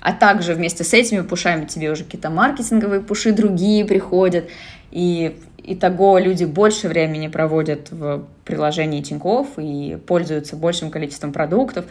А 0.00 0.12
также 0.12 0.54
вместе 0.54 0.84
с 0.84 0.92
этими 0.92 1.20
пушами 1.20 1.64
тебе 1.64 1.90
уже 1.90 2.04
какие-то 2.04 2.28
маркетинговые 2.28 3.00
пуши 3.00 3.32
другие 3.32 3.84
приходят. 3.84 4.46
И 4.90 5.38
Итого 5.64 6.18
люди 6.18 6.44
больше 6.44 6.88
времени 6.88 7.28
проводят 7.28 7.90
в 7.92 8.26
приложении 8.44 9.00
Тинькофф 9.00 9.58
и 9.58 9.96
пользуются 10.06 10.56
большим 10.56 10.90
количеством 10.90 11.32
продуктов, 11.32 11.84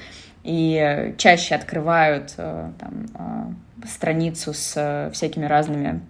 и 0.44 1.14
чаще 1.18 1.56
открывают 1.56 2.34
э, 2.38 2.72
там, 2.80 3.56
э, 3.84 3.88
страницу 3.88 4.54
с 4.54 4.74
э, 4.76 5.12
всякими 5.14 5.46
разными 5.46 6.02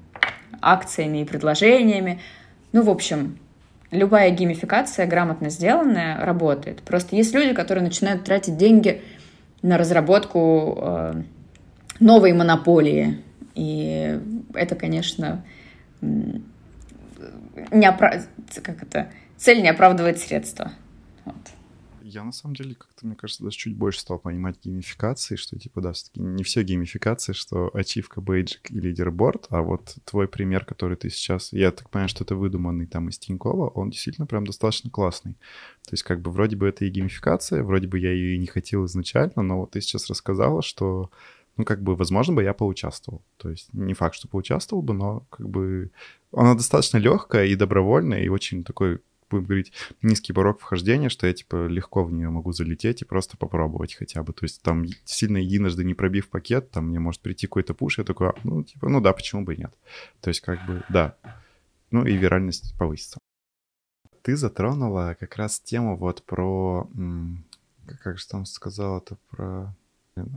акциями 0.62 1.20
и 1.20 1.26
предложениями. 1.26 2.20
Ну, 2.72 2.82
в 2.82 2.90
общем, 2.90 3.38
любая 3.92 4.32
геймификация, 4.32 5.06
грамотно 5.06 5.50
сделанная, 5.50 6.24
работает. 6.26 6.82
Просто 6.82 7.16
есть 7.16 7.34
люди, 7.34 7.54
которые 7.54 7.84
начинают 7.84 8.24
тратить 8.24 8.58
деньги 8.58 9.02
на 9.62 9.78
разработку 9.78 11.14
новой 12.00 12.34
монополии. 12.34 13.22
И 13.54 14.20
это, 14.54 14.76
конечно, 14.76 15.44
не 17.72 17.86
опра... 17.86 18.24
как 18.64 18.84
это, 18.84 19.12
цель 19.38 19.62
не 19.62 19.70
оправдывает 19.70 20.20
средства. 20.20 20.72
Вот. 21.26 21.36
Я 22.04 22.24
на 22.24 22.32
самом 22.32 22.56
деле 22.56 22.76
как-то, 22.76 23.06
мне 23.06 23.16
кажется, 23.16 23.44
даже 23.44 23.56
чуть 23.56 23.76
больше 23.76 24.02
стал 24.02 24.20
понимать 24.20 24.58
геймификации, 24.62 25.36
что 25.36 25.58
типа, 25.58 25.82
да, 25.82 25.94
все-таки 25.94 26.20
не 26.20 26.44
все 26.44 26.64
геймификации, 26.64 27.32
что 27.32 27.70
ачивка, 27.74 28.22
бейджик 28.22 28.70
и 28.70 28.80
лидерборд, 28.80 29.46
а 29.50 29.62
вот 29.62 29.96
твой 30.04 30.28
пример, 30.28 30.66
который 30.66 30.98
ты 30.98 31.10
сейчас, 31.10 31.54
я 31.54 31.72
так 31.72 31.90
понимаю, 31.90 32.10
что 32.10 32.24
это 32.24 32.36
выдуманный 32.36 32.88
там 32.88 33.08
из 33.10 33.18
Тинькова, 33.18 33.70
он 33.70 33.92
действительно 33.92 34.28
прям 34.28 34.46
достаточно 34.46 34.90
классный. 34.90 35.34
То 35.84 35.92
есть 35.92 36.04
как 36.04 36.22
бы 36.22 36.32
вроде 36.32 36.56
бы 36.56 36.68
это 36.68 36.86
и 36.86 36.90
геймификация, 36.90 37.64
вроде 37.64 37.88
бы 37.88 37.98
я 38.00 38.12
ее 38.12 38.36
и 38.36 38.40
не 38.40 38.48
хотел 38.48 38.86
изначально, 38.86 39.42
но 39.42 39.60
вот 39.60 39.72
ты 39.72 39.82
сейчас 39.82 40.10
рассказала, 40.10 40.62
что 40.62 41.12
ну, 41.58 41.66
как 41.66 41.82
бы, 41.82 41.96
возможно 41.96 42.36
бы 42.36 42.44
я 42.44 42.54
поучаствовал. 42.54 43.24
То 43.38 43.50
есть 43.50 43.74
не 43.74 43.94
факт, 43.94 44.16
что 44.16 44.28
поучаствовал 44.28 44.82
бы, 44.82 44.94
но 44.94 45.26
как 45.30 45.50
бы 45.50 45.92
она 46.32 46.56
достаточно 46.56 46.98
легкая 46.98 47.46
и 47.46 47.56
добровольная, 47.56 48.22
и 48.22 48.30
очень 48.30 48.64
такой 48.64 49.02
будем 49.32 49.46
говорить, 49.46 49.74
низкий 50.02 50.34
порог 50.34 50.60
вхождения, 50.60 51.10
что 51.10 51.26
я, 51.26 51.34
типа, 51.34 51.68
легко 51.68 52.04
в 52.04 52.12
нее 52.12 52.30
могу 52.30 52.52
залететь 52.52 53.02
и 53.02 53.06
просто 53.06 53.38
попробовать 53.38 53.96
хотя 53.96 54.24
бы. 54.24 54.34
То 54.34 54.44
есть 54.44 54.62
там 54.62 54.86
сильно 55.06 55.38
единожды 55.38 55.84
не 55.84 55.94
пробив 55.94 56.30
пакет, 56.30 56.72
там 56.72 56.88
мне 56.90 57.00
может 57.00 57.22
прийти 57.22 57.48
какой-то 57.48 57.74
пуш, 57.74 57.98
я 57.98 58.04
такой, 58.04 58.30
а, 58.30 58.34
ну, 58.44 58.64
типа, 58.64 58.90
ну 58.90 59.02
да, 59.02 59.14
почему 59.14 59.44
бы 59.44 59.56
и 59.56 59.58
нет. 59.58 59.74
То 60.20 60.30
есть 60.30 60.42
как 60.42 60.66
бы, 60.66 60.84
да. 60.90 61.16
Ну 61.90 62.06
и 62.06 62.16
виральность 62.16 62.78
повысится. 62.78 63.20
Ты 64.22 64.36
затронула 64.36 65.16
как 65.20 65.36
раз 65.36 65.60
тему 65.60 65.98
вот 65.98 66.24
про, 66.24 66.88
как 68.04 68.20
же 68.20 68.28
там 68.28 68.46
сказал 68.46 69.00
это, 69.00 69.18
про 69.30 69.76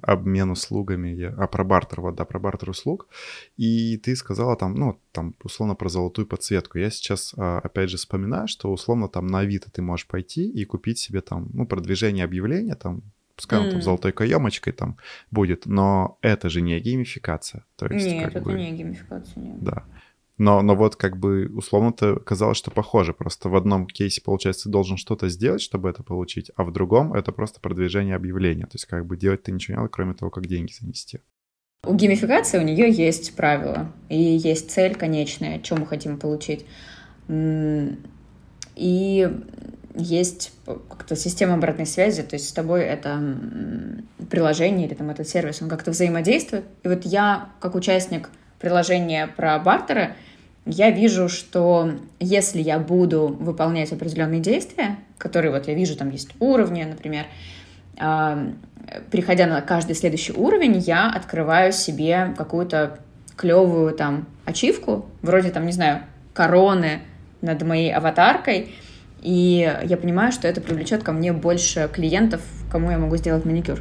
обмен 0.03 0.51
услугами, 0.51 1.09
я, 1.09 1.31
а 1.31 1.47
про 1.47 1.65
бартер, 1.65 2.01
вот, 2.01 2.15
да, 2.15 2.25
про 2.25 2.39
бартер 2.39 2.71
услуг, 2.71 3.09
и 3.57 3.97
ты 3.97 4.15
сказала 4.17 4.57
там, 4.57 4.75
ну, 4.75 5.01
там, 5.13 5.35
условно, 5.43 5.75
про 5.75 5.89
золотую 5.89 6.27
подсветку. 6.27 6.79
Я 6.79 6.91
сейчас, 6.91 7.35
а, 7.37 7.59
опять 7.59 7.91
же, 7.91 7.97
вспоминаю, 7.97 8.49
что, 8.49 8.73
условно, 8.73 9.09
там 9.09 9.27
на 9.27 9.41
Авито 9.41 9.71
ты 9.71 9.83
можешь 9.83 10.07
пойти 10.07 10.49
и 10.49 10.65
купить 10.65 10.99
себе 10.99 11.21
там, 11.21 11.49
ну, 11.53 11.67
продвижение 11.67 12.25
объявления, 12.25 12.75
там, 12.75 13.03
пускай 13.37 13.59
он 13.59 13.67
mm. 13.67 13.71
там 13.73 13.83
золотой 13.83 14.13
каемочкой 14.13 14.73
там 14.73 14.97
будет, 15.31 15.67
но 15.67 16.19
это 16.23 16.49
же 16.49 16.61
не 16.61 16.79
геймификация. 16.79 17.65
То 17.77 17.87
есть, 17.87 18.07
нет, 18.07 18.29
это 18.29 18.41
бы, 18.41 18.55
не 18.55 18.73
геймификация, 18.73 19.43
нет. 19.43 19.63
Да. 19.63 19.85
Но, 20.37 20.63
но 20.63 20.75
вот 20.75 20.97
как 20.97 21.17
бы 21.17 21.49
условно-то 21.55 22.17
казалось, 22.17 22.59
что 22.59 22.71
похоже. 22.71 23.13
Просто 23.13 23.49
в 23.49 23.55
одном 23.55 23.87
кейсе, 23.87 24.21
получается, 24.21 24.65
ты 24.65 24.71
должен 24.71 24.97
что-то 24.97 25.29
сделать, 25.29 25.61
чтобы 25.61 25.89
это 25.89 26.03
получить, 26.03 26.51
а 26.57 26.65
в 26.65 26.73
другом 26.73 27.15
это 27.15 27.31
просто 27.31 27.61
продвижение 27.61 28.17
объявления. 28.17 28.65
То 28.65 28.75
есть 28.75 28.87
как 28.87 29.07
бы 29.07 29.17
делать 29.17 29.45
ты 29.45 29.53
ничего 29.53 29.75
не 29.75 29.77
надо, 29.79 29.91
кроме 29.91 30.15
того, 30.15 30.31
как 30.31 30.47
деньги 30.47 30.73
занести. 30.73 31.21
У 31.87 31.95
геймификации 31.95 32.59
у 32.59 32.63
нее 32.63 32.91
есть 32.91 33.37
правила 33.37 33.93
и 34.09 34.19
есть 34.19 34.71
цель 34.71 34.95
конечная, 34.95 35.63
что 35.63 35.77
мы 35.77 35.87
хотим 35.87 36.19
получить. 36.19 36.67
И 37.29 39.31
есть 39.95 40.53
как-то 40.65 41.15
система 41.15 41.55
обратной 41.55 41.87
связи, 41.87 42.23
то 42.23 42.35
есть 42.35 42.49
с 42.49 42.53
тобой 42.53 42.83
это 42.83 43.39
приложение 44.29 44.89
или 44.89 44.95
там 44.95 45.11
этот 45.11 45.29
сервис, 45.29 45.63
он 45.63 45.69
как-то 45.69 45.93
взаимодействует. 45.93 46.65
И 46.83 46.89
вот 46.89 47.05
я, 47.05 47.51
как 47.61 47.77
участник 47.77 48.31
приложения 48.61 49.27
про 49.27 49.59
бартеры, 49.59 50.15
я 50.67 50.91
вижу, 50.91 51.29
что 51.29 51.93
если 52.21 52.61
я 52.63 52.79
буду 52.79 53.37
выполнять 53.39 53.93
определенные 53.93 54.41
действия, 54.41 54.97
которые 55.19 55.53
вот 55.53 55.69
я 55.69 55.75
вижу, 55.75 55.97
там 55.97 56.11
есть 56.11 56.31
уровни, 56.41 56.85
например, 56.85 57.27
а, 57.99 58.49
переходя 59.11 59.47
на 59.47 59.61
каждый 59.61 59.95
следующий 59.95 60.33
уровень, 60.33 60.79
я 60.79 61.11
открываю 61.11 61.73
себе 61.73 62.35
какую-то 62.37 62.99
клевую 63.37 63.95
там 63.95 64.27
ачивку, 64.47 65.07
вроде 65.23 65.51
там, 65.51 65.67
не 65.67 65.73
знаю, 65.73 66.01
короны 66.33 67.01
над 67.41 67.63
моей 67.63 67.93
аватаркой, 67.93 68.75
и 69.21 69.71
я 69.85 69.97
понимаю, 69.97 70.33
что 70.33 70.49
это 70.49 70.61
привлечет 70.61 71.03
ко 71.03 71.13
мне 71.13 71.33
больше 71.33 71.91
клиентов, 71.93 72.43
кому 72.71 72.91
я 72.91 72.99
могу 72.99 73.17
сделать 73.17 73.45
маникюр. 73.45 73.81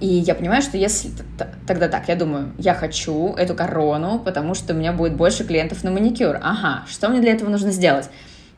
И 0.00 0.06
я 0.06 0.34
понимаю, 0.34 0.60
что 0.60 0.76
если 0.76 1.10
тогда 1.66 1.88
так, 1.88 2.08
я 2.08 2.16
думаю, 2.16 2.52
я 2.58 2.74
хочу 2.74 3.34
эту 3.34 3.54
корону, 3.54 4.18
потому 4.18 4.54
что 4.54 4.74
у 4.74 4.76
меня 4.76 4.92
будет 4.92 5.16
больше 5.16 5.44
клиентов 5.44 5.84
на 5.84 5.90
маникюр. 5.90 6.38
Ага, 6.42 6.84
что 6.88 7.08
мне 7.08 7.20
для 7.20 7.32
этого 7.32 7.48
нужно 7.48 7.70
сделать? 7.70 8.10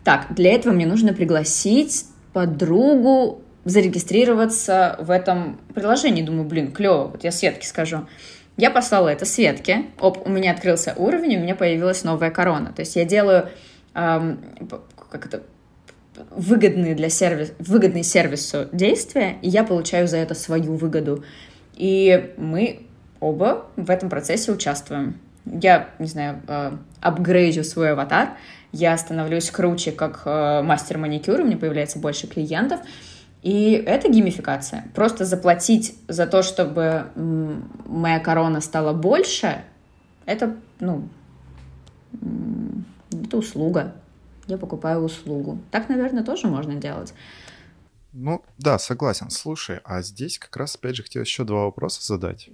Так, 0.03 0.27
для 0.31 0.55
этого 0.55 0.73
мне 0.73 0.87
нужно 0.87 1.13
пригласить 1.13 2.07
подругу 2.33 3.43
зарегистрироваться 3.65 4.97
в 5.01 5.11
этом 5.11 5.61
приложении. 5.75 6.23
Думаю, 6.23 6.49
блин, 6.49 6.73
клево, 6.73 7.09
вот 7.09 7.25
я 7.25 7.33
Светке 7.33 7.67
скажу. 7.67 8.07
Я 8.57 8.71
послала 8.71 9.09
это 9.09 9.27
Светке, 9.27 9.87
оп, 10.01 10.27
у 10.27 10.31
меня 10.31 10.53
открылся 10.53 10.95
уровень, 10.97 11.37
у 11.37 11.41
меня 11.41 11.55
появилась 11.55 12.05
новая 12.05 12.31
корона. 12.31 12.73
То 12.73 12.81
есть 12.81 12.97
я 12.97 13.05
делаю 13.05 13.51
эм, 13.95 14.39
как 15.11 15.27
это, 15.27 15.43
выгодные 16.31 16.95
для 16.95 17.09
сервис, 17.09 17.53
выгодные 17.59 18.03
сервису 18.03 18.69
действия, 18.73 19.37
и 19.43 19.49
я 19.49 19.65
получаю 19.65 20.09
за 20.09 20.19
это 20.19 20.35
свою 20.35 20.77
выгоду. 20.77 21.25
И 21.75 22.35
мы 22.37 22.87
оба 23.21 23.67
в 23.77 23.91
этом 23.91 24.09
процессе 24.09 24.53
участвуем. 24.53 25.19
Я, 25.45 25.91
не 25.99 26.07
знаю, 26.07 26.41
э, 26.49 26.73
апгрейджу 27.01 27.63
свой 27.63 27.93
аватар, 27.93 28.31
я 28.73 28.97
становлюсь 28.99 29.51
круче 29.51 29.93
как 29.93 30.23
э, 30.25 30.63
мастер 30.63 30.99
маникюра, 30.99 31.43
у 31.43 31.47
меня 31.47 31.57
появляется 31.57 31.99
больше 31.99 32.27
клиентов, 32.27 32.81
и 33.43 33.73
это 33.87 34.11
геймификация. 34.11 34.85
Просто 34.95 35.25
заплатить 35.25 35.97
за 36.09 36.27
то, 36.27 36.43
чтобы 36.43 37.07
моя 37.15 38.19
корона 38.19 38.61
стала 38.61 38.93
больше, 38.93 39.63
это, 40.25 40.57
ну, 40.81 41.09
это 43.13 43.37
услуга 43.37 43.93
я 44.47 44.59
покупаю 44.59 45.01
услугу. 45.01 45.59
Так, 45.71 45.89
наверное, 45.89 46.25
тоже 46.25 46.47
можно 46.49 46.75
делать. 46.75 47.13
Ну, 48.13 48.43
да, 48.59 48.79
согласен. 48.79 49.31
Слушай, 49.31 49.81
а 49.85 50.01
здесь 50.03 50.39
как 50.39 50.57
раз, 50.57 50.77
опять 50.77 50.97
же, 50.97 51.03
хотел 51.03 51.23
еще 51.23 51.45
два 51.45 51.65
вопроса 51.65 52.03
задать. 52.03 52.49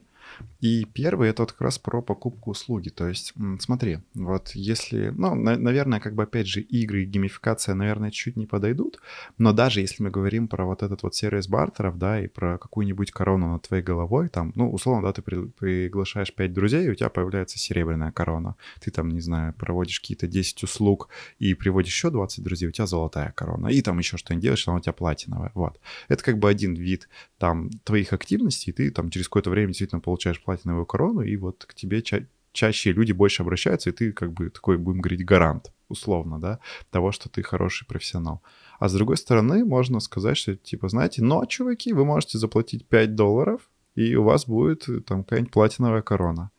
И 0.61 0.85
первый 0.85 1.29
это 1.29 1.43
вот 1.43 1.53
как 1.53 1.61
раз 1.63 1.79
про 1.79 2.03
покупку 2.03 2.53
услуги. 2.53 2.89
То 2.89 3.09
есть, 3.09 3.35
смотри, 3.59 3.99
вот 4.15 4.51
если, 4.55 5.09
ну, 5.09 5.35
на, 5.35 5.57
наверное, 5.57 6.01
как 6.01 6.15
бы 6.15 6.23
опять 6.23 6.47
же 6.47 6.61
игры 6.61 7.03
и 7.03 7.07
геймификация, 7.07 7.75
наверное, 7.75 8.11
чуть 8.11 8.37
не 8.37 8.47
подойдут, 8.47 9.01
но 9.39 9.53
даже 9.53 9.81
если 9.81 10.03
мы 10.03 10.11
говорим 10.11 10.49
про 10.49 10.65
вот 10.65 10.83
этот 10.83 11.03
вот 11.03 11.15
сервис 11.15 11.49
бартеров, 11.49 11.99
да, 11.99 12.21
и 12.23 12.29
про 12.29 12.59
какую-нибудь 12.59 13.11
корону 13.11 13.53
над 13.53 13.63
твоей 13.63 13.83
головой, 13.83 14.29
там, 14.29 14.53
ну, 14.55 14.71
условно, 14.71 15.03
да, 15.03 15.13
ты 15.13 15.23
при, 15.23 15.47
приглашаешь 15.47 16.33
5 16.33 16.53
друзей, 16.53 16.87
и 16.87 16.91
у 16.91 16.95
тебя 16.95 17.09
появляется 17.09 17.59
серебряная 17.59 18.13
корона. 18.13 18.57
Ты 18.81 18.91
там, 18.91 19.09
не 19.09 19.21
знаю, 19.21 19.55
проводишь 19.55 20.01
какие-то 20.01 20.27
10 20.27 20.63
услуг 20.63 21.09
и 21.39 21.55
приводишь 21.55 21.93
еще 21.93 22.11
20 22.11 22.45
друзей, 22.45 22.69
у 22.69 22.73
тебя 22.73 22.87
золотая 22.87 23.33
корона. 23.33 23.69
И 23.69 23.83
там 23.83 23.99
еще 23.99 24.17
что-нибудь 24.17 24.43
делаешь, 24.43 24.69
она 24.69 24.77
у 24.77 24.81
тебя 24.81 24.93
платиновая. 24.93 25.51
Вот. 25.55 25.81
Это 26.09 26.23
как 26.23 26.39
бы 26.39 26.49
один 26.49 26.75
вид 26.75 27.09
там 27.39 27.71
твоих 27.85 28.13
активностей, 28.13 28.71
и 28.71 28.75
ты 28.75 28.91
там 28.91 29.11
через 29.11 29.27
какое-то 29.27 29.51
время 29.51 29.69
действительно 29.69 30.01
получаешь 30.01 30.32
платиновую 30.41 30.87
корону, 30.87 31.23
и 31.23 31.37
вот 31.37 31.65
к 31.67 31.75
тебе 31.75 32.03
ча- 32.03 32.27
чаще 32.53 32.93
люди 32.93 33.13
больше 33.13 33.43
обращаются, 33.43 33.91
и 33.91 33.93
ты 33.93 34.13
как 34.13 34.33
бы 34.33 34.51
такой, 34.51 34.79
будем 34.79 35.01
говорить, 35.01 35.25
гарант, 35.25 35.73
условно, 35.89 36.39
да, 36.41 36.59
того, 36.91 37.13
что 37.13 37.29
ты 37.29 37.43
хороший 37.43 37.87
профессионал. 37.87 38.43
А 38.79 38.89
с 38.89 38.95
другой 38.95 39.17
стороны, 39.17 39.65
можно 39.65 40.01
сказать, 40.01 40.37
что, 40.37 40.57
типа, 40.57 40.89
знаете, 40.89 41.23
но, 41.23 41.45
чуваки, 41.45 41.93
вы 41.93 42.05
можете 42.05 42.39
заплатить 42.39 42.87
5 42.87 43.15
долларов, 43.15 43.71
и 43.95 44.15
у 44.17 44.25
вас 44.25 44.47
будет 44.47 44.89
там 45.07 45.23
какая-нибудь 45.23 45.53
платиновая 45.53 46.03
корона. 46.03 46.51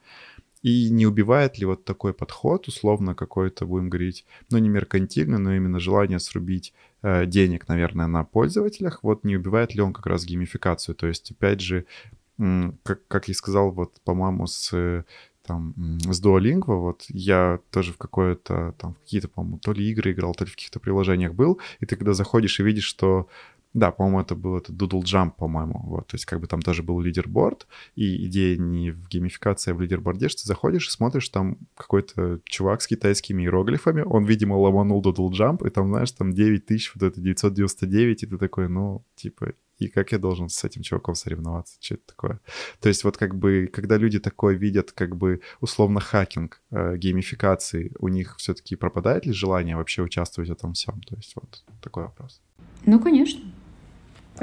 И 0.62 0.90
не 0.90 1.06
убивает 1.06 1.58
ли 1.60 1.66
вот 1.66 1.84
такой 1.84 2.14
подход, 2.14 2.70
условно 2.70 3.16
какой-то, 3.16 3.66
будем 3.66 3.90
говорить, 3.90 4.26
ну 4.50 4.58
не 4.60 4.70
меркантильный, 4.70 5.38
но 5.38 5.54
именно 5.54 5.80
желание 5.80 6.20
срубить 6.20 6.74
э, 7.02 7.26
денег, 7.26 7.68
наверное, 7.68 8.08
на 8.08 8.24
пользователях, 8.24 9.00
вот 9.04 9.26
не 9.26 9.36
убивает 9.36 9.76
ли 9.76 9.82
он 9.82 9.92
как 9.92 10.06
раз 10.06 10.24
геймификацию? 10.24 10.96
То 10.96 11.08
есть, 11.08 11.32
опять 11.32 11.60
же, 11.60 11.86
как, 12.38 13.08
как 13.08 13.28
я 13.28 13.34
сказал, 13.34 13.72
вот, 13.72 14.00
по-моему, 14.04 14.48
с 14.48 15.06
там, 15.46 15.74
с 16.10 16.24
Duolingo, 16.24 16.80
вот, 16.80 17.04
я 17.10 17.60
тоже 17.70 17.92
в 17.92 17.98
какое-то, 17.98 18.74
там, 18.78 18.94
какие-то, 18.94 19.28
по-моему, 19.28 19.60
то 19.60 19.74
ли 19.74 19.90
игры 19.92 20.14
играл, 20.14 20.34
то 20.34 20.46
ли 20.46 20.50
в 20.50 20.56
каких-то 20.56 20.80
приложениях 20.80 21.34
был, 21.34 21.60
и 21.82 21.86
ты 21.86 21.98
когда 21.98 22.14
заходишь 22.14 22.60
и 22.60 22.64
видишь, 22.64 22.86
что 22.86 23.28
да, 23.74 23.92
по-моему, 23.92 24.22
это 24.22 24.36
был 24.36 24.58
это 24.58 24.72
Doodle 24.72 25.02
Jump, 25.02 25.34
по-моему. 25.38 25.82
Вот, 25.86 26.08
то 26.08 26.16
есть 26.16 26.26
как 26.26 26.40
бы 26.40 26.48
там 26.48 26.62
тоже 26.62 26.84
был 26.84 27.00
лидерборд, 27.02 27.68
и 27.96 28.26
идея 28.28 28.58
не 28.58 28.92
в 28.92 29.08
геймификации, 29.08 29.72
а 29.72 29.74
в 29.74 29.82
лидерборде, 29.82 30.30
что 30.30 30.44
ты 30.44 30.48
заходишь 30.48 30.88
и 30.88 30.92
смотришь, 30.92 31.30
там 31.30 31.58
какой-то 31.76 32.40
чувак 32.46 32.82
с 32.82 32.88
китайскими 32.88 33.44
иероглифами, 33.44 34.02
он, 34.02 34.26
видимо, 34.26 34.56
ломанул 34.56 35.02
Doodle 35.02 35.32
Jump, 35.32 35.68
и 35.68 35.70
там, 35.70 35.90
знаешь, 35.90 36.12
там 36.12 36.34
9 36.34 36.66
тысяч, 36.66 36.94
вот 36.94 37.04
это 37.04 37.20
999, 37.20 38.24
и 38.24 38.26
ты 38.28 38.38
такой, 38.38 38.70
ну, 38.70 39.04
типа, 39.16 39.54
и 39.80 39.88
как 39.88 40.12
я 40.12 40.20
должен 40.20 40.50
с 40.50 40.64
этим 40.64 40.84
чуваком 40.84 41.16
соревноваться, 41.16 41.78
что 41.80 41.96
это 41.96 42.04
такое. 42.06 42.40
То 42.80 42.90
есть 42.90 43.04
вот 43.04 43.18
как 43.18 43.36
бы, 43.36 43.70
когда 43.74 43.98
люди 43.98 44.20
такое 44.20 44.56
видят, 44.56 44.92
как 44.92 45.16
бы 45.16 45.42
условно 45.62 46.00
хакинг 46.00 46.62
э, 46.72 46.96
геймификации, 46.98 47.92
у 48.00 48.08
них 48.08 48.38
все-таки 48.38 48.76
пропадает 48.76 49.26
ли 49.26 49.34
желание 49.34 49.76
вообще 49.76 50.04
участвовать 50.04 50.50
в 50.50 50.54
этом 50.54 50.74
всем? 50.74 51.02
То 51.02 51.16
есть 51.16 51.36
вот 51.36 51.64
такой 51.82 52.04
вопрос. 52.04 52.42
Ну, 52.86 53.00
конечно. 53.00 53.42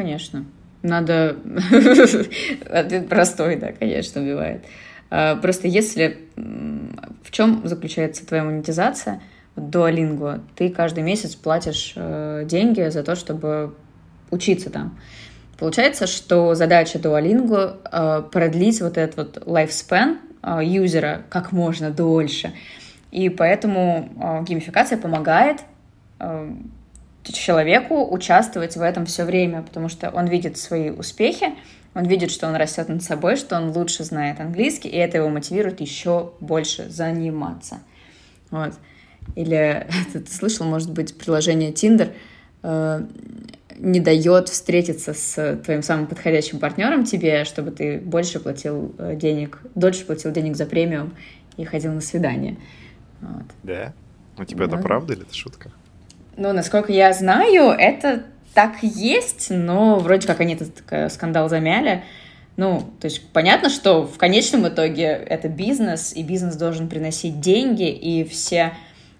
Конечно. 0.00 0.46
Надо... 0.80 1.36
Ответ 2.70 3.06
простой, 3.10 3.56
да, 3.56 3.72
конечно, 3.72 4.22
убивает. 4.22 4.64
А, 5.10 5.36
просто 5.36 5.68
если... 5.68 6.20
В 7.22 7.30
чем 7.30 7.60
заключается 7.64 8.26
твоя 8.26 8.44
монетизация? 8.44 9.20
Duolingo. 9.56 10.40
Ты 10.56 10.70
каждый 10.70 11.02
месяц 11.02 11.34
платишь 11.34 11.92
э, 11.96 12.44
деньги 12.46 12.88
за 12.88 13.02
то, 13.02 13.14
чтобы 13.14 13.74
учиться 14.30 14.70
там. 14.70 14.98
Получается, 15.58 16.06
что 16.06 16.54
задача 16.54 16.98
Duolingo 16.98 17.76
э, 17.92 18.22
продлить 18.32 18.80
вот 18.80 18.96
этот 18.96 19.16
вот 19.18 19.46
lifespan 19.46 20.16
э, 20.42 20.60
юзера 20.64 21.24
как 21.28 21.52
можно 21.52 21.90
дольше. 21.90 22.54
И 23.10 23.28
поэтому 23.28 24.44
геймификация 24.48 24.96
помогает 24.96 25.58
человеку 27.32 28.06
участвовать 28.12 28.76
в 28.76 28.82
этом 28.82 29.06
все 29.06 29.24
время, 29.24 29.62
потому 29.62 29.88
что 29.88 30.10
он 30.10 30.26
видит 30.26 30.58
свои 30.58 30.90
успехи, 30.90 31.54
он 31.94 32.06
видит, 32.06 32.30
что 32.30 32.46
он 32.46 32.54
растет 32.54 32.88
над 32.88 33.02
собой, 33.02 33.36
что 33.36 33.56
он 33.56 33.70
лучше 33.70 34.04
знает 34.04 34.40
английский, 34.40 34.88
и 34.88 34.96
это 34.96 35.18
его 35.18 35.28
мотивирует 35.28 35.80
еще 35.80 36.32
больше 36.40 36.88
заниматься. 36.88 37.80
Вот. 38.50 38.74
Или 39.34 39.86
ты, 40.12 40.20
ты 40.20 40.32
слышал, 40.32 40.66
может 40.66 40.92
быть, 40.92 41.16
приложение 41.16 41.72
Tinder 41.72 42.12
э, 42.62 43.06
не 43.76 44.00
дает 44.00 44.48
встретиться 44.48 45.14
с 45.14 45.56
твоим 45.64 45.82
самым 45.82 46.06
подходящим 46.06 46.58
партнером 46.58 47.04
тебе, 47.04 47.44
чтобы 47.44 47.70
ты 47.70 47.98
больше 47.98 48.38
платил 48.40 48.94
э, 48.98 49.16
денег, 49.16 49.58
дольше 49.74 50.04
платил 50.04 50.30
денег 50.32 50.56
за 50.56 50.66
премиум 50.66 51.14
и 51.56 51.64
ходил 51.64 51.92
на 51.92 52.00
свидание. 52.00 52.56
Вот. 53.20 53.46
Да? 53.62 53.92
У 54.38 54.44
тебя 54.44 54.66
да. 54.66 54.76
это 54.76 54.82
правда 54.82 55.14
или 55.14 55.22
это 55.22 55.34
шутка? 55.34 55.70
Ну, 56.36 56.52
насколько 56.52 56.92
я 56.92 57.12
знаю, 57.12 57.70
это 57.70 58.24
так 58.54 58.82
есть, 58.82 59.48
но 59.50 59.98
вроде 59.98 60.26
как 60.26 60.40
они 60.40 60.54
этот 60.54 60.82
э, 60.90 61.08
скандал 61.08 61.48
замяли. 61.48 62.04
Ну, 62.56 62.80
то 63.00 63.06
есть 63.06 63.28
понятно, 63.32 63.70
что 63.70 64.06
в 64.06 64.18
конечном 64.18 64.68
итоге 64.68 65.04
это 65.04 65.48
бизнес, 65.48 66.12
и 66.14 66.22
бизнес 66.22 66.56
должен 66.56 66.88
приносить 66.88 67.40
деньги, 67.40 67.88
и 67.88 68.24
все 68.24 68.72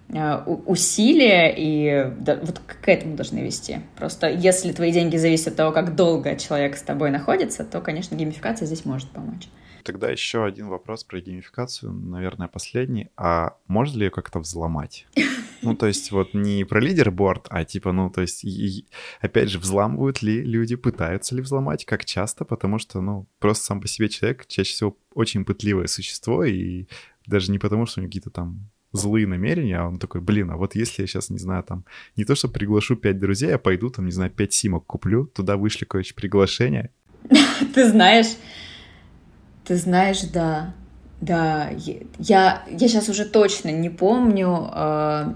э, 0.09 0.35
усилия 0.65 1.53
и 1.55 2.11
да, 2.19 2.37
вот 2.41 2.59
к 2.59 2.87
этому 2.87 3.15
должны 3.15 3.39
вести. 3.39 3.79
Просто 3.97 4.29
если 4.29 4.73
твои 4.73 4.91
деньги 4.91 5.17
зависят 5.17 5.49
от 5.49 5.55
того, 5.55 5.71
как 5.71 5.95
долго 5.95 6.35
человек 6.35 6.77
с 6.77 6.81
тобой 6.81 7.09
находится, 7.09 7.63
то, 7.63 7.81
конечно, 7.81 8.15
геймификация 8.15 8.65
здесь 8.65 8.85
может 8.85 9.09
помочь. 9.09 9.47
Тогда 9.83 10.09
еще 10.09 10.45
один 10.45 10.67
вопрос 10.67 11.03
про 11.03 11.19
геймификацию, 11.19 11.91
наверное, 11.91 12.47
последний. 12.47 13.09
А 13.17 13.57
можно 13.67 13.97
ли 13.97 14.05
ее 14.05 14.11
как-то 14.11 14.39
взломать? 14.39 15.07
Ну, 15.63 15.75
то 15.75 15.85
есть 15.85 16.11
вот 16.11 16.33
не 16.33 16.63
про 16.63 16.79
лидерборд, 16.81 17.45
а 17.51 17.63
типа, 17.65 17.91
ну, 17.91 18.09
то 18.09 18.21
есть, 18.21 18.43
и, 18.43 18.87
опять 19.19 19.47
же, 19.47 19.59
взламывают 19.59 20.23
ли 20.23 20.41
люди, 20.41 20.75
пытаются 20.75 21.35
ли 21.35 21.41
взломать, 21.43 21.85
как 21.85 22.03
часто, 22.03 22.45
потому 22.45 22.79
что, 22.79 22.99
ну, 22.99 23.27
просто 23.37 23.65
сам 23.65 23.79
по 23.79 23.87
себе 23.87 24.09
человек 24.09 24.47
чаще 24.47 24.73
всего 24.73 24.97
очень 25.13 25.45
пытливое 25.45 25.85
существо, 25.85 26.43
и 26.43 26.87
даже 27.27 27.51
не 27.51 27.59
потому, 27.59 27.85
что 27.85 27.99
у 27.99 28.01
него 28.01 28.09
какие-то 28.09 28.31
там 28.31 28.71
злые 28.91 29.27
намерения, 29.27 29.79
а 29.79 29.87
он 29.87 29.99
такой, 29.99 30.21
блин, 30.21 30.51
а 30.51 30.57
вот 30.57 30.75
если 30.75 31.03
я 31.03 31.07
сейчас, 31.07 31.29
не 31.29 31.37
знаю, 31.37 31.63
там, 31.63 31.85
не 32.15 32.25
то, 32.25 32.35
что 32.35 32.47
приглашу 32.47 32.95
пять 32.95 33.19
друзей, 33.19 33.53
а 33.55 33.57
пойду, 33.57 33.89
там, 33.89 34.05
не 34.05 34.11
знаю, 34.11 34.31
пять 34.31 34.53
симок 34.53 34.85
куплю, 34.85 35.27
туда 35.27 35.57
вышли, 35.57 35.85
короче, 35.85 36.13
приглашение. 36.13 36.89
Ты 37.73 37.89
знаешь, 37.89 38.35
ты 39.71 39.77
знаешь, 39.77 40.19
да, 40.33 40.73
да, 41.21 41.69
я, 42.19 42.61
я 42.67 42.77
сейчас 42.89 43.07
уже 43.07 43.23
точно 43.23 43.69
не 43.69 43.89
помню, 43.89 44.69
э, 44.69 45.33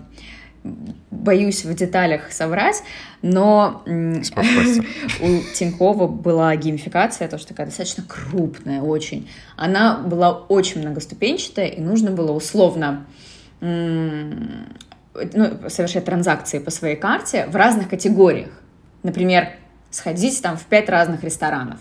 боюсь 1.09 1.63
в 1.63 1.73
деталях 1.73 2.33
соврать, 2.33 2.83
но 3.21 3.81
у 3.87 5.53
Тинькова 5.53 6.07
была 6.07 6.53
геймификация, 6.57 7.29
то, 7.29 7.37
что 7.37 7.47
такая 7.47 7.67
достаточно 7.67 8.03
крупная 8.03 8.81
очень. 8.81 9.29
Она 9.55 9.99
была 9.99 10.33
очень 10.33 10.81
многоступенчатая, 10.81 11.67
и 11.67 11.79
нужно 11.79 12.11
было 12.11 12.33
условно 12.33 13.05
ну, 13.61 14.49
совершать 15.13 16.03
транзакции 16.03 16.59
по 16.59 16.71
своей 16.71 16.97
карте 16.97 17.47
в 17.47 17.55
разных 17.55 17.87
категориях. 17.87 18.49
Например, 19.01 19.51
сходить 19.91 20.41
там 20.41 20.57
в 20.57 20.65
пять 20.65 20.89
разных 20.89 21.23
ресторанов. 21.23 21.79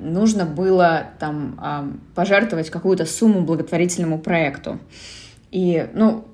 Нужно 0.00 0.46
было 0.46 1.08
там 1.18 2.00
пожертвовать 2.14 2.70
какую-то 2.70 3.04
сумму 3.04 3.42
благотворительному 3.42 4.18
проекту. 4.18 4.78
И, 5.50 5.86
ну, 5.92 6.24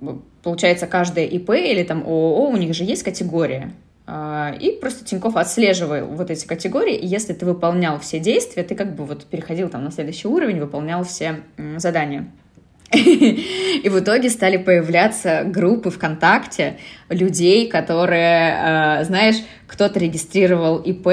получается, 0.42 0.86
каждая 0.86 1.26
ИП 1.26 1.50
или 1.50 1.82
там 1.82 2.02
ООО, 2.04 2.50
у 2.50 2.56
них 2.56 2.74
же 2.74 2.84
есть 2.84 3.02
категория. 3.02 3.72
А, 4.06 4.54
и 4.60 4.72
просто 4.72 5.04
Тиньков 5.04 5.36
отслеживал 5.36 6.06
вот 6.08 6.30
эти 6.30 6.46
категории, 6.46 6.94
и 6.94 7.06
если 7.06 7.32
ты 7.32 7.46
выполнял 7.46 7.98
все 8.00 8.18
действия, 8.18 8.62
ты 8.62 8.74
как 8.74 8.94
бы 8.94 9.04
вот 9.04 9.24
переходил 9.24 9.70
там 9.70 9.82
на 9.82 9.90
следующий 9.90 10.28
уровень, 10.28 10.60
выполнял 10.60 11.04
все 11.04 11.40
задания. 11.78 12.28
И 12.92 13.88
в 13.88 13.98
итоге 13.98 14.28
стали 14.28 14.58
появляться 14.58 15.42
группы 15.44 15.90
ВКонтакте 15.90 16.76
людей, 17.08 17.66
которые, 17.68 18.54
а, 18.56 19.04
знаешь, 19.04 19.36
кто-то 19.66 19.98
регистрировал 19.98 20.78
ИП, 20.78 21.08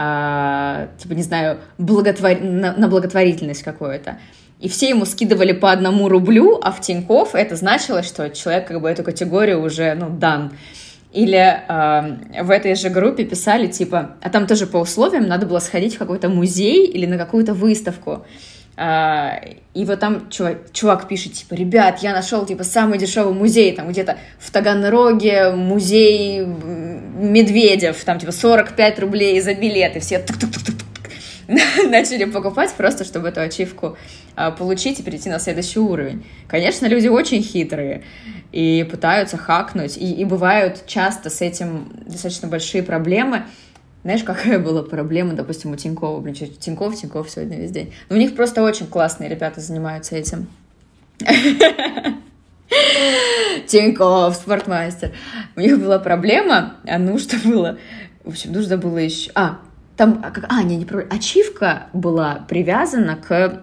а, 0.00 0.90
типа, 0.96 1.14
не 1.14 1.24
знаю, 1.24 1.58
благотвор... 1.76 2.38
на 2.40 2.86
благотворительность 2.86 3.64
какую-то. 3.64 4.18
И 4.60 4.68
все 4.68 4.90
ему 4.90 5.04
скидывали 5.04 5.50
по 5.50 5.72
одному 5.72 6.08
рублю, 6.08 6.60
а 6.62 6.70
в 6.70 6.80
Тинькофф 6.80 7.34
это 7.34 7.56
значило, 7.56 8.04
что 8.04 8.30
человек 8.30 8.68
как 8.68 8.80
бы 8.80 8.88
эту 8.88 9.02
категорию 9.02 9.60
уже, 9.60 9.94
ну, 9.94 10.08
дан. 10.08 10.52
Или 11.12 11.36
э, 11.36 12.42
в 12.44 12.50
этой 12.50 12.76
же 12.76 12.90
группе 12.90 13.24
писали, 13.24 13.66
типа, 13.66 14.12
а 14.22 14.30
там 14.30 14.46
тоже 14.46 14.68
по 14.68 14.76
условиям 14.76 15.26
надо 15.26 15.46
было 15.46 15.58
сходить 15.58 15.96
в 15.96 15.98
какой-то 15.98 16.28
музей 16.28 16.86
или 16.86 17.06
на 17.06 17.18
какую-то 17.18 17.54
выставку. 17.54 18.24
А, 18.80 19.40
и 19.74 19.84
вот 19.84 19.98
там 19.98 20.30
чувак, 20.30 20.72
чувак 20.72 21.08
пишет, 21.08 21.32
типа, 21.32 21.54
ребят, 21.54 21.98
я 21.98 22.12
нашел, 22.12 22.46
типа, 22.46 22.62
самый 22.62 22.96
дешевый 22.96 23.34
музей, 23.34 23.74
там 23.74 23.88
где-то 23.88 24.18
в 24.38 24.52
Таганроге 24.52 25.50
музей 25.50 26.46
медведев, 26.46 28.04
там, 28.04 28.20
типа, 28.20 28.30
45 28.30 29.00
рублей 29.00 29.40
за 29.40 29.54
билет, 29.54 29.96
и 29.96 29.98
все 29.98 30.24
начали 31.88 32.24
покупать 32.26 32.72
просто, 32.74 33.02
чтобы 33.04 33.30
эту 33.30 33.40
ачивку 33.40 33.98
а, 34.36 34.52
получить 34.52 35.00
и 35.00 35.02
перейти 35.02 35.28
на 35.28 35.40
следующий 35.40 35.80
уровень. 35.80 36.24
Конечно, 36.46 36.86
люди 36.86 37.08
очень 37.08 37.42
хитрые 37.42 38.04
и 38.52 38.86
пытаются 38.88 39.36
хакнуть, 39.36 39.96
и, 39.96 40.12
и 40.12 40.24
бывают 40.24 40.84
часто 40.86 41.30
с 41.30 41.40
этим 41.40 41.92
достаточно 42.06 42.46
большие 42.46 42.84
проблемы, 42.84 43.42
знаешь, 44.08 44.24
какая 44.24 44.58
была 44.58 44.82
проблема, 44.82 45.34
допустим, 45.34 45.72
у 45.72 45.76
Тинькова? 45.76 46.18
Блин, 46.20 46.34
Тиньков, 46.34 46.96
Тиньков 46.96 47.28
сегодня 47.28 47.58
весь 47.58 47.72
день. 47.72 47.92
Но 48.08 48.16
у 48.16 48.18
них 48.18 48.34
просто 48.34 48.62
очень 48.62 48.86
классные 48.86 49.28
ребята 49.28 49.60
занимаются 49.60 50.16
этим. 50.16 50.46
Тиньков, 53.66 54.34
спортмастер. 54.34 55.12
У 55.56 55.60
них 55.60 55.78
была 55.78 55.98
проблема, 55.98 56.76
а 56.86 56.98
нужно 56.98 57.38
было... 57.44 57.76
В 58.24 58.30
общем, 58.30 58.52
нужно 58.52 58.78
было 58.78 58.96
еще... 58.96 59.30
А, 59.34 59.58
там... 59.98 60.24
А, 60.24 60.32
а 60.48 60.62
не, 60.62 60.76
не 60.76 60.86
проблема. 60.86 61.14
Ачивка 61.14 61.88
была 61.92 62.46
привязана 62.48 63.14
к 63.16 63.62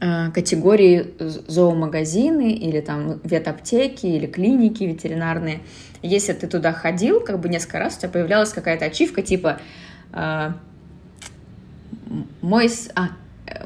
категории 0.00 1.14
зоомагазины 1.18 2.52
или 2.52 2.80
там 2.80 3.20
ветаптеки 3.24 4.06
или 4.06 4.26
клиники 4.26 4.84
ветеринарные 4.84 5.60
если 6.02 6.32
ты 6.32 6.46
туда 6.46 6.72
ходил, 6.72 7.20
как 7.20 7.40
бы 7.40 7.48
несколько 7.48 7.78
раз, 7.78 7.96
у 7.96 8.00
тебя 8.00 8.10
появлялась 8.10 8.52
какая-то 8.52 8.84
ачивка, 8.86 9.22
типа 9.22 9.60
э, 10.12 10.52
мой, 12.40 12.70
а, 12.94 13.08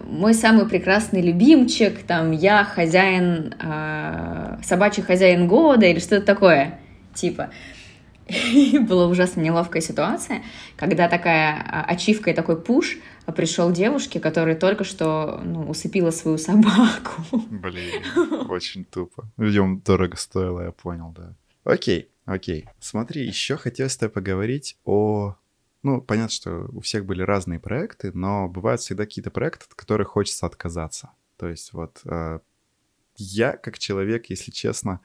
мой 0.05 0.35
самый 0.35 0.67
прекрасный 0.67 1.21
любимчик, 1.21 2.03
там, 2.03 2.33
я 2.33 2.65
хозяин, 2.65 3.55
э, 3.61 4.57
собачий 4.63 5.03
хозяин 5.03 5.47
года 5.47 5.87
или 5.87 5.99
что-то 5.99 6.25
такое, 6.25 6.81
типа. 7.15 7.51
И 8.29 8.79
была 8.79 9.09
ужасно 9.09 9.41
неловкая 9.41 9.83
ситуация, 9.83 10.43
когда 10.77 11.09
такая 11.09 11.63
а, 11.69 11.85
ачивка 11.85 12.31
и 12.31 12.35
такой 12.35 12.61
пуш 12.61 12.99
пришел 13.36 13.70
девушке, 13.73 14.20
которая 14.20 14.57
только 14.57 14.85
что 14.85 15.40
ну, 15.44 15.69
усыпила 15.69 16.11
свою 16.11 16.39
собаку. 16.39 17.23
Блин, 17.51 18.03
очень 18.49 18.85
тупо. 18.85 19.31
Видимо, 19.36 19.81
дорого 19.81 20.16
стоило, 20.16 20.62
я 20.62 20.73
понял, 20.73 21.12
да. 21.16 21.35
Окей, 21.65 22.12
Окей. 22.24 22.66
Смотри, 22.78 23.27
еще 23.27 23.57
хотелось 23.57 23.93
с 23.93 23.97
тобой 23.97 24.12
поговорить 24.12 24.78
о... 24.85 25.36
Ну, 25.82 26.01
понятно, 26.01 26.31
что 26.31 26.69
у 26.73 26.81
всех 26.81 27.05
были 27.05 27.23
разные 27.23 27.59
проекты, 27.59 28.12
но 28.12 28.49
бывают 28.49 28.81
всегда 28.81 29.05
какие-то 29.05 29.32
проекты, 29.32 29.66
от 29.69 29.74
которых 29.74 30.09
хочется 30.09 30.47
отказаться. 30.47 31.11
То 31.36 31.49
есть 31.49 31.73
вот 31.73 32.01
э, 32.05 32.39
я, 33.16 33.57
как 33.57 33.81
человек, 33.81 34.27
если 34.31 34.53
честно, 34.53 35.01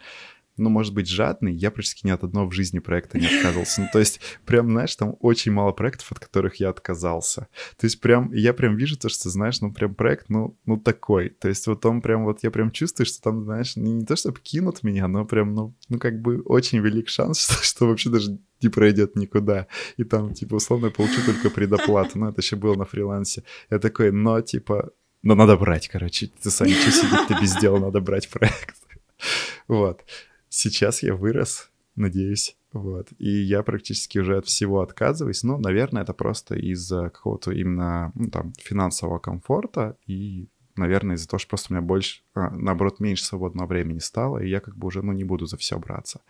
ну, 0.58 0.70
может 0.70 0.94
быть, 0.94 1.08
жадный, 1.08 1.54
я 1.54 1.72
практически 1.72 2.06
ни 2.06 2.12
от 2.12 2.24
одного 2.24 2.50
в 2.50 2.54
жизни 2.54 2.80
проекта 2.80 3.20
не 3.20 3.28
отказывался. 3.28 3.82
Ну, 3.82 3.88
то 3.94 4.00
есть, 4.00 4.20
прям, 4.46 4.72
знаешь, 4.72 4.96
там 4.96 5.16
очень 5.20 5.52
мало 5.52 5.72
проектов, 5.72 6.12
от 6.12 6.20
которых 6.20 6.56
я 6.56 6.70
отказался. 6.70 7.48
То 7.78 7.86
есть, 7.86 8.02
прям, 8.02 8.32
я 8.34 8.54
прям 8.54 8.76
вижу 8.76 8.98
то, 8.98 9.10
что, 9.10 9.30
знаешь, 9.30 9.62
ну, 9.62 9.72
прям 9.72 9.94
проект, 9.94 10.30
ну, 10.30 10.58
ну, 10.66 10.78
такой. 10.78 11.30
То 11.30 11.48
есть, 11.48 11.68
вот 11.68 11.86
он 11.86 12.02
прям, 12.02 12.26
вот 12.26 12.44
я 12.44 12.52
прям 12.52 12.72
чувствую, 12.72 13.06
что 13.06 13.22
там, 13.22 13.44
знаешь, 13.44 13.76
не, 13.76 13.94
не 13.94 14.06
то, 14.06 14.16
чтобы 14.16 14.40
кинут 14.40 14.84
меня, 14.84 15.08
но 15.08 15.26
прям, 15.26 15.54
ну, 15.54 15.76
ну, 15.90 16.00
как 16.00 16.22
бы 16.22 16.42
очень 16.42 16.80
велик 16.80 17.10
шанс, 17.10 17.40
что, 17.62 17.64
что 17.64 17.88
вообще 17.88 18.10
даже 18.10 18.40
не 18.62 18.70
пройдет 18.70 19.16
никуда. 19.16 19.68
И 19.98 20.04
там, 20.04 20.34
типа, 20.34 20.56
условно, 20.56 20.88
я 20.88 20.92
получу 20.92 21.22
только 21.26 21.50
предоплату. 21.50 22.18
Ну, 22.18 22.30
это 22.30 22.42
еще 22.42 22.56
было 22.56 22.76
на 22.76 22.86
фрилансе. 22.86 23.44
Я 23.70 23.78
такой, 23.80 24.12
но, 24.12 24.42
типа, 24.42 24.92
но 25.22 25.36
надо 25.36 25.56
брать, 25.58 25.88
короче. 25.88 26.32
Ты 26.42 26.50
сам 26.50 26.68
ничего 26.68 26.92
сидеть, 26.92 27.28
ты 27.28 27.36
без 27.42 27.56
дела, 27.58 27.80
надо 27.80 28.00
брать 28.02 28.30
проект. 28.30 28.76
Вот 29.68 30.02
сейчас 30.58 31.04
я 31.04 31.16
вырос, 31.16 31.70
надеюсь. 31.96 32.58
Вот. 32.74 33.10
И 33.18 33.30
я 33.30 33.64
практически 33.64 34.20
уже 34.20 34.38
от 34.38 34.46
всего 34.48 34.82
отказываюсь. 34.82 35.44
Но, 35.44 35.58
наверное, 35.58 36.04
это 36.04 36.14
просто 36.14 36.56
из-за 36.56 37.10
какого-то 37.10 37.52
именно 37.52 38.12
ну, 38.16 38.30
там, 38.30 38.54
финансового 38.58 39.20
комфорта 39.20 39.98
и, 40.06 40.48
наверное, 40.76 41.16
из-за 41.16 41.28
того, 41.28 41.40
что 41.40 41.50
просто 41.50 41.74
у 41.74 41.78
меня 41.78 41.86
больше, 41.86 42.22
а, 42.34 42.50
наоборот, 42.50 43.00
меньше 43.00 43.26
свободного 43.26 43.68
времени 43.68 44.00
стало, 44.00 44.40
и 44.40 44.50
я 44.50 44.60
как 44.60 44.76
бы 44.76 44.88
уже, 44.88 45.02
ну, 45.02 45.14
не 45.14 45.24
буду 45.24 45.46
за 45.46 45.58
все 45.58 45.78
браться. 45.78 46.22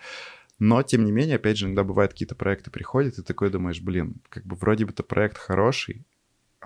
Но, 0.60 0.82
тем 0.84 1.06
не 1.06 1.12
менее, 1.12 1.36
опять 1.36 1.58
же, 1.58 1.66
иногда 1.66 1.84
бывают 1.84 2.14
какие-то 2.14 2.36
проекты 2.36 2.72
приходят, 2.72 3.14
и 3.14 3.18
ты 3.18 3.24
такой 3.24 3.50
думаешь, 3.50 3.82
блин, 3.82 4.16
как 4.30 4.46
бы 4.46 4.56
вроде 4.56 4.86
бы 4.86 4.92
это 4.92 5.04
проект 5.04 5.38
хороший, 5.38 6.06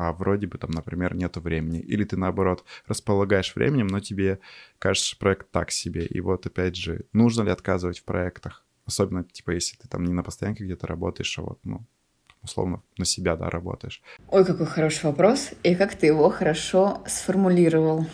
а 0.01 0.13
вроде 0.13 0.47
бы 0.47 0.57
там, 0.57 0.71
например, 0.71 1.13
нету 1.13 1.41
времени. 1.41 1.79
Или 1.79 2.03
ты, 2.03 2.17
наоборот, 2.17 2.63
располагаешь 2.87 3.55
временем, 3.55 3.85
но 3.85 3.99
тебе 3.99 4.39
кажется, 4.79 5.15
проект 5.15 5.51
так 5.51 5.69
себе. 5.69 6.07
И 6.07 6.19
вот, 6.21 6.47
опять 6.47 6.75
же, 6.75 7.05
нужно 7.13 7.43
ли 7.43 7.51
отказывать 7.51 7.99
в 7.99 8.03
проектах? 8.03 8.65
Особенно, 8.87 9.23
типа, 9.23 9.51
если 9.51 9.77
ты 9.77 9.87
там 9.87 10.03
не 10.03 10.11
на 10.11 10.23
постоянке 10.23 10.63
где-то 10.63 10.87
работаешь, 10.87 11.37
а 11.37 11.43
вот, 11.43 11.59
ну, 11.63 11.85
условно, 12.41 12.81
на 12.97 13.05
себя, 13.05 13.35
да, 13.35 13.51
работаешь. 13.51 14.01
Ой, 14.29 14.43
какой 14.43 14.65
хороший 14.65 15.05
вопрос. 15.05 15.51
И 15.61 15.75
как 15.75 15.93
ты 15.93 16.07
его 16.07 16.31
хорошо 16.31 17.03
сформулировал. 17.05 18.07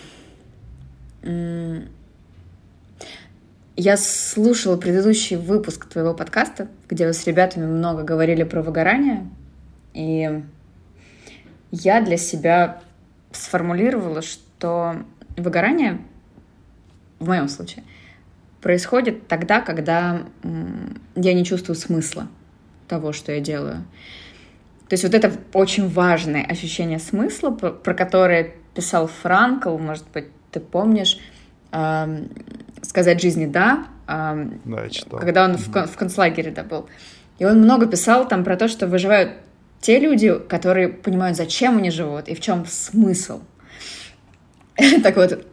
Я 3.77 3.95
слушала 3.95 4.75
предыдущий 4.75 5.37
выпуск 5.37 5.87
твоего 5.87 6.13
подкаста, 6.13 6.67
где 6.89 7.07
вы 7.07 7.13
с 7.13 7.25
ребятами 7.25 7.65
много 7.65 8.03
говорили 8.03 8.43
про 8.43 8.61
выгорание. 8.61 9.29
И 9.93 10.43
я 11.71 12.01
для 12.01 12.17
себя 12.17 12.81
сформулировала, 13.31 14.21
что 14.21 14.97
выгорание, 15.35 15.99
в 17.19 17.27
моем 17.27 17.47
случае, 17.47 17.83
происходит 18.61 19.27
тогда, 19.27 19.61
когда 19.61 20.23
я 21.15 21.33
не 21.33 21.45
чувствую 21.45 21.75
смысла 21.75 22.27
того, 22.87 23.11
что 23.13 23.31
я 23.31 23.39
делаю. 23.39 23.85
То 24.89 24.93
есть 24.93 25.03
вот 25.03 25.13
это 25.13 25.33
очень 25.53 25.89
важное 25.89 26.43
ощущение 26.43 26.99
смысла, 26.99 27.51
про, 27.51 27.93
которое 27.93 28.53
писал 28.73 29.07
Франкл, 29.07 29.77
может 29.77 30.05
быть, 30.13 30.27
ты 30.51 30.59
помнишь, 30.59 31.19
«Сказать 32.81 33.21
жизни 33.21 33.45
да», 33.45 33.87
да, 34.07 34.83
я 34.83 34.89
читал. 34.89 35.19
когда 35.19 35.43
он 35.43 35.57
в, 35.57 35.67
в 35.67 35.97
концлагере 35.97 36.51
да, 36.51 36.63
был. 36.63 36.87
И 37.39 37.45
он 37.45 37.59
много 37.59 37.87
писал 37.87 38.27
там 38.27 38.45
про 38.45 38.55
то, 38.55 38.69
что 38.69 38.87
выживают 38.87 39.33
те 39.81 39.99
люди, 39.99 40.37
которые 40.47 40.89
понимают, 40.89 41.37
зачем 41.37 41.77
они 41.77 41.91
живут 41.91 42.27
и 42.27 42.35
в 42.35 42.41
чем 42.41 42.65
смысл. 42.65 43.41
Так 45.03 45.15
вот, 45.17 45.45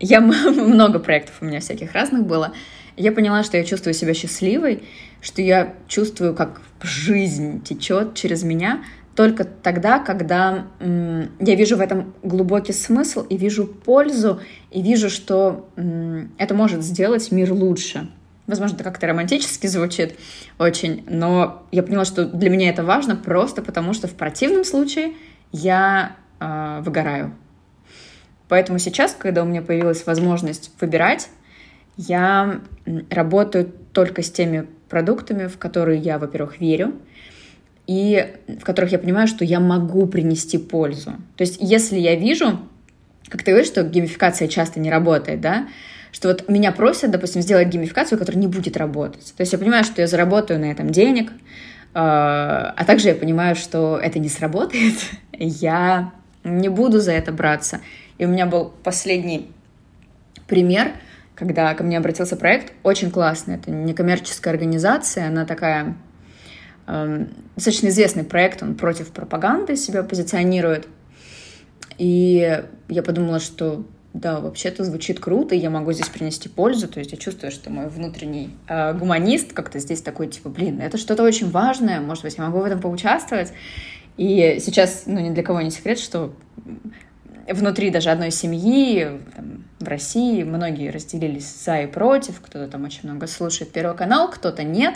я 0.00 0.20
много 0.20 0.98
проектов 0.98 1.36
у 1.40 1.44
меня 1.44 1.60
всяких 1.60 1.92
разных 1.92 2.26
было. 2.26 2.52
Я 2.96 3.10
поняла, 3.10 3.42
что 3.42 3.56
я 3.56 3.64
чувствую 3.64 3.94
себя 3.94 4.14
счастливой, 4.14 4.84
что 5.20 5.42
я 5.42 5.74
чувствую, 5.88 6.34
как 6.34 6.60
жизнь 6.82 7.62
течет 7.62 8.14
через 8.14 8.42
меня 8.42 8.84
только 9.14 9.44
тогда, 9.44 10.00
когда 10.00 10.66
я 10.80 11.54
вижу 11.54 11.76
в 11.76 11.80
этом 11.80 12.14
глубокий 12.22 12.72
смысл 12.72 13.22
и 13.22 13.36
вижу 13.36 13.66
пользу, 13.66 14.40
и 14.70 14.82
вижу, 14.82 15.08
что 15.08 15.68
это 16.38 16.54
может 16.54 16.82
сделать 16.82 17.30
мир 17.30 17.52
лучше. 17.52 18.08
Возможно, 18.46 18.74
это 18.74 18.84
как-то 18.84 19.06
романтически 19.06 19.66
звучит 19.66 20.18
очень, 20.58 21.04
но 21.08 21.66
я 21.72 21.82
поняла, 21.82 22.04
что 22.04 22.26
для 22.26 22.50
меня 22.50 22.68
это 22.68 22.84
важно 22.84 23.16
просто 23.16 23.62
потому, 23.62 23.94
что 23.94 24.06
в 24.06 24.14
противном 24.14 24.64
случае 24.64 25.14
я 25.50 26.16
э, 26.40 26.80
выгораю. 26.84 27.34
Поэтому 28.48 28.78
сейчас, 28.78 29.16
когда 29.18 29.42
у 29.42 29.46
меня 29.46 29.62
появилась 29.62 30.06
возможность 30.06 30.70
выбирать, 30.80 31.30
я 31.96 32.60
работаю 33.08 33.72
только 33.92 34.22
с 34.22 34.30
теми 34.30 34.66
продуктами, 34.88 35.46
в 35.46 35.58
которые 35.58 35.98
я, 35.98 36.18
во-первых, 36.18 36.60
верю, 36.60 36.94
и 37.86 38.34
в 38.46 38.64
которых 38.64 38.92
я 38.92 38.98
понимаю, 38.98 39.26
что 39.26 39.44
я 39.44 39.60
могу 39.60 40.06
принести 40.06 40.58
пользу. 40.58 41.12
То 41.36 41.42
есть, 41.42 41.58
если 41.60 41.98
я 41.98 42.14
вижу, 42.14 42.58
как 43.28 43.42
ты 43.42 43.52
говоришь, 43.52 43.68
что 43.68 43.82
геймификация 43.82 44.48
часто 44.48 44.80
не 44.80 44.90
работает, 44.90 45.40
да, 45.40 45.68
что 46.14 46.28
вот 46.28 46.48
меня 46.48 46.70
просят, 46.70 47.10
допустим, 47.10 47.42
сделать 47.42 47.66
геймификацию, 47.66 48.16
которая 48.16 48.40
не 48.40 48.46
будет 48.46 48.76
работать. 48.76 49.34
То 49.36 49.40
есть 49.40 49.52
я 49.52 49.58
понимаю, 49.58 49.82
что 49.82 50.00
я 50.00 50.06
заработаю 50.06 50.60
на 50.60 50.66
этом 50.66 50.90
денег, 50.90 51.32
а, 51.92 52.72
а 52.76 52.84
также 52.84 53.08
я 53.08 53.16
понимаю, 53.16 53.56
что 53.56 53.98
это 53.98 54.20
не 54.20 54.28
сработает, 54.28 54.94
я 55.32 56.12
не 56.44 56.68
буду 56.68 57.00
за 57.00 57.10
это 57.10 57.32
браться. 57.32 57.80
И 58.16 58.26
у 58.26 58.28
меня 58.28 58.46
был 58.46 58.72
последний 58.84 59.50
пример, 60.46 60.92
когда 61.34 61.74
ко 61.74 61.82
мне 61.82 61.98
обратился 61.98 62.36
проект, 62.36 62.72
очень 62.84 63.10
классный. 63.10 63.56
Это 63.56 63.72
некоммерческая 63.72 64.54
организация, 64.54 65.26
она 65.26 65.44
такая 65.44 65.96
э, 66.86 67.26
достаточно 67.56 67.88
известный 67.88 68.22
проект, 68.22 68.62
он 68.62 68.76
против 68.76 69.10
пропаганды 69.10 69.74
себя 69.74 70.04
позиционирует. 70.04 70.86
И 71.98 72.62
я 72.88 73.02
подумала, 73.02 73.40
что 73.40 73.84
да, 74.14 74.38
вообще-то 74.38 74.84
звучит 74.84 75.18
круто, 75.18 75.56
и 75.56 75.58
я 75.58 75.70
могу 75.70 75.92
здесь 75.92 76.08
принести 76.08 76.48
пользу. 76.48 76.86
То 76.86 77.00
есть 77.00 77.10
я 77.10 77.18
чувствую, 77.18 77.50
что 77.50 77.68
мой 77.70 77.88
внутренний 77.88 78.56
э, 78.68 78.94
гуманист 78.94 79.52
как-то 79.52 79.80
здесь 79.80 80.00
такой, 80.02 80.28
типа, 80.28 80.48
блин, 80.48 80.80
это 80.80 80.98
что-то 80.98 81.24
очень 81.24 81.50
важное, 81.50 82.00
может 82.00 82.22
быть, 82.22 82.36
я 82.38 82.44
могу 82.44 82.60
в 82.60 82.64
этом 82.64 82.80
поучаствовать. 82.80 83.52
И 84.16 84.58
сейчас, 84.60 85.02
ну, 85.06 85.18
ни 85.18 85.34
для 85.34 85.42
кого 85.42 85.60
не 85.60 85.72
секрет, 85.72 85.98
что 85.98 86.32
внутри 87.48 87.90
даже 87.90 88.10
одной 88.10 88.30
семьи 88.30 89.20
там, 89.34 89.64
в 89.80 89.88
России 89.88 90.44
многие 90.44 90.90
разделились 90.90 91.52
за 91.64 91.82
и 91.82 91.86
против, 91.88 92.40
кто-то 92.40 92.68
там 92.68 92.84
очень 92.84 93.00
много 93.02 93.26
слушает 93.26 93.72
Первый 93.72 93.96
канал, 93.96 94.30
кто-то 94.30 94.62
нет, 94.62 94.94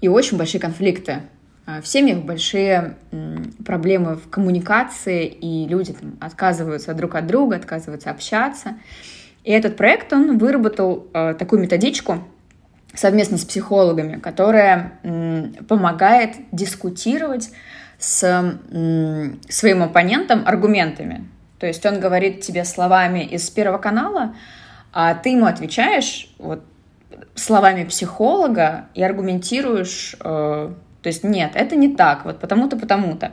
и 0.00 0.08
очень 0.08 0.38
большие 0.38 0.62
конфликты 0.62 1.20
в 1.66 1.86
семьях 1.86 2.24
большие 2.24 2.96
проблемы 3.64 4.16
в 4.16 4.28
коммуникации, 4.28 5.26
и 5.26 5.68
люди 5.68 5.92
там, 5.92 6.16
отказываются 6.20 6.94
друг 6.94 7.14
от 7.14 7.26
друга, 7.26 7.56
отказываются 7.56 8.10
общаться. 8.10 8.74
И 9.44 9.52
этот 9.52 9.76
проект, 9.76 10.12
он 10.12 10.38
выработал 10.38 11.06
э, 11.12 11.34
такую 11.38 11.62
методичку 11.62 12.22
совместно 12.94 13.38
с 13.38 13.44
психологами, 13.44 14.18
которая 14.18 14.94
э, 15.02 15.48
помогает 15.68 16.36
дискутировать 16.52 17.50
с 17.98 18.22
э, 18.24 19.30
своим 19.48 19.82
оппонентом 19.82 20.42
аргументами. 20.46 21.28
То 21.58 21.66
есть 21.66 21.84
он 21.86 22.00
говорит 22.00 22.40
тебе 22.40 22.64
словами 22.64 23.24
из 23.24 23.48
Первого 23.50 23.78
канала, 23.78 24.34
а 24.92 25.14
ты 25.14 25.30
ему 25.30 25.46
отвечаешь 25.46 26.34
вот, 26.38 26.64
словами 27.34 27.84
психолога 27.84 28.86
и 28.94 29.02
аргументируешь 29.02 30.16
э, 30.20 30.72
то 31.02 31.08
есть 31.08 31.24
нет, 31.24 31.52
это 31.54 31.76
не 31.76 31.94
так, 31.94 32.24
вот 32.24 32.40
потому-то, 32.40 32.76
потому-то. 32.76 33.32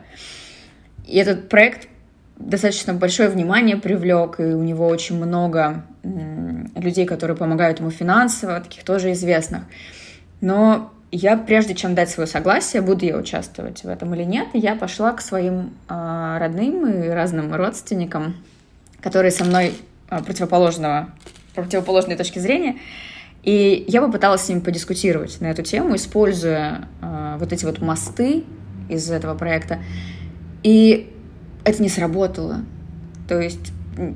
И 1.06 1.18
этот 1.18 1.50
проект 1.50 1.88
достаточно 2.38 2.94
большое 2.94 3.30
внимание 3.30 3.78
привлек, 3.78 4.40
и 4.40 4.44
у 4.44 4.64
него 4.64 4.88
очень 4.88 5.18
много 5.18 5.84
людей, 6.76 7.06
которые 7.06 7.36
помогают 7.36 7.80
ему 7.80 7.90
финансово, 7.90 8.60
таких 8.62 8.84
тоже 8.84 9.12
известных. 9.12 9.64
Но 10.40 10.94
я, 11.12 11.38
прежде 11.38 11.74
чем 11.74 11.96
дать 11.96 12.10
свое 12.10 12.28
согласие, 12.28 12.82
буду 12.82 13.06
я 13.06 13.18
участвовать 13.18 13.84
в 13.84 13.88
этом 13.88 14.14
или 14.14 14.24
нет, 14.24 14.48
я 14.54 14.76
пошла 14.76 15.14
к 15.14 15.22
своим 15.22 15.74
э, 15.90 16.38
родным 16.40 16.86
и 16.86 17.08
разным 17.08 17.54
родственникам, 17.54 18.36
которые 19.02 19.32
со 19.32 19.46
мной 19.46 19.74
э, 20.10 20.22
противоположного, 20.22 21.10
противоположной 21.56 22.18
точки 22.18 22.40
зрения, 22.40 22.78
и 23.48 23.86
я 23.88 24.02
попыталась 24.02 24.42
с 24.42 24.50
ними 24.50 24.60
подискутировать 24.60 25.40
на 25.40 25.46
эту 25.46 25.64
тему, 25.64 25.96
используя 25.96 26.90
э, 27.02 27.38
вот 27.40 27.54
эти 27.54 27.64
вот 27.64 27.80
мосты 27.80 28.44
из 28.90 29.10
этого 29.10 29.36
проекта. 29.36 29.80
И 30.64 31.14
это 31.64 31.82
не 31.82 31.88
сработало. 31.88 32.66
То 33.30 33.40
есть 33.40 33.72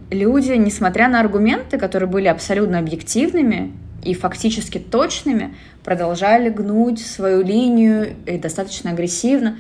люди, 0.10 0.52
несмотря 0.52 1.08
на 1.08 1.22
аргументы, 1.22 1.78
которые 1.78 2.10
были 2.10 2.28
абсолютно 2.28 2.80
объективными 2.80 3.72
и 4.04 4.14
фактически 4.16 4.80
точными, 4.80 5.56
продолжали 5.86 6.50
гнуть 6.50 7.00
свою 7.00 7.42
линию 7.42 8.14
и 8.26 8.38
достаточно 8.38 8.92
агрессивно. 8.92 9.58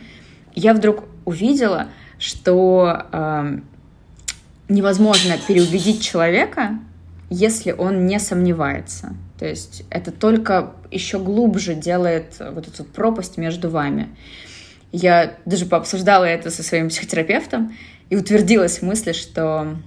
Я 0.53 0.73
вдруг 0.73 1.06
увидела, 1.23 1.88
что 2.19 3.06
э, 3.10 3.60
невозможно 4.68 5.35
переубедить 5.48 6.02
человека, 6.02 6.77
если 7.30 7.72
он 7.72 8.06
не 8.06 8.19
сомневается. 8.19 9.15
То 9.41 9.47
есть 9.47 9.85
это 9.89 10.11
только 10.11 10.73
еще 10.91 11.18
глубже 11.18 11.73
делает 11.73 12.35
вот 12.39 12.68
эту 12.68 12.84
пропасть 12.84 13.38
между 13.38 13.72
вами. 13.72 14.09
Я 14.91 15.34
даже 15.45 15.65
пообсуждала 15.65 16.26
это 16.26 16.51
со 16.51 16.61
своим 16.61 16.89
психотерапевтом 16.89 17.76
и 18.11 18.15
утвердилась 18.15 18.77
в 18.77 18.81
мысли, 18.84 19.13
что 19.13 19.77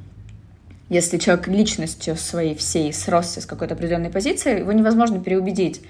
если 0.89 1.19
человек 1.19 1.47
личностью 1.47 2.17
своей 2.17 2.57
всей 2.57 2.93
сросся 2.93 3.41
с 3.41 3.47
какой-то 3.47 3.75
определенной 3.75 4.11
позицией, 4.11 4.59
его 4.59 4.73
невозможно 4.73 5.21
переубедить. 5.21 5.83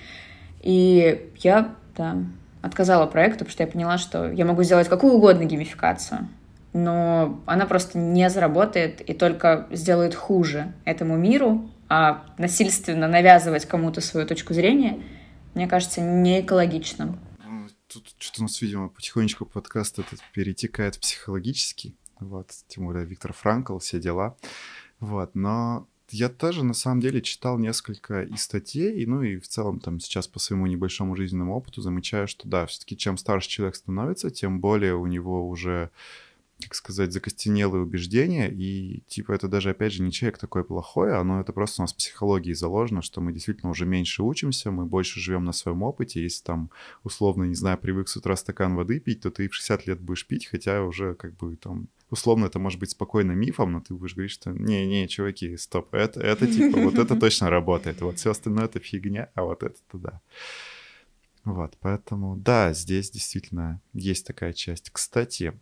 И 0.60 1.30
я 1.38 1.74
да, 1.96 2.18
отказала 2.60 3.06
проекту, 3.06 3.46
потому 3.46 3.52
что 3.52 3.62
я 3.62 3.66
поняла, 3.66 3.96
что 3.96 4.30
я 4.30 4.44
могу 4.44 4.62
сделать 4.62 4.90
какую 4.90 5.14
угодно 5.14 5.44
геймификацию, 5.44 6.28
но 6.74 7.40
она 7.46 7.64
просто 7.64 7.96
не 7.96 8.28
заработает 8.28 9.00
и 9.00 9.14
только 9.14 9.68
сделает 9.70 10.14
хуже 10.14 10.70
этому 10.84 11.16
миру, 11.16 11.70
а 11.88 12.26
насильственно 12.38 13.08
навязывать 13.08 13.66
кому-то 13.66 14.00
свою 14.00 14.26
точку 14.26 14.54
зрения, 14.54 15.02
мне 15.54 15.66
кажется, 15.68 16.00
не 16.00 16.40
экологичным. 16.40 17.18
Ну, 17.46 17.66
тут 17.86 18.14
что-то 18.18 18.42
у 18.42 18.44
нас, 18.44 18.60
видимо, 18.60 18.88
потихонечку 18.88 19.46
подкаст 19.46 19.98
этот 19.98 20.20
перетекает 20.32 20.96
в 20.96 21.00
психологический. 21.00 21.96
Вот, 22.20 22.50
тем 22.68 22.86
более 22.86 23.04
Виктор 23.04 23.32
Франкл, 23.32 23.78
все 23.78 24.00
дела. 24.00 24.36
Вот, 25.00 25.34
но 25.34 25.86
я 26.10 26.28
тоже, 26.28 26.64
на 26.64 26.74
самом 26.74 27.00
деле, 27.00 27.20
читал 27.22 27.58
несколько 27.58 28.22
и 28.22 28.36
статей, 28.36 29.04
ну 29.06 29.22
и 29.22 29.38
в 29.38 29.48
целом 29.48 29.80
там 29.80 30.00
сейчас 30.00 30.26
по 30.28 30.38
своему 30.38 30.66
небольшому 30.66 31.16
жизненному 31.16 31.54
опыту 31.56 31.80
замечаю, 31.80 32.28
что 32.28 32.48
да, 32.48 32.66
все-таки 32.66 32.96
чем 32.96 33.16
старше 33.16 33.48
человек 33.48 33.76
становится, 33.76 34.30
тем 34.30 34.60
более 34.60 34.96
у 34.96 35.06
него 35.06 35.48
уже 35.48 35.90
как 36.60 36.74
сказать, 36.74 37.12
закостенелые 37.12 37.82
убеждения, 37.82 38.48
и, 38.50 39.02
типа, 39.06 39.32
это 39.32 39.48
даже, 39.48 39.70
опять 39.70 39.92
же, 39.92 40.02
не 40.02 40.12
человек 40.12 40.38
такой 40.38 40.64
плохой, 40.64 41.16
оно 41.16 41.40
это 41.40 41.52
просто 41.52 41.82
у 41.82 41.84
нас 41.84 41.92
в 41.92 41.96
психологии 41.96 42.52
заложено, 42.52 43.02
что 43.02 43.20
мы 43.20 43.32
действительно 43.32 43.70
уже 43.70 43.86
меньше 43.86 44.22
учимся, 44.22 44.70
мы 44.70 44.86
больше 44.86 45.20
живем 45.20 45.44
на 45.44 45.52
своем 45.52 45.82
опыте, 45.82 46.22
если 46.22 46.44
там, 46.44 46.70
условно, 47.02 47.44
не 47.44 47.54
знаю, 47.54 47.78
привык 47.78 48.08
с 48.08 48.16
утра 48.16 48.36
стакан 48.36 48.76
воды 48.76 49.00
пить, 49.00 49.22
то 49.22 49.30
ты 49.30 49.48
в 49.48 49.54
60 49.54 49.86
лет 49.86 50.00
будешь 50.00 50.26
пить, 50.26 50.46
хотя 50.46 50.82
уже, 50.84 51.14
как 51.14 51.36
бы, 51.36 51.56
там, 51.56 51.88
условно, 52.10 52.46
это 52.46 52.58
может 52.58 52.78
быть 52.78 52.90
спокойно 52.90 53.32
мифом, 53.32 53.72
но 53.72 53.80
ты 53.80 53.94
будешь 53.94 54.14
говорить, 54.14 54.32
что 54.32 54.52
не-не, 54.52 55.08
чуваки, 55.08 55.56
стоп, 55.56 55.92
это, 55.92 56.20
это 56.20 56.46
типа, 56.46 56.78
вот 56.78 56.94
это 56.98 57.16
точно 57.16 57.50
работает, 57.50 58.00
вот 58.00 58.18
все 58.18 58.30
остальное 58.30 58.66
это 58.66 58.78
фигня, 58.78 59.30
а 59.34 59.42
вот 59.42 59.62
это-то 59.62 59.98
да. 59.98 60.20
Вот, 61.44 61.76
поэтому, 61.80 62.36
да, 62.36 62.72
здесь 62.72 63.10
действительно 63.10 63.82
есть 63.92 64.26
такая 64.26 64.54
часть. 64.54 64.88
Кстати, 64.90 65.52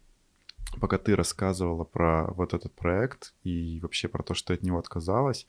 пока 0.80 0.98
ты 0.98 1.16
рассказывала 1.16 1.84
про 1.84 2.26
вот 2.32 2.54
этот 2.54 2.72
проект 2.72 3.34
и 3.44 3.80
вообще 3.80 4.08
про 4.08 4.22
то, 4.22 4.34
что 4.34 4.54
от 4.54 4.62
него 4.62 4.78
отказалась, 4.78 5.46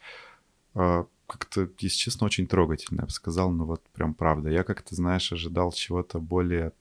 а, 0.76 1.06
как-то, 1.28 1.70
если 1.80 1.98
честно, 1.98 2.26
очень 2.26 2.48
трогательно, 2.48 3.02
я 3.02 3.06
бы 3.06 3.12
сказал, 3.12 3.52
ну 3.52 3.66
вот 3.66 3.82
прям 3.94 4.14
правда. 4.14 4.50
Я 4.50 4.64
как-то, 4.64 4.96
знаешь, 4.96 5.32
ожидал 5.32 5.72
чего-то 5.72 6.20
более 6.20 6.74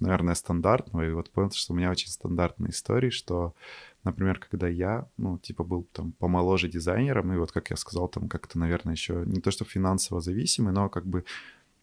наверное, 0.00 0.34
стандартного, 0.34 1.08
и 1.08 1.12
вот 1.12 1.30
понял, 1.30 1.50
что 1.50 1.72
у 1.72 1.76
меня 1.76 1.90
очень 1.90 2.08
стандартная 2.08 2.70
история, 2.70 3.10
что, 3.10 3.54
например, 4.04 4.38
когда 4.38 4.68
я, 4.68 5.08
ну, 5.16 5.38
типа, 5.38 5.64
был 5.64 5.86
там 5.92 6.12
помоложе 6.12 6.68
дизайнером, 6.68 7.32
и 7.32 7.36
вот, 7.36 7.52
как 7.52 7.70
я 7.70 7.76
сказал, 7.76 8.08
там 8.08 8.28
как-то, 8.28 8.58
наверное, 8.58 8.94
еще 8.94 9.24
не 9.26 9.40
то, 9.40 9.50
что 9.50 9.64
финансово 9.64 10.20
зависимый, 10.20 10.72
но 10.72 10.88
как 10.88 11.06
бы 11.06 11.24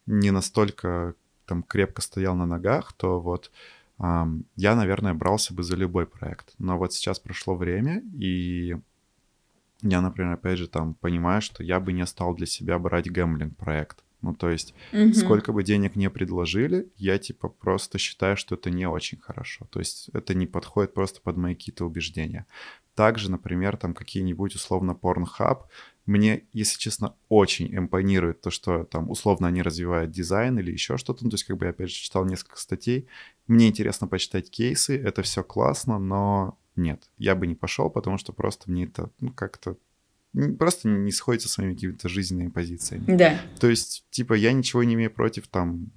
не 0.06 0.30
настолько 0.30 1.14
там 1.46 1.62
крепко 1.62 2.02
стоял 2.02 2.34
на 2.34 2.46
ногах, 2.46 2.92
то 2.92 3.20
вот 3.20 3.50
я, 3.98 4.74
наверное, 4.74 5.14
брался 5.14 5.54
бы 5.54 5.62
за 5.62 5.76
любой 5.76 6.06
проект. 6.06 6.54
Но 6.58 6.78
вот 6.78 6.92
сейчас 6.92 7.18
прошло 7.18 7.56
время, 7.56 8.02
и 8.12 8.76
я, 9.82 10.00
например, 10.00 10.32
опять 10.32 10.58
же 10.58 10.68
там 10.68 10.94
понимаю, 10.94 11.42
что 11.42 11.62
я 11.62 11.80
бы 11.80 11.92
не 11.92 12.06
стал 12.06 12.34
для 12.34 12.46
себя 12.46 12.78
брать 12.78 13.10
гэмблинг 13.10 13.56
проект. 13.56 14.02
Ну, 14.22 14.34
то 14.34 14.50
есть, 14.50 14.74
mm-hmm. 14.92 15.12
сколько 15.12 15.52
бы 15.52 15.62
денег 15.62 15.94
не 15.94 16.10
предложили, 16.10 16.90
я, 16.96 17.18
типа, 17.18 17.48
просто 17.48 17.98
считаю, 17.98 18.36
что 18.36 18.54
это 18.54 18.70
не 18.70 18.88
очень 18.88 19.18
хорошо. 19.18 19.66
То 19.70 19.78
есть, 19.78 20.08
это 20.12 20.34
не 20.34 20.46
подходит 20.46 20.94
просто 20.94 21.20
под 21.20 21.36
мои 21.36 21.54
какие-то 21.54 21.84
убеждения. 21.84 22.46
Также, 22.94 23.30
например, 23.30 23.76
там 23.76 23.94
какие-нибудь, 23.94 24.54
условно, 24.54 24.92
Pornhub. 24.92 25.64
Мне, 26.06 26.44
если 26.52 26.78
честно, 26.78 27.16
очень 27.28 27.76
импонирует 27.76 28.40
то, 28.40 28.50
что 28.50 28.84
там, 28.84 29.10
условно, 29.10 29.48
они 29.48 29.60
развивают 29.60 30.12
дизайн 30.12 30.58
или 30.58 30.70
еще 30.70 30.96
что-то. 30.96 31.24
Ну, 31.24 31.30
то 31.30 31.34
есть, 31.34 31.44
как 31.44 31.56
бы 31.56 31.66
я, 31.66 31.70
опять 31.70 31.90
же, 31.90 31.96
читал 31.96 32.24
несколько 32.24 32.58
статей. 32.58 33.08
Мне 33.48 33.68
интересно 33.68 34.06
почитать 34.06 34.50
кейсы, 34.50 34.96
это 34.96 35.22
все 35.22 35.42
классно, 35.42 35.98
но 35.98 36.56
нет, 36.76 37.10
я 37.18 37.34
бы 37.34 37.46
не 37.46 37.54
пошел, 37.54 37.90
потому 37.90 38.18
что 38.18 38.32
просто 38.32 38.70
мне 38.70 38.84
это, 38.84 39.10
ну, 39.20 39.32
как-то 39.32 39.76
просто 40.58 40.88
не 40.88 41.12
сходится 41.12 41.48
с 41.48 41.58
моими 41.58 41.74
какими-то 41.74 42.08
жизненными 42.08 42.50
позициями. 42.50 43.16
Да. 43.16 43.40
То 43.58 43.68
есть, 43.68 44.04
типа, 44.10 44.34
я 44.34 44.52
ничего 44.52 44.84
не 44.84 44.94
имею 44.94 45.10
против 45.10 45.48
там 45.48 45.90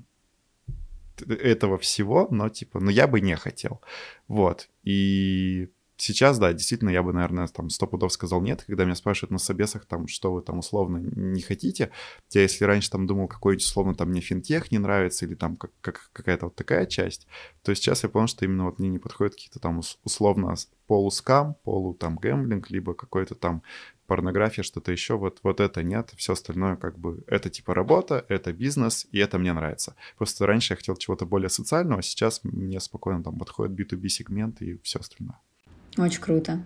этого 1.27 1.77
всего, 1.77 2.27
но, 2.31 2.49
типа, 2.49 2.79
ну, 2.79 2.89
я 2.89 3.07
бы 3.07 3.19
не 3.19 3.35
хотел. 3.35 3.81
Вот. 4.27 4.69
И 4.83 5.69
Сейчас, 6.01 6.39
да, 6.39 6.53
действительно, 6.53 6.91
я 6.91 7.03
бы, 7.03 7.11
наверное, 7.11 7.45
там 7.47 7.69
сто 7.69 7.85
пудов 7.85 8.13
сказал 8.13 8.41
нет, 8.41 8.63
когда 8.65 8.85
меня 8.85 8.95
спрашивают 8.95 9.31
на 9.31 9.37
собесах, 9.37 9.85
там, 9.85 10.07
что 10.07 10.31
вы 10.31 10.41
там 10.41 10.59
условно 10.59 10.97
не 10.97 11.41
хотите. 11.41 11.91
Я 12.31 12.43
если 12.43 12.63
раньше 12.63 12.89
там 12.89 13.05
думал, 13.05 13.27
какой-нибудь 13.27 13.65
условно 13.65 13.93
там 13.95 14.07
мне 14.07 14.21
финтех 14.21 14.71
не 14.71 14.77
нравится 14.77 15.25
или 15.25 15.35
там 15.35 15.57
как, 15.57 15.71
как, 15.81 16.09
какая-то 16.13 16.45
вот 16.45 16.55
такая 16.55 16.85
часть, 16.85 17.27
то 17.63 17.75
сейчас 17.75 18.03
я 18.03 18.09
понял, 18.09 18.27
что 18.27 18.45
именно 18.45 18.63
вот 18.63 18.79
мне 18.79 18.87
не 18.87 18.97
подходят 18.97 19.33
какие-то 19.33 19.59
там 19.59 19.81
условно 20.05 20.55
полускам, 20.87 21.55
полу 21.65 21.93
там 21.93 22.15
гэмблинг, 22.15 22.69
либо 22.69 22.93
какой-то 22.93 23.35
там 23.35 23.61
порнография, 24.07 24.63
что-то 24.63 24.93
еще, 24.93 25.17
вот, 25.17 25.39
вот 25.43 25.59
это 25.59 25.83
нет, 25.83 26.13
все 26.15 26.31
остальное 26.31 26.77
как 26.77 26.97
бы, 26.97 27.25
это 27.27 27.49
типа 27.49 27.73
работа, 27.73 28.25
это 28.29 28.53
бизнес, 28.53 29.05
и 29.11 29.19
это 29.19 29.37
мне 29.37 29.51
нравится. 29.51 29.97
Просто 30.17 30.47
раньше 30.47 30.71
я 30.73 30.77
хотел 30.77 30.95
чего-то 30.95 31.25
более 31.25 31.49
социального, 31.49 31.99
а 31.99 32.03
сейчас 32.03 32.39
мне 32.43 32.79
спокойно 32.79 33.21
там 33.21 33.37
подходит 33.37 33.77
B2B 33.77 34.07
сегмент 34.07 34.61
и 34.61 34.79
все 34.81 34.99
остальное. 34.99 35.39
Очень 35.99 36.21
круто. 36.21 36.63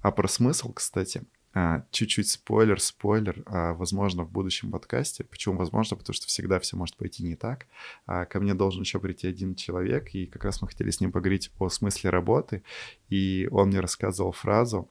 А 0.00 0.12
про 0.12 0.28
смысл, 0.28 0.72
кстати, 0.72 1.24
а, 1.52 1.84
чуть-чуть 1.90 2.30
спойлер, 2.30 2.80
спойлер, 2.80 3.42
а, 3.46 3.72
возможно, 3.72 4.22
в 4.24 4.30
будущем 4.30 4.70
подкасте. 4.70 5.24
Почему 5.24 5.56
возможно? 5.56 5.96
Потому 5.96 6.14
что 6.14 6.26
всегда 6.26 6.60
все 6.60 6.76
может 6.76 6.96
пойти 6.96 7.24
не 7.24 7.34
так. 7.34 7.66
А, 8.06 8.26
ко 8.26 8.38
мне 8.38 8.54
должен 8.54 8.82
еще 8.82 9.00
прийти 9.00 9.26
один 9.26 9.56
человек, 9.56 10.14
и 10.14 10.26
как 10.26 10.44
раз 10.44 10.62
мы 10.62 10.68
хотели 10.68 10.90
с 10.90 11.00
ним 11.00 11.10
поговорить 11.10 11.50
о 11.58 11.68
смысле 11.68 12.10
работы, 12.10 12.62
и 13.08 13.48
он 13.50 13.68
мне 13.68 13.80
рассказывал 13.80 14.32
фразу, 14.32 14.88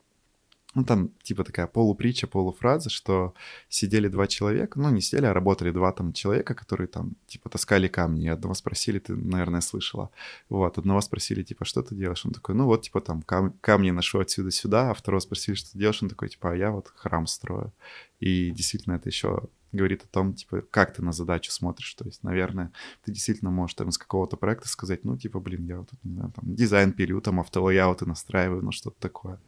ну, 0.75 0.83
там, 0.83 1.09
типа, 1.23 1.43
такая 1.43 1.67
полупритча, 1.67 2.27
полуфраза, 2.27 2.89
что 2.89 3.33
сидели 3.69 4.09
два 4.09 4.27
человека, 4.27 4.77
ну, 4.79 4.89
не 4.89 5.01
сидели, 5.01 5.25
а 5.25 5.33
работали 5.33 5.71
два 5.71 5.91
там 5.93 6.11
человека, 6.11 6.53
которые 6.53 6.87
там, 6.87 7.13
типа, 7.27 7.49
таскали 7.49 7.87
камни. 7.87 8.25
И 8.25 8.27
одного 8.27 8.53
спросили, 8.55 8.99
ты, 8.99 9.15
наверное, 9.15 9.61
слышала. 9.61 10.09
Вот, 10.49 10.77
одного 10.77 10.99
спросили, 11.01 11.43
типа, 11.43 11.63
что 11.63 11.81
ты 11.81 11.95
делаешь? 11.95 12.25
Он 12.25 12.33
такой, 12.33 12.55
ну, 12.55 12.65
вот, 12.65 12.83
типа, 12.83 12.99
там, 12.99 13.21
кам- 13.21 13.53
камни 13.61 13.91
ношу 13.91 14.19
отсюда 14.19 14.51
сюда, 14.51 14.91
а 14.91 14.93
второго 14.93 15.21
спросили, 15.21 15.55
что 15.55 15.71
ты 15.71 15.79
делаешь? 15.79 16.03
Он 16.03 16.09
такой, 16.09 16.27
типа, 16.27 16.51
а 16.51 16.55
я 16.55 16.71
вот 16.71 16.91
храм 16.93 17.25
строю. 17.25 17.71
И 18.19 18.51
действительно 18.51 18.95
это 18.95 19.07
еще 19.09 19.43
говорит 19.71 20.03
о 20.03 20.07
том, 20.07 20.33
типа, 20.33 20.61
как 20.71 20.93
ты 20.93 21.01
на 21.01 21.11
задачу 21.11 21.51
смотришь. 21.51 21.93
То 21.93 22.05
есть, 22.05 22.23
наверное, 22.23 22.71
ты 23.03 23.11
действительно 23.11 23.51
можешь 23.51 23.75
там 23.75 23.89
из 23.89 23.97
какого-то 23.97 24.37
проекта 24.37 24.67
сказать, 24.67 25.03
ну, 25.03 25.17
типа, 25.17 25.39
блин, 25.39 25.65
я 25.67 25.79
вот 25.79 25.89
не 26.03 26.13
знаю, 26.13 26.31
там, 26.35 26.55
дизайн 26.55 26.91
пилю, 26.91 27.21
там, 27.21 27.39
автолояуты 27.39 28.05
настраиваю, 28.05 28.63
ну, 28.63 28.71
что-то 28.71 28.99
такое. 28.99 29.39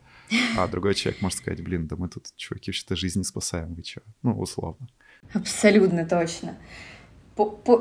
А 0.58 0.68
другой 0.68 0.96
человек 0.96 1.22
может 1.22 1.40
сказать, 1.40 1.64
блин, 1.64 1.88
да 1.88 1.96
мы 1.96 2.10
тут, 2.10 2.26
чуваки, 2.36 2.72
вообще-то 2.72 2.96
жизнь 2.96 3.24
спасаем, 3.24 3.74
вы 3.74 3.84
чё? 3.84 4.02
Ну, 4.24 4.38
условно. 4.40 4.88
Абсолютно 5.34 6.06
точно. 6.06 6.58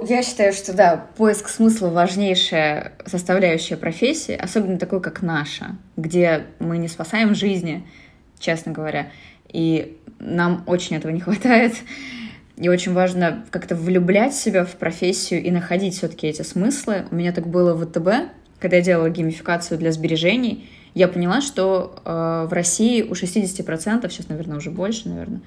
Я 0.07 0.23
считаю, 0.23 0.53
что 0.53 0.75
да, 0.75 1.09
поиск 1.17 1.49
смысла 1.49 1.89
важнейшая 1.89 2.93
составляющая 3.07 3.77
профессии, 3.77 4.35
особенно 4.35 4.79
такой, 4.79 5.01
как 5.01 5.23
наша, 5.23 5.77
где 5.97 6.47
мы 6.59 6.77
не 6.77 6.89
спасаем 6.89 7.35
жизни, 7.35 7.87
честно 8.39 8.73
говоря, 8.73 9.11
и 9.49 9.99
нам 10.19 10.63
очень 10.67 10.97
этого 10.97 11.11
не 11.11 11.21
хватает. 11.21 11.75
И 12.57 12.69
очень 12.71 12.95
важно 12.95 13.45
как-то 13.51 13.75
влюблять 13.75 14.35
себя 14.35 14.65
в 14.65 14.77
профессию 14.77 15.43
и 15.43 15.51
находить 15.51 15.95
все-таки 15.95 16.27
эти 16.27 16.41
смыслы. 16.41 17.07
У 17.11 17.15
меня 17.15 17.33
так 17.33 17.47
было 17.47 17.75
в 17.75 17.85
ВТБ, 17.85 18.33
когда 18.59 18.77
я 18.77 18.83
делала 18.83 19.11
геймификацию 19.11 19.79
для 19.79 19.93
сбережений 19.93 20.69
я 20.97 21.09
поняла, 21.09 21.43
что 21.43 22.01
э, 22.07 22.47
в 22.49 22.53
России 22.55 23.03
у 23.03 23.13
60%, 23.13 24.09
сейчас, 24.09 24.29
наверное, 24.31 24.57
уже 24.57 24.71
больше, 24.71 25.11
наверное, 25.11 25.43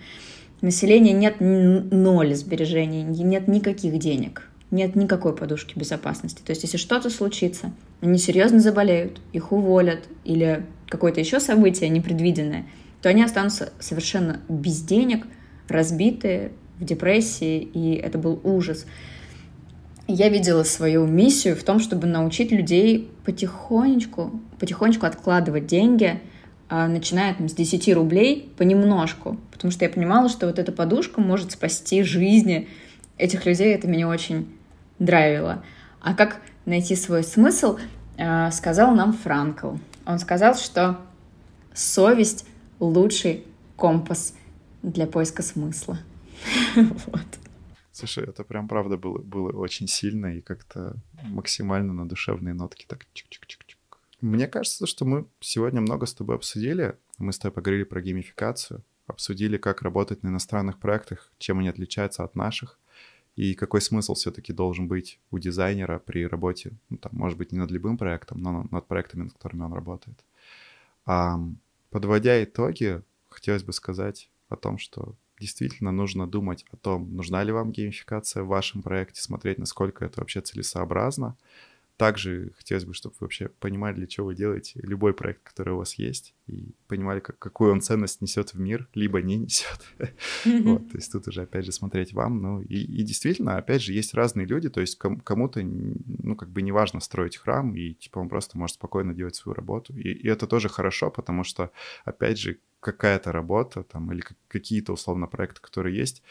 населения 0.62 1.12
нет 1.12 1.38
ноль 1.40 2.36
сбережений, 2.36 3.02
нет 3.02 3.48
никаких 3.48 3.98
денег, 3.98 4.48
нет 4.70 4.96
никакой 4.96 5.36
подушки 5.36 5.74
безопасности. 5.76 6.44
То 6.46 6.52
есть, 6.52 6.62
если 6.62 6.78
что-то 6.78 7.10
случится, 7.10 7.72
они 8.00 8.20
серьезно 8.20 8.60
заболеют, 8.60 9.20
их 9.34 9.52
уволят 9.52 10.04
или 10.24 10.68
какое-то 10.88 11.20
еще 11.20 11.40
событие 11.40 11.90
непредвиденное, 11.90 12.68
то 13.02 13.10
они 13.10 13.24
останутся 13.24 13.74
совершенно 13.80 14.42
без 14.50 14.82
денег, 14.84 15.26
разбитые, 15.68 16.52
в 16.78 16.86
депрессии, 16.86 17.60
и 17.60 17.96
это 17.96 18.20
был 18.20 18.40
ужас 18.44 18.86
я 20.12 20.30
видела 20.30 20.64
свою 20.64 21.06
миссию 21.06 21.56
в 21.56 21.64
том, 21.64 21.80
чтобы 21.80 22.08
научить 22.08 22.52
людей 22.52 23.12
потихонечку, 23.26 24.40
потихонечку 24.60 25.06
откладывать 25.06 25.68
деньги, 25.68 26.20
а, 26.68 26.88
начиная 26.88 27.36
там, 27.36 27.48
с 27.48 27.54
10 27.54 27.94
рублей 27.94 28.52
понемножку, 28.58 29.38
потому 29.52 29.72
что 29.72 29.86
я 29.86 29.92
понимала, 29.92 30.28
что 30.28 30.48
вот 30.48 30.58
эта 30.58 30.72
подушка 30.72 31.22
может 31.22 31.52
спасти 31.52 32.02
жизни 32.02 32.68
этих 33.18 33.46
людей, 33.46 33.74
это 33.74 33.88
меня 33.88 34.08
очень 34.08 34.48
драйвило. 34.98 35.64
А 36.02 36.16
как 36.16 36.42
найти 36.66 36.96
свой 36.96 37.24
смысл, 37.24 37.78
а, 38.18 38.50
сказал 38.50 38.96
нам 38.96 39.14
Франкл. 39.14 39.76
Он 40.08 40.18
сказал, 40.18 40.56
что 40.56 41.00
совесть— 41.74 42.46
лучший 42.80 43.44
компас 43.76 44.34
для 44.82 45.06
поиска 45.06 45.44
смысла. 45.44 46.00
вот. 46.76 47.28
Слушай, 48.00 48.26
это 48.26 48.44
прям 48.44 48.68
правда 48.68 48.98
было, 48.98 49.18
было 49.18 49.52
очень 49.52 49.88
сильно 49.88 50.38
и 50.38 50.42
как-то 50.42 50.96
максимально 51.24 51.94
на 51.94 52.08
душевные 52.08 52.54
нотки 52.54 52.86
так 52.88 53.06
чик-чик-чик-чик. 53.14 53.76
Мне 54.22 54.48
кажется, 54.48 54.88
что 54.88 55.06
мы 55.06 55.26
сегодня 55.40 55.82
много 55.82 56.06
с 56.06 56.14
тобой 56.14 56.36
обсудили. 56.36 56.98
Мы 57.18 57.34
с 57.34 57.40
тобой 57.40 57.56
поговорили 57.56 57.84
про 57.84 58.02
геймификацию, 58.02 58.82
обсудили, 59.08 59.58
как 59.58 59.82
работать 59.82 60.24
на 60.24 60.30
иностранных 60.30 60.80
проектах, 60.80 61.30
чем 61.40 61.60
они 61.60 61.68
отличаются 61.68 62.24
от 62.24 62.36
наших, 62.36 62.80
и 63.36 63.54
какой 63.54 63.82
смысл 63.82 64.14
все-таки 64.14 64.54
должен 64.54 64.88
быть 64.88 65.20
у 65.32 65.40
дизайнера 65.40 66.00
при 66.00 66.26
работе, 66.28 66.72
ну, 66.90 66.98
там, 66.98 67.12
может 67.16 67.38
быть, 67.38 67.52
не 67.52 67.60
над 67.60 67.72
любым 67.72 67.98
проектом, 67.98 68.42
но 68.42 68.66
над 68.72 68.88
проектами, 68.88 69.24
над 69.24 69.34
которыми 69.34 69.64
он 69.64 69.74
работает. 69.74 70.18
А, 71.06 71.40
подводя 71.90 72.42
итоги, 72.44 73.02
хотелось 73.30 73.64
бы 73.64 73.74
сказать 73.74 74.30
о 74.50 74.56
том, 74.56 74.78
что 74.78 75.16
действительно 75.40 75.92
нужно 75.92 76.28
думать 76.28 76.66
о 76.72 76.78
том, 76.78 77.16
нужна 77.16 77.44
ли 77.44 77.52
вам 77.52 77.72
геймификация 77.72 78.44
в 78.44 78.48
вашем 78.48 78.82
проекте, 78.82 79.22
смотреть, 79.22 79.58
насколько 79.58 80.06
это 80.06 80.20
вообще 80.20 80.42
целесообразно. 80.42 81.38
Также 81.98 82.54
хотелось 82.56 82.86
бы, 82.86 82.94
чтобы 82.94 83.16
вы 83.20 83.26
вообще 83.26 83.50
понимали, 83.60 83.96
для 83.96 84.08
чего 84.08 84.28
вы 84.28 84.36
делаете 84.36 84.80
любой 84.84 85.14
проект, 85.14 85.44
который 85.44 85.74
у 85.74 85.80
вас 85.80 85.96
есть, 85.96 86.34
и 86.48 86.72
понимали, 86.88 87.20
как, 87.20 87.38
какую 87.40 87.74
он 87.74 87.82
ценность 87.82 88.22
несет 88.22 88.54
в 88.54 88.60
мир, 88.60 88.88
либо 88.94 89.22
не 89.22 89.36
несет. 89.36 89.82
Вот, 90.46 90.90
то 90.92 90.98
есть 90.98 91.12
тут 91.12 91.28
уже, 91.28 91.42
опять 91.42 91.66
же, 91.66 91.74
смотреть 91.74 92.14
вам. 92.14 92.42
Ну, 92.42 92.62
и, 92.62 92.78
и 92.78 93.04
действительно, 93.04 93.58
опять 93.58 93.82
же, 93.82 93.92
есть 93.92 94.14
разные 94.14 94.48
люди, 94.48 94.70
то 94.70 94.80
есть 94.80 94.98
кому-то, 94.98 95.62
ну, 95.62 96.38
как 96.38 96.48
бы 96.50 96.62
неважно 96.62 97.02
строить 97.02 97.36
храм, 97.36 97.76
и, 97.76 97.94
типа, 97.96 98.20
он 98.20 98.30
просто 98.30 98.58
может 98.58 98.76
спокойно 98.76 99.14
делать 99.14 99.36
свою 99.36 99.54
работу. 99.54 99.94
И, 99.94 100.10
и 100.10 100.28
это 100.30 100.48
тоже 100.48 100.70
хорошо, 100.70 101.12
потому 101.12 101.44
что, 101.44 101.70
опять 102.06 102.40
же, 102.40 102.60
какая-то 102.80 103.32
работа 103.32 103.84
там 103.84 104.12
или 104.12 104.24
какие-то 104.48 104.94
условно 104.94 105.28
проекты, 105.28 105.62
которые 105.62 105.98
есть, 105.98 106.24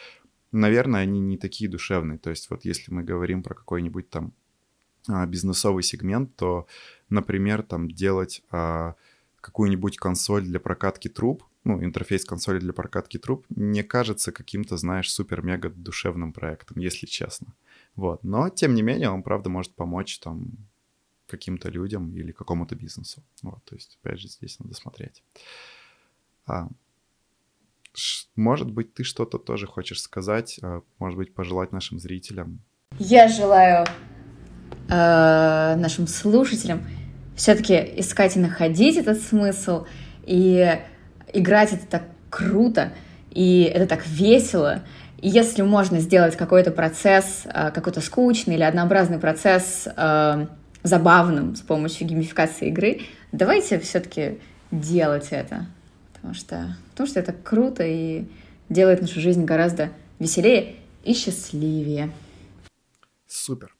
наверное, 0.52 1.02
они 1.02 1.20
не 1.20 1.36
такие 1.36 1.70
душевные. 1.70 2.18
То 2.18 2.30
есть 2.30 2.50
вот 2.50 2.64
если 2.64 2.92
мы 2.92 3.02
говорим 3.02 3.42
про 3.42 3.54
какой-нибудь 3.54 4.08
там 4.10 4.32
а, 5.08 5.26
бизнесовый 5.26 5.82
сегмент, 5.82 6.36
то, 6.36 6.66
например, 7.08 7.62
там 7.62 7.90
делать 7.90 8.42
а, 8.50 8.94
какую-нибудь 9.40 9.96
консоль 9.98 10.44
для 10.44 10.60
прокатки 10.60 11.08
труб, 11.08 11.44
ну, 11.64 11.82
интерфейс 11.84 12.24
консоли 12.24 12.58
для 12.58 12.72
прокатки 12.72 13.18
труб, 13.18 13.44
не 13.50 13.82
кажется 13.82 14.32
каким-то, 14.32 14.76
знаешь, 14.76 15.12
супер-мега 15.12 15.70
душевным 15.70 16.32
проектом, 16.32 16.78
если 16.78 17.06
честно. 17.06 17.54
Вот. 17.94 18.24
Но, 18.24 18.48
тем 18.48 18.74
не 18.74 18.82
менее, 18.82 19.10
он, 19.10 19.22
правда, 19.22 19.50
может 19.50 19.74
помочь 19.74 20.18
там 20.18 20.48
каким-то 21.26 21.68
людям 21.68 22.14
или 22.16 22.32
какому-то 22.32 22.74
бизнесу. 22.74 23.22
Вот, 23.42 23.62
то 23.64 23.74
есть, 23.74 23.98
опять 24.02 24.20
же, 24.20 24.28
здесь 24.28 24.58
надо 24.60 24.74
смотреть. 24.74 25.22
А, 26.48 26.68
может 28.36 28.70
быть, 28.70 28.94
ты 28.94 29.04
что-то 29.04 29.38
тоже 29.38 29.66
хочешь 29.66 30.00
сказать, 30.00 30.58
а, 30.62 30.80
может 30.98 31.18
быть, 31.18 31.34
пожелать 31.34 31.72
нашим 31.72 31.98
зрителям? 31.98 32.60
Я 32.98 33.28
желаю 33.28 33.86
э, 34.88 35.74
нашим 35.76 36.06
слушателям 36.06 36.80
все-таки 37.36 37.74
искать 37.96 38.36
и 38.36 38.40
находить 38.40 38.96
этот 38.96 39.20
смысл, 39.20 39.86
и 40.24 40.78
играть 41.32 41.72
это 41.72 41.86
так 41.86 42.02
круто, 42.30 42.92
и 43.30 43.62
это 43.62 43.86
так 43.86 44.06
весело. 44.06 44.82
И 45.18 45.28
если 45.28 45.62
можно 45.62 46.00
сделать 46.00 46.36
какой-то 46.36 46.70
процесс, 46.70 47.42
э, 47.44 47.70
какой-то 47.72 48.00
скучный 48.00 48.54
или 48.54 48.62
однообразный 48.62 49.18
процесс 49.18 49.86
э, 49.86 50.46
забавным 50.82 51.54
с 51.56 51.60
помощью 51.60 52.06
геймификации 52.06 52.68
игры, 52.68 53.02
давайте 53.32 53.78
все-таки 53.78 54.38
делать 54.70 55.28
это. 55.30 55.66
Потому 56.18 56.34
что, 56.34 56.76
потому 56.90 57.06
что 57.06 57.20
это 57.20 57.32
круто 57.32 57.84
и 57.86 58.26
делает 58.68 59.00
нашу 59.00 59.20
жизнь 59.20 59.44
гораздо 59.44 59.90
веселее 60.18 60.76
и 61.04 61.14
счастливее. 61.14 62.12
Супер. 63.26 63.74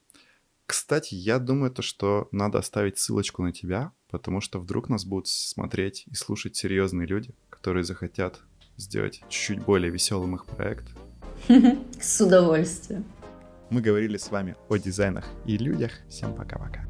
Кстати, 0.67 1.15
я 1.15 1.39
думаю, 1.39 1.71
то, 1.71 1.83
что 1.83 2.29
надо 2.31 2.59
оставить 2.59 2.99
ссылочку 2.99 3.43
на 3.43 3.53
тебя, 3.53 3.93
потому 4.11 4.41
что 4.41 4.59
вдруг 4.59 4.89
нас 4.89 5.05
будут 5.05 5.29
смотреть 5.29 6.05
и 6.07 6.15
слушать 6.15 6.57
серьезные 6.57 7.07
люди, 7.07 7.35
которые 7.49 7.85
захотят 7.85 8.41
сделать 8.77 9.23
чуть-чуть 9.29 9.65
более 9.65 9.91
веселым 9.91 10.35
их 10.35 10.47
проект. 10.47 10.87
С 12.01 12.21
удовольствием. 12.21 13.05
Мы 13.71 13.81
говорили 13.81 14.17
с 14.17 14.31
вами 14.31 14.57
о 14.69 14.77
дизайнах 14.77 15.27
и 15.45 15.59
людях. 15.59 15.93
Всем 16.09 16.35
пока-пока. 16.35 16.87